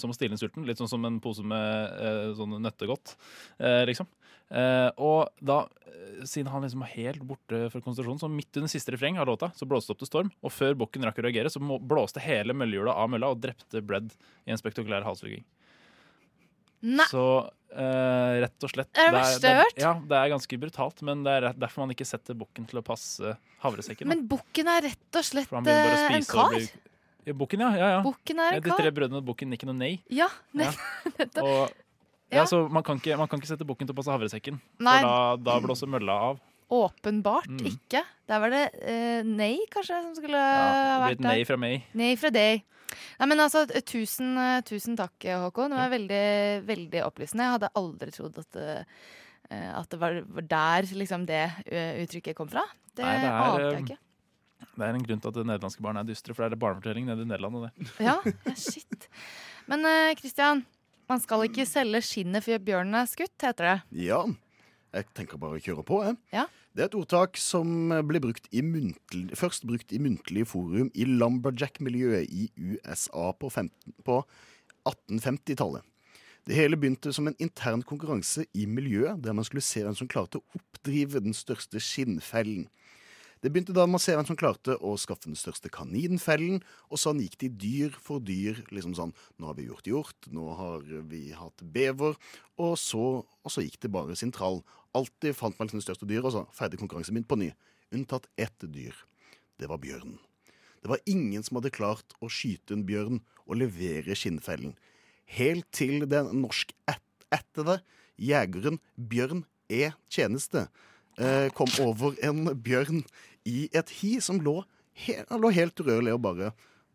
som 0.00 0.12
å 0.12 0.16
stille 0.16 0.36
inn 0.36 0.40
sulten. 0.40 0.66
Litt 0.68 0.80
sånn 0.80 0.90
som 0.92 1.04
en 1.08 1.18
pose 1.22 1.44
med 1.44 1.98
eh, 1.98 2.28
sånn 2.38 2.54
nøttegodt, 2.62 3.16
eh, 3.58 3.82
liksom. 3.90 4.08
Eh, 4.54 4.90
og 5.02 5.32
da, 5.42 5.64
eh, 5.88 6.22
siden 6.28 6.52
han 6.52 6.62
liksom 6.64 6.84
var 6.84 6.92
helt 6.94 7.24
borte 7.26 7.64
fra 7.72 7.82
konsentrasjonen, 7.82 8.22
så 8.22 8.30
midt 8.30 8.60
under 8.60 8.70
siste 8.70 8.94
refreng 8.94 9.18
av 9.18 9.28
låta, 9.28 9.50
så 9.58 9.66
blåste 9.68 9.90
det 9.90 9.96
opp 9.96 10.04
til 10.04 10.12
storm. 10.12 10.32
Og 10.44 10.54
før 10.54 10.78
bukken 10.84 11.04
rakk 11.08 11.18
å 11.20 11.26
reagere, 11.26 11.52
så 11.52 11.60
blåste 11.60 12.22
hele 12.22 12.56
møllehjula 12.56 12.94
av 12.94 13.10
mølla 13.12 13.32
og 13.34 13.42
drepte 13.42 13.82
Bredd 13.84 14.14
i 14.46 14.54
en 14.54 14.60
spektakulær 14.60 15.06
halshugging. 15.06 15.44
Nei. 16.84 17.06
Så 17.08 17.24
eh, 17.72 18.40
rett 18.44 18.66
og 18.66 18.70
slett 18.70 18.90
Det 18.92 19.02
er 19.02 19.10
det 19.10 19.16
verste 19.18 19.48
jeg 19.48 19.56
har 19.56 19.64
hørt. 19.64 19.78
Ja, 19.80 19.92
det 20.12 20.16
er 20.20 20.32
ganske 20.34 20.58
brutalt, 20.60 21.02
men 21.08 21.22
det 21.24 21.32
er 21.32 21.46
rett- 21.48 21.58
derfor 21.62 21.84
man 21.86 21.94
ikke 21.96 22.06
setter 22.06 22.36
bukken 22.38 22.66
til 22.68 22.78
å 22.80 22.84
passe 22.84 23.36
havresekken. 23.64 24.04
da. 24.06 24.12
Men 24.14 24.26
bukken 24.28 24.68
er 24.68 24.82
rett 24.90 25.16
og 25.20 25.24
slett 25.24 25.48
For 25.48 25.56
han 25.58 25.64
begynner 25.64 25.88
bare 25.88 25.96
å 25.96 26.10
eh, 26.10 26.16
en 26.18 26.22
spise 26.22 26.36
og 26.36 26.44
kar. 26.44 26.58
blir- 26.58 26.82
Ja, 27.24 27.32
bukken, 27.40 27.60
ja. 27.64 27.70
ja, 27.80 27.88
ja. 27.96 28.00
Bukken 28.04 28.38
er 28.44 28.52
en 28.58 28.62
De 28.62 28.68
kar. 28.70 28.76
tre 28.82 28.90
brødrene 28.92 29.24
Bukken, 29.24 29.48
nikker 29.48 29.66
noe 29.72 29.78
nei. 29.80 29.94
Ja, 30.12 30.28
Ja. 30.52 30.70
Og, 31.42 31.72
Ja. 32.30 32.42
ja, 32.42 32.44
så 32.44 32.68
man 32.70 32.82
kan, 32.82 32.98
ikke, 33.00 33.16
man 33.16 33.28
kan 33.28 33.38
ikke 33.40 33.48
sette 33.56 33.64
bukken 33.64 33.86
til 33.86 33.94
å 33.94 33.96
passe 33.96 34.10
havresekken, 34.12 34.60
Nei. 34.80 35.00
for 35.00 35.08
da, 35.08 35.36
da 35.36 35.60
blåser 35.60 35.86
mølla 35.88 36.12
av. 36.30 36.40
Åpenbart 36.72 37.46
Mm. 37.46 37.66
ikke. 37.68 38.00
Der 38.26 38.40
var 38.40 38.50
det 38.50 38.62
eh, 38.82 39.22
nei, 39.22 39.58
kanskje, 39.70 39.98
som 40.02 40.14
skulle 40.16 40.36
Ja, 40.40 41.00
vært 41.04 41.12
et 41.12 41.18
der. 41.20 41.28
nei 41.28 41.44
fra 41.44 41.56
meg. 41.56 41.82
Nei 41.94 42.14
fra 42.16 42.30
deg. 42.30 42.62
Nei, 43.18 43.28
men 43.30 43.42
altså, 43.44 43.64
tusen, 43.86 44.36
tusen 44.68 44.96
takk, 44.98 45.16
Håkon. 45.44 45.74
Det 45.74 45.80
var 45.80 45.92
veldig, 45.92 46.24
veldig 46.68 47.02
opplysende. 47.06 47.46
Jeg 47.46 47.56
hadde 47.58 47.72
aldri 47.80 48.14
trodd 48.14 48.40
at, 48.42 48.58
eh, 48.60 49.70
at 49.74 49.90
det 49.92 50.00
var, 50.02 50.20
der 50.50 50.90
liksom, 50.98 51.26
det 51.28 51.44
eh, 51.66 52.02
uttrykket 52.04 52.38
kom 52.38 52.50
fra. 52.50 52.64
Det, 52.92 53.04
Nei, 53.04 53.16
det 53.22 53.30
er, 53.30 53.38
ante 53.38 53.64
jeg 53.64 53.74
eh, 53.74 53.86
ikke. 53.86 54.00
Det 54.74 54.86
er 54.86 54.96
en 54.96 55.04
grunn 55.06 55.20
til 55.22 55.30
at 55.30 55.38
det 55.38 55.46
nederlandske 55.50 55.84
barn 55.84 56.00
er 56.00 56.06
dystre, 56.08 56.34
for 56.34 56.46
det 56.46 56.56
er 56.56 56.62
barnefortelling 56.62 57.10
nede 57.10 57.26
i 57.26 57.28
Nederland. 57.30 57.58
Og 57.60 57.66
det. 57.68 57.90
Ja, 58.02 58.16
ja, 58.24 58.54
shit. 58.58 59.10
Men 59.70 59.86
Kristian, 60.18 60.64
Man 61.10 61.20
skal 61.20 61.44
ikke 61.46 61.66
selge 61.76 62.00
skinnet 62.04 62.46
før 62.46 62.62
bjørnen 62.64 62.96
er 63.02 63.10
skutt, 63.10 63.36
heter 63.44 63.70
det. 63.70 63.76
Ja, 64.06 64.24
jeg 64.94 65.08
tenker 65.16 65.40
bare 65.40 65.58
å 65.58 65.62
kjøre 65.62 65.84
på, 65.86 66.00
jeg. 66.06 66.18
Ja. 66.34 66.44
Det 66.74 66.82
er 66.82 66.88
et 66.90 66.96
ordtak 66.98 67.38
som 67.38 67.92
ble 68.08 68.20
brukt 68.22 68.46
i 68.54 68.62
muntlig, 68.66 69.28
først 69.38 69.66
brukt 69.66 69.94
i 69.94 70.00
muntlig 70.02 70.46
forum 70.50 70.90
i 70.94 71.06
lumberjack-miljøet 71.06 72.30
i 72.30 72.48
USA 72.58 73.30
på, 73.38 73.50
15, 73.50 73.98
på 74.06 74.20
1850-tallet. 74.90 75.86
Det 76.44 76.56
hele 76.58 76.76
begynte 76.76 77.12
som 77.14 77.30
en 77.30 77.38
intern 77.40 77.82
konkurranse 77.86 78.44
i 78.52 78.66
miljøet, 78.68 79.22
der 79.24 79.36
man 79.36 79.46
skulle 79.46 79.64
se 79.64 79.80
hvem 79.84 79.94
som 79.96 80.10
klarte 80.10 80.40
å 80.40 80.58
oppdrive 80.58 81.22
den 81.24 81.36
største 81.36 81.80
skinnfellen. 81.80 82.66
Det 83.44 83.50
begynte 83.52 83.74
da 83.76 83.82
med 83.84 83.98
å 83.98 84.00
se 84.00 84.14
hvem 84.16 84.24
som 84.24 84.38
klarte 84.40 84.72
å 84.80 84.94
skaffe 84.96 85.28
den 85.28 85.36
største 85.36 85.68
kaninfellen, 85.68 86.62
og 86.88 86.96
sånn 86.96 87.18
gikk 87.20 87.34
de 87.42 87.50
dyr 87.60 87.96
for 88.00 88.22
dyr. 88.24 88.62
liksom 88.72 88.94
sånn, 88.96 89.12
Nå 89.36 89.50
har 89.50 89.58
vi 89.58 89.66
gjort 89.66 89.84
gjort, 89.90 90.28
nå 90.32 90.46
har 90.56 90.86
vi 91.10 91.26
hatt 91.36 91.60
bever, 91.60 92.16
og 92.56 92.78
så, 92.80 93.20
og 93.20 93.52
så 93.52 93.60
gikk 93.60 93.76
det 93.82 93.90
bare 93.92 94.16
sin 94.16 94.32
trall. 94.32 94.62
Alltid 94.96 95.36
fant 95.36 95.58
man 95.58 95.68
liksom 95.68 95.82
det 95.82 95.84
største 95.84 96.08
dyret, 96.08 96.24
og 96.24 96.32
så 96.32 96.46
ferdig 96.56 96.80
konkurransen 96.80 97.12
min 97.12 97.26
på 97.28 97.36
ny. 97.36 97.50
Unntatt 97.92 98.30
ett 98.40 98.64
dyr. 98.64 98.96
Det 99.60 99.68
var 99.68 99.82
bjørnen. 99.82 100.16
Det 100.80 100.88
var 100.88 101.04
ingen 101.04 101.44
som 101.44 101.60
hadde 101.60 101.74
klart 101.76 102.16
å 102.24 102.32
skyte 102.32 102.72
en 102.72 102.86
bjørn 102.88 103.20
og 103.44 103.60
levere 103.60 104.16
skinnfellen. 104.16 104.72
Helt 105.36 105.68
til 105.68 106.08
den 106.08 106.32
norskættede 106.40 107.82
jegeren 108.16 108.80
Bjørn 108.96 109.44
E. 109.68 109.92
Tjeneste 110.08 110.66
eh, 111.18 111.48
kom 111.56 111.70
over 111.82 112.16
en 112.24 112.46
bjørn 112.64 113.04
i 113.44 113.68
et 113.76 113.92
hi 114.00 114.16
som 114.24 114.40
lå, 114.40 114.62
he 115.04 115.20
lå 115.30 115.50
helt 115.54 115.80
urørlig 115.80 116.14
og 116.16 116.22
bare 116.24 116.50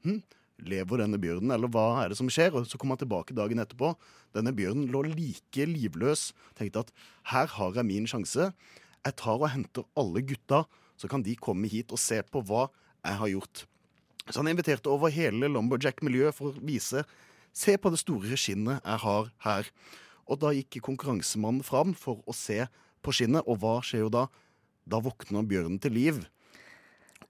hm, 0.05 0.21
Lever 0.67 0.99
denne 0.99 1.15
bjørnen, 1.21 1.53
eller 1.55 1.71
hva 1.71 2.01
er 2.01 2.11
det 2.11 2.17
som 2.19 2.27
skjer? 2.27 2.51
Og 2.51 2.65
så 2.67 2.75
kom 2.79 2.91
han 2.91 2.99
tilbake 2.99 3.35
dagen 3.35 3.61
etterpå. 3.63 3.93
Denne 4.35 4.51
bjørnen 4.51 4.89
lå 4.91 5.05
like 5.07 5.67
livløs. 5.69 6.33
Tenkte 6.57 6.83
at 6.83 6.91
her 7.31 7.47
har 7.53 7.77
jeg 7.79 7.87
min 7.87 8.09
sjanse. 8.09 8.49
Jeg 9.05 9.15
tar 9.21 9.39
og 9.39 9.47
henter 9.53 9.87
alle 9.95 10.19
gutta, 10.27 10.65
så 10.99 11.07
kan 11.07 11.23
de 11.23 11.37
komme 11.39 11.69
hit 11.71 11.93
og 11.95 12.01
se 12.03 12.19
på 12.27 12.43
hva 12.43 12.65
jeg 13.05 13.19
har 13.21 13.31
gjort. 13.31 13.63
Så 14.27 14.41
han 14.41 14.51
inviterte 14.51 14.91
over 14.91 15.13
hele 15.15 15.47
Lumberjack-miljøet 15.47 16.35
for 16.35 16.51
å 16.51 16.59
vise 16.59 17.05
Se 17.55 17.73
på 17.81 17.89
det 17.89 17.97
store 17.97 18.37
skinnet 18.37 18.83
jeg 18.83 19.01
har 19.01 19.31
her. 19.41 19.69
Og 20.29 20.37
da 20.43 20.51
gikk 20.53 20.77
konkurransemannen 20.85 21.65
fram 21.65 21.95
for 21.97 22.21
å 22.29 22.35
se 22.35 22.67
på 23.01 23.13
skinnet, 23.15 23.47
og 23.49 23.63
hva 23.63 23.79
skjer 23.81 24.05
jo 24.05 24.11
da? 24.13 24.27
Da 24.85 24.99
våkner 25.01 25.47
bjørnen 25.49 25.79
til 25.81 25.95
liv. 25.97 26.19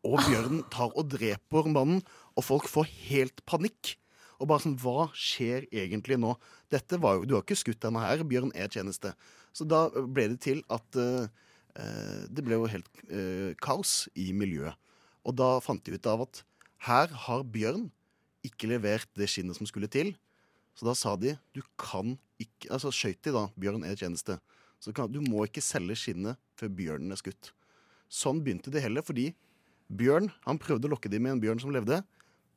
Og 0.08 0.22
bjørnen 0.24 0.64
tar 0.72 0.93
og 0.95 1.10
dreper 1.12 1.68
mannen, 1.68 2.04
og 2.38 2.45
folk 2.45 2.70
får 2.72 2.88
helt 3.10 3.43
panikk. 3.50 3.97
Og 4.39 4.47
bare 4.47 4.64
sånn, 4.64 4.78
Hva 4.80 5.10
skjer 5.12 5.68
egentlig 5.68 6.16
nå? 6.20 6.36
Dette 6.72 7.00
var 7.02 7.18
jo, 7.18 7.26
Du 7.26 7.36
har 7.36 7.43
ikke 7.43 7.60
skutt 7.60 7.82
denne 7.84 8.00
her. 8.00 8.24
Bjørn 8.24 8.54
er 8.56 8.72
tjeneste. 8.72 9.14
Så 9.52 9.68
da 9.68 9.89
ble 9.89 10.30
det 10.32 10.39
til 10.45 10.64
at 10.72 10.95
eh, 10.95 11.28
det 12.30 12.45
ble 12.45 12.56
jo 12.56 12.70
helt 12.70 12.88
uh, 13.12 13.52
kaos 13.62 14.08
i 14.16 14.32
miljøet. 14.36 14.76
Og 15.28 15.36
da 15.36 15.60
fant 15.64 15.84
de 15.84 15.95
ut 15.95 16.08
av 16.08 16.24
at 16.26 16.41
her 16.88 17.12
har 17.28 17.43
Bjørn 17.43 17.89
ikke 18.47 18.70
levert 18.72 19.10
det 19.20 19.28
skinnet 19.28 19.58
som 19.58 19.68
skulle 19.68 19.91
til. 19.91 20.14
Så 20.76 20.88
da 20.88 20.95
sa 20.95 21.16
de 21.20 21.36
du 21.56 21.62
kan 21.80 22.16
ikke 22.39 22.70
Altså 22.72 22.91
skøyt 22.95 23.20
de 23.28 23.34
da 23.36 23.50
Bjørn 23.60 23.84
er 23.84 24.00
tjeneste. 24.00 24.38
Så 24.80 24.93
kan, 24.95 25.12
du 25.12 25.20
må 25.20 25.43
ikke 25.43 25.64
selge 25.64 25.97
skinnet 26.00 26.39
før 26.56 26.72
bjørnen 26.72 27.12
er 27.12 27.20
skutt. 27.20 27.52
Sånn 28.08 28.39
begynte 28.43 28.72
det 28.72 28.84
heller, 28.86 29.04
fordi 29.04 29.34
Bjørn 29.90 30.30
han 30.46 30.60
prøvde 30.62 30.86
å 30.90 30.94
lokke 30.94 31.10
dem 31.12 31.24
med 31.26 31.38
en 31.38 31.42
bjørn 31.44 31.62
som 31.64 31.72
levde. 31.74 32.02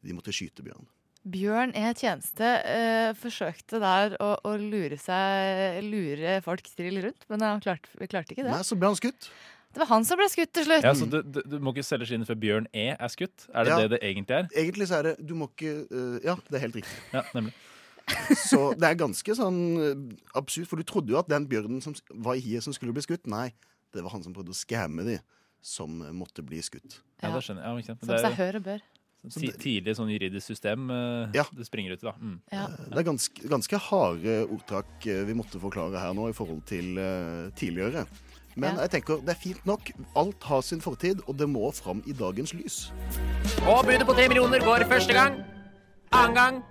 De 0.04 0.16
måtte 0.16 0.34
skyte 0.34 0.64
bjørn. 0.66 0.84
Bjørn 1.32 1.70
E. 1.78 1.84
Tjeneste 1.94 2.48
eh, 2.66 3.12
forsøkte 3.14 3.78
der 3.82 4.16
å, 4.20 4.32
å 4.42 4.56
lure, 4.58 4.98
seg, 4.98 5.78
lure 5.86 6.40
folk 6.42 6.66
strill 6.66 6.98
rundt, 7.04 7.24
men 7.30 7.44
han 7.46 7.62
klarte, 7.62 7.92
klarte 8.10 8.34
ikke 8.34 8.42
det. 8.48 8.50
Nei, 8.56 8.64
så 8.66 8.74
ble 8.78 8.90
han 8.90 8.98
skutt. 8.98 9.28
Det 9.72 9.80
var 9.80 9.88
han 9.94 10.04
som 10.04 10.18
ble 10.20 10.26
skutt 10.28 10.50
til 10.52 10.66
slutt. 10.66 10.84
Ja, 10.84 10.92
så 10.98 11.06
du, 11.08 11.20
du, 11.24 11.38
du 11.48 11.54
må 11.62 11.72
ikke 11.72 11.86
selge 11.86 12.10
skinnet 12.10 12.28
før 12.28 12.36
Bjørn 12.42 12.66
E 12.76 12.88
er 12.92 13.12
skutt? 13.12 13.46
Er 13.54 13.64
det 13.64 13.70
Ja. 13.72 13.76
det 13.84 13.92
det 13.94 14.00
egentlig 14.10 14.36
er? 14.36 14.48
Egentlig 14.64 14.88
så 14.90 14.98
er 14.98 15.06
det 15.08 15.12
Du 15.24 15.32
må 15.38 15.46
ikke 15.54 15.70
eh, 15.86 16.18
Ja, 16.26 16.34
det 16.50 16.58
er 16.58 16.64
helt 16.66 16.76
riktig. 16.82 16.98
Ja, 17.14 17.22
nemlig. 17.38 17.54
Så 18.50 18.58
det 18.74 18.88
er 18.90 18.98
ganske 18.98 19.34
sånn 19.38 19.60
eh, 19.78 20.02
absurd, 20.36 20.66
for 20.68 20.76
du 20.76 20.84
trodde 20.90 21.14
jo 21.14 21.20
at 21.22 21.30
den 21.30 21.46
bjørnen 21.48 21.78
som 21.80 21.94
var 22.10 22.34
i 22.36 22.42
hiet 22.42 22.66
som 22.66 22.74
skulle 22.74 22.92
bli 22.92 23.04
skutt, 23.06 23.30
nei, 23.30 23.52
det 23.94 24.02
var 24.02 24.10
han 24.16 24.24
som 24.26 24.34
prøvde 24.34 24.50
å 24.52 24.58
skamme 24.58 25.06
de, 25.06 25.20
som 25.62 26.02
eh, 26.02 26.12
måtte 26.12 26.42
bli 26.44 26.58
skutt. 26.62 26.98
Ja, 27.22 27.30
det 27.32 27.42
skjønner 27.46 27.62
jeg. 27.62 27.86
Ja. 27.88 27.94
Som 27.94 28.08
Det 28.08 28.18
er- 28.18 28.26
seg 28.28 28.36
hør 28.40 28.56
og 28.60 28.62
bør. 28.66 28.82
Sånn 29.22 29.52
Tidlig 29.62 29.92
sånn 29.94 30.08
juridisk 30.10 30.46
system 30.50 30.90
eh, 30.90 31.30
Ja. 31.38 31.44
det 31.54 31.64
springer 31.68 31.92
ut 31.94 32.02
i, 32.02 32.06
da. 32.08 32.12
Mm. 32.18 32.40
Ja. 32.50 32.66
Det 32.66 32.98
er 32.98 33.04
ganske, 33.06 33.48
ganske 33.48 33.78
harde 33.78 34.48
ordtak 34.50 35.06
eh, 35.06 35.22
vi 35.24 35.32
måtte 35.38 35.60
forklare 35.62 35.94
her 36.02 36.12
nå 36.12 36.28
i 36.28 36.32
forhold 36.34 36.64
til 36.66 36.98
eh, 36.98 37.50
tidligere. 37.54 38.04
Men 38.56 38.74
Ja. 38.74 38.82
jeg 38.82 38.90
tenker 38.98 39.20
det 39.24 39.30
er 39.36 39.40
fint 39.40 39.64
nok. 39.64 39.92
Alt 40.16 40.42
har 40.42 40.60
sin 40.62 40.80
fortid, 40.80 41.22
og 41.28 41.36
det 41.38 41.46
må 41.48 41.72
fram 41.72 42.02
i 42.04 42.12
dagens 42.12 42.52
lys. 42.52 42.90
Og 43.64 43.84
budet 43.86 44.04
på 44.06 44.12
tre 44.18 44.26
millioner 44.28 44.58
går 44.58 44.84
første 44.90 45.14
gang. 45.14 45.38
Annen 46.12 46.34
gang 46.34 46.62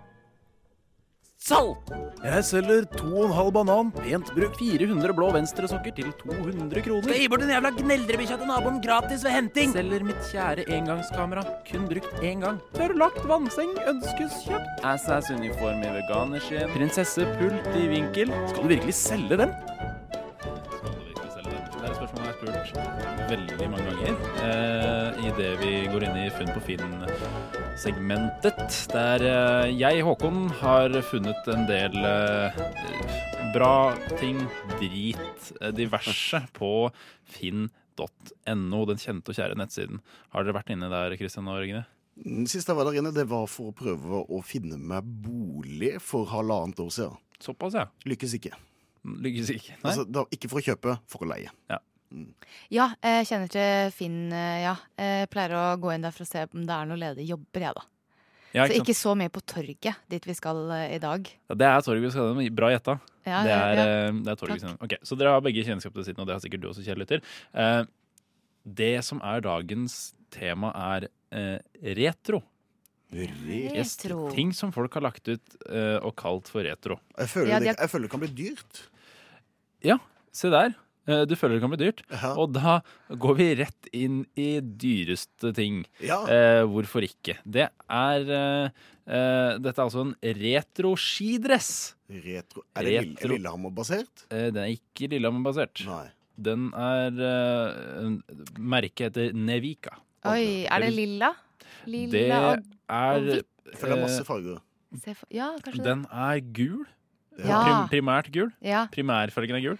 salg. 1.41 1.77
Jeg 2.21 2.43
selger 2.45 2.85
to 2.93 3.07
og 3.09 3.23
en 3.25 3.33
halv 3.33 3.51
banan, 3.55 3.89
pent 3.95 4.29
brukt 4.35 4.59
400 4.61 5.15
blå 5.17 5.31
venstresokker 5.33 5.95
til 5.97 6.11
200 6.21 6.83
kroner. 6.85 7.07
Skal 7.07 7.17
gi 7.23 7.29
bort 7.31 7.41
den 7.41 7.53
jævla 7.55 7.71
gneldrebikkja 7.79 8.37
til 8.41 8.51
naboen 8.51 8.77
gratis 8.83 9.25
ved 9.25 9.35
henting. 9.37 9.73
Selger 9.73 10.05
mitt 10.05 10.21
kjære 10.29 10.67
engangskamera, 10.77 11.45
kun 11.71 11.89
brukt 11.89 12.21
én 12.21 12.45
gang. 12.45 12.61
Tørrlagt 12.77 13.25
vannseng 13.29 13.73
ønskes 13.89 14.37
kjøpt. 14.45 14.85
Assas-uniform 14.93 15.81
i 15.81 15.93
veganerskinn. 15.97 16.69
Prinsessepult 16.77 17.73
i 17.73 17.87
vinkel. 17.95 18.33
Skal 18.51 18.61
du 18.61 18.75
virkelig 18.75 18.97
selge 19.01 19.41
den? 19.41 19.57
Spurt 22.41 22.73
veldig 23.29 23.67
mange 23.69 23.85
ganger 23.85 24.15
eh, 24.41 25.27
idet 25.29 25.51
vi 25.61 25.71
går 25.91 26.03
inn 26.07 26.17
i 26.23 26.29
Funn 26.33 26.49
på 26.55 26.61
Finn-segmentet. 26.65 28.87
Der 28.91 29.25
eh, 29.27 29.73
jeg, 29.75 30.01
Håkon, 30.05 30.47
har 30.61 30.95
funnet 31.05 31.49
en 31.53 31.67
del 31.69 31.95
eh, 32.07 32.57
bra 33.53 33.93
ting, 34.17 34.41
drit, 34.79 35.51
eh, 35.59 35.73
diverse, 35.75 36.41
på 36.57 36.89
finn.no, 37.29 38.79
den 38.89 39.03
kjente 39.03 39.33
og 39.33 39.37
kjære 39.37 39.59
nettsiden. 39.61 40.01
Har 40.33 40.47
dere 40.47 40.57
vært 40.57 40.73
inne 40.73 40.89
der, 40.91 41.17
Kristian 41.21 41.51
og 41.51 41.61
Regine? 41.61 41.85
Sist 42.49 42.69
jeg 42.69 42.77
var 42.77 42.89
der 42.89 42.97
inne, 43.01 43.13
det 43.15 43.27
var 43.29 43.45
for 43.49 43.69
å 43.69 43.77
prøve 43.77 44.25
å 44.25 44.41
finne 44.45 44.77
meg 44.81 45.05
bolig 45.05 45.93
for 46.03 46.25
halvannet 46.33 46.81
år 46.81 46.91
siden. 46.97 47.15
Såpass, 47.41 47.77
ja. 47.77 47.85
Lykkes 48.09 48.33
ikke. 48.37 48.53
Lykkes 49.21 49.49
ikke. 49.53 49.77
Nei. 49.77 49.93
Altså, 49.93 50.03
da, 50.09 50.25
ikke 50.33 50.49
for 50.49 50.61
å 50.61 50.65
kjøpe, 50.65 50.97
for 51.09 51.25
å 51.25 51.31
leie. 51.35 51.53
Ja. 51.69 51.79
Ja, 52.74 52.89
jeg 53.03 53.28
kjenner 53.30 53.51
til 53.51 53.91
Finn, 53.95 54.20
eh, 54.36 54.64
ja. 54.66 54.76
Jeg 54.99 55.30
pleier 55.32 55.55
å 55.57 55.66
gå 55.82 55.93
inn 55.95 56.03
der 56.05 56.14
for 56.16 56.26
å 56.26 56.30
se 56.30 56.45
om 56.49 56.66
det 56.68 56.76
er 56.76 56.89
noen 56.89 57.01
ledige 57.01 57.32
jobber, 57.32 57.66
jeg, 57.68 57.78
da. 57.78 57.88
Ja, 58.51 58.66
ikke 58.68 58.82
så 58.82 58.84
ikke 58.84 58.95
så 58.99 59.14
mye 59.16 59.32
på 59.32 59.41
torget, 59.47 59.99
dit 60.12 60.26
vi 60.28 60.36
skal 60.36 60.59
eh, 60.76 60.97
i 60.97 60.99
dag. 60.99 61.28
Ja, 61.47 61.55
det 61.55 61.68
er 61.70 61.86
Torget 61.86 62.12
Skadem. 62.12 62.41
Bra 62.55 62.72
gjetta. 62.74 62.97
Ja, 63.24 63.41
det, 63.47 63.55
er, 63.55 63.80
ja. 63.80 63.86
eh, 64.09 64.20
det 64.26 64.34
er 64.34 64.39
Torget 64.41 64.66
Takk. 64.66 64.82
Ok, 64.84 64.95
Så 65.07 65.16
dere 65.20 65.36
har 65.38 65.43
begge 65.45 65.64
kjennskap 65.64 65.95
til 65.95 66.07
siden, 66.09 66.20
og 66.20 66.28
det 66.28 66.36
har 66.36 66.43
sikkert 66.43 66.64
du 66.66 66.68
også, 66.72 66.84
kjære 66.84 67.03
lytter. 67.03 67.24
Eh, 67.55 67.82
det 68.82 68.93
som 69.07 69.22
er 69.24 69.43
dagens 69.45 69.95
tema, 70.36 70.74
er 70.95 71.07
eh, 71.32 71.59
retro. 71.95 72.41
Yes, 73.12 73.97
Retro. 73.99 74.30
ting 74.32 74.53
som 74.55 74.72
folk 74.72 74.93
har 74.95 75.03
lagt 75.03 75.26
ut 75.28 75.55
eh, 75.68 75.97
og 75.99 76.14
kalt 76.20 76.47
for 76.51 76.64
retro. 76.64 76.95
Jeg 77.20 77.32
føler, 77.34 77.49
Ja, 77.51 77.59
det, 77.59 77.74
jeg 77.74 77.91
føler 77.91 78.07
det 78.07 78.12
kan 78.14 78.22
bli 78.24 78.32
dyrt. 78.38 78.84
Ja, 79.84 79.97
se 80.36 80.51
der. 80.53 80.76
Eh, 81.08 81.24
Du 81.26 81.34
føler 81.36 81.58
det 81.58 81.62
kan 81.64 81.72
bli 81.74 81.80
dyrt. 81.82 82.02
Og 82.38 82.52
da 82.54 82.80
går 83.10 83.36
vi 83.39 83.47
rett 83.62 83.89
inn 83.97 84.22
i 84.38 84.60
dyreste 84.62 85.54
ting. 85.58 85.84
Ja. 86.04 86.20
Eh, 86.30 86.62
hvorfor 86.70 87.02
ikke? 87.08 87.38
Det 87.45 87.68
er 87.89 88.30
eh, 88.38 88.70
eh, 89.08 89.58
Dette 89.58 89.78
er 89.82 89.86
altså 89.88 90.06
en 90.06 90.16
retro 90.41 90.93
skidress. 90.99 91.95
Retro. 92.12 92.64
Er 92.76 92.84
det 92.86 92.95
Retro. 93.02 93.32
Lillehammer-basert? 93.34 94.26
Eh, 94.30 94.49
den 94.54 94.62
er 94.66 94.74
ikke 94.76 95.10
Lillehammer-basert. 95.14 95.86
Den 96.41 96.70
er 96.78 97.22
eh, 97.32 98.16
Merket 98.58 99.10
heter 99.10 99.34
Nevika. 99.34 99.97
Oi, 100.30 100.68
er 100.70 100.84
det 100.86 100.91
lilla? 100.93 101.32
Det 101.82 101.89
Lilla 102.12 102.41
og, 102.52 102.66
er 102.93 103.16
og 103.18 103.26
hvitt? 103.26 103.47
For 103.78 103.88
det 103.89 103.95
er 103.95 104.02
masse 104.04 104.22
eh, 104.22 104.28
farger. 104.28 104.60
Ja, 105.32 105.54
kanskje 105.64 105.84
Den 105.86 106.02
er 106.12 106.41
gul. 106.54 106.84
Ja. 107.39 107.61
Prim, 107.63 107.86
primært 107.93 108.27
gul. 108.36 108.49
Ja. 108.61 108.84
Primærfargen 108.91 109.55
er 109.55 109.63
gul. 109.63 109.77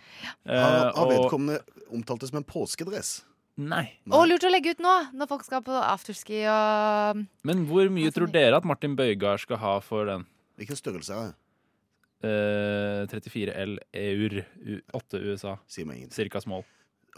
Eh, 0.48 0.56
Har, 0.56 0.94
har 0.96 1.10
vedkommende 1.12 1.60
omtalt 1.92 2.24
det 2.24 2.30
som 2.32 2.40
en 2.40 2.48
påskedress? 2.48 3.22
Nei. 3.60 3.84
Nei. 4.08 4.16
Og 4.16 4.24
lurt 4.32 4.46
å 4.48 4.50
legge 4.50 4.72
ut 4.74 4.80
nå, 4.82 4.94
når 5.20 5.28
folk 5.30 5.44
skal 5.46 5.62
på 5.66 5.76
afterski 5.76 6.40
og 6.50 7.20
Men 7.46 7.66
hvor 7.68 7.90
mye 7.94 8.10
tror 8.16 8.32
dere 8.32 8.58
at 8.58 8.66
Martin 8.66 8.96
Bøygard 8.98 9.44
skal 9.44 9.60
ha 9.62 9.74
for 9.84 10.08
den? 10.08 10.24
Hvilken 10.58 10.80
størrelse 10.80 11.14
er 11.18 11.28
det? 11.30 11.36
Eh, 12.24 13.06
34 13.12 13.54
L 13.66 13.76
EUR, 13.98 14.38
8 14.94 15.22
USA. 15.26 15.58
Sier 15.68 15.86
meg 15.90 16.00
ingenting. 16.00 16.16
Cirka 16.16 16.42
small. 16.44 16.64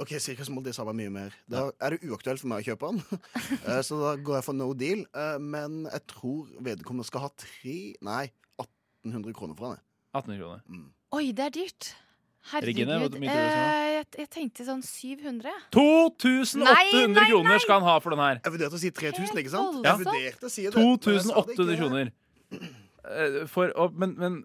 Ok, 0.02 0.16
cirka 0.18 0.46
small, 0.48 0.64
det 0.66 0.74
sa 0.74 0.86
meg 0.88 0.96
mye 1.04 1.12
mer. 1.14 1.34
Da 1.52 1.68
er 1.86 1.94
det 1.96 2.08
uaktuelt 2.10 2.42
for 2.42 2.50
meg 2.50 2.64
å 2.64 2.68
kjøpe 2.72 2.90
den. 2.90 3.04
Eh, 3.70 3.82
så 3.86 4.00
da 4.02 4.16
går 4.18 4.40
jeg 4.40 4.46
for 4.50 4.58
no 4.58 4.72
deal. 4.74 5.04
Eh, 5.14 5.38
Men 5.40 5.84
jeg 5.92 6.08
tror 6.10 6.48
vedkommende 6.66 7.06
skal 7.08 7.28
ha 7.28 7.34
tre 7.38 7.78
Nei, 8.04 8.24
1800 8.58 9.36
kroner 9.38 9.56
for 9.60 9.76
den. 9.76 9.84
1800 10.14 10.40
kroner. 10.40 10.88
Oi, 11.18 11.26
det 11.36 11.46
er 11.46 11.54
dyrt. 11.60 11.92
Herregud. 12.52 12.90
Regine, 12.90 12.98
du 13.08 13.18
Eh, 13.24 13.92
jeg, 13.94 14.08
jeg 14.20 14.30
tenkte 14.34 14.66
sånn 14.68 14.82
700. 14.84 15.52
2800 15.72 16.66
Nei, 16.68 17.06
nei, 17.14 17.28
kroner 17.30 17.62
skal 17.64 17.80
han 17.80 17.88
ha 17.88 18.00
for 18.04 18.16
den 18.16 18.24
her. 18.24 18.42
Jeg 18.44 18.56
vurderte 18.58 18.76
å 18.76 18.82
si 18.82 18.92
3000, 18.92 19.40
ikke 19.40 19.54
sant? 19.54 19.80
Ja. 19.80 19.94
Jeg 19.94 20.04
vurderte 20.04 20.50
å 20.50 20.52
si 20.52 20.66
det. 20.68 20.74
men 20.76 20.90
jeg 20.92 21.24
sa 21.24 21.46
det 21.48 21.56
2800 21.56 21.80
kroner. 21.80 22.12
For, 23.52 23.72
og, 23.80 23.96
men, 24.00 24.18
men 24.20 24.42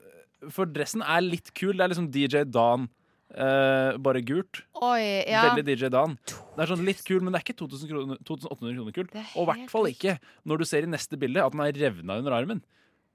for 0.54 0.70
dressen 0.70 1.02
er 1.02 1.26
litt 1.26 1.50
kul. 1.58 1.74
Det 1.74 1.84
er 1.84 1.92
liksom 1.94 2.08
DJ 2.14 2.46
Dan, 2.46 2.88
Uh, 3.28 3.92
bare 4.00 4.22
gult. 4.24 4.62
Oi, 4.80 5.02
ja. 5.28 5.42
Veldig 5.50 5.64
DJ 5.68 5.90
Dan. 5.92 6.14
Det 6.24 6.62
er 6.64 6.70
sånn 6.70 6.84
litt 6.86 7.02
kul, 7.04 7.18
men 7.20 7.34
det 7.34 7.42
er 7.42 7.44
ikke 7.44 7.58
2000 7.60 7.90
kroner, 7.90 8.20
2800 8.24 8.72
kroner 8.78 8.94
kult. 8.96 9.10
Og 9.36 9.42
i 9.42 9.48
hvert 9.50 9.72
fall 9.72 9.88
ikke 9.90 10.14
når 10.48 10.62
du 10.62 10.64
ser 10.70 10.86
i 10.86 10.88
neste 10.88 11.18
bilde 11.20 11.44
at 11.44 11.52
den 11.52 11.60
er 11.66 11.76
revna 11.76 12.16
under 12.22 12.38
armen. 12.38 12.62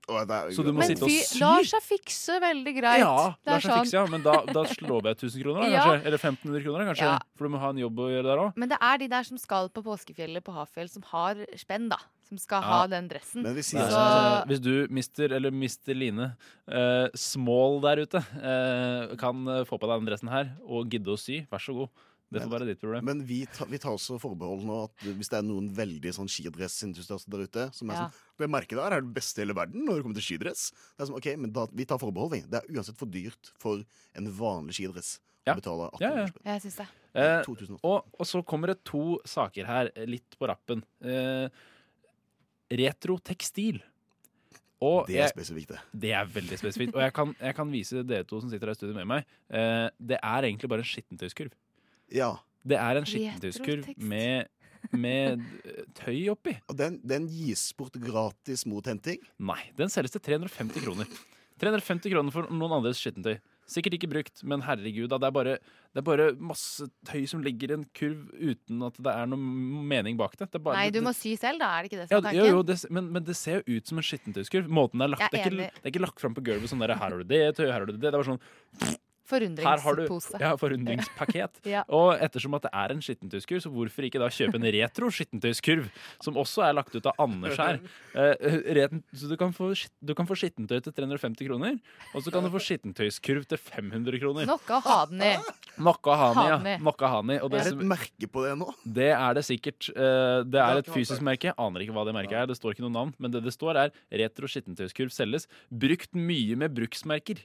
Så 0.04 0.64
du 0.66 0.72
må 0.74 0.82
Men 0.82 0.90
sitte 0.92 1.06
og 1.08 1.12
sy. 1.14 1.40
lar 1.40 1.64
seg 1.64 1.84
fikse 1.86 2.36
veldig 2.44 2.74
greit. 2.76 3.00
Ja, 3.00 3.34
Det 3.40 3.54
lar 3.54 3.62
seg 3.64 3.78
fikse, 3.86 3.96
ja. 3.96 4.04
Men 4.12 4.26
da, 4.26 4.34
da 4.50 4.64
slår 4.68 5.00
vi 5.06 5.12
av 5.14 5.16
1000 5.16 5.44
kroner, 5.46 5.62
da, 5.64 5.70
Ja. 5.78 5.86
Eller 5.96 6.20
1500 6.20 6.64
kroner, 6.66 6.90
kanskje. 6.92 7.08
Ja. 7.08 7.20
For 7.40 7.48
du 7.48 7.54
må 7.54 7.62
ha 7.64 7.70
en 7.72 7.80
jobb 7.80 8.02
å 8.04 8.10
gjøre 8.12 8.28
der 8.28 8.42
òg. 8.44 8.60
Men 8.60 8.74
det 8.74 8.80
er 8.84 9.00
de 9.00 9.08
der 9.16 9.24
som 9.30 9.40
skal 9.40 9.70
på 9.72 9.84
påskefjellet 9.86 10.44
på 10.44 10.56
Hafjell, 10.58 10.92
som 10.92 11.06
har 11.14 11.40
spenn, 11.56 11.88
da. 11.94 12.02
Som 12.28 12.38
skal 12.42 12.64
Ja. 12.64 12.68
ha 12.68 12.88
den 12.92 13.08
dressen. 13.08 13.44
Nei, 13.44 13.54
så, 13.62 13.80
så, 13.92 14.04
hvis 14.50 14.60
du, 14.64 14.88
mister, 14.90 15.32
eller 15.40 15.52
mister 15.52 15.96
Line, 15.96 16.34
uh, 16.68 17.08
small 17.16 17.80
der 17.84 18.04
ute, 18.04 18.20
uh, 18.44 19.16
kan 19.20 19.48
eh, 19.48 19.64
få 19.70 19.78
på 19.80 19.88
deg 19.88 20.02
den 20.02 20.10
dressen 20.12 20.32
her 20.32 20.52
og 20.68 20.90
gidde 20.92 21.14
å 21.14 21.20
sy, 21.20 21.46
vær 21.52 21.64
så 21.64 21.76
god. 21.78 21.90
Det 22.34 22.42
får 22.44 22.54
være 22.54 22.66
ditt 22.70 22.80
problem. 22.82 23.06
Men 23.06 23.22
vi, 23.26 23.46
tar- 23.46 23.68
vi 23.70 23.78
tar 23.78 23.92
også 23.94 24.20
forbehold 24.22 24.64
nå 24.66 24.78
at 24.86 25.06
hvis 25.06 25.30
det 25.30 25.38
er 25.40 25.46
noen 25.48 25.70
veldig 25.74 26.14
sånn 26.18 26.28
skidressentusiaster 26.32 27.30
der 27.32 27.46
ute 27.48 27.74
som 27.74 27.90
er 27.90 27.94
Ja. 27.94 28.08
sånn 28.10 28.14
Det 28.44 28.50
merket 28.50 28.78
der 28.80 28.92
er 28.98 29.02
det 29.02 29.14
beste 29.14 29.40
i 29.40 29.46
hele 29.46 29.54
verden 29.56 29.86
når 29.86 29.96
det 29.96 30.04
kommer 30.04 30.16
til 30.20 30.28
skidress. 30.38 30.72
Det 30.98 31.04
er 31.04 31.06
sånn, 31.12 31.18
ok, 31.18 31.38
men 31.38 31.52
da, 31.54 31.68
Vi 31.74 31.86
tar 31.86 31.98
forbehold, 32.02 32.32
vi. 32.32 32.42
Det 32.42 32.64
er 32.64 32.74
uansett 32.76 32.98
for 32.98 33.06
dyrt 33.06 33.52
for 33.60 33.84
en 34.16 34.28
vanlig 34.32 34.74
skidress 34.80 35.20
Ja. 35.46 35.54
å 35.54 35.62
betale 35.62 35.90
18 35.94 36.02
Ja, 36.02 36.16
ja. 36.16 36.28
Jeg 36.54 36.62
synes 36.62 36.76
det. 36.78 36.88
Eh, 37.16 37.78
og, 37.84 38.06
og 38.20 38.26
så 38.26 38.44
kommer 38.44 38.68
det 38.68 38.84
to 38.86 39.20
saker 39.26 39.66
her, 39.66 39.92
eh, 39.96 40.06
litt 40.06 40.36
på 40.40 40.48
rappen. 40.50 40.84
Eh, 41.04 41.48
retro 42.72 43.18
tekstil. 43.20 43.82
Og 44.84 45.08
Det 45.08 45.16
er 45.16 45.28
jeg- 45.28 45.36
spesifikt, 45.36 45.68
det. 45.70 45.80
Det 45.98 46.12
er 46.12 46.26
veldig 46.26 46.58
spesifikt. 46.60 46.94
Og 46.96 47.02
jeg 47.02 47.14
kan, 47.14 47.36
jeg 47.40 47.56
kan 47.56 47.72
vise 47.72 48.04
dere 48.06 48.24
to 48.26 48.42
som 48.42 48.50
sitter 48.50 48.66
her 48.68 48.72
i 48.72 48.76
studio 48.76 48.94
med 48.96 49.08
meg. 49.08 49.26
Eh, 49.50 49.90
det 50.02 50.20
er 50.22 50.42
egentlig 50.44 50.68
bare 50.68 50.80
en 50.80 50.84
skittentøyskurv. 50.84 51.52
Ja. 52.14 52.34
Det 52.64 52.80
er 52.80 53.00
en 53.00 53.08
skittentøyskurv 53.08 53.90
med, 54.00 54.52
med 54.96 55.42
eh, 55.68 55.84
tøy 56.00 56.30
oppi. 56.32 56.56
Og 56.72 56.78
den, 56.80 57.00
den 57.04 57.28
gis 57.32 57.66
bort 57.78 57.98
gratis 58.00 58.68
mot 58.70 58.88
henting? 58.88 59.20
Nei, 59.44 59.60
den 59.80 59.92
selges 59.92 60.16
til 60.16 60.24
350 60.24 60.86
kroner. 60.86 61.10
350 61.64 62.14
kroner 62.14 62.34
for 62.34 62.48
noen 62.52 62.80
andres 62.80 63.02
skittentøy. 63.02 63.38
Sikkert 63.70 63.96
ikke 63.96 64.10
brukt, 64.12 64.42
men 64.44 64.64
herregud, 64.66 65.08
da, 65.12 65.20
det, 65.22 65.28
er 65.30 65.36
bare, 65.36 65.52
det 65.96 66.02
er 66.02 66.06
bare 66.08 66.26
masse 66.36 66.84
tøy 67.08 67.22
som 67.32 67.44
ligger 67.46 67.72
i 67.72 67.78
en 67.78 67.86
kurv 67.96 68.26
uten 68.36 68.82
at 68.84 68.98
det 69.00 69.14
er 69.14 69.30
noe 69.32 69.86
mening 69.94 70.20
bak 70.20 70.36
det. 70.36 70.50
det 70.52 70.60
er 70.60 70.66
bare, 70.66 70.82
Nei, 70.82 70.92
du 70.92 71.00
må 71.06 71.14
sy 71.16 71.32
selv, 71.40 71.64
da. 71.64 71.70
Er 71.78 71.86
det 71.86 71.92
ikke 71.94 72.02
det 72.02 72.10
ja, 72.10 72.20
som 72.20 72.28
er 72.28 72.36
jo, 72.36 72.44
tanken? 72.44 72.58
jo, 72.58 72.66
det, 72.68 72.78
men, 72.98 73.08
men 73.16 73.28
det 73.30 73.38
ser 73.40 73.62
jo 73.62 73.78
ut 73.78 73.92
som 73.92 74.02
en 74.02 74.08
skittentøyskurv. 74.10 74.68
Måten 74.68 75.00
det 75.00 75.08
er 75.08 75.14
lagt 75.16 75.24
er 75.30 75.40
er 75.40 75.48
ikke, 75.48 75.70
det 75.80 75.88
er 75.88 75.94
ikke 75.94 76.04
lagt 76.04 76.24
fram 76.26 76.36
på 76.36 76.44
gulvet 76.44 76.74
sånn 76.74 76.84
der 76.84 76.96
Her 76.98 77.16
har 77.16 77.24
du 77.24 77.32
det 77.32 77.42
tøyet, 77.56 77.72
her 77.72 77.80
har 77.80 77.88
du 77.88 77.96
det. 77.96 78.02
Det 78.04 78.12
er 78.12 78.18
bare 78.18 78.30
sånn 78.34 79.00
her 79.34 79.82
har 79.84 79.96
du, 80.00 80.04
ja, 80.40 80.54
forundringspaket. 80.60 81.60
Ja. 81.74 81.84
Og 81.90 82.14
ettersom 82.22 82.54
at 82.58 82.66
det 82.68 82.72
er 82.76 82.94
en 82.94 83.02
skittentøyskurv, 83.04 83.62
så 83.64 83.72
hvorfor 83.74 84.06
ikke 84.06 84.20
da 84.22 84.28
kjøpe 84.34 84.60
en 84.60 84.68
retro 84.76 85.10
skittentøyskurv, 85.14 85.88
som 86.24 86.38
også 86.40 86.66
er 86.68 86.76
lagt 86.78 86.94
ut 86.96 87.08
av 87.10 87.18
Anders 87.24 87.58
her. 87.58 87.80
Eh, 88.14 88.58
reten, 88.78 89.04
så 89.16 89.30
du 89.32 89.36
kan, 89.40 89.54
få, 89.56 89.72
du 90.04 90.14
kan 90.18 90.28
få 90.30 90.38
skittentøy 90.38 90.82
til 90.86 90.94
350 90.94 91.48
kroner, 91.48 91.80
og 92.14 92.26
så 92.26 92.34
kan 92.34 92.46
du 92.46 92.52
få 92.54 92.62
skittentøyskurv 92.64 93.48
til 93.50 93.62
500 93.62 94.20
kroner. 94.22 94.50
Nok 94.50 94.70
å 94.76 94.82
ha 94.86 95.00
den 95.10 95.24
i. 95.26 95.34
Noe 95.82 95.98
å 96.04 96.18
Ha 97.10 97.22
den 97.24 97.34
i. 97.36 97.40
Og 97.42 97.50
Det 97.52 97.64
det, 97.64 97.72
er 97.72 97.78
et 97.78 97.88
merke 97.94 98.30
på 98.30 98.44
det 98.46 98.54
nå? 98.60 98.68
det 98.86 99.10
er 99.16 99.38
det 99.38 99.46
sikkert. 99.48 99.90
Eh, 99.94 100.44
Det 100.44 100.62
er 100.62 100.82
et 100.84 100.92
fysisk 100.94 101.24
merke. 101.26 101.54
Aner 101.58 101.86
ikke 101.86 101.96
hva 101.96 102.06
det 102.06 102.14
merket 102.16 102.44
er. 102.44 102.48
Det 102.52 102.58
står 102.60 102.76
ikke 102.76 102.86
noe 102.86 102.94
navn. 102.94 103.14
Men 103.18 103.34
det 103.34 103.44
det 103.44 103.54
står, 103.56 103.80
er 103.86 103.94
retro 104.24 104.50
skittentøyskurv 104.50 105.14
selges. 105.14 105.48
Brukt 105.72 106.14
mye 106.14 106.58
med 106.60 106.74
bruksmerker. 106.76 107.42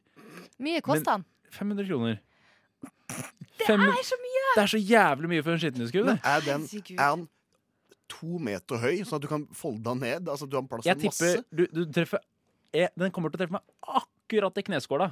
Mye 0.62 0.82
koster 0.84 1.18
den. 1.18 1.24
500 1.54 1.86
kroner. 1.88 2.20
Det 3.58 3.66
Fem- 3.66 3.82
er 3.88 4.04
så 4.06 4.16
mye! 4.22 4.44
Det 4.54 4.62
er 4.62 4.70
så 4.74 4.78
jævlig 4.80 5.28
mye 5.32 5.42
for 5.44 5.52
en 5.56 5.58
skittentøyskurv. 5.62 6.06
Det. 6.12 6.18
er 6.24 6.40
den, 6.46 6.66
Herregud. 6.68 6.98
er 6.98 7.08
han 7.14 7.28
to 8.08 8.38
meter 8.40 8.80
høy, 8.80 9.00
sånn 9.04 9.18
at 9.18 9.24
du 9.26 9.28
kan 9.28 9.46
folde 9.52 9.82
den 9.84 9.98
ned? 10.04 10.28
Altså, 10.32 10.46
du 10.48 10.56
har 10.56 10.62
plass 10.70 10.86
Jeg 10.86 10.96
til 11.00 11.10
masse? 11.10 11.32
tipper 11.42 11.56
du, 11.56 11.66
du 11.84 11.92
treffer 11.92 12.22
jeg, 12.72 12.90
Den 13.00 13.10
kommer 13.10 13.32
til 13.32 13.38
å 13.38 13.42
treffe 13.42 13.56
meg 13.56 13.64
akkurat 13.98 14.58
i 14.60 14.62
kneskåla. 14.66 15.06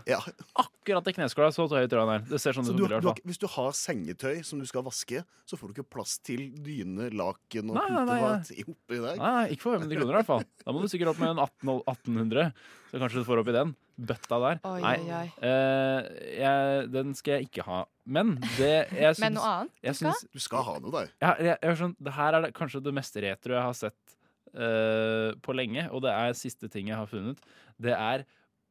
Akkurat 0.60 1.06
i 1.08 1.14
kneskåla, 1.16 1.48
så 1.56 1.64
høy 1.64 1.86
tror 1.88 2.02
jeg 2.02 2.06
den 2.06 2.12
er. 2.14 2.24
Det 2.28 2.40
ser 2.40 2.52
sånn 2.56 2.66
Så 2.68 2.74
ut 2.76 2.78
du, 2.78 2.86
du, 3.00 3.08
har- 3.08 3.22
hvis 3.24 3.40
du 3.40 3.46
har 3.48 3.70
sengetøy 3.72 4.42
som 4.44 4.60
du 4.60 4.66
skal 4.68 4.84
vaske, 4.86 5.22
så 5.48 5.56
får 5.58 5.72
du 5.72 5.80
ikke 5.80 5.88
plass 5.96 6.18
til 6.20 6.50
dyne, 6.62 7.08
laken 7.16 7.72
og 7.72 7.78
Nei, 7.80 7.86
nei, 7.90 8.04
nei, 8.04 8.18
putehat 8.20 8.68
oppi 8.76 9.00
der. 9.00 9.16
Nei, 9.16 9.32
nei, 9.40 9.46
ikke 9.56 9.64
for 9.66 9.78
500 9.80 9.96
kroner 9.98 10.12
i 10.12 10.18
hvert 10.20 10.30
fall. 10.30 10.44
Da 10.64 10.72
må 10.76 10.84
du 10.84 10.88
sikkert 10.92 11.12
opp 11.14 11.18
med 11.24 11.32
en 11.32 11.42
18, 11.48 11.72
1800, 11.96 12.52
så 12.92 13.00
kanskje 13.02 13.24
du 13.24 13.28
får 13.32 13.40
opp 13.42 13.48
i 13.52 13.56
den. 13.56 13.74
Bøtta 13.96 14.36
der. 14.42 14.58
Oi, 14.68 14.80
Nei, 14.84 14.96
oi, 15.00 15.12
oi. 15.22 15.28
eh, 15.48 16.08
jeg, 16.36 16.88
den 16.92 17.14
skal 17.16 17.38
jeg 17.38 17.46
ikke 17.48 17.64
ha. 17.64 17.78
Men 18.04 18.34
det 18.58 18.72
jeg 18.92 19.14
syns, 19.16 19.22
Men 19.24 19.36
noe 19.38 19.52
annet 19.54 19.72
du 19.72 19.86
jeg 19.88 19.96
skal? 19.96 20.12
syns- 20.12 20.32
Du 20.36 20.42
skal 20.44 20.66
ha 20.68 20.74
noe 20.84 20.92
der. 20.98 21.08
Ja, 21.24 21.30
jeg, 21.40 21.46
jeg, 21.54 21.70
er 21.72 21.78
sånn, 21.80 21.96
det 22.04 22.12
her 22.18 22.36
er 22.36 22.44
det, 22.46 22.52
kanskje 22.58 22.82
det 22.84 22.94
mest 22.98 23.16
retro 23.24 23.56
jeg 23.56 23.64
har 23.70 23.78
sett 23.78 24.16
eh, 24.52 25.30
på 25.40 25.56
lenge, 25.56 25.86
og 25.90 26.04
det 26.04 26.12
er 26.12 26.36
siste 26.36 26.68
ting 26.72 26.90
jeg 26.92 26.98
har 27.00 27.08
funnet. 27.10 27.40
Det 27.80 27.94
er 27.96 28.26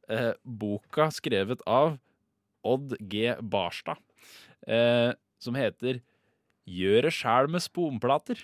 eh, 0.08 0.32
boka 0.46 1.08
skrevet 1.14 1.62
av 1.66 1.96
Odd 2.66 2.94
G. 3.10 3.32
Barstad, 3.42 3.98
eh, 4.66 5.10
som 5.42 5.58
heter 5.58 6.00
Gjøre 6.66 7.10
sjæl 7.14 7.46
med 7.50 7.62
sponplater. 7.62 8.40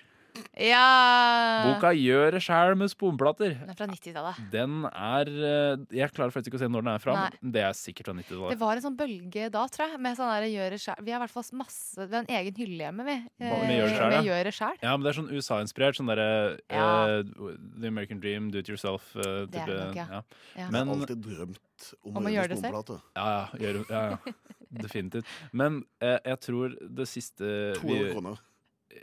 Ja 0.63 1.65
Boka 1.67 1.91
Gjør 1.97 2.35
det 2.37 2.41
sjæl 2.45 2.75
med 2.79 2.91
sponplater. 2.93 3.55
Den 3.59 3.73
er 3.73 3.77
fra 3.77 3.89
90-tallet. 3.89 4.41
Den 4.53 4.77
er 4.89 5.31
eh, 5.33 5.85
Jeg 5.99 6.13
klarer 6.15 6.33
faktisk 6.35 6.53
ikke 6.53 6.61
å 6.61 6.63
se 6.63 6.69
når 6.73 6.85
den 6.85 6.91
er 6.93 7.03
fra, 7.03 7.17
Nei. 7.19 7.41
men 7.41 7.55
det 7.57 7.65
er 7.67 7.77
sikkert 7.77 8.09
fra 8.09 8.15
90-tallet. 8.17 8.55
Det 8.55 8.61
var 8.63 8.81
en 8.81 8.85
sånn 8.87 8.99
bølge 8.99 9.49
da, 9.53 9.65
tror 9.73 9.93
jeg. 9.93 10.01
Med 10.07 10.19
sånn 10.19 10.31
der 10.33 10.47
gjøre 10.53 10.79
sjæl. 10.83 11.03
Vi 11.05 11.15
har 11.15 11.21
i 11.21 11.25
hvert 11.25 11.35
fall 11.35 11.49
masse 11.63 12.07
Vi 12.07 12.17
har 12.17 12.25
en 12.25 12.33
egen 12.39 12.61
hylle 12.63 12.87
hjemme, 12.87 13.09
vi. 13.09 13.17
Eh, 13.43 13.57
med 13.67 13.75
gjør 13.77 14.15
det 14.17 14.23
gjøre 14.29 14.55
sjæl. 14.59 14.79
Ja, 14.85 14.95
men 14.97 15.07
det 15.07 15.13
er 15.13 15.19
sånn 15.21 15.33
USA-inspirert. 15.33 15.99
Sånn 15.99 16.13
derre 16.13 16.31
Ja. 16.73 16.87
uh, 17.21 17.59
The 17.81 17.91
American 17.91 18.23
Dream, 18.23 18.51
Do 18.53 18.63
It 18.63 18.71
Yourself. 18.73 19.15
eh, 19.17 19.45
Det 19.53 19.65
er 19.65 19.67
det 19.67 19.81
nok, 19.81 20.01
ja. 20.01 20.07
ja. 20.21 20.23
Men, 20.71 20.87
Jeg 20.87 20.87
har 20.87 20.95
alltid 20.97 21.27
drømt 21.27 21.93
om, 22.05 22.17
Om 22.17 22.31
å 22.31 22.33
gjøre 22.33 22.55
det 22.55 22.59
selv? 22.63 22.97
ja, 23.17 23.27
ja, 23.29 23.45
gjør, 23.67 23.85
ja, 23.91 24.03
ja. 24.17 24.33
Definitivt. 24.83 25.29
Men 25.53 25.83
uh, 26.01 26.17
jeg 26.25 26.41
tror 26.41 26.79
det 26.81 27.09
siste 27.11 27.75
200 27.83 28.15
kroner. 28.15 28.41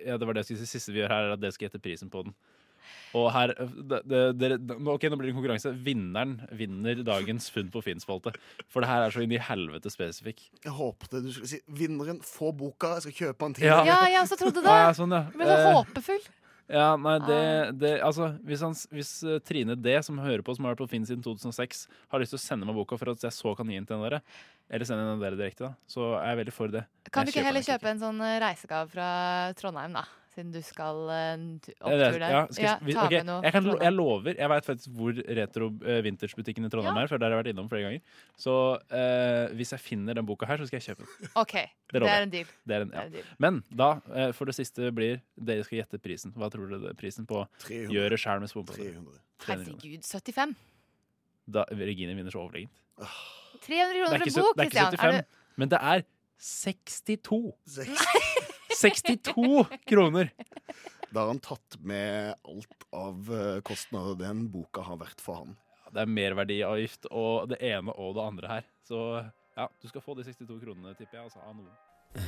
Ja, 0.06 0.18
det 0.18 0.28
var 0.28 0.38
det 0.38 0.46
jeg 0.46 0.52
skulle 0.54 0.66
si. 0.66 0.78
siste 0.78 0.94
vi 0.96 1.04
gjør 1.04 1.14
her, 1.14 1.28
er 1.28 1.36
at 1.36 1.44
dere 1.44 1.56
skal 1.56 1.70
gjette 1.70 1.82
prisen 1.84 2.12
på 2.14 2.24
den. 2.28 2.36
Og 3.18 3.28
her 3.34 3.52
det, 3.58 4.00
det, 4.10 4.22
det, 4.38 4.50
Ok, 4.78 5.06
nå 5.10 5.18
blir 5.18 5.30
det 5.30 5.34
en 5.34 5.40
konkurranse. 5.40 5.74
Vinneren 5.86 6.36
vinner 6.58 7.02
dagens 7.06 7.50
Funn 7.54 7.72
på 7.74 7.82
Finn-spalte. 7.86 8.34
For 8.70 8.86
det 8.86 8.90
her 8.92 9.06
er 9.06 9.14
så 9.14 9.24
inn 9.26 9.34
i 9.34 9.42
helvete 9.42 9.92
spesifikk. 9.94 10.44
Jeg 10.66 10.76
håpte 10.78 11.22
du 11.24 11.32
skulle 11.34 11.50
si 11.50 11.62
'vinneren 11.66 12.22
får 12.26 12.54
boka, 12.58 12.96
jeg 12.98 13.08
skal 13.08 13.18
kjøpe 13.22 13.46
den 13.46 13.56
til'. 13.60 13.70
Ja. 13.70 13.80
Ja, 13.88 14.00
jeg 14.14 14.22
også 14.26 14.38
trodde 14.42 14.62
det. 14.66 14.78
Ja, 14.84 14.92
sånn, 14.94 15.16
ja. 15.16 15.24
Men 15.34 15.48
så 15.48 15.58
Eh, 15.60 15.74
håpefull. 15.80 16.22
Ja, 16.70 16.94
nei, 17.02 17.16
det, 17.26 17.42
det 17.82 17.92
Altså, 18.06 18.30
hvis, 18.46 18.62
han, 18.62 18.76
hvis 18.94 19.12
eh, 19.26 19.40
Trine 19.42 19.74
D, 19.74 19.96
som 20.06 20.20
hører 20.22 20.44
på, 20.46 20.54
som 20.54 20.68
har 20.68 20.76
vært 20.76 20.84
på 20.84 20.92
Finn 20.92 21.08
siden 21.08 21.24
2006, 21.26 21.88
har 22.14 22.22
lyst 22.22 22.36
til 22.36 22.40
å 22.40 22.44
sende 22.44 22.70
meg 22.70 22.78
boka 22.78 23.00
for 23.00 23.10
at 23.16 23.26
jeg 23.26 23.34
så 23.34 23.56
kan 23.58 23.72
gi 23.72 23.80
den 23.80 23.90
til 23.90 24.06
dere, 24.06 24.22
eller 24.70 24.86
sende 24.86 25.08
den 25.08 25.24
dere 25.24 25.40
direkte, 25.40 25.72
da, 25.72 25.90
så 25.90 26.12
er 26.20 26.36
jeg 26.36 26.42
veldig 26.44 26.54
for 26.54 26.76
det. 26.76 26.86
Kan 27.10 27.26
du 27.26 27.34
ikke 27.34 27.48
heller 27.48 27.66
kjøpe 27.66 27.90
en 27.90 28.04
sånn 28.04 28.22
eh, 28.22 28.38
reisegave 28.46 28.94
fra 28.94 29.10
Trondheim, 29.58 29.98
da? 29.98 30.06
Siden 30.40 30.54
du 30.56 30.62
skal 30.64 31.02
eh, 31.12 31.18
Eh, 31.20 31.74
opptur 31.84 32.16
der. 32.20 32.32
Ja, 32.32 32.42
skal 32.48 32.86
vi- 32.88 32.94
ta 32.96 33.06
okay, 33.06 33.18
med 33.20 33.26
noe 33.28 33.42
jeg, 33.44 33.52
kan, 33.52 33.66
jeg 33.84 33.94
lover. 33.94 34.34
Jeg 34.40 34.50
veit 34.50 34.66
faktisk 34.70 34.94
hvor 34.96 35.12
retro 35.40 35.68
vintage-butikken 36.06 36.66
i 36.66 36.70
Trondheim 36.72 36.96
Ja. 36.96 37.04
er, 37.04 37.08
for 37.12 37.18
der 37.20 37.30
har 37.30 37.36
jeg 37.38 37.44
vært 37.44 37.52
innom 37.54 37.68
flere 37.70 37.84
ganger. 37.90 38.02
Så 38.40 38.54
uh, 38.80 39.56
hvis 39.60 39.72
jeg 39.76 39.80
finner 39.84 40.16
den 40.16 40.26
boka 40.26 40.46
her, 40.48 40.58
så 40.58 40.68
skal 40.70 40.80
jeg 40.80 40.96
kjøpe 40.96 41.04
den. 41.06 41.30
OK. 41.36 41.54
Det 41.92 42.00
Det, 42.00 42.10
er 42.10 42.22
en 42.24 42.30
deal. 42.30 42.46
Det 42.66 42.76
er 42.76 42.82
en, 42.82 42.90
Det 42.90 42.96
ja. 42.96 43.02
er 43.02 43.06
en 43.06 43.12
deal. 43.12 43.26
Men 43.40 43.64
da, 43.76 43.90
uh, 44.08 44.32
for 44.32 44.46
det 44.46 44.56
siste 44.56 44.92
blir 44.96 45.20
Dere 45.36 45.64
skal 45.64 45.82
gjette 45.84 46.00
prisen. 46.00 46.32
Hva 46.32 46.50
tror 46.50 46.70
dere 46.70 46.90
er 46.94 46.98
prisen 47.00 47.26
på 47.28 47.44
300. 47.66 47.92
Gjøre 47.94 48.18
sjæl 48.18 48.40
med? 48.40 48.50
300. 48.50 49.20
Herregud, 49.48 50.04
75. 50.08 50.56
Da 51.50 51.66
Regine 51.72 52.16
vinner 52.16 52.32
så 52.32 52.40
overlegent. 52.46 52.72
300 53.66 54.00
er 54.00 54.24
kroner 54.24 54.32
for 54.32 54.42
bok, 54.42 54.56
det 54.56 54.64
er 54.64 54.70
ikke 54.70 54.80
75, 54.80 55.04
Er 55.04 55.22
du 55.22 55.26
men 55.60 55.70
det 55.70 55.80
er 55.82 56.04
62. 56.40 57.54
62 58.80 59.66
kroner! 59.86 60.32
Da 61.10 61.20
har 61.20 61.28
han 61.28 61.40
tatt 61.40 61.80
med 61.82 62.36
alt 62.48 62.86
av 62.96 63.32
eh, 63.34 63.62
kostnader 63.66 64.16
den 64.16 64.46
boka 64.54 64.86
har 64.86 65.00
vært 65.02 65.22
for 65.24 65.42
han. 65.42 65.56
Det 65.90 66.04
er 66.04 66.12
merverdiavgift 66.14 67.10
og 67.10 67.50
det 67.50 67.58
ene 67.66 67.96
og 67.98 68.14
det 68.16 68.24
andre 68.24 68.52
her. 68.54 68.68
Så 68.88 69.00
ja, 69.58 69.66
du 69.82 69.90
skal 69.90 70.04
få 70.06 70.16
de 70.20 70.24
62 70.28 70.60
kronene, 70.62 70.94
tipper 70.96 71.18
jeg, 71.18 71.26
altså, 71.26 71.42
av 71.44 71.56
noen. 71.58 71.74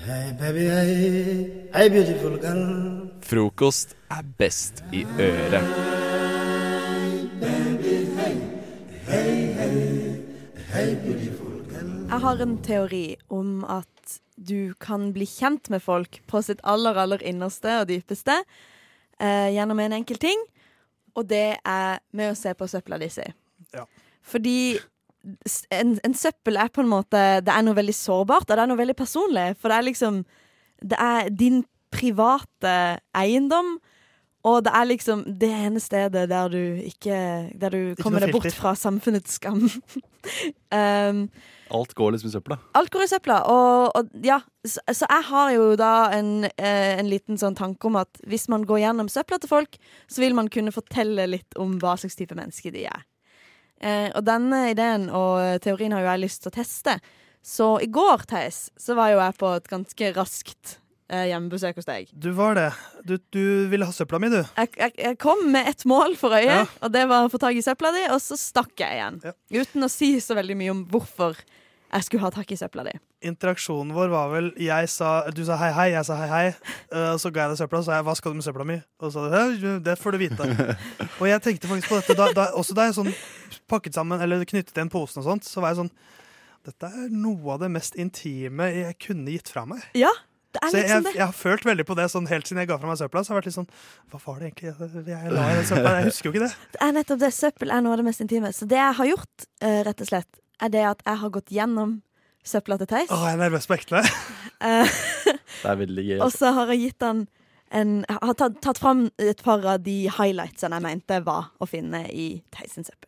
Hei, 0.05 0.33
baby, 0.37 0.65
hei. 0.69 0.89
Hei, 1.73 1.85
beautiful 1.93 2.35
girl. 2.41 2.65
Frokost 3.25 3.95
er 4.13 4.27
best 4.41 4.83
i 4.93 5.05
øret. 5.05 5.71
Hei, 6.81 7.29
baby, 7.41 7.95
hei. 8.17 8.35
Hei, 9.07 9.31
hei. 9.61 9.71
Hei, 10.73 10.85
beautiful 11.05 11.50
Jeg 12.11 12.19
har 12.19 12.41
en 12.43 12.57
teori 12.59 13.05
om 13.31 13.61
at 13.71 14.17
du 14.35 14.73
kan 14.83 15.13
bli 15.15 15.23
kjent 15.23 15.69
med 15.71 15.79
folk 15.79 16.17
på 16.27 16.41
sitt 16.43 16.59
aller, 16.67 16.97
aller 16.99 17.21
innerste 17.23 17.71
og 17.79 17.85
dypeste 17.87 18.33
eh, 18.35 19.47
gjennom 19.55 19.79
en 19.79 19.95
enkel 19.95 20.19
ting, 20.19 20.41
og 21.15 21.29
det 21.29 21.55
er 21.55 22.01
med 22.11 22.33
å 22.33 22.35
se 22.35 22.51
på 22.51 22.67
søpla 22.67 22.99
di 22.99 23.07
si. 23.13 23.23
Ja. 23.71 23.85
Fordi 24.27 24.75
en, 25.71 25.93
en 26.03 26.17
søppel 26.17 26.59
er 26.59 26.73
på 26.73 26.83
en 26.83 26.89
måte 26.91 27.21
Det 27.45 27.53
er 27.53 27.63
noe 27.63 27.77
veldig 27.77 27.95
sårbart, 27.95 28.49
og 28.49 28.57
det 28.57 28.65
er 28.65 28.71
noe 28.73 28.81
veldig 28.81 28.97
personlig. 28.99 29.47
For 29.61 29.71
det 29.71 29.77
er 29.77 29.87
liksom 29.87 30.19
Det 30.81 30.99
er 30.99 31.29
din 31.29 31.61
private 31.93 32.73
eiendom. 33.15 33.77
Og 34.43 34.63
det 34.65 34.73
er 34.75 34.89
liksom 34.89 35.23
det 35.39 35.51
ene 35.53 35.79
stedet 35.79 36.27
der 36.29 36.49
du 36.49 36.81
ikke 36.81 37.17
Der 37.53 37.69
du 37.69 37.81
Ikke 37.93 38.03
kommer 38.03 38.25
deg 38.25 38.35
bort 38.35 38.51
fra 38.51 38.75
samfunnets 38.75 39.39
skam. 39.39 39.69
um, 40.75 41.27
Alt 41.71 41.93
går 41.95 42.11
liksom 42.15 42.29
i 42.29 42.33
søpla. 42.33 42.57
Alt 42.75 42.91
går 42.91 43.05
i 43.05 43.07
søpla. 43.11 43.37
Og, 43.51 43.91
og 43.95 44.09
ja, 44.27 44.41
så, 44.67 44.81
så 44.91 45.07
jeg 45.07 45.23
har 45.29 45.53
jo 45.55 45.69
da 45.79 45.91
en, 46.17 46.31
eh, 46.51 46.97
en 46.99 47.07
liten 47.09 47.39
sånn 47.39 47.55
tanke 47.55 47.87
om 47.87 47.95
at 48.01 48.19
hvis 48.27 48.49
man 48.51 48.65
går 48.67 48.81
gjennom 48.83 49.07
søpla 49.11 49.39
til 49.39 49.51
folk, 49.53 49.77
så 50.11 50.23
vil 50.25 50.35
man 50.35 50.51
kunne 50.51 50.73
fortelle 50.75 51.29
litt 51.31 51.55
om 51.61 51.77
hva 51.79 51.95
slags 52.01 52.19
type 52.19 52.35
menneske 52.35 52.73
de 52.75 52.83
er. 52.91 53.05
Eh, 53.81 54.09
og 54.13 54.21
denne 54.27 54.65
ideen 54.73 55.07
og 55.09 55.61
teorien 55.63 55.95
har 55.95 56.03
jo 56.03 56.11
jeg 56.11 56.23
lyst 56.27 56.43
til 56.43 56.51
å 56.51 56.57
teste. 56.59 56.99
Så 57.41 57.71
i 57.81 57.87
går, 57.89 58.27
Theis, 58.29 58.67
så 58.77 58.93
var 58.99 59.13
jo 59.15 59.23
jeg 59.23 59.39
på 59.39 59.55
et 59.57 59.71
ganske 59.71 60.11
raskt 60.13 60.75
eh, 61.09 61.23
hjemmebesøk 61.31 61.79
hos 61.79 61.87
deg. 61.89 62.11
Du 62.13 62.29
var 62.37 62.53
det. 62.59 62.67
Du, 63.07 63.15
du 63.33 63.41
ville 63.71 63.87
ha 63.89 63.95
søpla 63.95 64.19
mi, 64.21 64.29
du. 64.29 64.37
Jeg, 64.59 64.69
jeg, 64.77 64.93
jeg 65.01 65.17
kom 65.23 65.41
med 65.55 65.71
ett 65.71 65.87
mål 65.89 66.13
for 66.19 66.35
øyet, 66.37 66.51
Ja. 66.51 66.67
og 66.85 66.93
det 66.93 67.07
var 67.09 67.25
å 67.25 67.31
få 67.33 67.41
tak 67.41 67.57
i 67.57 67.63
søpla 67.65 67.89
di, 67.95 68.03
og 68.13 68.21
så 68.21 68.37
stakk 68.37 68.75
jeg 68.83 68.99
igjen. 68.99 69.17
Uten 69.57 69.87
å 69.87 69.89
si 69.89 70.11
så 70.21 70.37
veldig 70.37 70.59
mye 70.61 70.75
om 70.75 70.85
hvorfor 70.93 71.41
jeg 71.91 72.07
skulle 72.07 72.23
ha 72.23 72.31
tak 72.33 72.51
i 72.53 72.57
søpla 72.59 72.85
di. 72.87 72.93
Interaksjonen 73.27 73.91
vår 73.95 74.11
var 74.13 74.31
vel 74.31 74.47
jeg 74.61 74.89
sa, 74.91 75.11
Du 75.35 75.43
sa 75.47 75.57
hei, 75.59 75.71
hei, 75.75 75.87
jeg 75.93 76.07
sa 76.07 76.17
hei, 76.21 76.29
hei. 76.31 76.77
Uh, 76.93 77.17
så 77.19 77.31
ga 77.33 77.45
jeg 77.45 77.53
deg 77.53 77.61
søpla, 77.61 77.81
og 77.81 77.85
så 77.85 77.91
sa 77.91 77.99
jeg 77.99 78.07
hva 78.07 78.15
skal 78.17 78.33
du 78.33 78.39
med 78.39 78.47
søpla 78.47 78.67
mi? 78.67 78.79
Og 79.01 79.11
så 79.11 79.27
sa 79.27 79.43
du 79.51 79.69
det 79.83 79.97
får 79.99 80.15
du 80.15 80.21
vite. 80.23 80.49
og 81.19 81.27
jeg 81.27 81.43
tenkte 81.43 81.71
faktisk 81.71 81.91
på 81.91 81.99
dette 81.99 82.17
da, 82.17 82.31
da, 82.37 82.47
også 82.59 82.77
da 82.77 82.87
jeg 82.87 82.97
sånn 83.01 83.13
pakket 83.71 83.99
sammen, 83.99 84.23
eller 84.23 84.47
knyttet 84.47 84.75
igjen 84.75 84.91
posen 84.93 85.23
og 85.23 85.29
sånt, 85.29 85.47
så 85.47 85.63
var 85.63 85.75
jeg 85.75 85.83
sånn 85.83 85.93
Dette 86.61 86.91
er 86.93 87.07
noe 87.09 87.55
av 87.55 87.63
det 87.63 87.71
mest 87.73 87.95
intime 87.97 88.67
jeg 88.69 88.93
kunne 89.01 89.33
gitt 89.33 89.49
fra 89.49 89.63
meg. 89.65 89.81
Ja, 89.97 90.11
det 90.51 90.59
er 90.61 90.69
Så 90.69 90.77
jeg, 90.77 90.87
liksom 90.87 91.07
jeg, 91.07 91.17
jeg 91.17 91.25
har 91.25 91.35
følt 91.35 91.65
veldig 91.65 91.85
på 91.87 91.95
det 91.95 92.05
sånn 92.11 92.27
helt 92.27 92.47
siden 92.47 92.61
jeg 92.61 92.69
ga 92.69 92.77
fra 92.81 92.89
meg 92.89 92.99
søpla. 92.99 93.23
Så 93.23 93.31
har 93.31 93.37
jeg 93.37 93.41
vært 93.41 93.49
litt 93.49 93.57
sånn 93.57 93.69
Hva 94.11 94.19
var 94.25 94.41
det 94.41 94.49
egentlig 94.49 94.67
jeg, 94.67 95.03
jeg 95.13 95.33
la 95.33 95.47
i 95.47 95.55
den 95.57 95.67
søpla? 95.69 95.93
Jeg 95.97 96.07
husker 96.09 96.27
jo 96.27 96.33
ikke 96.33 96.43
det. 96.43 96.51
Det 96.75 96.81
er 96.85 96.95
nettopp 96.97 97.21
det. 97.23 97.31
Søppel 97.37 97.71
er 97.71 97.85
noe 97.85 97.95
av 97.95 98.01
det 98.01 98.07
mest 98.09 98.23
intime. 98.25 98.51
Så 98.55 98.67
det 98.69 98.79
jeg 98.81 98.97
har 98.99 99.09
gjort, 99.11 99.47
eh, 99.63 99.79
rett 99.87 100.03
og 100.03 100.11
slett, 100.11 100.40
er 100.61 100.69
det 100.73 100.85
at 100.85 101.03
jeg 101.05 101.17
har 101.23 101.29
gått 101.33 101.51
gjennom 101.53 102.01
søpla 102.45 102.77
til 102.81 102.87
Theis. 102.89 103.11
Åh, 103.13 103.25
jeg 103.27 103.37
er 103.37 103.41
nervøs 103.43 103.67
på 103.69 103.75
ekte. 103.77 104.01
Eh, 104.61 104.97
Det 105.61 105.69
er 105.69 105.77
veldig 105.79 106.03
gøy. 106.07 106.17
og 106.25 106.31
så 106.33 106.51
har 106.53 106.71
jeg 106.73 106.79
gitt 106.87 107.01
han 107.05 107.27
en 107.71 107.91
Jeg 108.09 108.17
har 108.21 108.33
tatt, 108.35 108.57
tatt 108.61 108.77
fram 108.81 109.05
et 109.17 109.39
par 109.45 109.63
av 109.65 109.79
de 109.85 110.09
highlightsene 110.11 110.75
jeg 110.75 110.83
mente 110.83 111.21
var 111.23 111.51
å 111.63 111.67
finne 111.69 112.03
i 112.11 112.41
Theis 112.51 112.73
sin 112.75 112.83
søppel. 112.83 113.07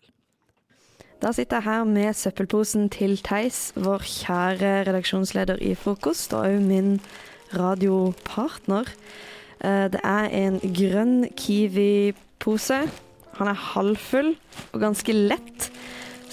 Da 1.24 1.32
sitter 1.36 1.60
jeg 1.60 1.68
her 1.68 1.84
med 1.88 2.16
søppelposen 2.20 2.89
til 2.91 3.18
Theis, 3.24 3.72
vår 3.80 4.01
kjære 4.08 4.72
redaksjonsleder 4.89 5.62
i 5.64 5.74
Frokost, 5.80 6.34
og 6.36 6.47
òg 6.49 6.64
min 6.68 6.97
radiopartner. 7.56 8.88
Eh, 9.64 9.88
Det 9.93 10.01
er 10.04 10.26
en 10.32 10.60
grønn 10.60 11.28
Kiwi-pose. 11.36 12.82
Han 13.39 13.47
er 13.49 13.54
halvfull 13.74 14.36
og 14.74 14.80
ganske 14.82 15.14
lett, 15.16 15.70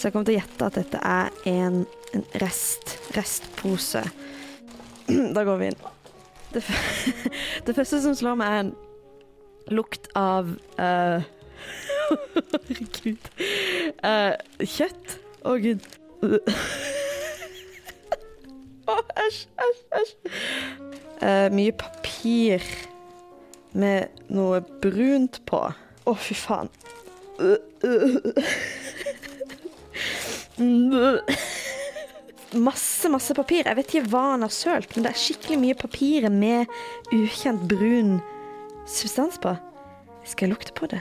så 0.01 0.09
jeg 0.09 0.15
kommer 0.15 0.25
til 0.31 0.39
å 0.39 0.41
gjette 0.41 0.65
at 0.65 0.77
dette 0.79 1.01
er 1.05 1.35
en, 1.51 1.83
en 2.17 2.23
rest, 2.41 2.95
restpose. 3.13 4.01
Da 5.37 5.43
går 5.45 5.59
vi 5.61 5.67
inn. 5.69 5.83
Det, 6.55 6.63
det 7.67 7.75
første 7.77 8.01
som 8.01 8.15
slår 8.17 8.39
meg, 8.41 8.49
er 8.49 8.63
en 8.63 8.71
lukt 9.77 10.09
av 10.17 10.49
eh, 10.81 11.29
Herregud. 12.55 13.29
Uh, 14.01 14.33
kjøtt. 14.65 15.19
Å, 15.45 15.53
gud. 15.61 15.85
Å, 18.89 18.97
æsj, 19.27 19.43
æsj, 19.67 19.85
æsj. 20.01 20.15
Eh, 21.21 21.49
mye 21.53 21.77
papir 21.77 22.65
med 23.77 24.25
noe 24.33 24.65
brunt 24.81 25.43
på. 25.45 25.61
Å, 26.09 26.17
fy 26.25 26.41
faen. 26.41 26.73
Masse, 32.51 33.07
masse 33.09 33.35
papir. 33.35 33.63
Jeg 33.63 33.79
vet 33.79 33.93
ikke 33.93 34.09
hva 34.11 34.25
han 34.33 34.43
har 34.43 34.51
sølt, 34.51 34.91
men 34.97 35.05
det 35.07 35.13
er 35.13 35.21
skikkelig 35.23 35.59
mye 35.63 35.77
papir 35.79 36.27
med 36.35 36.67
ukjent 37.15 37.63
brun 37.71 38.17
substans 38.91 39.39
på. 39.39 39.55
Skal 40.27 40.49
jeg 40.49 40.57
lukte 40.57 40.75
på 40.75 40.89
det? 40.91 40.99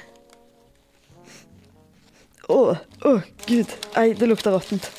Å, 2.49 2.59
å, 2.77 3.15
gud. 3.49 3.73
Ei, 3.97 4.13
det 4.17 4.29
lukter 4.29 4.53
råttent. 4.53 4.91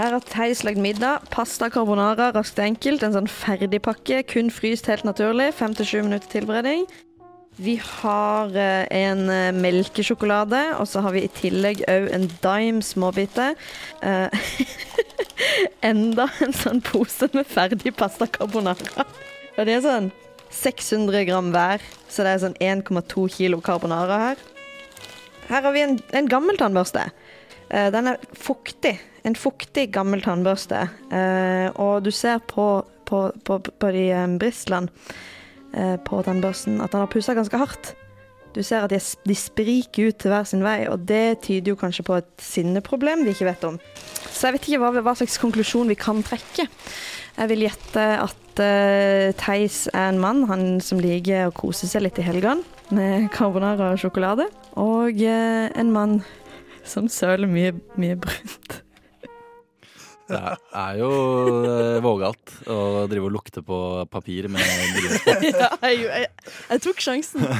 Her 0.00 0.16
har 0.16 0.24
Theis 0.24 0.64
lagd 0.64 0.80
middag. 0.80 1.28
Pasta 1.32 1.68
carbonara, 1.72 2.30
raskt 2.32 2.60
og 2.60 2.64
enkelt. 2.70 3.04
En 3.04 3.16
sånn 3.18 3.28
ferdigpakke. 3.28 4.22
Kun 4.32 4.48
fryst 4.52 4.88
helt 4.88 5.04
naturlig. 5.04 5.50
Fem 5.60 5.76
til 5.76 5.88
sju 5.88 5.98
minutter 6.06 6.38
tilberedning. 6.38 6.86
Vi 7.60 7.74
har 7.84 8.56
eh, 8.56 8.86
en 8.90 9.28
eh, 9.28 9.52
melkesjokolade, 9.52 10.60
og 10.80 10.86
så 10.88 11.02
har 11.04 11.12
vi 11.12 11.26
i 11.26 11.32
tillegg 11.36 11.82
òg 11.92 12.06
en 12.16 12.22
dime 12.40 12.80
småbiter. 12.80 13.52
Eh, 14.00 14.46
enda 15.90 16.24
en 16.40 16.54
sånn 16.56 16.80
pose 16.80 17.28
med 17.36 17.48
ferdig 17.50 17.92
pasta 17.98 18.24
carbonara. 18.32 19.04
Og 19.58 19.68
det 19.68 19.74
er 19.74 19.82
sånn 19.84 20.08
600 20.56 21.26
gram 21.28 21.50
hver, 21.52 21.84
så 22.08 22.24
det 22.24 22.32
er 22.32 22.40
sånn 22.46 22.56
1,2 22.64 23.26
kilo 23.34 23.60
carbonara 23.60 24.16
her. 24.22 24.44
Her 25.50 25.66
har 25.66 25.74
vi 25.76 25.82
en, 25.84 25.98
en 26.16 26.30
gammel 26.32 26.56
tannbørste. 26.56 27.10
Den 27.68 28.08
er 28.14 28.24
fuktig. 28.32 28.94
En 29.26 29.36
fuktig, 29.36 29.90
gammel 29.92 30.24
tannbørste. 30.24 30.86
Og 31.76 32.00
du 32.06 32.10
ser 32.14 32.40
på, 32.40 32.70
på, 33.04 33.20
på, 33.44 33.58
på 33.60 33.92
de 33.94 34.06
bristlene 34.40 34.88
på 35.70 36.20
tannbørsten 36.26 36.80
at 36.82 36.94
han 36.96 37.04
har 37.04 37.10
pussa 37.12 37.34
ganske 37.36 37.60
hardt. 37.60 37.92
Du 38.54 38.62
ser 38.66 38.82
at 38.82 38.90
de 38.90 39.36
spriker 39.38 40.10
ut 40.10 40.18
til 40.18 40.32
hver 40.32 40.46
sin 40.48 40.64
vei, 40.66 40.82
og 40.90 41.04
det 41.06 41.42
tyder 41.46 41.72
jo 41.72 41.78
kanskje 41.78 42.04
på 42.06 42.16
et 42.18 42.30
sinneproblem 42.42 43.22
vi 43.26 43.34
ikke 43.34 43.46
vet 43.46 43.66
om. 43.68 43.78
Så 44.26 44.48
jeg 44.48 44.56
vet 44.56 44.68
ikke 44.68 44.80
hva, 44.82 44.90
hva 45.06 45.14
slags 45.18 45.38
konklusjon 45.38 45.90
vi 45.90 45.98
kan 45.98 46.24
trekke. 46.26 46.66
Jeg 47.36 47.50
vil 47.52 47.64
gjette 47.68 48.06
at 48.24 48.62
uh, 48.62 49.30
Theis 49.38 49.84
er 49.92 50.10
en 50.10 50.20
mann 50.22 50.42
han 50.50 50.66
som 50.82 51.00
liker 51.02 51.48
å 51.48 51.54
kose 51.54 51.86
seg 51.90 52.04
litt 52.04 52.18
i 52.18 52.26
helgene 52.26 52.66
med 52.94 53.30
carbonara 53.36 53.92
og 53.94 54.02
sjokolade. 54.02 54.48
Og 54.80 55.22
uh, 55.22 55.70
en 55.70 55.94
mann 55.94 56.18
som 56.82 57.06
søler 57.12 57.50
mye, 57.50 57.76
mye 58.00 58.18
brunt. 58.18 58.80
Det 60.30 60.40
er, 60.78 60.98
jo 61.00 61.08
eh, 61.66 61.98
vågalt 62.04 62.52
å 62.70 62.76
drive 63.10 63.26
og 63.28 63.32
lukte 63.34 63.62
på 63.66 63.78
papir 64.12 64.46
med 64.52 64.62
blyant 64.94 65.24
på. 65.26 65.34
ja, 65.50 65.68
jeg, 65.90 66.04
jeg, 66.06 66.28
jeg 66.70 66.82
tok 66.86 67.02
sjansen. 67.04 67.46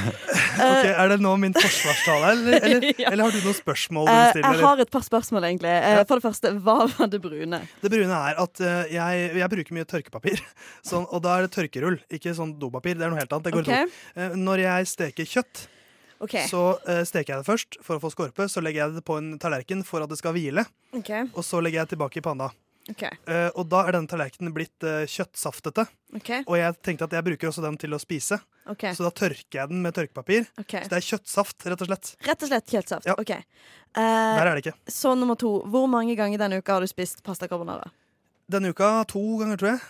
Ok, 0.61 0.85
Er 0.91 1.07
det 1.09 1.17
nå 1.23 1.31
min 1.41 1.53
forsvarstale, 1.55 2.31
eller, 2.35 2.57
eller, 2.67 2.87
Ja. 2.99 3.09
eller 3.13 3.23
har 3.29 3.33
du 3.33 3.39
noen 3.45 3.55
spørsmål 3.57 4.05
du 4.05 4.11
stiller, 4.35 4.57
jeg 4.57 4.65
har 4.67 4.81
et 4.83 4.91
par 4.93 5.05
spørsmål, 5.07 5.47
egentlig. 5.51 5.71
Eh, 5.73 5.89
Ja. 5.95 6.03
For 6.07 6.19
det 6.19 6.25
første, 6.27 6.51
hva 6.63 6.75
var 6.91 7.09
det 7.11 7.19
brune? 7.23 7.61
Det 7.81 7.91
brune 7.93 8.19
er 8.29 8.39
at 8.43 8.61
eh, 8.63 8.91
jeg, 8.93 9.27
jeg 9.41 9.51
bruker 9.55 9.77
mye 9.77 9.87
tørkepapir. 9.89 10.41
Sånn, 10.85 11.07
og 11.09 11.23
da 11.25 11.37
er 11.39 11.47
det 11.47 11.53
tørkerull, 11.55 11.97
ikke 12.13 12.33
sånn 12.37 12.55
dopapir. 12.61 12.95
Det 12.99 13.07
er 13.07 13.13
noe 13.13 13.19
helt 13.21 13.31
annet. 13.35 13.47
Det 13.49 13.53
går 13.55 13.67
i 13.67 13.69
Ok. 13.71 13.75
to. 13.91 14.01
Eh, 14.21 14.35
når 14.39 14.65
jeg 14.67 14.91
steker 14.95 15.31
kjøtt, 15.35 15.67
Okay. 16.21 16.43
så 16.45 16.75
uh, 16.85 16.99
steker 17.01 17.33
jeg 17.33 17.41
det 17.41 17.47
først 17.47 17.79
for 17.81 17.97
å 17.97 18.01
få 18.03 18.11
skorpe. 18.13 18.45
Så 18.45 18.61
legger 18.61 18.83
jeg 18.83 18.99
det 18.99 19.01
på 19.07 19.15
en 19.17 19.31
tallerken 19.41 19.79
for 19.87 20.03
at 20.05 20.11
det 20.11 20.19
skal 20.19 20.35
hvile. 20.35 20.61
Okay. 20.93 21.23
Og 21.33 21.41
så 21.41 21.57
legger 21.65 21.79
jeg 21.81 21.87
det 21.89 21.95
tilbake 21.95 22.21
i 22.21 22.25
panna. 22.27 22.51
Ok. 22.89 23.03
Uh, 23.29 23.49
og 23.55 23.67
da 23.69 23.83
er 23.87 23.93
denne 23.93 24.09
tallerkenen 24.09 24.53
blitt 24.55 24.83
uh, 24.87 25.03
kjøttsaftete. 25.05 25.85
Okay. 26.17 26.41
Og 26.49 26.57
jeg 26.57 26.75
tenkte 26.81 27.05
at 27.05 27.13
jeg 27.13 27.23
bruker 27.27 27.51
også 27.51 27.61
den 27.63 27.77
til 27.77 27.93
å 27.93 27.99
spise. 28.01 28.39
okay. 28.65 28.95
Så 28.97 29.05
da 29.05 29.11
tørker 29.13 29.59
jeg 29.61 29.69
den 29.69 29.83
med 29.85 29.93
tørkepapir. 29.95 30.47
Så 30.57 30.81
det 30.89 30.97
er 30.97 31.05
kjøttsaft, 31.05 31.67
rett 31.69 31.83
og 31.85 31.91
slett. 31.91 32.13
Rett 32.25 32.41
og 32.47 32.49
slett 32.51 32.73
kjøttsaft. 32.73 33.11
Ok. 33.13 33.31
Uh, 33.93 34.01
Der 34.01 34.47
er 34.49 34.55
det 34.57 34.65
ikke. 34.65 34.75
Så 34.91 35.13
nummer 35.19 35.37
to. 35.39 35.59
Hvor 35.69 35.85
mange 35.91 36.17
ganger 36.19 36.41
denne 36.41 36.57
uka 36.63 36.73
har 36.79 36.81
du 36.81 36.89
spist 36.89 37.21
pasta 37.23 37.47
carbonara? 37.51 37.91
Denne 38.51 38.73
uka 38.73 39.05
to 39.07 39.21
ganger, 39.39 39.61
tror 39.61 39.75
jeg. 39.75 39.81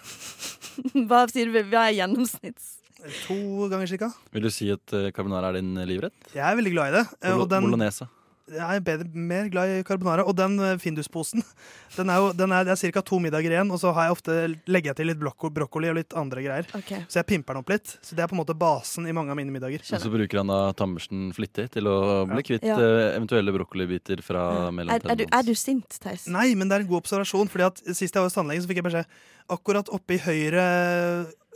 Hva 1.09 1.23
sier 1.31 1.49
du? 1.49 1.57
Hva 1.71 1.87
er 1.89 1.95
gjennomsnitts? 2.01 2.77
To 3.25 3.65
ganger 3.71 3.89
cirka. 3.89 4.11
Vil 4.35 4.43
du 4.45 4.51
si 4.53 4.67
at 4.69 4.93
eh, 4.93 5.07
carbonara 5.15 5.49
er 5.49 5.57
din 5.57 5.71
livrett? 5.89 6.13
Jeg 6.35 6.43
er 6.45 6.57
veldig 6.59 6.73
glad 6.75 6.91
i 6.91 6.97
det. 6.99 7.05
eh, 7.23 7.31
Bolo 7.33 7.47
den- 7.49 7.65
Bolognese. 7.65 8.05
Jeg 8.51 8.79
er 8.79 8.83
bedre, 8.85 9.07
mer 9.13 9.47
glad 9.53 9.71
i 9.79 9.83
carbonara. 9.87 10.25
Og 10.27 10.35
den 10.37 10.57
eh, 10.59 10.75
Findus-posen 10.81 11.43
den 11.97 12.11
er 12.13 12.21
jo, 12.21 12.31
den 12.37 12.51
er, 12.55 12.65
Det 12.67 12.75
er 12.77 12.91
ca. 12.95 13.01
to 13.07 13.19
middager 13.23 13.53
igjen, 13.55 13.71
og 13.73 13.79
så 13.81 13.93
har 13.95 14.09
jeg 14.09 14.15
ofte, 14.17 14.35
legger 14.71 14.91
jeg 14.91 14.99
til 15.01 15.09
litt 15.11 15.19
blokko, 15.21 15.51
brokkoli 15.55 15.89
og 15.91 15.97
litt 15.99 16.15
andre 16.17 16.43
greier. 16.45 16.69
Okay. 16.77 17.03
Så 17.11 17.21
jeg 17.21 17.29
pimper 17.31 17.55
den 17.57 17.63
opp 17.65 17.71
litt. 17.73 17.95
Så 18.05 18.15
det 18.17 18.25
er 18.25 18.31
på 18.31 18.37
en 18.37 18.41
måte 18.43 18.55
basen 18.57 19.07
i 19.09 19.15
mange 19.15 19.33
av 19.33 19.39
mine 19.39 19.53
middager. 19.53 19.83
Og 19.87 20.03
så 20.05 20.11
bruker 20.13 20.41
han 20.43 20.51
da 20.51 20.59
tammersen 20.77 21.29
flittig 21.37 21.69
til 21.75 21.89
å 21.91 21.97
bli 22.29 22.45
kvitt 22.51 22.65
Ja. 22.67 22.77
eh, 22.79 23.15
eventuelle 23.17 23.53
brokkolibiter 23.55 24.21
fra 24.25 24.45
mellom 24.71 24.95
Er, 24.95 25.05
er, 25.15 25.25
er 25.27 25.43
du 25.47 25.53
sint, 25.57 25.99
Theis? 26.03 26.27
Nei, 26.31 26.51
men 26.55 26.67
det 26.71 26.77
er 26.79 26.85
en 26.85 26.91
god 26.91 27.03
observasjon. 27.03 27.49
Fordi 27.51 27.67
at 27.71 27.83
Sist 27.91 28.13
jeg 28.13 28.19
var 28.21 28.29
hos 28.29 28.37
tannlegen, 28.37 28.63
så 28.63 28.69
fikk 28.71 28.81
jeg 28.83 28.89
beskjed 28.91 29.21
akkurat 29.51 29.89
oppe 29.91 30.15
i 30.15 30.21
høyre 30.23 30.65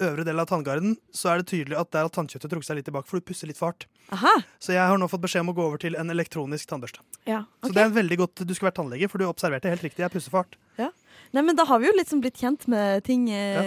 øvre 0.03 0.25
del 0.27 0.39
av 0.41 0.47
tanngarden 0.49 0.95
så 1.15 1.31
er 1.31 1.41
det 1.41 1.47
tydelig 1.51 1.77
at 1.79 1.91
der 1.95 2.05
har 2.07 2.11
tannkjøttet 2.13 2.51
trukket 2.51 2.67
seg 2.67 2.79
litt 2.79 2.87
tilbake, 2.89 3.07
for 3.09 3.21
du 3.21 3.25
pusser 3.29 3.49
litt 3.49 3.59
for 3.59 3.71
hardt. 3.71 3.85
Aha. 4.15 4.33
Så 4.61 4.75
jeg 4.75 4.83
har 4.83 4.99
nå 5.01 5.07
fått 5.11 5.23
beskjed 5.23 5.45
om 5.45 5.53
å 5.53 5.55
gå 5.57 5.63
over 5.65 5.81
til 5.81 5.95
en 5.99 6.11
elektronisk 6.13 6.67
tannbørste. 6.69 7.01
Ja, 7.29 7.43
Så 7.63 7.71
det 7.73 7.81
er 7.81 7.93
veldig 7.95 8.17
godt 8.21 8.43
Du 8.45 8.53
skulle 8.53 8.69
vært 8.69 8.77
tannlege, 8.77 9.09
for 9.09 9.17
du 9.21 9.25
observerte 9.25 9.71
helt 9.71 9.81
riktig. 9.85 10.03
Jeg 10.03 10.13
pusser 10.13 10.33
for 10.33 10.43
hardt. 10.43 10.57
Ja. 10.77 10.91
Nei, 11.33 11.41
men 11.41 11.55
Da 11.57 11.65
har 11.65 11.79
vi 11.81 11.87
jo 11.87 11.93
liksom 11.95 12.21
blitt 12.23 12.37
kjent 12.39 12.67
med 12.71 13.03
ting 13.07 13.27
ja. 13.31 13.63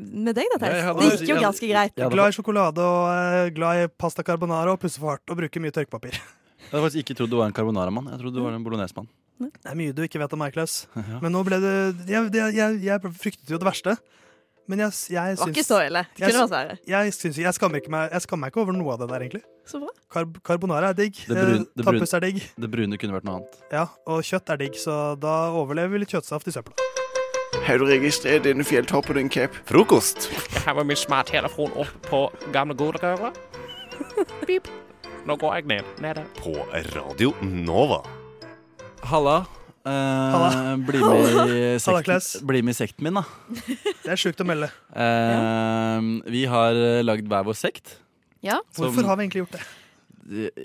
med 0.00 0.36
deg, 0.36 0.46
da, 0.54 0.60
Theis. 0.62 0.76
Ja, 0.84 0.92
det 0.94 1.08
gikk 1.16 1.32
jo 1.32 1.40
ganske 1.40 1.70
greit. 1.72 1.96
Jeg 1.96 2.06
er 2.06 2.14
glad 2.14 2.30
i 2.30 2.36
sjokolade 2.36 2.84
og 2.84 3.08
eh, 3.14 3.48
glad 3.56 3.84
i 3.84 3.88
pasta 3.90 4.24
carbonara 4.26 4.76
og 4.76 4.80
pusser 4.82 5.02
for 5.02 5.16
hardt 5.16 5.32
og 5.32 5.40
bruker 5.40 5.64
mye 5.64 5.74
tørkepapir. 5.74 6.20
Jeg 6.60 6.76
hadde 6.76 6.84
faktisk 6.84 7.02
ikke 7.02 7.14
trodd 7.18 7.32
du 7.32 7.38
var 7.40 7.48
en 7.48 7.56
carbonara-mann. 7.56 8.12
Jeg 8.12 8.20
trodde 8.20 8.36
du 8.36 8.44
var 8.44 8.54
en 8.54 8.62
bolognese-mann. 8.62 9.08
Det 9.40 9.70
er 9.72 9.76
mye 9.78 9.94
du 9.96 10.02
ikke 10.04 10.20
vet 10.20 10.34
om 10.36 10.42
meg, 10.42 10.52
Klaus. 10.54 10.84
Ja. 10.94 11.18
Men 11.22 11.32
nå 11.32 11.40
ble 11.46 11.56
det 11.62 11.72
Jeg, 12.06 12.28
jeg, 12.36 12.54
jeg, 12.58 12.76
jeg 12.84 13.12
fryktet 13.16 13.50
jo 13.50 13.58
det 13.58 13.66
verste. 13.66 13.96
Men 14.68 14.84
jeg, 14.84 14.92
jeg 15.10 15.36
Det 15.36 15.40
var 15.40 15.52
ikke 15.54 15.64
så 15.66 15.78
ille. 15.86 16.02
Det 16.14 16.26
kunne 16.26 16.42
vært 16.44 16.52
verre. 16.52 16.76
jeg, 16.86 17.14
syns, 17.16 17.38
jeg, 17.42 17.54
skammer 17.56 17.80
ikke 17.82 17.90
meg, 17.90 18.12
jeg 18.12 18.26
skammer 18.26 18.46
meg 18.46 18.52
ikke 18.52 18.62
over 18.62 18.76
noe 18.76 18.92
av 18.94 19.00
det 19.02 19.08
der, 19.10 19.24
egentlig. 19.26 19.42
Så 19.66 19.80
bra. 19.82 19.90
Karb 20.12 20.38
carbonara 20.46 20.92
er 20.92 20.98
digg. 20.98 21.18
Det, 21.26 21.34
brun, 21.34 21.54
eh, 21.54 21.64
det, 21.64 21.84
brun, 21.84 21.98
Tappes 21.98 22.14
er 22.14 22.24
digg. 22.26 22.38
det 22.64 22.70
brune 22.70 23.00
kunne 23.00 23.16
vært 23.16 23.26
noe 23.26 23.40
annet. 23.40 23.58
Ja, 23.74 23.86
og 24.06 24.22
kjøtt 24.26 24.54
er 24.54 24.62
digg, 24.62 24.78
så 24.78 25.00
da 25.20 25.34
overlever 25.58 25.96
vi 25.96 26.04
litt 26.04 26.14
kjøttsaft 26.14 26.50
i 26.50 26.54
søpla. 26.54 26.76
Har 27.66 27.78
du 27.82 27.84
registrert 27.88 28.46
denne 28.46 28.64
fjelltoppen 28.64 29.18
din, 29.18 29.28
Cap? 29.32 29.54
Frokost. 29.68 30.30
Jeg 30.54 30.64
har 30.64 30.78
med 30.78 30.92
min 30.92 30.98
smarttelefon 30.98 31.74
opp 31.82 31.92
på 32.06 32.22
gamle 32.54 32.78
godegøra. 32.78 33.34
Pip. 34.48 34.70
Nå 35.26 35.36
går 35.36 35.60
jeg 35.60 35.70
ned. 35.74 35.94
Nede. 36.00 36.24
På 36.40 36.54
Radio 36.94 37.34
Nova. 37.42 38.04
Halla. 39.04 39.42
Eh, 39.80 40.76
Bli, 40.76 41.00
med 41.00 41.20
i 41.48 41.78
Halla, 41.86 42.20
sekten, 42.20 42.46
bli 42.46 42.60
med 42.62 42.74
i 42.74 42.76
sekten 42.76 43.06
min, 43.06 43.16
da. 43.16 43.24
Det 44.04 44.12
er 44.12 44.20
sjukt 44.20 44.40
å 44.42 44.46
melde. 44.48 44.68
Eh, 44.92 46.08
Vi 46.28 46.44
har 46.52 46.76
eh, 46.76 47.00
lagd 47.06 47.28
hver 47.30 47.46
vår 47.48 47.56
sekt. 47.56 47.96
Ja. 48.44 48.60
Hvorfor 48.76 49.08
har 49.08 49.16
vi 49.16 49.28
egentlig 49.28 49.46
gjort 49.46 49.56
det? 49.56 49.64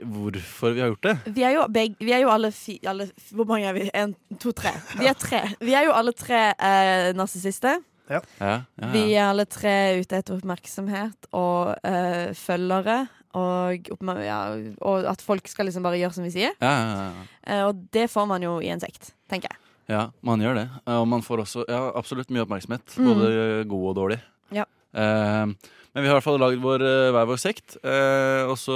Hvorfor 0.03 0.75
vi 0.75 0.83
har 0.83 0.91
gjort 0.91 1.07
det? 1.07 1.15
Vi 1.33 1.43
er 1.47 1.55
jo, 1.55 1.63
begge, 1.71 1.95
vi 2.03 2.13
er 2.13 2.21
jo 2.21 2.29
alle, 2.29 2.51
fi, 2.53 2.75
alle 2.85 3.07
Hvor 3.33 3.47
mange 3.49 3.65
er 3.65 3.73
vi? 3.73 3.87
En, 3.97 4.13
to, 4.39 4.51
tre. 4.51 4.75
Vi 4.99 5.07
er 5.09 5.17
tre. 5.17 5.41
Vi 5.63 5.73
er 5.73 5.87
jo 5.87 5.95
alle 5.95 6.13
tre 6.15 6.41
eh, 6.53 7.09
narsissister. 7.17 7.79
Ja. 8.05 8.19
Ja, 8.37 8.51
ja, 8.77 8.89
Vi 8.93 9.01
er 9.15 9.31
alle 9.31 9.47
tre 9.49 9.73
ute 9.97 10.19
etter 10.19 10.35
oppmerksomhet 10.35 11.25
og 11.33 11.71
uh, 11.81 12.27
følgere. 12.37 12.99
Og, 13.35 13.89
ja, 14.23 14.39
og 14.87 15.05
at 15.11 15.21
folk 15.25 15.47
skal 15.51 15.67
liksom 15.67 15.83
bare 15.83 15.97
gjøre 15.99 16.15
som 16.15 16.23
vi 16.23 16.31
sier. 16.31 16.53
Ja, 16.63 16.71
ja, 16.71 17.05
ja. 17.09 17.29
Eh, 17.45 17.63
og 17.67 17.81
det 17.91 18.07
får 18.13 18.27
man 18.29 18.43
jo 18.45 18.57
i 18.63 18.69
en 18.71 18.79
sekt, 18.83 19.11
tenker 19.31 19.51
jeg. 19.51 19.61
Ja, 19.91 20.05
man 20.25 20.41
gjør 20.41 20.55
det. 20.61 20.67
Eh, 20.87 20.95
Og 21.01 21.07
man 21.11 21.21
får 21.25 21.43
også 21.43 21.65
ja, 21.69 21.81
absolutt 21.99 22.31
mye 22.33 22.45
oppmerksomhet. 22.45 22.95
Mm. 22.97 23.09
Både 23.09 23.31
god 23.69 23.89
og 23.91 23.97
dårlig. 23.99 24.19
Ja. 24.55 24.63
Eh, 24.95 25.51
men 25.95 26.03
vi 26.03 26.07
har 26.09 26.15
i 26.15 26.17
hvert 26.17 26.25
fall 26.27 26.39
lagd 26.41 26.63
vår, 26.63 26.81
eh, 26.83 27.09
hver 27.15 27.27
vår 27.29 27.39
sekt. 27.39 27.77
eh, 27.83 28.43
og 28.49 28.55
så 28.59 28.75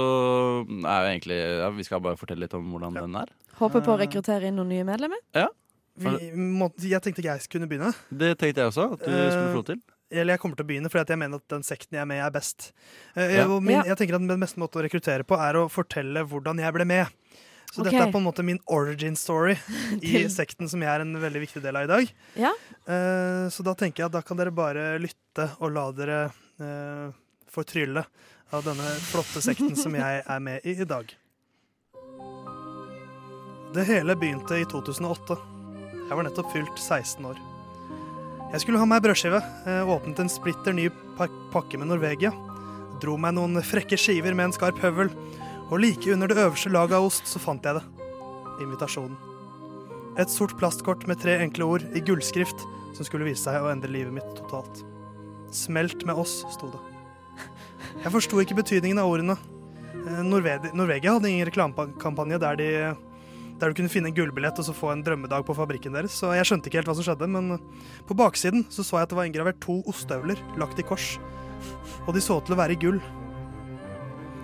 er 0.68 1.00
jo 1.04 1.10
egentlig 1.10 1.38
ja, 1.60 1.70
Vi 1.76 1.84
skal 1.88 2.00
bare 2.04 2.16
fortelle 2.20 2.46
litt 2.46 2.54
om 2.56 2.68
hvordan 2.72 2.94
den 3.00 3.16
er. 3.20 3.32
Håper 3.60 3.82
på 3.84 3.92
å 3.96 3.98
rekruttere 4.00 4.48
inn 4.48 4.56
noen 4.56 4.70
nye 4.72 4.84
medlemmer. 4.88 5.20
Ja. 5.36 5.48
Vi, 6.00 6.30
må, 6.36 6.70
jeg 6.80 7.02
tenkte 7.04 7.24
jeg 7.26 7.48
kunne 7.52 7.68
begynne. 7.68 7.90
Det 8.08 8.36
tenkte 8.40 8.62
jeg 8.62 8.70
også 8.72 8.86
at 8.94 9.02
du 9.04 9.10
skulle 9.10 9.50
få 9.50 9.58
lov 9.58 9.66
til. 9.68 9.80
Eh, 10.10 10.20
Eller 10.20 10.34
jeg 10.34 10.42
kommer 10.42 10.58
til 10.58 10.66
å 10.66 10.70
begynne, 10.70 10.90
fordi 10.90 11.06
at 11.06 11.12
jeg 11.14 11.18
mener 11.22 11.40
at 11.40 11.48
den 11.48 11.62
sekten 11.66 11.96
jeg 11.96 12.02
er 12.02 12.10
med 12.10 12.20
i, 12.20 12.24
er 12.26 12.34
best. 12.34 12.72
Eh, 13.14 13.36
Ja. 13.36 13.46
og 13.46 13.62
min, 13.62 13.76
Ja. 13.76 13.84
Jeg 13.84 13.98
tenker 13.98 14.14
at 14.14 14.26
Den 14.26 14.40
beste 14.40 14.58
måten 14.58 14.80
å 14.80 14.84
rekruttere 14.84 15.24
på 15.24 15.38
er 15.38 15.54
å 15.54 15.68
fortelle 15.70 16.26
hvordan 16.26 16.58
jeg 16.58 16.72
ble 16.72 16.84
med. 16.84 17.06
Så 17.70 17.82
okay. 17.82 17.92
dette 17.92 18.08
er 18.08 18.12
på 18.12 18.18
en 18.18 18.26
måte 18.26 18.42
min 18.42 18.58
origin 18.66 19.14
story 19.14 19.56
i 20.02 20.26
sekten, 20.28 20.68
som 20.68 20.80
jeg 20.82 20.90
er 20.90 21.00
en 21.00 21.14
veldig 21.14 21.40
viktig 21.46 21.62
del 21.62 21.76
av 21.76 21.84
i 21.84 21.86
dag. 21.86 22.12
Ja. 22.34 22.50
Uh, 22.88 23.46
så 23.48 23.62
da 23.62 23.74
tenker 23.74 24.02
jeg 24.02 24.06
at 24.10 24.12
da 24.12 24.22
kan 24.22 24.36
dere 24.36 24.50
bare 24.50 24.98
lytte 24.98 25.46
og 25.60 25.70
la 25.70 25.92
dere 25.94 26.32
uh, 26.58 27.14
fortrylle 27.46 28.02
av 28.50 28.64
denne 28.66 28.90
flotte 29.06 29.38
sekten 29.40 29.76
som 29.78 29.94
jeg 29.94 30.22
er 30.34 30.40
med 30.42 30.66
i 30.66 30.74
i 30.74 30.88
dag. 30.88 31.14
Det 33.70 33.86
hele 33.86 34.18
begynte 34.18 34.58
i 34.58 34.66
2008. 34.66 35.38
Jeg 36.08 36.18
var 36.18 36.26
nettopp 36.26 36.50
fylt 36.50 36.74
16 36.74 37.30
år. 37.30 37.38
Jeg 38.50 38.64
skulle 38.64 38.80
ha 38.82 38.86
meg 38.88 39.04
brødskive, 39.04 39.38
eh, 39.70 39.86
åpnet 39.86 40.18
en 40.18 40.28
splitter 40.28 40.74
ny 40.74 40.88
pak 41.14 41.30
pakke 41.52 41.78
med 41.78 41.86
Norvegia, 41.86 42.32
dro 42.98 43.14
meg 43.16 43.36
noen 43.36 43.62
frekke 43.62 43.94
skiver 43.94 44.34
med 44.34 44.48
en 44.48 44.54
skarp 44.56 44.80
høvel, 44.82 45.10
og 45.70 45.78
like 45.78 46.10
under 46.10 46.26
det 46.26 46.36
øverste 46.36 46.72
laget 46.72 46.98
av 46.98 47.06
ost 47.06 47.30
så 47.30 47.38
fant 47.38 47.62
jeg 47.62 47.78
det. 47.78 47.84
Invitasjonen. 48.60 49.14
Et 50.18 50.28
sort 50.28 50.56
plastkort 50.58 51.06
med 51.06 51.20
tre 51.22 51.38
enkle 51.38 51.62
ord 51.62 51.84
i 51.94 52.02
gullskrift 52.02 52.66
som 52.96 53.06
skulle 53.06 53.28
vise 53.28 53.46
seg 53.46 53.62
å 53.62 53.70
endre 53.70 53.92
livet 53.92 54.12
mitt 54.18 54.34
totalt. 54.34 54.82
Smelt 55.54 56.02
med 56.04 56.18
oss, 56.18 56.40
sto 56.50 56.72
det. 56.74 56.82
Jeg 58.02 58.12
forsto 58.12 58.42
ikke 58.42 58.58
betydningen 58.58 58.98
av 58.98 59.14
ordene. 59.14 59.38
Eh, 59.94 60.22
Norve 60.26 60.58
Norvegia 60.74 61.14
hadde 61.14 61.30
ingen 61.30 61.46
reklamekampanje 61.46 62.42
der, 62.42 62.58
de, 62.58 62.70
der 63.60 63.70
du 63.70 63.76
kunne 63.78 63.92
finne 63.92 64.10
en 64.10 64.16
gullbillett 64.16 64.58
og 64.60 64.66
så 64.66 64.74
få 64.76 64.92
en 64.94 65.02
drømmedag 65.04 65.44
på 65.46 65.56
fabrikken 65.56 65.94
deres, 65.96 66.16
så 66.16 66.32
jeg 66.36 66.48
skjønte 66.48 66.70
ikke 66.70 66.80
helt 66.80 66.90
hva 66.90 66.96
som 66.98 67.06
skjedde, 67.06 67.28
men 67.30 67.58
på 68.08 68.16
baksiden 68.16 68.64
så, 68.72 68.84
så 68.86 68.98
jeg 68.98 69.08
at 69.08 69.12
det 69.12 69.18
var 69.18 69.28
inngravert 69.28 69.60
to 69.62 69.80
ostehøvler 69.90 70.40
lagt 70.60 70.80
i 70.80 70.86
kors, 70.86 71.12
og 72.06 72.14
de 72.16 72.24
så 72.24 72.40
til 72.44 72.56
å 72.56 72.60
være 72.60 72.76
i 72.76 72.80
gull. 72.80 73.00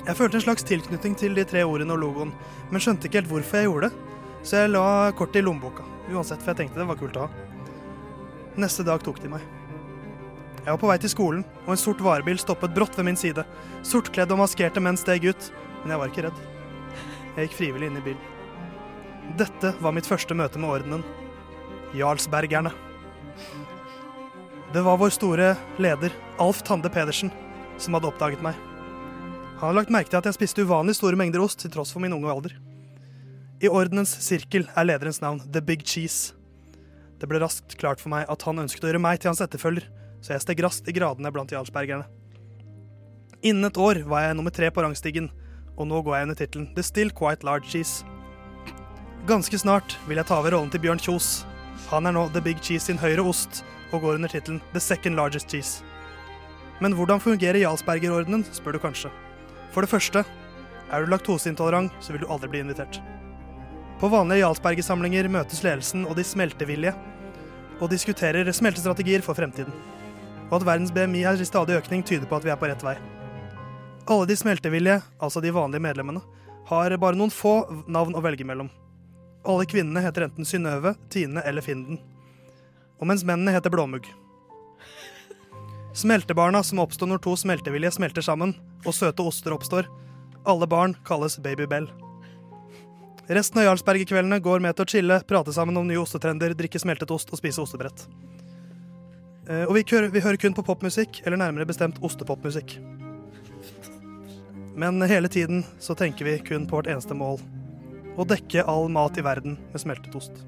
Jeg 0.07 0.19
følte 0.21 0.39
en 0.39 0.45
slags 0.45 0.67
tilknytning 0.69 1.17
til 1.19 1.35
de 1.35 1.47
tre 1.49 1.65
ordene 1.67 1.97
og 1.97 2.03
logoen, 2.05 2.35
men 2.71 2.83
skjønte 2.83 3.09
ikke 3.09 3.23
helt 3.23 3.33
hvorfor 3.33 3.59
jeg 3.59 3.71
gjorde 3.71 3.91
det, 3.91 4.15
så 4.47 4.63
jeg 4.63 4.75
la 4.75 4.87
kortet 5.19 5.41
i 5.41 5.47
lommeboka, 5.47 5.87
uansett, 6.13 6.45
for 6.45 6.53
jeg 6.53 6.63
tenkte 6.63 6.83
det 6.83 6.91
var 6.93 7.01
kult 7.01 7.19
å 7.19 7.27
ha. 7.27 7.47
Neste 8.61 8.87
dag 8.87 9.03
tok 9.05 9.19
de 9.25 9.33
meg. 9.33 9.43
Jeg 10.61 10.75
var 10.75 10.81
på 10.83 10.89
vei 10.91 11.01
til 11.03 11.13
skolen, 11.13 11.43
og 11.65 11.75
en 11.75 11.81
sort 11.81 12.01
varebil 12.03 12.39
stoppet 12.43 12.75
brått 12.75 12.97
ved 12.99 13.07
min 13.07 13.19
side. 13.19 13.45
Sortkledd 13.87 14.33
og 14.35 14.41
maskerte 14.43 14.83
menn 14.83 14.99
steg 14.99 15.29
ut, 15.31 15.51
men 15.83 15.95
jeg 15.95 16.03
var 16.03 16.11
ikke 16.11 16.25
redd. 16.29 16.41
Jeg 17.37 17.47
gikk 17.47 17.61
frivillig 17.61 17.91
inn 17.93 18.01
i 18.01 18.09
bilen. 18.09 18.36
Dette 19.35 19.73
var 19.83 19.95
mitt 19.97 20.07
første 20.07 20.37
møte 20.39 20.61
med 20.63 20.71
ordenen. 20.71 21.03
Jarlsbergerne. 21.97 22.71
Det 24.73 24.83
var 24.85 25.01
vår 25.01 25.13
store 25.15 25.51
leder, 25.83 26.15
Alf 26.43 26.63
Tande 26.67 26.91
Pedersen, 26.93 27.33
som 27.81 27.97
hadde 27.97 28.09
oppdaget 28.11 28.43
meg. 28.45 28.57
Han 29.57 29.71
hadde 29.71 29.79
lagt 29.81 29.93
merke 29.95 30.13
til 30.13 30.21
at 30.21 30.29
jeg 30.29 30.37
spiste 30.37 30.65
uvanlig 30.67 30.97
store 30.99 31.19
mengder 31.19 31.43
ost 31.43 31.63
til 31.63 31.73
tross 31.73 31.95
for 31.95 32.05
min 32.05 32.15
unge 32.17 32.31
alder. 32.31 32.57
I 33.65 33.71
ordenens 33.73 34.13
sirkel 34.21 34.67
er 34.77 34.89
lederens 34.89 35.23
navn 35.23 35.41
The 35.49 35.63
Big 35.65 35.87
Cheese. 35.89 36.35
Det 37.17 37.29
ble 37.29 37.41
raskt 37.41 37.79
klart 37.81 38.03
for 38.03 38.13
meg 38.13 38.29
at 38.29 38.43
han 38.45 38.61
ønsket 38.61 38.85
å 38.85 38.91
gjøre 38.91 39.01
meg 39.01 39.21
til 39.21 39.33
hans 39.33 39.41
etterfølger, 39.41 39.87
så 40.21 40.35
jeg 40.35 40.45
steg 40.45 40.61
raskt 40.65 40.91
i 40.93 40.97
gradene 40.97 41.33
blant 41.33 41.55
jarlsbergerne. 41.55 42.05
Innen 43.41 43.69
et 43.69 43.81
år 43.81 44.03
var 44.09 44.27
jeg 44.27 44.37
nummer 44.37 44.53
tre 44.53 44.69
på 44.73 44.85
rangstigen, 44.85 45.31
og 45.77 45.89
nå 45.89 46.03
går 46.05 46.19
jeg 46.19 46.29
under 46.29 46.39
tittelen 46.41 46.69
The 46.77 46.85
Still 46.85 47.13
Quite 47.17 47.49
Large 47.49 47.69
Cheese. 47.73 48.05
Ganske 49.27 49.59
snart 49.59 49.97
vil 50.07 50.21
jeg 50.21 50.29
ta 50.29 50.37
over 50.39 50.55
rollen 50.55 50.69
til 50.71 50.79
Bjørn 50.85 51.01
Kjos. 51.03 51.41
Han 51.91 52.07
er 52.07 52.15
nå 52.15 52.29
The 52.31 52.39
Big 52.45 52.61
Cheese 52.63 52.87
sin 52.87 53.01
høyre 53.01 53.25
ost, 53.27 53.65
og 53.91 54.05
går 54.05 54.21
under 54.21 54.31
tittelen 54.31 54.61
The 54.71 54.79
Second 54.79 55.19
Largest 55.19 55.51
Cheese. 55.51 55.83
Men 56.79 56.95
hvordan 56.95 57.19
fungerer 57.25 57.59
Jarlsbergerordenen, 57.59 58.45
spør 58.55 58.77
du 58.77 58.83
kanskje. 58.85 59.11
For 59.75 59.83
det 59.83 59.91
første, 59.91 60.23
er 60.23 61.03
du 61.03 61.11
laktoseintolerant, 61.11 61.91
så 61.99 62.15
vil 62.15 62.23
du 62.23 62.29
aldri 62.31 62.53
bli 62.53 62.63
invitert. 62.63 63.01
På 63.99 64.13
vanlige 64.15 64.45
Jarlsbergersamlinger 64.45 65.33
møtes 65.41 65.65
ledelsen 65.67 66.07
og 66.07 66.15
de 66.21 66.23
smeltevillige 66.23 66.95
og 67.81 67.91
diskuterer 67.91 68.55
smeltestrategier 68.55 69.27
for 69.27 69.35
fremtiden. 69.35 69.75
Og 70.53 70.61
at 70.61 70.71
verdens 70.71 70.95
BMI 70.95 71.27
er 71.27 71.43
i 71.43 71.51
stadig 71.51 71.81
økning, 71.81 72.07
tyder 72.07 72.31
på 72.31 72.39
at 72.39 72.47
vi 72.47 72.55
er 72.55 72.63
på 72.63 72.71
rett 72.71 72.87
vei. 72.93 72.95
Alle 74.07 74.31
de 74.31 74.39
smeltevillige, 74.39 75.03
altså 75.19 75.43
de 75.43 75.51
vanlige 75.51 75.83
medlemmene, 75.83 76.23
har 76.71 76.95
bare 77.03 77.19
noen 77.19 77.35
få 77.35 77.65
navn 77.91 78.15
å 78.15 78.23
velge 78.23 78.47
mellom. 78.47 78.71
Alle 79.47 79.67
kvinnene 79.71 80.03
heter 80.03 80.27
enten 80.27 80.47
Synnøve, 80.49 80.97
Tine 81.13 81.43
eller 81.47 81.63
Finden. 81.63 82.01
Og 82.99 83.07
mens 83.07 83.23
mennene 83.27 83.53
heter 83.55 83.71
Blåmugg. 83.71 84.09
Smeltebarna 85.97 86.63
som 86.67 86.83
oppstår 86.83 87.09
når 87.09 87.23
to 87.25 87.37
smeltevillige 87.41 87.95
smelter 87.97 88.25
sammen, 88.25 88.57
og 88.85 88.95
søte 88.95 89.25
oster 89.25 89.55
oppstår. 89.55 89.87
Alle 90.47 90.67
barn 90.69 90.97
kalles 91.07 91.39
Babybell. 91.43 91.89
Resten 93.27 93.59
av 93.59 93.67
Jarlsberg-kveldene 93.67 94.39
går 94.43 94.61
med 94.63 94.77
til 94.77 94.85
å 94.85 94.91
chille, 94.93 95.21
prate 95.27 95.55
sammen 95.55 95.79
om 95.81 95.87
nye 95.89 95.99
ostetrender, 95.99 96.55
drikke 96.55 96.79
smeltet 96.79 97.11
ost 97.11 97.33
og 97.33 97.41
spise 97.41 97.63
ostebrett. 97.63 98.05
Eh, 99.49 99.65
Og 99.67 99.75
vi 99.75 99.83
kører, 99.83 100.11
vi 100.11 100.21
hører 100.21 100.37
kun 100.37 100.55
på 100.55 100.63
popmusikk, 100.63 101.23
eller 101.25 101.41
nærmere 101.41 101.67
bestemt 101.67 101.99
ostepopmusikk. 102.03 102.79
Men 104.77 105.01
hele 105.03 105.29
tiden 105.29 105.65
så 105.81 105.97
tenker 105.97 106.25
vi 106.25 106.39
kun 106.39 106.67
på 106.67 106.77
vårt 106.77 106.87
eneste 106.93 107.15
mål. 107.15 107.41
Å 108.17 108.25
dekke 108.29 108.65
all 108.67 108.89
mat 108.93 109.17
i 109.21 109.25
verden 109.27 109.59
med 109.73 109.81
smeltet 109.83 110.15
ost. 110.17 110.45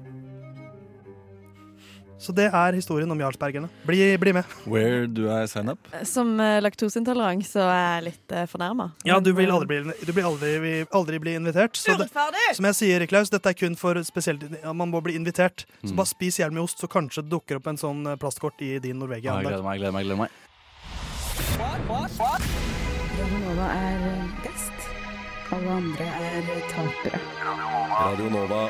Så 2.19 2.33
det 2.35 2.49
er 2.51 2.75
historien 2.75 3.07
om 3.13 3.19
jarlsbergerne. 3.21 3.69
Bli, 3.87 4.01
bli 4.19 4.33
med. 4.35 4.43
Where 4.67 5.05
do 5.07 5.29
I 5.31 5.45
sign 5.47 5.69
up? 5.71 5.87
Som 6.03 6.33
uh, 6.35 6.57
laktoseintolerant 6.59 7.45
så 7.47 7.63
er 7.63 7.79
jeg 7.93 8.03
litt 8.09 8.33
uh, 8.35 8.41
fornærma. 8.51 8.89
Ja, 9.07 9.21
du 9.23 9.29
vil 9.37 9.47
aldri 9.55 9.69
bli, 9.85 9.93
du 10.03 10.11
blir 10.11 10.27
aldri, 10.27 10.49
aldri 10.99 11.21
bli 11.23 11.37
invitert. 11.39 11.79
Så 11.79 11.95
det, 11.95 12.09
som 12.57 12.67
jeg 12.67 12.75
sier, 12.75 13.05
Klaus, 13.07 13.31
dette 13.31 13.53
er 13.53 13.55
kun 13.55 13.77
for 13.79 13.95
spesielt 14.03 14.43
ja, 14.59 14.73
Man 14.75 14.91
må 14.91 14.99
bli 15.05 15.15
invitert. 15.15 15.63
Så 15.79 15.93
Mm. 15.93 15.95
bare 16.01 16.11
spis 16.11 16.41
jævlig 16.41 16.59
mye 16.59 16.67
ost, 16.67 16.83
så 16.83 16.91
kanskje 16.91 17.23
det 17.23 17.31
dukker 17.31 17.55
opp 17.61 17.67
en 17.71 17.79
sånn 17.79 18.03
eh, 18.05 18.17
plastkort 18.19 18.59
i 18.67 18.79
din 18.83 18.99
Norvegia. 18.99 19.39
Jeg 19.39 19.47
gleder 19.47 19.63
meg, 19.63 19.79
jeg 19.79 19.79
gleder 19.79 19.93
meg. 19.95 20.03
jeg 20.03 20.09
gleder 20.11 20.19
meg. 20.19 20.29
Radio 23.19 23.39
Nova 23.47 23.71
er 23.79 24.27
best. 24.43 24.78
Alle 25.49 25.71
andre 25.71 26.05
er 26.05 26.43
tapere. 26.69 27.19
Radio 27.89 28.29
Nova. 28.29 28.69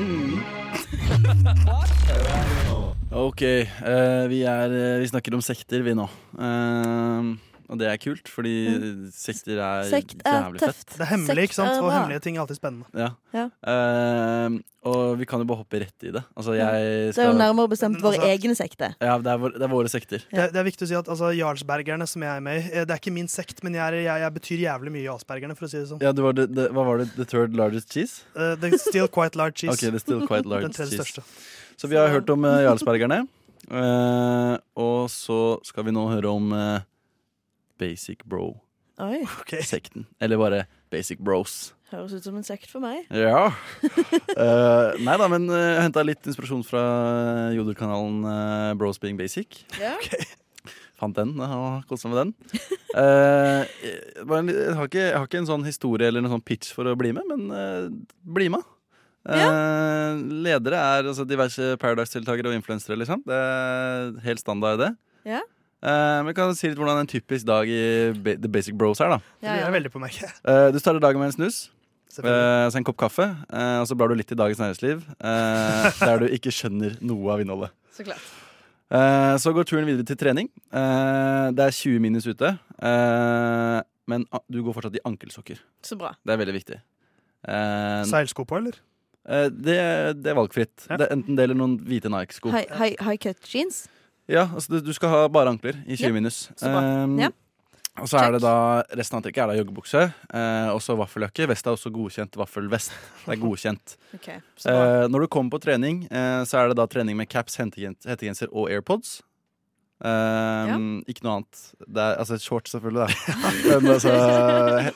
Ok, 3.10 3.42
eh, 3.42 4.28
vi, 4.30 4.44
er, 4.46 4.70
eh, 4.70 5.00
vi 5.02 5.08
snakker 5.10 5.34
om 5.34 5.40
sekter, 5.42 5.82
vi 5.82 5.96
nå. 5.98 6.04
Eh, 6.38 7.30
og 7.70 7.78
det 7.78 7.86
er 7.86 7.98
kult, 8.02 8.26
fordi 8.26 8.52
sekter 9.14 9.60
er 9.62 9.84
Sekt 9.86 10.24
er 10.26 10.40
jævlig 10.40 10.60
tøft. 10.64 10.80
fett. 10.82 10.96
Det 10.96 11.04
er 11.04 11.10
hemmelig, 11.12 11.44
ikke 11.46 11.56
sant? 11.60 11.76
Og 11.78 11.92
hemmelige 11.94 12.22
ting 12.24 12.36
er 12.36 12.42
alltid 12.42 12.58
spennende. 12.58 12.86
Ja. 12.98 13.10
Ja. 13.30 13.44
Uh, 13.62 14.58
og 14.90 15.18
vi 15.20 15.26
kan 15.28 15.42
jo 15.42 15.46
bare 15.46 15.60
hoppe 15.60 15.78
rett 15.82 16.06
i 16.08 16.10
det. 16.10 16.22
Altså, 16.34 16.56
jeg 16.56 17.12
Det 17.14 17.22
er 17.22 17.28
jo 17.28 17.36
nærmere 17.38 17.68
bestemt 17.70 18.00
våre 18.02 18.18
altså- 18.18 18.32
egne 18.32 18.56
sekter. 18.58 18.96
Ja, 18.98 19.18
det 19.18 19.30
er, 19.30 19.38
vår, 19.38 19.54
det 19.54 19.62
er 19.62 19.72
våre 19.72 19.92
sekter. 19.92 20.24
Det, 20.32 20.52
det 20.52 20.56
er 20.56 20.66
viktig 20.66 20.86
å 20.86 20.90
si 20.90 20.98
at 20.98 21.08
altså, 21.14 21.30
Jarlsbergerne, 21.36 22.08
som 22.08 22.22
jeg 22.26 22.32
er 22.34 22.40
med 22.40 22.58
i, 22.58 22.66
eh, 22.72 22.84
det 22.88 22.96
er 22.96 23.02
ikke 23.02 23.14
min 23.14 23.28
sekt, 23.28 23.62
men 23.62 23.78
jeg, 23.78 23.86
er, 23.86 23.98
jeg, 24.02 24.24
jeg 24.24 24.34
betyr 24.40 24.64
jævlig 24.66 24.94
mye 24.96 25.04
Jarlsbergerne, 25.06 25.54
for 25.54 25.68
å 25.68 25.70
si 25.70 25.78
det 25.78 25.88
sånn. 25.92 26.02
Ja, 26.02 26.10
det 26.16 26.24
var 26.26 26.32
det, 26.32 26.48
det, 26.56 26.70
hva 26.74 26.86
var 26.88 27.04
det? 27.04 27.10
The 27.14 27.28
third 27.28 27.54
largest 27.54 27.92
cheese? 27.92 28.24
Uh, 28.34 28.56
the 28.56 28.72
still 28.78 29.06
quite 29.06 29.38
large 29.38 29.60
cheese. 29.60 29.76
Ok, 29.76 29.92
the 29.92 30.02
still 30.02 30.26
quite 30.26 30.48
large 30.48 30.64
Den 30.66 30.74
tredje 30.74 30.98
største. 30.98 31.22
Så 31.76 31.86
vi 31.86 32.00
har 32.00 32.08
hørt 32.10 32.30
om 32.32 32.42
uh, 32.48 32.62
Jarlsbergerne. 32.64 33.26
Uh, 33.70 34.56
og 34.74 35.10
så 35.12 35.60
skal 35.62 35.86
vi 35.86 35.92
nå 35.94 36.02
høre 36.10 36.32
om 36.32 36.48
eh, 36.56 36.80
Basic 37.80 38.22
Oi, 39.00 39.20
Bro-sekten. 39.24 40.06
Eller 40.22 40.40
bare 40.40 40.64
Basic 40.92 41.20
Bros. 41.24 41.72
Høres 41.90 42.12
ut 42.14 42.26
som 42.26 42.36
en 42.38 42.46
sekt 42.46 42.70
for 42.70 42.82
meg. 42.84 43.06
Ja. 43.10 43.48
uh, 43.50 44.92
nei 45.06 45.16
da, 45.18 45.26
men 45.32 45.48
uh, 45.50 45.56
jeg 45.56 45.86
henta 45.88 46.04
litt 46.06 46.28
inspirasjon 46.28 46.62
fra 46.66 46.82
Jodelkanalen 47.56 48.20
uh, 48.26 48.74
Bros 48.78 49.00
Being 49.02 49.18
Basic. 49.18 49.62
Ja. 49.80 49.96
Fant 51.00 51.16
den 51.16 51.32
og 51.40 51.86
koste 51.88 52.10
meg 52.10 52.14
med 52.14 52.20
den. 52.20 52.60
Uh, 52.92 53.64
jeg, 53.80 53.96
jeg, 54.20 54.74
har 54.76 54.90
ikke, 54.90 55.06
jeg 55.06 55.16
har 55.16 55.26
ikke 55.26 55.40
en 55.40 55.48
sånn 55.48 55.64
historie 55.66 56.10
eller 56.10 56.22
en 56.22 56.34
sånn 56.34 56.44
pitch 56.44 56.74
for 56.76 56.86
å 56.86 56.98
bli 57.00 57.14
med, 57.16 57.24
men 57.30 57.48
uh, 57.50 57.88
bli 58.36 58.50
med. 58.52 58.66
Ja. 59.20 59.50
ledere 60.16 60.78
er 60.80 61.06
altså, 61.10 61.26
diverse 61.28 61.74
Paradise-deltakere 61.82 62.48
og 62.48 62.54
influensere, 62.56 62.96
liksom. 62.96 63.20
Det 63.28 63.36
er 63.36 64.14
helt 64.24 64.40
standard, 64.40 64.80
det. 64.80 64.88
Ja. 65.28 65.42
Eh, 65.80 66.20
men 66.26 66.34
kan 66.36 66.52
si 66.56 66.68
litt 66.68 66.78
hvordan 66.80 67.00
en 67.02 67.08
typisk 67.08 67.46
dag 67.48 67.68
i 67.68 68.12
ba 68.12 68.34
The 68.36 68.50
Basic 68.52 68.76
Bros 68.76 69.00
er, 69.00 69.14
da. 69.14 69.20
ja, 69.44 69.54
ja. 69.62 69.70
veldig 69.72 69.92
på 69.94 70.02
meg. 70.02 70.16
Uh, 70.44 70.68
du 70.74 70.78
starter 70.82 71.00
dagen 71.00 71.22
med 71.22 71.32
en 71.32 71.38
snus. 71.38 71.68
Eh, 72.18 72.66
så 72.70 72.76
en 72.80 72.84
kopp 72.84 72.98
kaffe. 72.98 73.22
eh, 73.54 73.78
og 73.78 73.86
så 73.86 73.94
blar 73.94 74.10
du 74.10 74.16
litt 74.18 74.32
i 74.34 74.38
Dagens 74.38 74.58
Næringsliv, 74.58 75.04
eh, 75.22 75.90
der 76.06 76.18
du 76.18 76.26
ikke 76.34 76.50
skjønner 76.50 76.96
noe 77.06 77.36
av 77.36 77.42
innholdet. 77.44 77.70
Så 77.94 78.04
klart. 78.06 78.24
Eh, 78.90 79.36
så 79.38 79.52
går 79.54 79.68
turen 79.70 79.86
videre 79.86 80.06
til 80.08 80.18
trening. 80.18 80.50
Eh, 80.74 81.46
det 81.54 81.68
er 81.68 81.76
20 81.76 82.02
minus 82.02 82.26
ute, 82.26 82.50
eh, 82.82 83.78
men 84.10 84.26
du 84.50 84.58
går 84.66 84.74
fortsatt 84.74 84.98
i 84.98 85.04
ankelsokker. 85.06 85.62
Så 85.86 85.98
bra. 86.00 86.10
Det 86.26 86.34
er 86.34 86.42
veldig 86.42 86.56
viktig. 86.58 86.80
Seilsko 88.10 88.44
på, 88.44 88.58
eller? 88.58 88.74
eh, 89.30 89.46
det, 89.48 89.78
det 90.20 90.34
er 90.34 90.36
valgfritt. 90.36 90.88
Det 90.90 91.06
er 91.06 91.14
enten 91.14 91.38
det 91.38 91.46
eller 91.46 91.62
noen 91.62 91.78
hvite 91.86 92.10
Nike-sko. 92.10 92.50
High, 92.50 92.74
high, 92.74 92.98
high 93.06 93.22
cut 93.22 93.46
jeans. 93.46 93.84
Ja, 94.30 94.46
altså 94.54 94.78
du, 94.84 94.92
skal 94.94 95.10
ha 95.12 95.20
bare 95.32 95.50
ankler 95.50 95.78
i 95.86 95.96
20 95.98 96.06
Ja, 96.06 96.12
minus. 96.14 96.42
så 96.56 96.70
bra. 96.70 96.82
Um, 97.04 97.16
Ja. 97.26 97.30
Og 98.00 98.06
så 98.08 98.16
er 98.22 98.32
det 98.32 98.38
da 98.40 98.52
resten 98.96 99.16
av 99.16 99.18
antrekket 99.20 99.42
er 99.42 99.48
da 99.50 99.56
joggebukse. 99.58 100.02
Eh, 100.32 100.68
også 100.72 100.94
vaffeljakke. 100.96 101.48
Vest 101.50 101.66
er 101.66 101.74
også 101.74 101.90
godkjent 101.92 102.36
vaffelvest. 102.38 102.92
Det 103.26 103.34
er 103.34 103.40
godkjent. 103.42 103.96
okay. 104.16 104.36
Eh, 104.64 105.08
når 105.10 105.26
du 105.26 105.26
kommer 105.34 105.50
på 105.50 105.60
trening, 105.60 106.04
eh, 106.08 106.44
så 106.48 106.62
er 106.62 106.70
det 106.70 106.78
da 106.78 106.86
trening 106.88 107.18
med 107.18 107.28
caps, 107.28 107.58
hettegenser 107.60 108.48
og 108.54 108.70
AirPods. 108.70 109.18
Eh, 110.00 110.72
Ikke 111.10 111.26
noe 111.26 111.40
annet. 111.40 111.60
Det 111.84 112.00
er, 112.06 112.14
altså 112.22 112.38
shorts, 112.40 112.72
selvfølgelig. 112.72 113.10
Da. 113.10 113.34
Men 113.82 113.92
altså, 113.98 114.14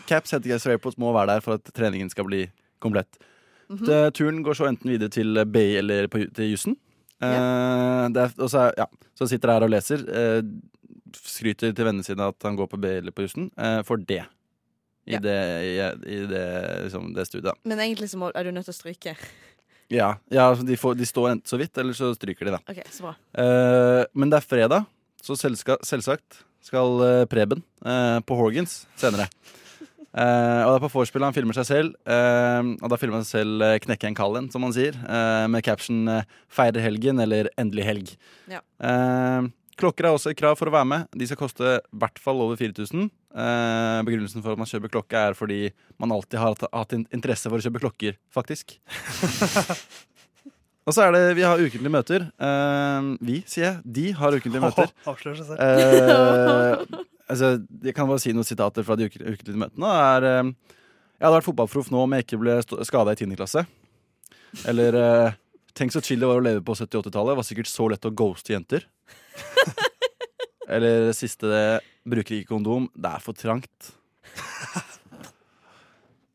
caps, 0.09 0.33
hettegenser 0.39 0.71
og 0.73 0.79
AirPods 0.79 0.97
må 1.03 1.13
være 1.19 1.35
der 1.35 1.45
for 1.45 1.59
at 1.59 1.75
treningen 1.77 2.09
skal 2.15 2.25
bli 2.31 2.47
komplett. 2.81 3.19
Mhm. 3.69 3.85
Det- 3.89 4.15
turen 4.15 4.43
går 4.45 4.55
så 4.55 4.71
enten 4.71 4.91
videre 4.95 5.11
til 5.11 5.45
BI 5.51 5.77
eller 5.83 6.07
på, 6.09 6.25
til 6.33 6.51
jussen. 6.55 6.77
Eh, 7.25 8.05
det 8.15 8.23
er- 8.27 8.39
og 8.45 8.51
så, 8.53 8.69
ja, 8.79 8.87
så 9.17 9.29
sitter 9.31 9.51
jeg 9.51 9.61
her 9.61 9.67
og 9.67 9.73
leser. 9.75 10.05
Uh, 10.05 10.43
skryter 11.15 11.73
til 11.73 11.87
vennene 11.87 12.05
sine 12.07 12.27
at 12.29 12.47
han 12.47 12.57
går 12.59 12.69
på 12.71 12.81
B 12.81 12.99
eller 12.99 13.15
på 13.15 13.27
jussen. 13.27 13.51
Uh, 13.59 13.83
for 13.87 13.97
det. 13.97 14.25
I 15.05 15.17
yeah. 15.17 15.23
det, 15.23 15.39
i, 15.65 15.75
i 16.17 16.21
det, 16.27 16.45
liksom, 16.87 17.11
det 17.15 17.27
studiet. 17.29 17.59
Men 17.65 17.83
egentlig 17.85 18.09
så 18.11 18.19
må, 18.19 18.31
er 18.35 18.47
du 18.47 18.55
nødt 18.57 18.65
til 18.65 18.73
å 18.73 18.79
stryke. 18.79 19.17
Ja, 19.93 20.15
ja 20.33 20.49
altså, 20.49 20.65
de, 20.65 20.77
får, 20.81 20.97
de 20.97 21.07
står 21.09 21.31
enten 21.35 21.51
så 21.51 21.59
vidt, 21.61 21.77
eller 21.81 21.97
så 21.97 22.11
stryker 22.17 22.49
de, 22.49 22.57
da. 22.57 22.61
Okay, 22.73 22.87
så 22.93 23.09
bra. 23.09 23.15
Eh, 23.37 24.03
men 24.17 24.33
det 24.33 24.41
er 24.41 24.47
fredag, 24.49 24.87
så 25.25 25.37
selska, 25.37 25.77
selvsagt 25.85 26.41
skal 26.65 27.05
eh, 27.05 27.27
Preben 27.29 27.61
eh, 27.85 28.19
på 28.25 28.39
Horgans 28.39 28.85
senere. 29.01 29.29
Eh, 30.15 30.61
og 30.63 30.71
det 30.71 30.77
er 30.79 30.85
på 30.85 30.93
vorspielet 30.95 31.27
han 31.27 31.35
filmer 31.35 31.57
seg 31.59 31.67
selv. 31.67 31.97
eh, 32.07 32.63
og 32.79 32.87
da 32.93 32.99
filmer 33.01 33.19
han 33.19 33.27
seg 33.27 33.41
selv 33.41 33.65
eh, 33.67 33.81
knekke 33.83 34.07
en 34.11 34.19
kallen, 34.19 34.47
som 34.53 34.63
han 34.63 34.75
sier. 34.77 34.95
med 35.49 35.65
caption 35.65 36.07
'Feirer 36.49 36.83
helgen' 36.83 37.21
eller 37.21 37.51
'Endelig 37.59 37.85
helg'. 37.85 38.17
Ja. 38.49 38.61
Klokker 39.75 40.07
er 40.07 40.15
også 40.15 40.31
et 40.31 40.39
krav 40.39 40.55
for 40.57 40.71
å 40.71 40.75
være 40.75 40.87
med. 40.87 41.07
De 41.11 41.27
skal 41.27 41.41
koste 41.41 41.65
i 41.67 41.81
hvert 41.99 42.19
fall 42.23 42.39
over 42.45 42.55
4000. 42.57 43.11
Eh, 43.35 44.01
begrunnelsen 44.07 44.43
for 44.45 44.55
at 44.55 44.61
man 44.61 44.69
kjøper 44.71 44.93
klokke, 44.93 45.19
er 45.19 45.35
fordi 45.35 45.73
man 45.99 46.13
alltid 46.15 46.39
har 46.39 46.55
hatt 46.71 46.95
interesse 46.95 47.51
for 47.51 47.59
å 47.59 47.65
kjøpe 47.65 47.83
klokker, 47.83 48.15
faktisk. 48.31 48.79
Og 50.85 50.93
så 50.93 51.07
er 51.07 51.13
det, 51.17 51.37
Vi 51.37 51.43
har 51.43 51.59
ukentlige 51.59 51.91
møter. 51.91 52.29
Uh, 52.37 53.17
vi, 53.25 53.41
sier 53.49 53.65
jeg. 53.65 53.81
De 53.89 54.13
har 54.13 54.37
ukentlige 54.37 54.63
møter. 54.63 54.93
Avslør 55.11 55.35
seg 55.41 55.47
selv. 55.49 57.09
Altså, 57.31 57.55
jeg 57.83 57.95
kan 57.97 58.09
bare 58.11 58.21
si 58.21 58.33
noen 58.37 58.45
sitater 58.47 58.85
fra 58.85 58.97
de 59.01 59.07
uke- 59.09 59.23
ukentlige 59.25 59.57
møtene. 59.61 59.89
Er, 59.89 60.27
eh, 60.29 60.51
jeg 61.15 61.25
hadde 61.25 61.37
vært 61.39 61.47
fotballproff 61.49 61.89
nå 61.95 62.03
om 62.05 62.13
jeg 62.19 62.27
ikke 62.27 62.41
ble 62.43 62.59
skada 62.85 63.15
i 63.15 63.21
10. 63.21 63.33
klasse. 63.39 63.65
Eller 64.69 64.95
eh, 65.01 65.41
Tenk 65.75 65.91
så 65.91 65.99
chill 66.05 66.21
det 66.23 66.29
var 66.31 66.39
å 66.39 66.45
leve 66.45 66.61
på 66.63 66.77
70-80-tallet. 66.79 67.35
Var 67.41 67.47
sikkert 67.49 67.67
så 67.67 67.89
lett 67.91 68.05
å 68.07 68.13
ghoste 68.15 68.53
jenter. 68.55 68.85
Eller 70.71 71.09
det 71.09 71.17
siste 71.19 71.49
det 71.51 71.65
Bruker 72.07 72.37
ikke 72.37 72.53
kondom. 72.53 72.87
Det 72.95 73.11
er 73.17 73.25
for 73.25 73.35
trangt. 73.35 73.95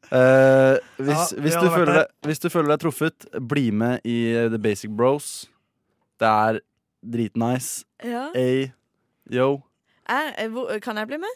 Eh, 0.10 0.78
hvis, 0.98 1.14
Ja, 1.36 1.42
hvis, 1.44 1.54
du 1.54 1.68
føler 1.70 1.92
deg, 2.00 2.06
hvis 2.26 2.40
du 2.42 2.48
føler 2.50 2.72
deg 2.72 2.80
truffet, 2.82 3.26
bli 3.46 3.68
med 3.70 4.02
i 4.10 4.16
The 4.50 4.58
Basic 4.58 4.90
Bros. 4.90 5.46
Det 6.18 6.26
er 6.26 6.58
dritnice. 7.06 7.84
Ja. 8.02 8.24
A 8.34 8.72
yo. 9.30 9.52
Er, 10.10 10.34
eh, 10.38 10.50
hvor, 10.50 10.72
kan 10.82 10.98
jeg 10.98 11.08
bli 11.08 11.18
med? 11.22 11.34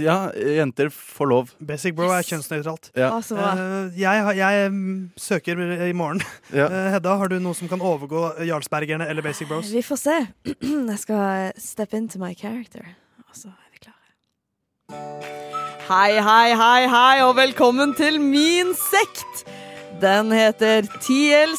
Ja, 0.00 0.30
jenter 0.32 0.88
får 0.88 1.26
lov. 1.28 1.50
Basic 1.60 1.94
bro 1.96 2.08
er 2.14 2.22
kjønnsnøytralt. 2.24 2.90
Ja. 2.96 3.10
Altså, 3.12 3.34
uh. 3.36 3.42
Eh, 3.52 4.00
jeg, 4.00 4.36
jeg 4.38 4.70
mm, 4.72 5.10
søker 5.20 5.60
i 5.88 5.92
morgen. 5.92 6.22
Ja. 6.54 6.66
Uh, 6.70 6.90
Hedda, 6.94 7.16
har 7.20 7.28
du 7.28 7.38
noe 7.42 7.54
som 7.58 7.68
kan 7.68 7.80
overgå 7.84 8.32
Jarlsbergerne 8.48 9.08
eller 9.10 9.22
Basic 9.26 9.48
Bros? 9.50 9.72
Vi 9.74 9.82
får 9.84 9.96
se. 10.00 10.26
Jeg 10.92 10.98
skal 11.02 11.52
step 11.60 11.94
into 11.94 12.18
my 12.22 12.34
character. 12.38 12.84
Og 13.28 13.34
så 13.36 13.48
er 13.52 13.68
vi 13.74 13.78
klare. 13.84 14.12
Hei, 15.90 16.12
hei, 16.16 16.54
hei, 16.56 16.88
hei, 16.88 17.22
og 17.26 17.36
velkommen 17.36 17.94
til 17.98 18.20
min 18.22 18.74
sekt. 18.88 19.44
Den 20.00 20.32
heter 20.32 20.82
TLC-sekt. 21.04 21.54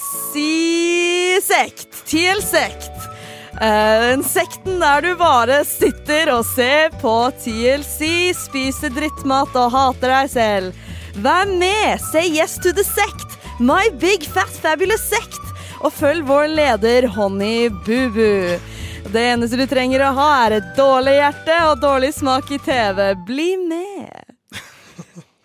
TL-sekt. 2.10 3.15
Eh, 3.62 4.14
en 4.14 4.24
sekten 4.24 4.80
der 4.80 5.02
du 5.02 5.14
bare 5.16 5.62
sitter 5.68 6.32
og 6.34 6.44
ser 6.48 6.92
på 7.00 7.14
TLC, 7.40 8.34
spiser 8.36 8.92
drittmat 8.92 9.56
og 9.56 9.72
hater 9.72 10.12
deg 10.12 10.32
selv. 10.34 10.82
Vær 11.24 11.48
med, 11.48 12.02
say 12.12 12.28
yes 12.28 12.58
to 12.60 12.74
the 12.76 12.84
sect, 12.84 13.38
my 13.64 13.88
big 14.02 14.28
fat 14.28 14.52
fabulous 14.60 15.06
sect, 15.08 15.40
og 15.80 15.94
følg 15.96 16.26
vår 16.28 16.50
leder 16.52 17.08
Honey 17.16 17.70
Bubu. 17.86 18.60
Det 19.06 19.24
eneste 19.24 19.62
du 19.62 19.64
trenger 19.72 20.04
å 20.04 20.12
ha, 20.18 20.30
er 20.50 20.58
et 20.58 20.70
dårlig 20.76 21.16
hjerte 21.22 21.60
og 21.70 21.80
dårlig 21.80 22.12
smak 22.18 22.52
i 22.52 22.60
TV. 22.66 23.14
Bli 23.28 23.54
med. 23.62 24.66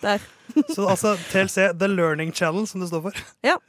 Der. 0.02 0.18
Så 0.74 0.88
altså 0.88 1.14
TLC, 1.30 1.76
The 1.78 1.86
Learning 1.92 2.32
Channel, 2.34 2.66
som 2.66 2.82
det 2.82 2.90
står 2.90 3.04
for. 3.06 3.22
Ja. 3.46 3.60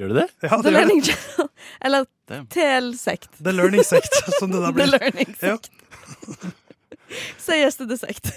Gjør 0.00 0.14
det 0.14 0.22
det? 0.22 0.28
Ja, 0.46 0.54
The 0.56 0.62
det 0.62 0.70
gjør 0.70 0.78
Learning 0.78 1.02
det. 1.04 1.12
Channel. 1.12 1.50
Eller 1.84 2.06
TL-sekt. 2.50 3.28
The 3.44 3.52
Learning 3.52 3.84
Sect, 3.84 4.14
som 4.38 4.50
det 4.50 4.60
da 4.60 4.72
The 4.72 4.86
Learning 4.86 4.86
Learning 4.86 5.36
Ja. 5.40 5.58
Say 7.38 7.60
yes 7.62 7.76
to 7.80 7.86
the 7.88 7.96
sect. 8.00 8.30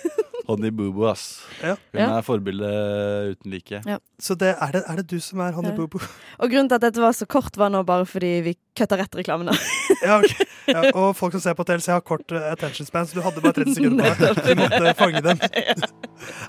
Honey 0.45 0.69
Boo 0.69 0.91
Boo, 0.93 1.07
ass. 1.10 1.41
Ja. 1.64 1.73
Hun 1.93 2.02
Ja. 2.02 2.10
er 2.19 2.26
forbildet 2.26 3.31
uten 3.35 3.52
like. 3.52 3.80
Ja. 3.85 3.97
Så 4.22 4.35
det, 4.38 4.52
er, 4.61 4.72
det, 4.76 4.84
er 4.88 4.99
det 5.02 5.07
du 5.10 5.19
som 5.19 5.39
er 5.41 5.56
Honey 5.57 5.72
Ja. 5.72 5.77
Boo 5.80 5.88
Boo? 5.88 6.02
Og 6.41 6.52
grunnen 6.52 6.69
til 6.69 6.77
at 6.77 6.85
dette 6.85 7.02
var 7.02 7.15
så 7.18 7.26
kort, 7.26 7.57
var 7.57 7.72
nå 7.73 7.81
bare 7.88 8.06
fordi 8.06 8.34
vi 8.45 8.53
kutta 8.77 8.97
rett 8.99 9.15
reklamen. 9.18 9.49
Ja, 10.06 10.18
okay. 10.19 10.45
ja, 10.69 10.81
og 10.93 11.15
folk 11.18 11.34
som 11.34 11.41
ser 11.41 11.56
på 11.57 11.64
TLC, 11.65 11.88
har 11.89 12.02
kort 12.06 12.30
eh, 12.35 12.43
attention 12.52 12.85
span, 12.85 13.07
så 13.07 13.15
du 13.18 13.22
hadde 13.26 13.41
bare 13.41 13.56
30 13.57 13.73
sekunder 13.77 14.18
på 14.19 14.27
deg. 14.27 14.41
Du 14.45 14.61
måtte 14.61 14.91
fange 14.99 15.22
dem. 15.26 15.39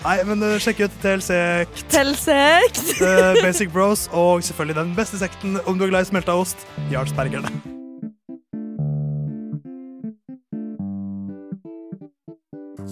Nei, 0.03 0.17
men 0.29 0.43
uh, 0.45 0.57
sjekk 0.61 0.83
ut 0.85 0.99
TLC-kt. 1.01 1.85
Telsekt! 1.93 2.83
eh, 3.01 3.39
Basic 3.41 3.71
Bros 3.73 4.05
og 4.11 4.43
selvfølgelig 4.45 4.77
den 4.83 4.93
beste 4.99 5.17
sekten 5.23 5.57
om 5.65 5.79
du 5.79 5.87
er 5.87 5.95
glad 5.95 6.05
i 6.05 6.11
smelta 6.11 6.37
ost, 6.37 6.67
Jarlsbergerne. 6.93 7.86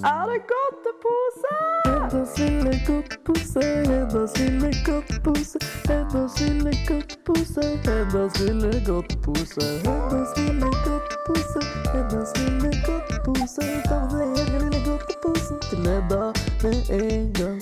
Er 0.03 0.25
det 0.29 0.41
godtepose? 0.53 1.51
Heddas 1.85 2.39
lille 2.39 2.73
godtpose, 2.87 3.61
Heddas 3.89 4.37
lille 4.39 4.71
godtpose. 4.85 5.59
Heddas 5.87 6.41
lille 6.41 6.71
godtpose, 6.87 7.61
Heddas 7.85 8.39
lille 8.39 8.71
godtpose. 8.85 9.61
Heddas 9.87 10.31
lille 10.37 10.69
godtpose, 10.85 11.59
Heddas 11.93 12.31
lille 12.37 12.71
godtpose. 12.87 13.61
Ta 13.89 13.99
med 14.11 14.37
hele 14.37 14.59
lille 14.59 14.79
godteposen 14.85 15.57
til 15.69 15.77
Hedda 15.77 16.23
med 16.63 16.77
en 16.89 17.33
gang 17.33 17.61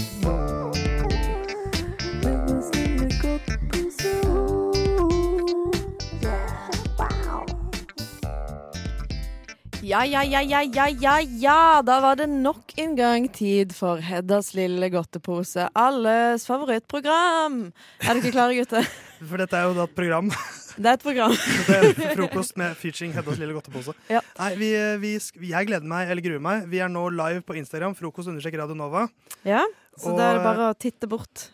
Ja, 9.93 9.99
ja, 10.09 10.23
ja, 10.25 10.39
ja, 10.41 10.61
ja, 10.63 10.87
ja, 10.89 11.19
ja. 11.21 11.81
Da 11.85 11.99
var 12.01 12.15
det 12.17 12.25
nok 12.25 12.71
en 12.81 12.95
gang 12.97 13.27
tid 13.29 13.75
for 13.77 14.01
Heddas 14.01 14.47
lille 14.57 14.87
godtepose. 14.89 15.67
Alles 15.77 16.47
favorittprogram. 16.49 17.59
Er 18.01 18.17
dere 18.17 18.31
klare, 18.33 18.55
gutter? 18.57 18.89
For 19.29 19.37
dette 19.37 19.59
er 19.59 19.69
jo 19.69 19.75
da 19.77 19.85
et 19.85 19.93
program. 19.93 20.33
Det 20.81 20.89
er 20.89 20.97
et 20.97 21.05
program. 21.05 21.37
Det 21.69 21.77
er 21.77 22.15
frokost 22.17 22.57
med 22.57 22.73
featuring 22.81 23.13
Heddas 23.13 23.37
lille 23.37 23.53
godtepose. 23.53 23.93
Ja. 24.09 24.23
Nei, 24.41 24.49
vi, 24.57 24.73
vi, 25.05 25.13
jeg 25.51 25.69
gleder 25.69 25.85
meg, 25.93 26.09
eller 26.09 26.25
gruer 26.25 26.41
meg. 26.41 26.65
Vi 26.73 26.81
er 26.81 26.89
nå 26.89 27.05
live 27.13 27.45
på 27.45 27.61
Instagram, 27.61 27.93
frokost 27.99 28.33
understrek 28.33 28.57
Radio 28.63 28.81
Nova. 28.81 29.05
Ja, 29.45 29.61
så 29.93 30.09
Og, 30.09 30.17
da 30.17 30.31
er 30.31 30.39
det 30.41 30.47
bare 30.49 30.71
å 30.73 30.79
titte 30.89 31.11
bort. 31.11 31.51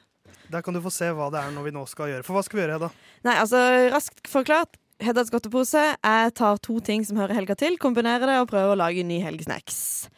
Der 0.47 0.63
kan 0.63 0.79
du 0.79 0.79
få 0.87 0.95
se 0.95 1.11
hva 1.11 1.27
det 1.35 1.43
er 1.43 1.51
når 1.59 1.67
vi 1.67 1.75
nå 1.75 1.83
skal 1.91 2.13
gjøre. 2.13 2.23
For 2.23 2.39
hva 2.39 2.47
skal 2.47 2.61
vi 2.61 2.69
gjøre, 2.69 2.79
Hedda? 2.79 2.93
Nei, 3.27 3.35
altså, 3.43 3.67
raskt 3.91 4.31
forklart. 4.31 4.79
Heddas 4.99 5.29
godtepose. 5.31 5.81
Jeg 6.03 6.31
tar 6.35 6.57
to 6.65 6.79
ting 6.83 7.05
som 7.07 7.19
hører 7.21 7.37
helga 7.37 7.55
til, 7.55 7.77
kombinerer 7.79 8.27
det 8.27 8.37
og 8.41 8.49
prøver 8.51 8.73
å 8.73 8.79
lage 8.81 8.99
en 9.03 9.07
ny 9.11 9.21
helgesnacks. 9.23 10.09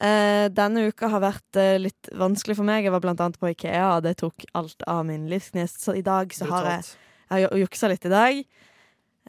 Uh, 0.00 0.46
denne 0.52 0.86
uka 0.88 1.08
har 1.12 1.20
vært 1.24 1.58
uh, 1.60 1.76
litt 1.80 2.08
vanskelig 2.16 2.56
for 2.58 2.68
meg. 2.68 2.84
Jeg 2.86 2.92
var 2.94 3.02
blant 3.04 3.20
annet 3.20 3.40
på 3.40 3.50
Ikea, 3.52 3.86
og 3.98 4.04
det 4.06 4.14
tok 4.20 4.44
alt 4.56 4.84
av 4.88 5.02
min 5.08 5.26
livsgnist. 5.28 5.80
Så 5.84 5.96
i 5.96 6.04
dag 6.04 6.32
så 6.36 6.48
har 6.52 6.68
jeg, 6.70 6.90
jeg 7.32 7.48
har 7.48 7.60
juksa 7.64 7.90
litt 7.92 8.04
i 8.08 8.12
dag. 8.12 8.40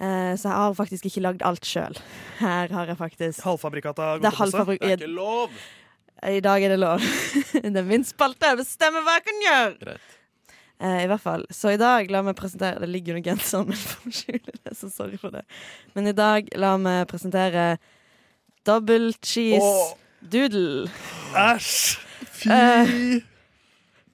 Uh, 0.01 0.31
så 0.39 0.47
jeg 0.47 0.55
har 0.59 0.77
faktisk 0.80 1.07
ikke 1.11 1.23
lagd 1.27 1.43
alt 1.47 1.68
sjøl. 1.68 1.95
Her 2.39 2.72
har 2.76 2.91
jeg 2.91 2.99
faktisk 2.99 3.43
Halvfabrikata 3.47 4.13
Det 4.18 4.27
er 4.27 4.31
godtepose? 4.31 4.39
halvfabrik- 4.43 4.84
Det 4.84 4.91
er 4.95 5.03
ikke 5.03 5.13
lov! 5.15 5.59
I 6.22 6.39
dag 6.45 6.63
er 6.63 6.69
det 6.76 6.80
lov. 6.84 7.03
det 7.63 7.76
er 7.80 7.88
min 7.88 8.03
spalte. 8.05 8.51
Jeg 8.51 8.59
bestemmer 8.59 9.03
hva 9.07 9.15
jeg 9.19 9.27
kan 9.27 9.39
gjøre! 9.47 9.95
Eh, 10.82 11.03
I 11.03 11.08
hvert 11.12 11.22
fall. 11.22 11.44
Så 11.53 11.76
i 11.76 11.80
dag, 11.80 12.10
la 12.10 12.24
meg 12.26 12.34
presentere 12.40 12.82
Det 12.82 12.90
ligger 12.90 13.18
under 13.18 13.32
genseren 13.32 13.70
min 13.70 13.82
for 13.91 14.10
å 14.10 14.14
skjule 14.18 14.56
det, 14.58 14.76
så 14.78 14.90
sorry 14.90 15.20
for 15.22 15.34
det. 15.36 15.44
Men 15.98 16.10
i 16.10 16.16
dag, 16.18 16.49
la 16.58 16.76
meg 16.82 17.06
presentere 17.12 17.76
double 18.68 19.14
cheese 19.22 19.62
Åh. 19.62 19.91
doodle. 20.34 20.90
Æsj! 21.38 21.99
Fy 22.32 22.49
Eh, 22.52 22.90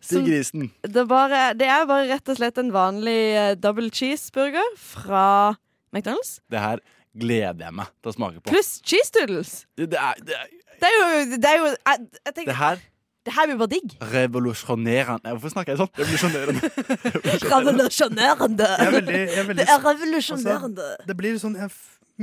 som, 0.03 0.23
grisen. 0.23 0.69
Det, 0.83 1.03
bare, 1.07 1.53
det 1.59 1.67
er 1.67 1.87
bare 1.87 2.07
rett 2.07 2.29
og 2.31 2.37
slett 2.39 2.59
en 2.61 2.69
vanlig 2.75 3.17
eh, 3.35 3.53
double 3.59 3.89
cheeseburger 3.91 4.75
fra 4.79 5.55
McDonald's. 5.91 6.37
Det 6.51 6.61
her 6.63 6.83
gleder 7.17 7.67
jeg 7.67 7.75
meg 7.79 7.91
til 7.99 8.11
å 8.11 8.15
smake 8.15 8.39
på. 8.43 8.51
Pluss 8.51 8.77
cheese 8.87 9.11
doodles. 9.15 9.55
Det, 9.75 9.89
det, 9.91 9.99
er, 9.99 10.21
det, 10.23 10.37
er, 10.37 10.53
Det 10.79 10.91
er 10.91 10.95
jo, 10.99 11.09
det 11.35 11.51
er 11.51 11.59
jo 11.59 11.67
jeg, 11.73 12.07
jeg 12.27 12.35
tenker, 12.37 12.51
det 12.51 12.59
her 12.61 12.85
det 13.27 13.33
her 13.35 13.49
blir 13.49 13.57
bare 13.59 13.71
digg. 13.73 13.93
revolusjonerende 14.13 15.33
Hvorfor 15.35 15.53
snakker 15.53 15.73
jeg 15.73 15.81
sånn? 15.81 15.91
Revolusjonerende. 15.99 16.69
Revolusjonerende. 17.43 18.69
Jeg 18.71 18.87
er 18.87 18.95
veldig, 18.95 19.17
jeg 19.17 19.41
er 19.41 19.49
veldig, 19.51 19.65
Det 19.65 19.73
er 19.73 19.83
revolusjonerende. 19.83 20.85
Altså, 20.93 21.09
det 21.09 21.17
blir 21.19 21.41
sånn, 21.41 21.57
jeg 21.59 21.73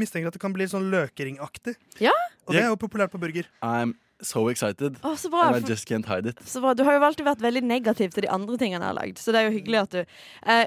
mistenker 0.01 0.33
at 0.33 0.39
det 0.39 0.43
kan 0.43 0.55
bli 0.57 0.67
sånn 0.71 0.89
løkeringaktig. 0.95 1.77
Ja. 2.03 2.15
Og 2.49 2.57
det 2.57 2.65
er 2.65 2.73
jo 2.73 2.81
populært 2.81 3.13
på 3.13 3.21
burger. 3.23 3.49
I'm 3.65 3.95
so 4.25 4.47
excited. 4.49 4.97
Oh, 5.05 5.15
så 5.21 5.31
bra, 5.31 5.51
And 5.53 5.65
I 5.65 5.69
just 5.69 5.89
can't 5.91 6.09
hide 6.09 6.33
it. 6.33 6.41
Så 6.49 6.63
bra. 6.65 6.75
Du 6.75 6.85
har 6.87 6.97
jo 6.97 7.05
alltid 7.05 7.27
vært 7.29 7.45
veldig 7.45 7.65
negativ 7.69 8.15
til 8.17 8.27
de 8.27 8.33
andre 8.33 8.59
tingene 8.61 8.81
jeg 8.81 8.91
har 8.95 8.99
lagd. 8.99 9.21
Så 9.21 9.35
det 9.35 9.43
er 9.43 9.51
jo 9.51 9.57
hyggelig 9.59 9.83
at 9.85 9.97
du 9.97 10.01
eh, 10.03 10.67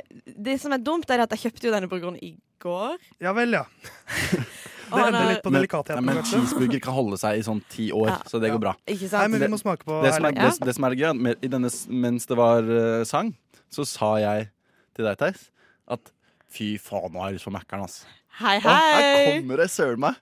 Det 0.49 0.59
som 0.61 0.76
er 0.76 0.84
dumt, 0.84 1.09
er 1.09 1.26
at 1.26 1.34
jeg 1.35 1.47
kjøpte 1.47 1.69
jo 1.69 1.76
denne 1.76 1.89
burgeren 1.91 2.19
i 2.22 2.35
går. 2.64 2.97
Ja 3.23 3.34
vel, 3.38 3.57
ja. 3.57 3.65
Det 4.88 5.03
ender 5.07 5.26
litt 5.34 5.43
på 5.43 5.51
Men, 5.51 5.61
delikatheten. 5.61 6.05
nei, 6.05 6.14
men 6.15 6.23
cheeseburger 6.23 6.81
kan 6.84 6.93
holde 6.93 7.18
seg 7.19 7.39
i 7.39 7.45
sånn 7.45 7.61
ti 7.69 7.89
år, 7.91 8.07
Ja. 8.07 8.18
så 8.27 8.39
det 8.41 8.51
går 8.53 8.59
bra. 8.64 8.76
Ikke 8.88 9.09
sant? 9.09 9.22
Nei, 9.22 9.27
men 9.27 9.39
vi 9.39 9.45
Det- 9.47 9.51
må 9.51 9.59
smake 9.59 9.84
på 9.84 10.01
det 10.03 10.14
som, 10.14 10.26
er, 10.26 10.31
det, 10.31 10.59
det 10.59 10.76
som 10.76 10.84
er 10.85 10.95
gøy, 10.95 11.35
er 11.43 11.49
denne, 11.49 11.72
mens 11.89 12.26
det 12.26 12.38
var 12.38 12.64
uh, 12.64 13.03
sang, 13.03 13.35
så 13.69 13.85
sa 13.85 14.15
jeg 14.18 14.49
til 14.95 15.05
deg, 15.05 15.18
Theis, 15.18 15.49
at 15.88 16.11
fy 16.49 16.77
faen, 16.77 17.11
nå 17.11 17.19
har 17.19 17.31
jeg 17.31 17.39
lyst 17.39 17.45
på 17.49 17.53
Mækkern, 17.53 17.84
ass. 17.84 18.05
Hei, 18.39 18.57
Og 18.57 18.61
her 18.69 19.41
kommer 19.41 19.57
det 19.57 19.69
søren 19.73 19.99
meg 19.99 20.15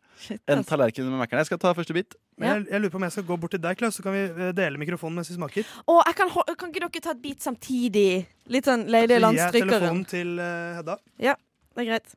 en 0.47 0.63
tallerken 0.63 1.03
med 1.09 1.19
Mækkern. 1.19 1.41
Jeg 1.43 1.45
skal 1.49 1.59
ta 1.59 1.73
første 1.75 1.93
bit. 1.93 2.15
Men 2.39 2.47
jeg, 2.49 2.67
jeg 2.71 2.81
lurer 2.81 2.91
på 2.93 2.95
om 2.99 3.03
jeg 3.03 3.11
skal 3.11 3.25
gå 3.27 3.37
bort 3.39 3.51
til 3.51 3.59
deg, 3.63 3.77
Klaus, 3.77 3.97
så 3.99 4.03
kan 4.03 4.13
vi 4.15 4.23
eh, 4.23 4.51
dele 4.55 4.79
mikrofonen 4.79 5.19
mens 5.19 5.29
vi 5.31 5.35
smaker. 5.35 5.67
Å, 5.87 5.97
jeg 6.07 6.15
kan, 6.15 6.31
kan 6.31 6.71
ikke 6.71 6.83
dere 6.85 7.03
ta 7.03 7.11
et 7.11 7.21
bit 7.23 7.43
samtidig? 7.43 8.25
Litt 8.47 8.67
sånn 8.67 8.87
Lady 8.91 9.19
Så 9.19 9.31
gir 9.31 9.41
jeg 9.41 9.55
telefonen 9.59 10.05
til 10.07 10.39
uh, 10.39 10.77
Hedda. 10.79 10.97
Ja, 11.19 11.35
det 11.75 11.83
er 11.85 11.89
greit. 11.91 12.15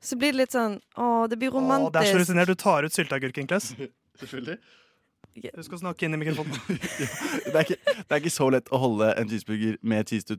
Så 0.00 0.16
blir 0.16 0.32
det 0.32 0.38
litt 0.40 0.54
sånn 0.54 0.78
Å, 0.96 1.26
det 1.28 1.36
blir 1.40 1.50
romantisk. 1.52 1.90
Å, 1.90 1.92
det 1.98 2.06
er 2.08 2.12
så 2.14 2.20
rutinert. 2.22 2.48
Du 2.48 2.54
tar 2.60 2.86
ut 2.88 2.94
sylteagurken, 2.96 3.46
Klaus. 3.50 3.70
Selvfølgelig. 4.20 4.56
Husk 5.56 5.76
å 5.76 5.78
snakke 5.80 6.08
inn 6.08 6.16
i 6.16 6.18
mikrofonen. 6.20 6.56
Det 7.50 7.52
er, 7.54 7.60
ikke, 7.62 7.76
det 8.00 8.10
er 8.16 8.18
ikke 8.22 8.32
så 8.34 8.48
lett 8.52 8.68
å 8.74 8.78
holde 8.82 9.12
en 9.20 9.28
cheeseburger 9.30 9.76
med 9.86 10.08
cheese 10.10 10.36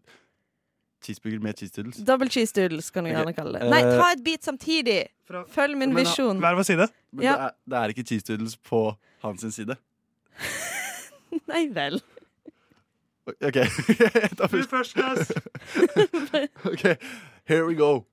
Cheeseburger 1.02 1.40
med 1.42 1.58
cheese 1.58 1.74
doodles. 1.74 1.98
Double 2.06 2.30
cheese 2.30 2.54
doodles, 2.54 2.92
kan 2.94 3.08
du 3.08 3.10
gjerne 3.10 3.32
kalle 3.34 3.58
det. 3.58 3.64
eh, 3.66 3.72
Nei, 3.74 3.80
ta 3.98 4.12
et 4.14 4.20
bit 4.22 4.44
samtidig. 4.46 5.00
Følg 5.50 5.74
min 5.80 5.94
Men, 5.96 6.04
visjon. 6.04 6.38
Hver 6.44 6.60
vår 6.60 6.68
side. 6.68 6.88
Men 7.16 7.26
Ja. 7.26 7.32
det, 7.34 7.48
er, 7.48 7.56
det 7.74 7.80
er 7.80 7.94
ikke 7.96 8.06
cheese 8.12 8.28
doodles 8.28 8.54
på 8.70 8.82
hans 9.24 9.48
side. 9.56 9.78
Nei 11.50 11.64
vel. 11.74 11.98
OK. 13.32 13.58
Ta 14.38 14.48
først. 14.52 14.62
Du 14.62 14.70
først, 14.70 14.94
Klaus. 14.94 15.32
OK, 16.70 16.86
here 17.50 17.66
we 17.66 17.74
go. 17.80 18.06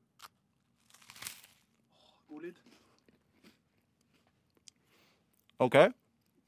OK. 5.61 5.77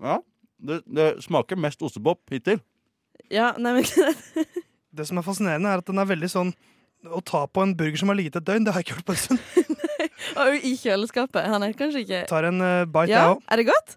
Ja. 0.05 0.19
Det, 0.61 0.81
det 0.87 1.07
smaker 1.25 1.57
mest 1.59 1.83
ostepop 1.83 2.21
hittil. 2.31 2.61
Ja, 3.33 3.53
nei, 3.59 3.73
men 3.81 3.85
Det 4.97 5.07
som 5.07 5.21
er 5.21 5.23
fascinerende, 5.27 5.71
er 5.71 5.79
at 5.83 5.87
den 5.87 6.01
er 6.03 6.09
veldig 6.09 6.29
sånn 6.33 6.49
Å 7.07 7.21
ta 7.25 7.45
på 7.47 7.63
en 7.63 7.77
burger 7.79 8.01
som 8.01 8.11
har 8.11 8.17
ligget 8.19 8.37
et 8.41 8.47
døgn, 8.49 8.65
det 8.67 8.73
har 8.75 8.83
jeg 8.83 8.89
ikke 8.89 8.97
gjort 8.99 9.09
på 9.09 9.15
en 9.15 9.21
stund. 9.23 9.77
Og 10.41 10.65
i 10.67 10.73
kjøleskapet. 10.79 11.47
Han 11.53 11.63
er 11.65 11.77
kanskje 11.79 12.03
ikke 12.05 12.21
Tar 12.31 12.49
en 12.51 12.61
uh, 12.61 12.85
bite, 12.91 13.11
Ja, 13.13 13.23
jeg 13.23 13.37
òg. 13.37 13.45
er 13.55 13.61
det 13.63 13.67
godt? 13.71 13.97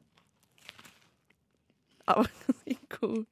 Ja, 2.03 2.15
var 2.19 2.29
ganske 2.45 2.77
god. 2.99 3.23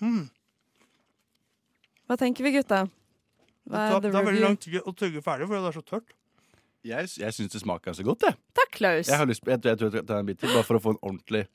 Mm. 0.00 0.22
Hva 2.08 2.16
tenker 2.20 2.46
vi, 2.46 2.54
gutta? 2.56 2.84
Det 2.86 3.74
Hva 3.74 3.82
tar, 3.84 3.96
er 3.98 4.04
det 4.06 4.12
tar 4.14 4.24
veldig 4.24 4.30
review? 4.32 4.46
lang 4.48 4.56
tid 4.60 4.78
å 4.80 4.94
tygge 4.96 5.22
ferdig, 5.24 5.46
fordi 5.50 5.60
det 5.66 5.70
er 5.70 5.76
så 5.76 5.84
tørt. 5.86 6.14
Jeg, 6.86 7.08
jeg 7.20 7.34
syns 7.36 7.52
det 7.52 7.60
smaker 7.60 7.90
ganske 7.90 8.04
godt, 8.06 8.22
jeg. 8.24 8.36
Takk, 8.56 8.70
Klaus. 8.72 9.08
Jeg 9.10 9.18
har 9.20 9.26
lyst 9.28 9.42
på, 9.44 9.50
jeg, 9.52 9.60
tror- 9.60 9.74
jeg 9.74 9.78
tror 9.82 9.96
jeg 9.98 10.06
tar 10.08 10.22
en 10.22 10.26
bit 10.30 10.38
til, 10.40 10.48
bare 10.54 10.64
for 10.64 10.78
å 10.78 10.84
få 10.86 10.94
en 10.96 11.02
ordentlig 11.02 11.46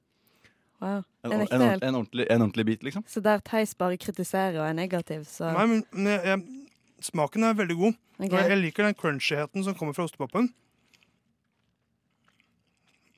Wow. 0.83 0.99
En, 1.23 1.31
En 1.31 1.31
en, 1.31 1.41
ekte 1.45 1.55
en, 1.55 1.61
helt. 1.69 1.83
en, 1.87 1.95
ordentlig, 1.95 2.25
en 2.29 2.41
ordentlig 2.43 2.65
bit, 2.67 2.81
liksom. 2.83 3.03
Så 3.07 3.21
der 3.23 3.39
Theis 3.47 3.71
bare 3.79 3.95
kritiserer 3.97 4.57
og 4.59 4.65
er 4.67 4.73
negativ, 4.75 5.23
så 5.25 5.53
Nei, 5.55 5.63
men, 5.71 5.83
men 5.95 6.09
jeg, 6.11 6.25
jeg, 6.27 7.07
smaken 7.07 7.43
er 7.47 7.55
veldig 7.57 7.77
god. 7.79 7.95
Ok. 8.19 8.25
Og 8.27 8.35
jeg, 8.35 8.49
jeg 8.51 8.59
liker 8.59 8.83
den 8.89 8.97
crunchyheten 8.99 9.63
som 9.65 9.77
kommer 9.79 9.95
fra 9.95 10.03
ostepopen. 10.05 10.51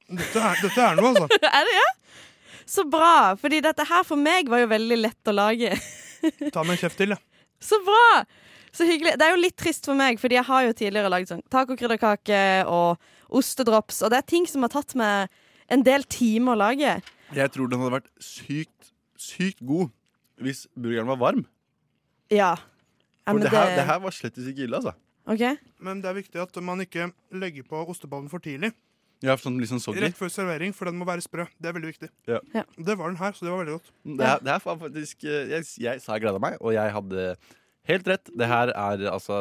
Dette 0.08 0.40
er, 0.40 0.62
dette 0.64 0.86
er 0.86 0.96
noe, 1.02 1.12
altså. 1.12 1.42
Er 1.60 1.68
det 1.68 1.76
ja? 1.76 1.88
Så 2.68 2.84
bra! 2.92 3.34
Fordi 3.42 3.60
dette 3.64 3.84
her 3.90 4.06
for 4.08 4.20
meg 4.20 4.50
var 4.52 4.62
jo 4.64 4.70
veldig 4.72 4.98
lett 5.02 5.32
å 5.32 5.36
lage. 5.36 5.74
Ta 6.54 6.64
med 6.64 6.76
en 6.78 6.82
kjeft 6.86 7.00
til, 7.02 7.16
jeg. 7.16 7.44
Så 7.74 7.80
bra! 7.84 8.06
Så 8.78 8.86
hyggelig. 8.86 9.16
Det 9.18 9.26
er 9.26 9.34
jo 9.34 9.42
litt 9.42 9.58
trist 9.58 9.88
for 9.90 9.98
meg, 9.98 10.20
Fordi 10.22 10.38
jeg 10.38 10.46
har 10.46 10.68
jo 10.68 10.76
tidligere 10.78 11.10
lagd 11.10 11.32
sånn 11.32 11.44
tacokrydderkake 11.54 12.42
og 12.70 13.02
ostedrops, 13.28 14.04
og 14.06 14.14
det 14.14 14.22
er 14.22 14.28
ting 14.30 14.46
som 14.48 14.64
har 14.64 14.72
tatt 14.72 14.94
meg 15.00 15.34
en 15.74 15.84
del 15.84 16.06
timer 16.08 16.54
å 16.56 16.62
lage. 16.62 16.94
Jeg 17.36 17.52
tror 17.52 17.68
den 17.72 17.82
hadde 17.82 17.98
vært 17.98 18.12
sykt, 18.24 18.94
sykt 19.20 19.60
god 19.66 19.90
hvis 20.40 20.68
burgeren 20.78 21.10
var 21.10 21.20
varm. 21.20 21.44
Ja. 22.30 22.54
ja 22.54 22.56
For 23.26 23.34
men 23.36 23.44
det, 23.48 23.52
her, 23.52 23.74
det 23.76 23.86
her 23.90 24.00
var 24.04 24.16
slett 24.16 24.38
ikke 24.38 24.68
ille, 24.68 24.80
altså. 24.80 24.94
OK? 25.28 25.44
Men 25.84 26.00
det 26.04 26.12
er 26.12 26.20
viktig 26.22 26.40
at 26.40 26.60
man 26.64 26.86
ikke 26.86 27.10
legger 27.36 27.66
på 27.68 27.82
ostepollen 27.92 28.30
for 28.32 28.44
tidlig. 28.44 28.72
Ja, 29.26 29.34
sånn 29.42 29.58
liksom 29.58 29.80
soggy. 29.82 30.04
Rett 30.04 30.16
før 30.18 30.30
servering, 30.30 30.76
for 30.78 30.88
den 30.88 31.00
må 31.00 31.06
være 31.10 31.24
sprø. 31.26 31.48
Det 31.58 31.72
er 31.72 31.74
veldig 31.74 31.90
viktig. 31.90 32.10
Ja. 32.30 32.38
Det 32.54 32.96
var 33.00 33.10
den 33.10 33.18
her, 33.18 33.34
så 33.34 33.48
det 33.48 33.52
var 33.52 33.64
veldig 33.64 33.78
godt. 33.80 33.90
Det, 34.06 34.28
er, 34.30 34.44
det 34.46 34.52
er 34.54 34.62
fa- 34.62 34.76
faktisk 34.78 35.26
jeg, 35.26 35.48
Jeg, 35.56 35.66
jeg 35.88 36.04
sa 36.04 36.14
jeg 36.14 36.28
gleda 36.28 36.42
meg, 36.44 36.60
og 36.62 36.76
jeg 36.78 36.94
hadde 36.94 37.24
helt 37.88 38.08
rett. 38.08 38.30
Det 38.38 38.50
her 38.50 38.74
er 38.74 39.08
altså 39.12 39.38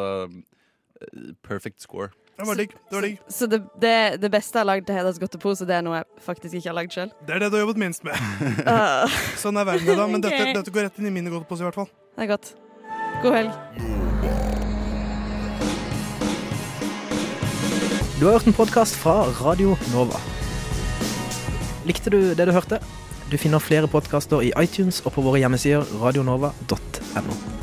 perfect 1.45 1.83
score. 1.83 2.11
Det 2.37 2.47
var 2.47 2.55
digg. 2.55 2.73
Det 2.91 2.97
var 2.97 3.03
digg. 3.03 3.21
Så 3.29 3.47
det, 3.47 3.63
det, 3.81 4.21
det 4.21 4.31
beste 4.31 4.59
jeg 4.59 4.61
har 4.61 4.69
lagd 4.69 4.87
til 4.87 4.99
Heders 4.99 5.19
godtepose, 5.19 5.65
det 5.65 5.79
er 5.79 5.85
noe 5.87 6.03
jeg 6.03 6.25
faktisk 6.27 6.59
ikke 6.59 6.69
har 6.69 6.77
lagd 6.77 6.93
sjøl? 6.93 7.13
Det 7.25 7.33
er 7.37 7.41
det 7.41 7.49
du 7.49 7.57
har 7.57 7.65
jobbet 7.65 7.81
minst 7.81 8.05
med. 8.05 8.13
Ah. 8.69 9.09
sånn 9.43 9.57
er 9.57 9.65
verden 9.65 9.89
i 9.89 9.97
dag, 9.97 10.11
men 10.13 10.25
dette, 10.25 10.37
okay. 10.37 10.53
dette 10.57 10.75
går 10.75 10.89
rett 10.89 11.01
inn 11.01 11.09
i 11.09 11.15
min 11.15 11.31
godtepose 11.33 11.65
i 11.65 11.69
hvert 11.69 11.81
fall. 11.81 11.89
Det 12.17 12.27
er 12.27 12.31
godt. 12.35 12.53
God 13.25 13.39
helg. 13.39 13.57
Du 18.21 18.27
har 18.27 18.37
hørt 18.37 18.49
en 18.49 18.57
podkast 18.57 19.01
fra 19.01 19.23
Radio 19.41 19.77
Nova. 19.95 20.21
Likte 21.89 22.13
du 22.13 22.21
det 22.37 22.49
du 22.49 22.53
hørte? 22.53 22.81
Du 23.33 23.41
finner 23.41 23.65
flere 23.65 23.89
podkaster 23.89 24.45
i 24.45 24.53
iTunes 24.61 25.01
og 25.05 25.17
på 25.17 25.25
våre 25.25 25.41
hjemmesider 25.41 25.89
radionova.no. 26.03 27.56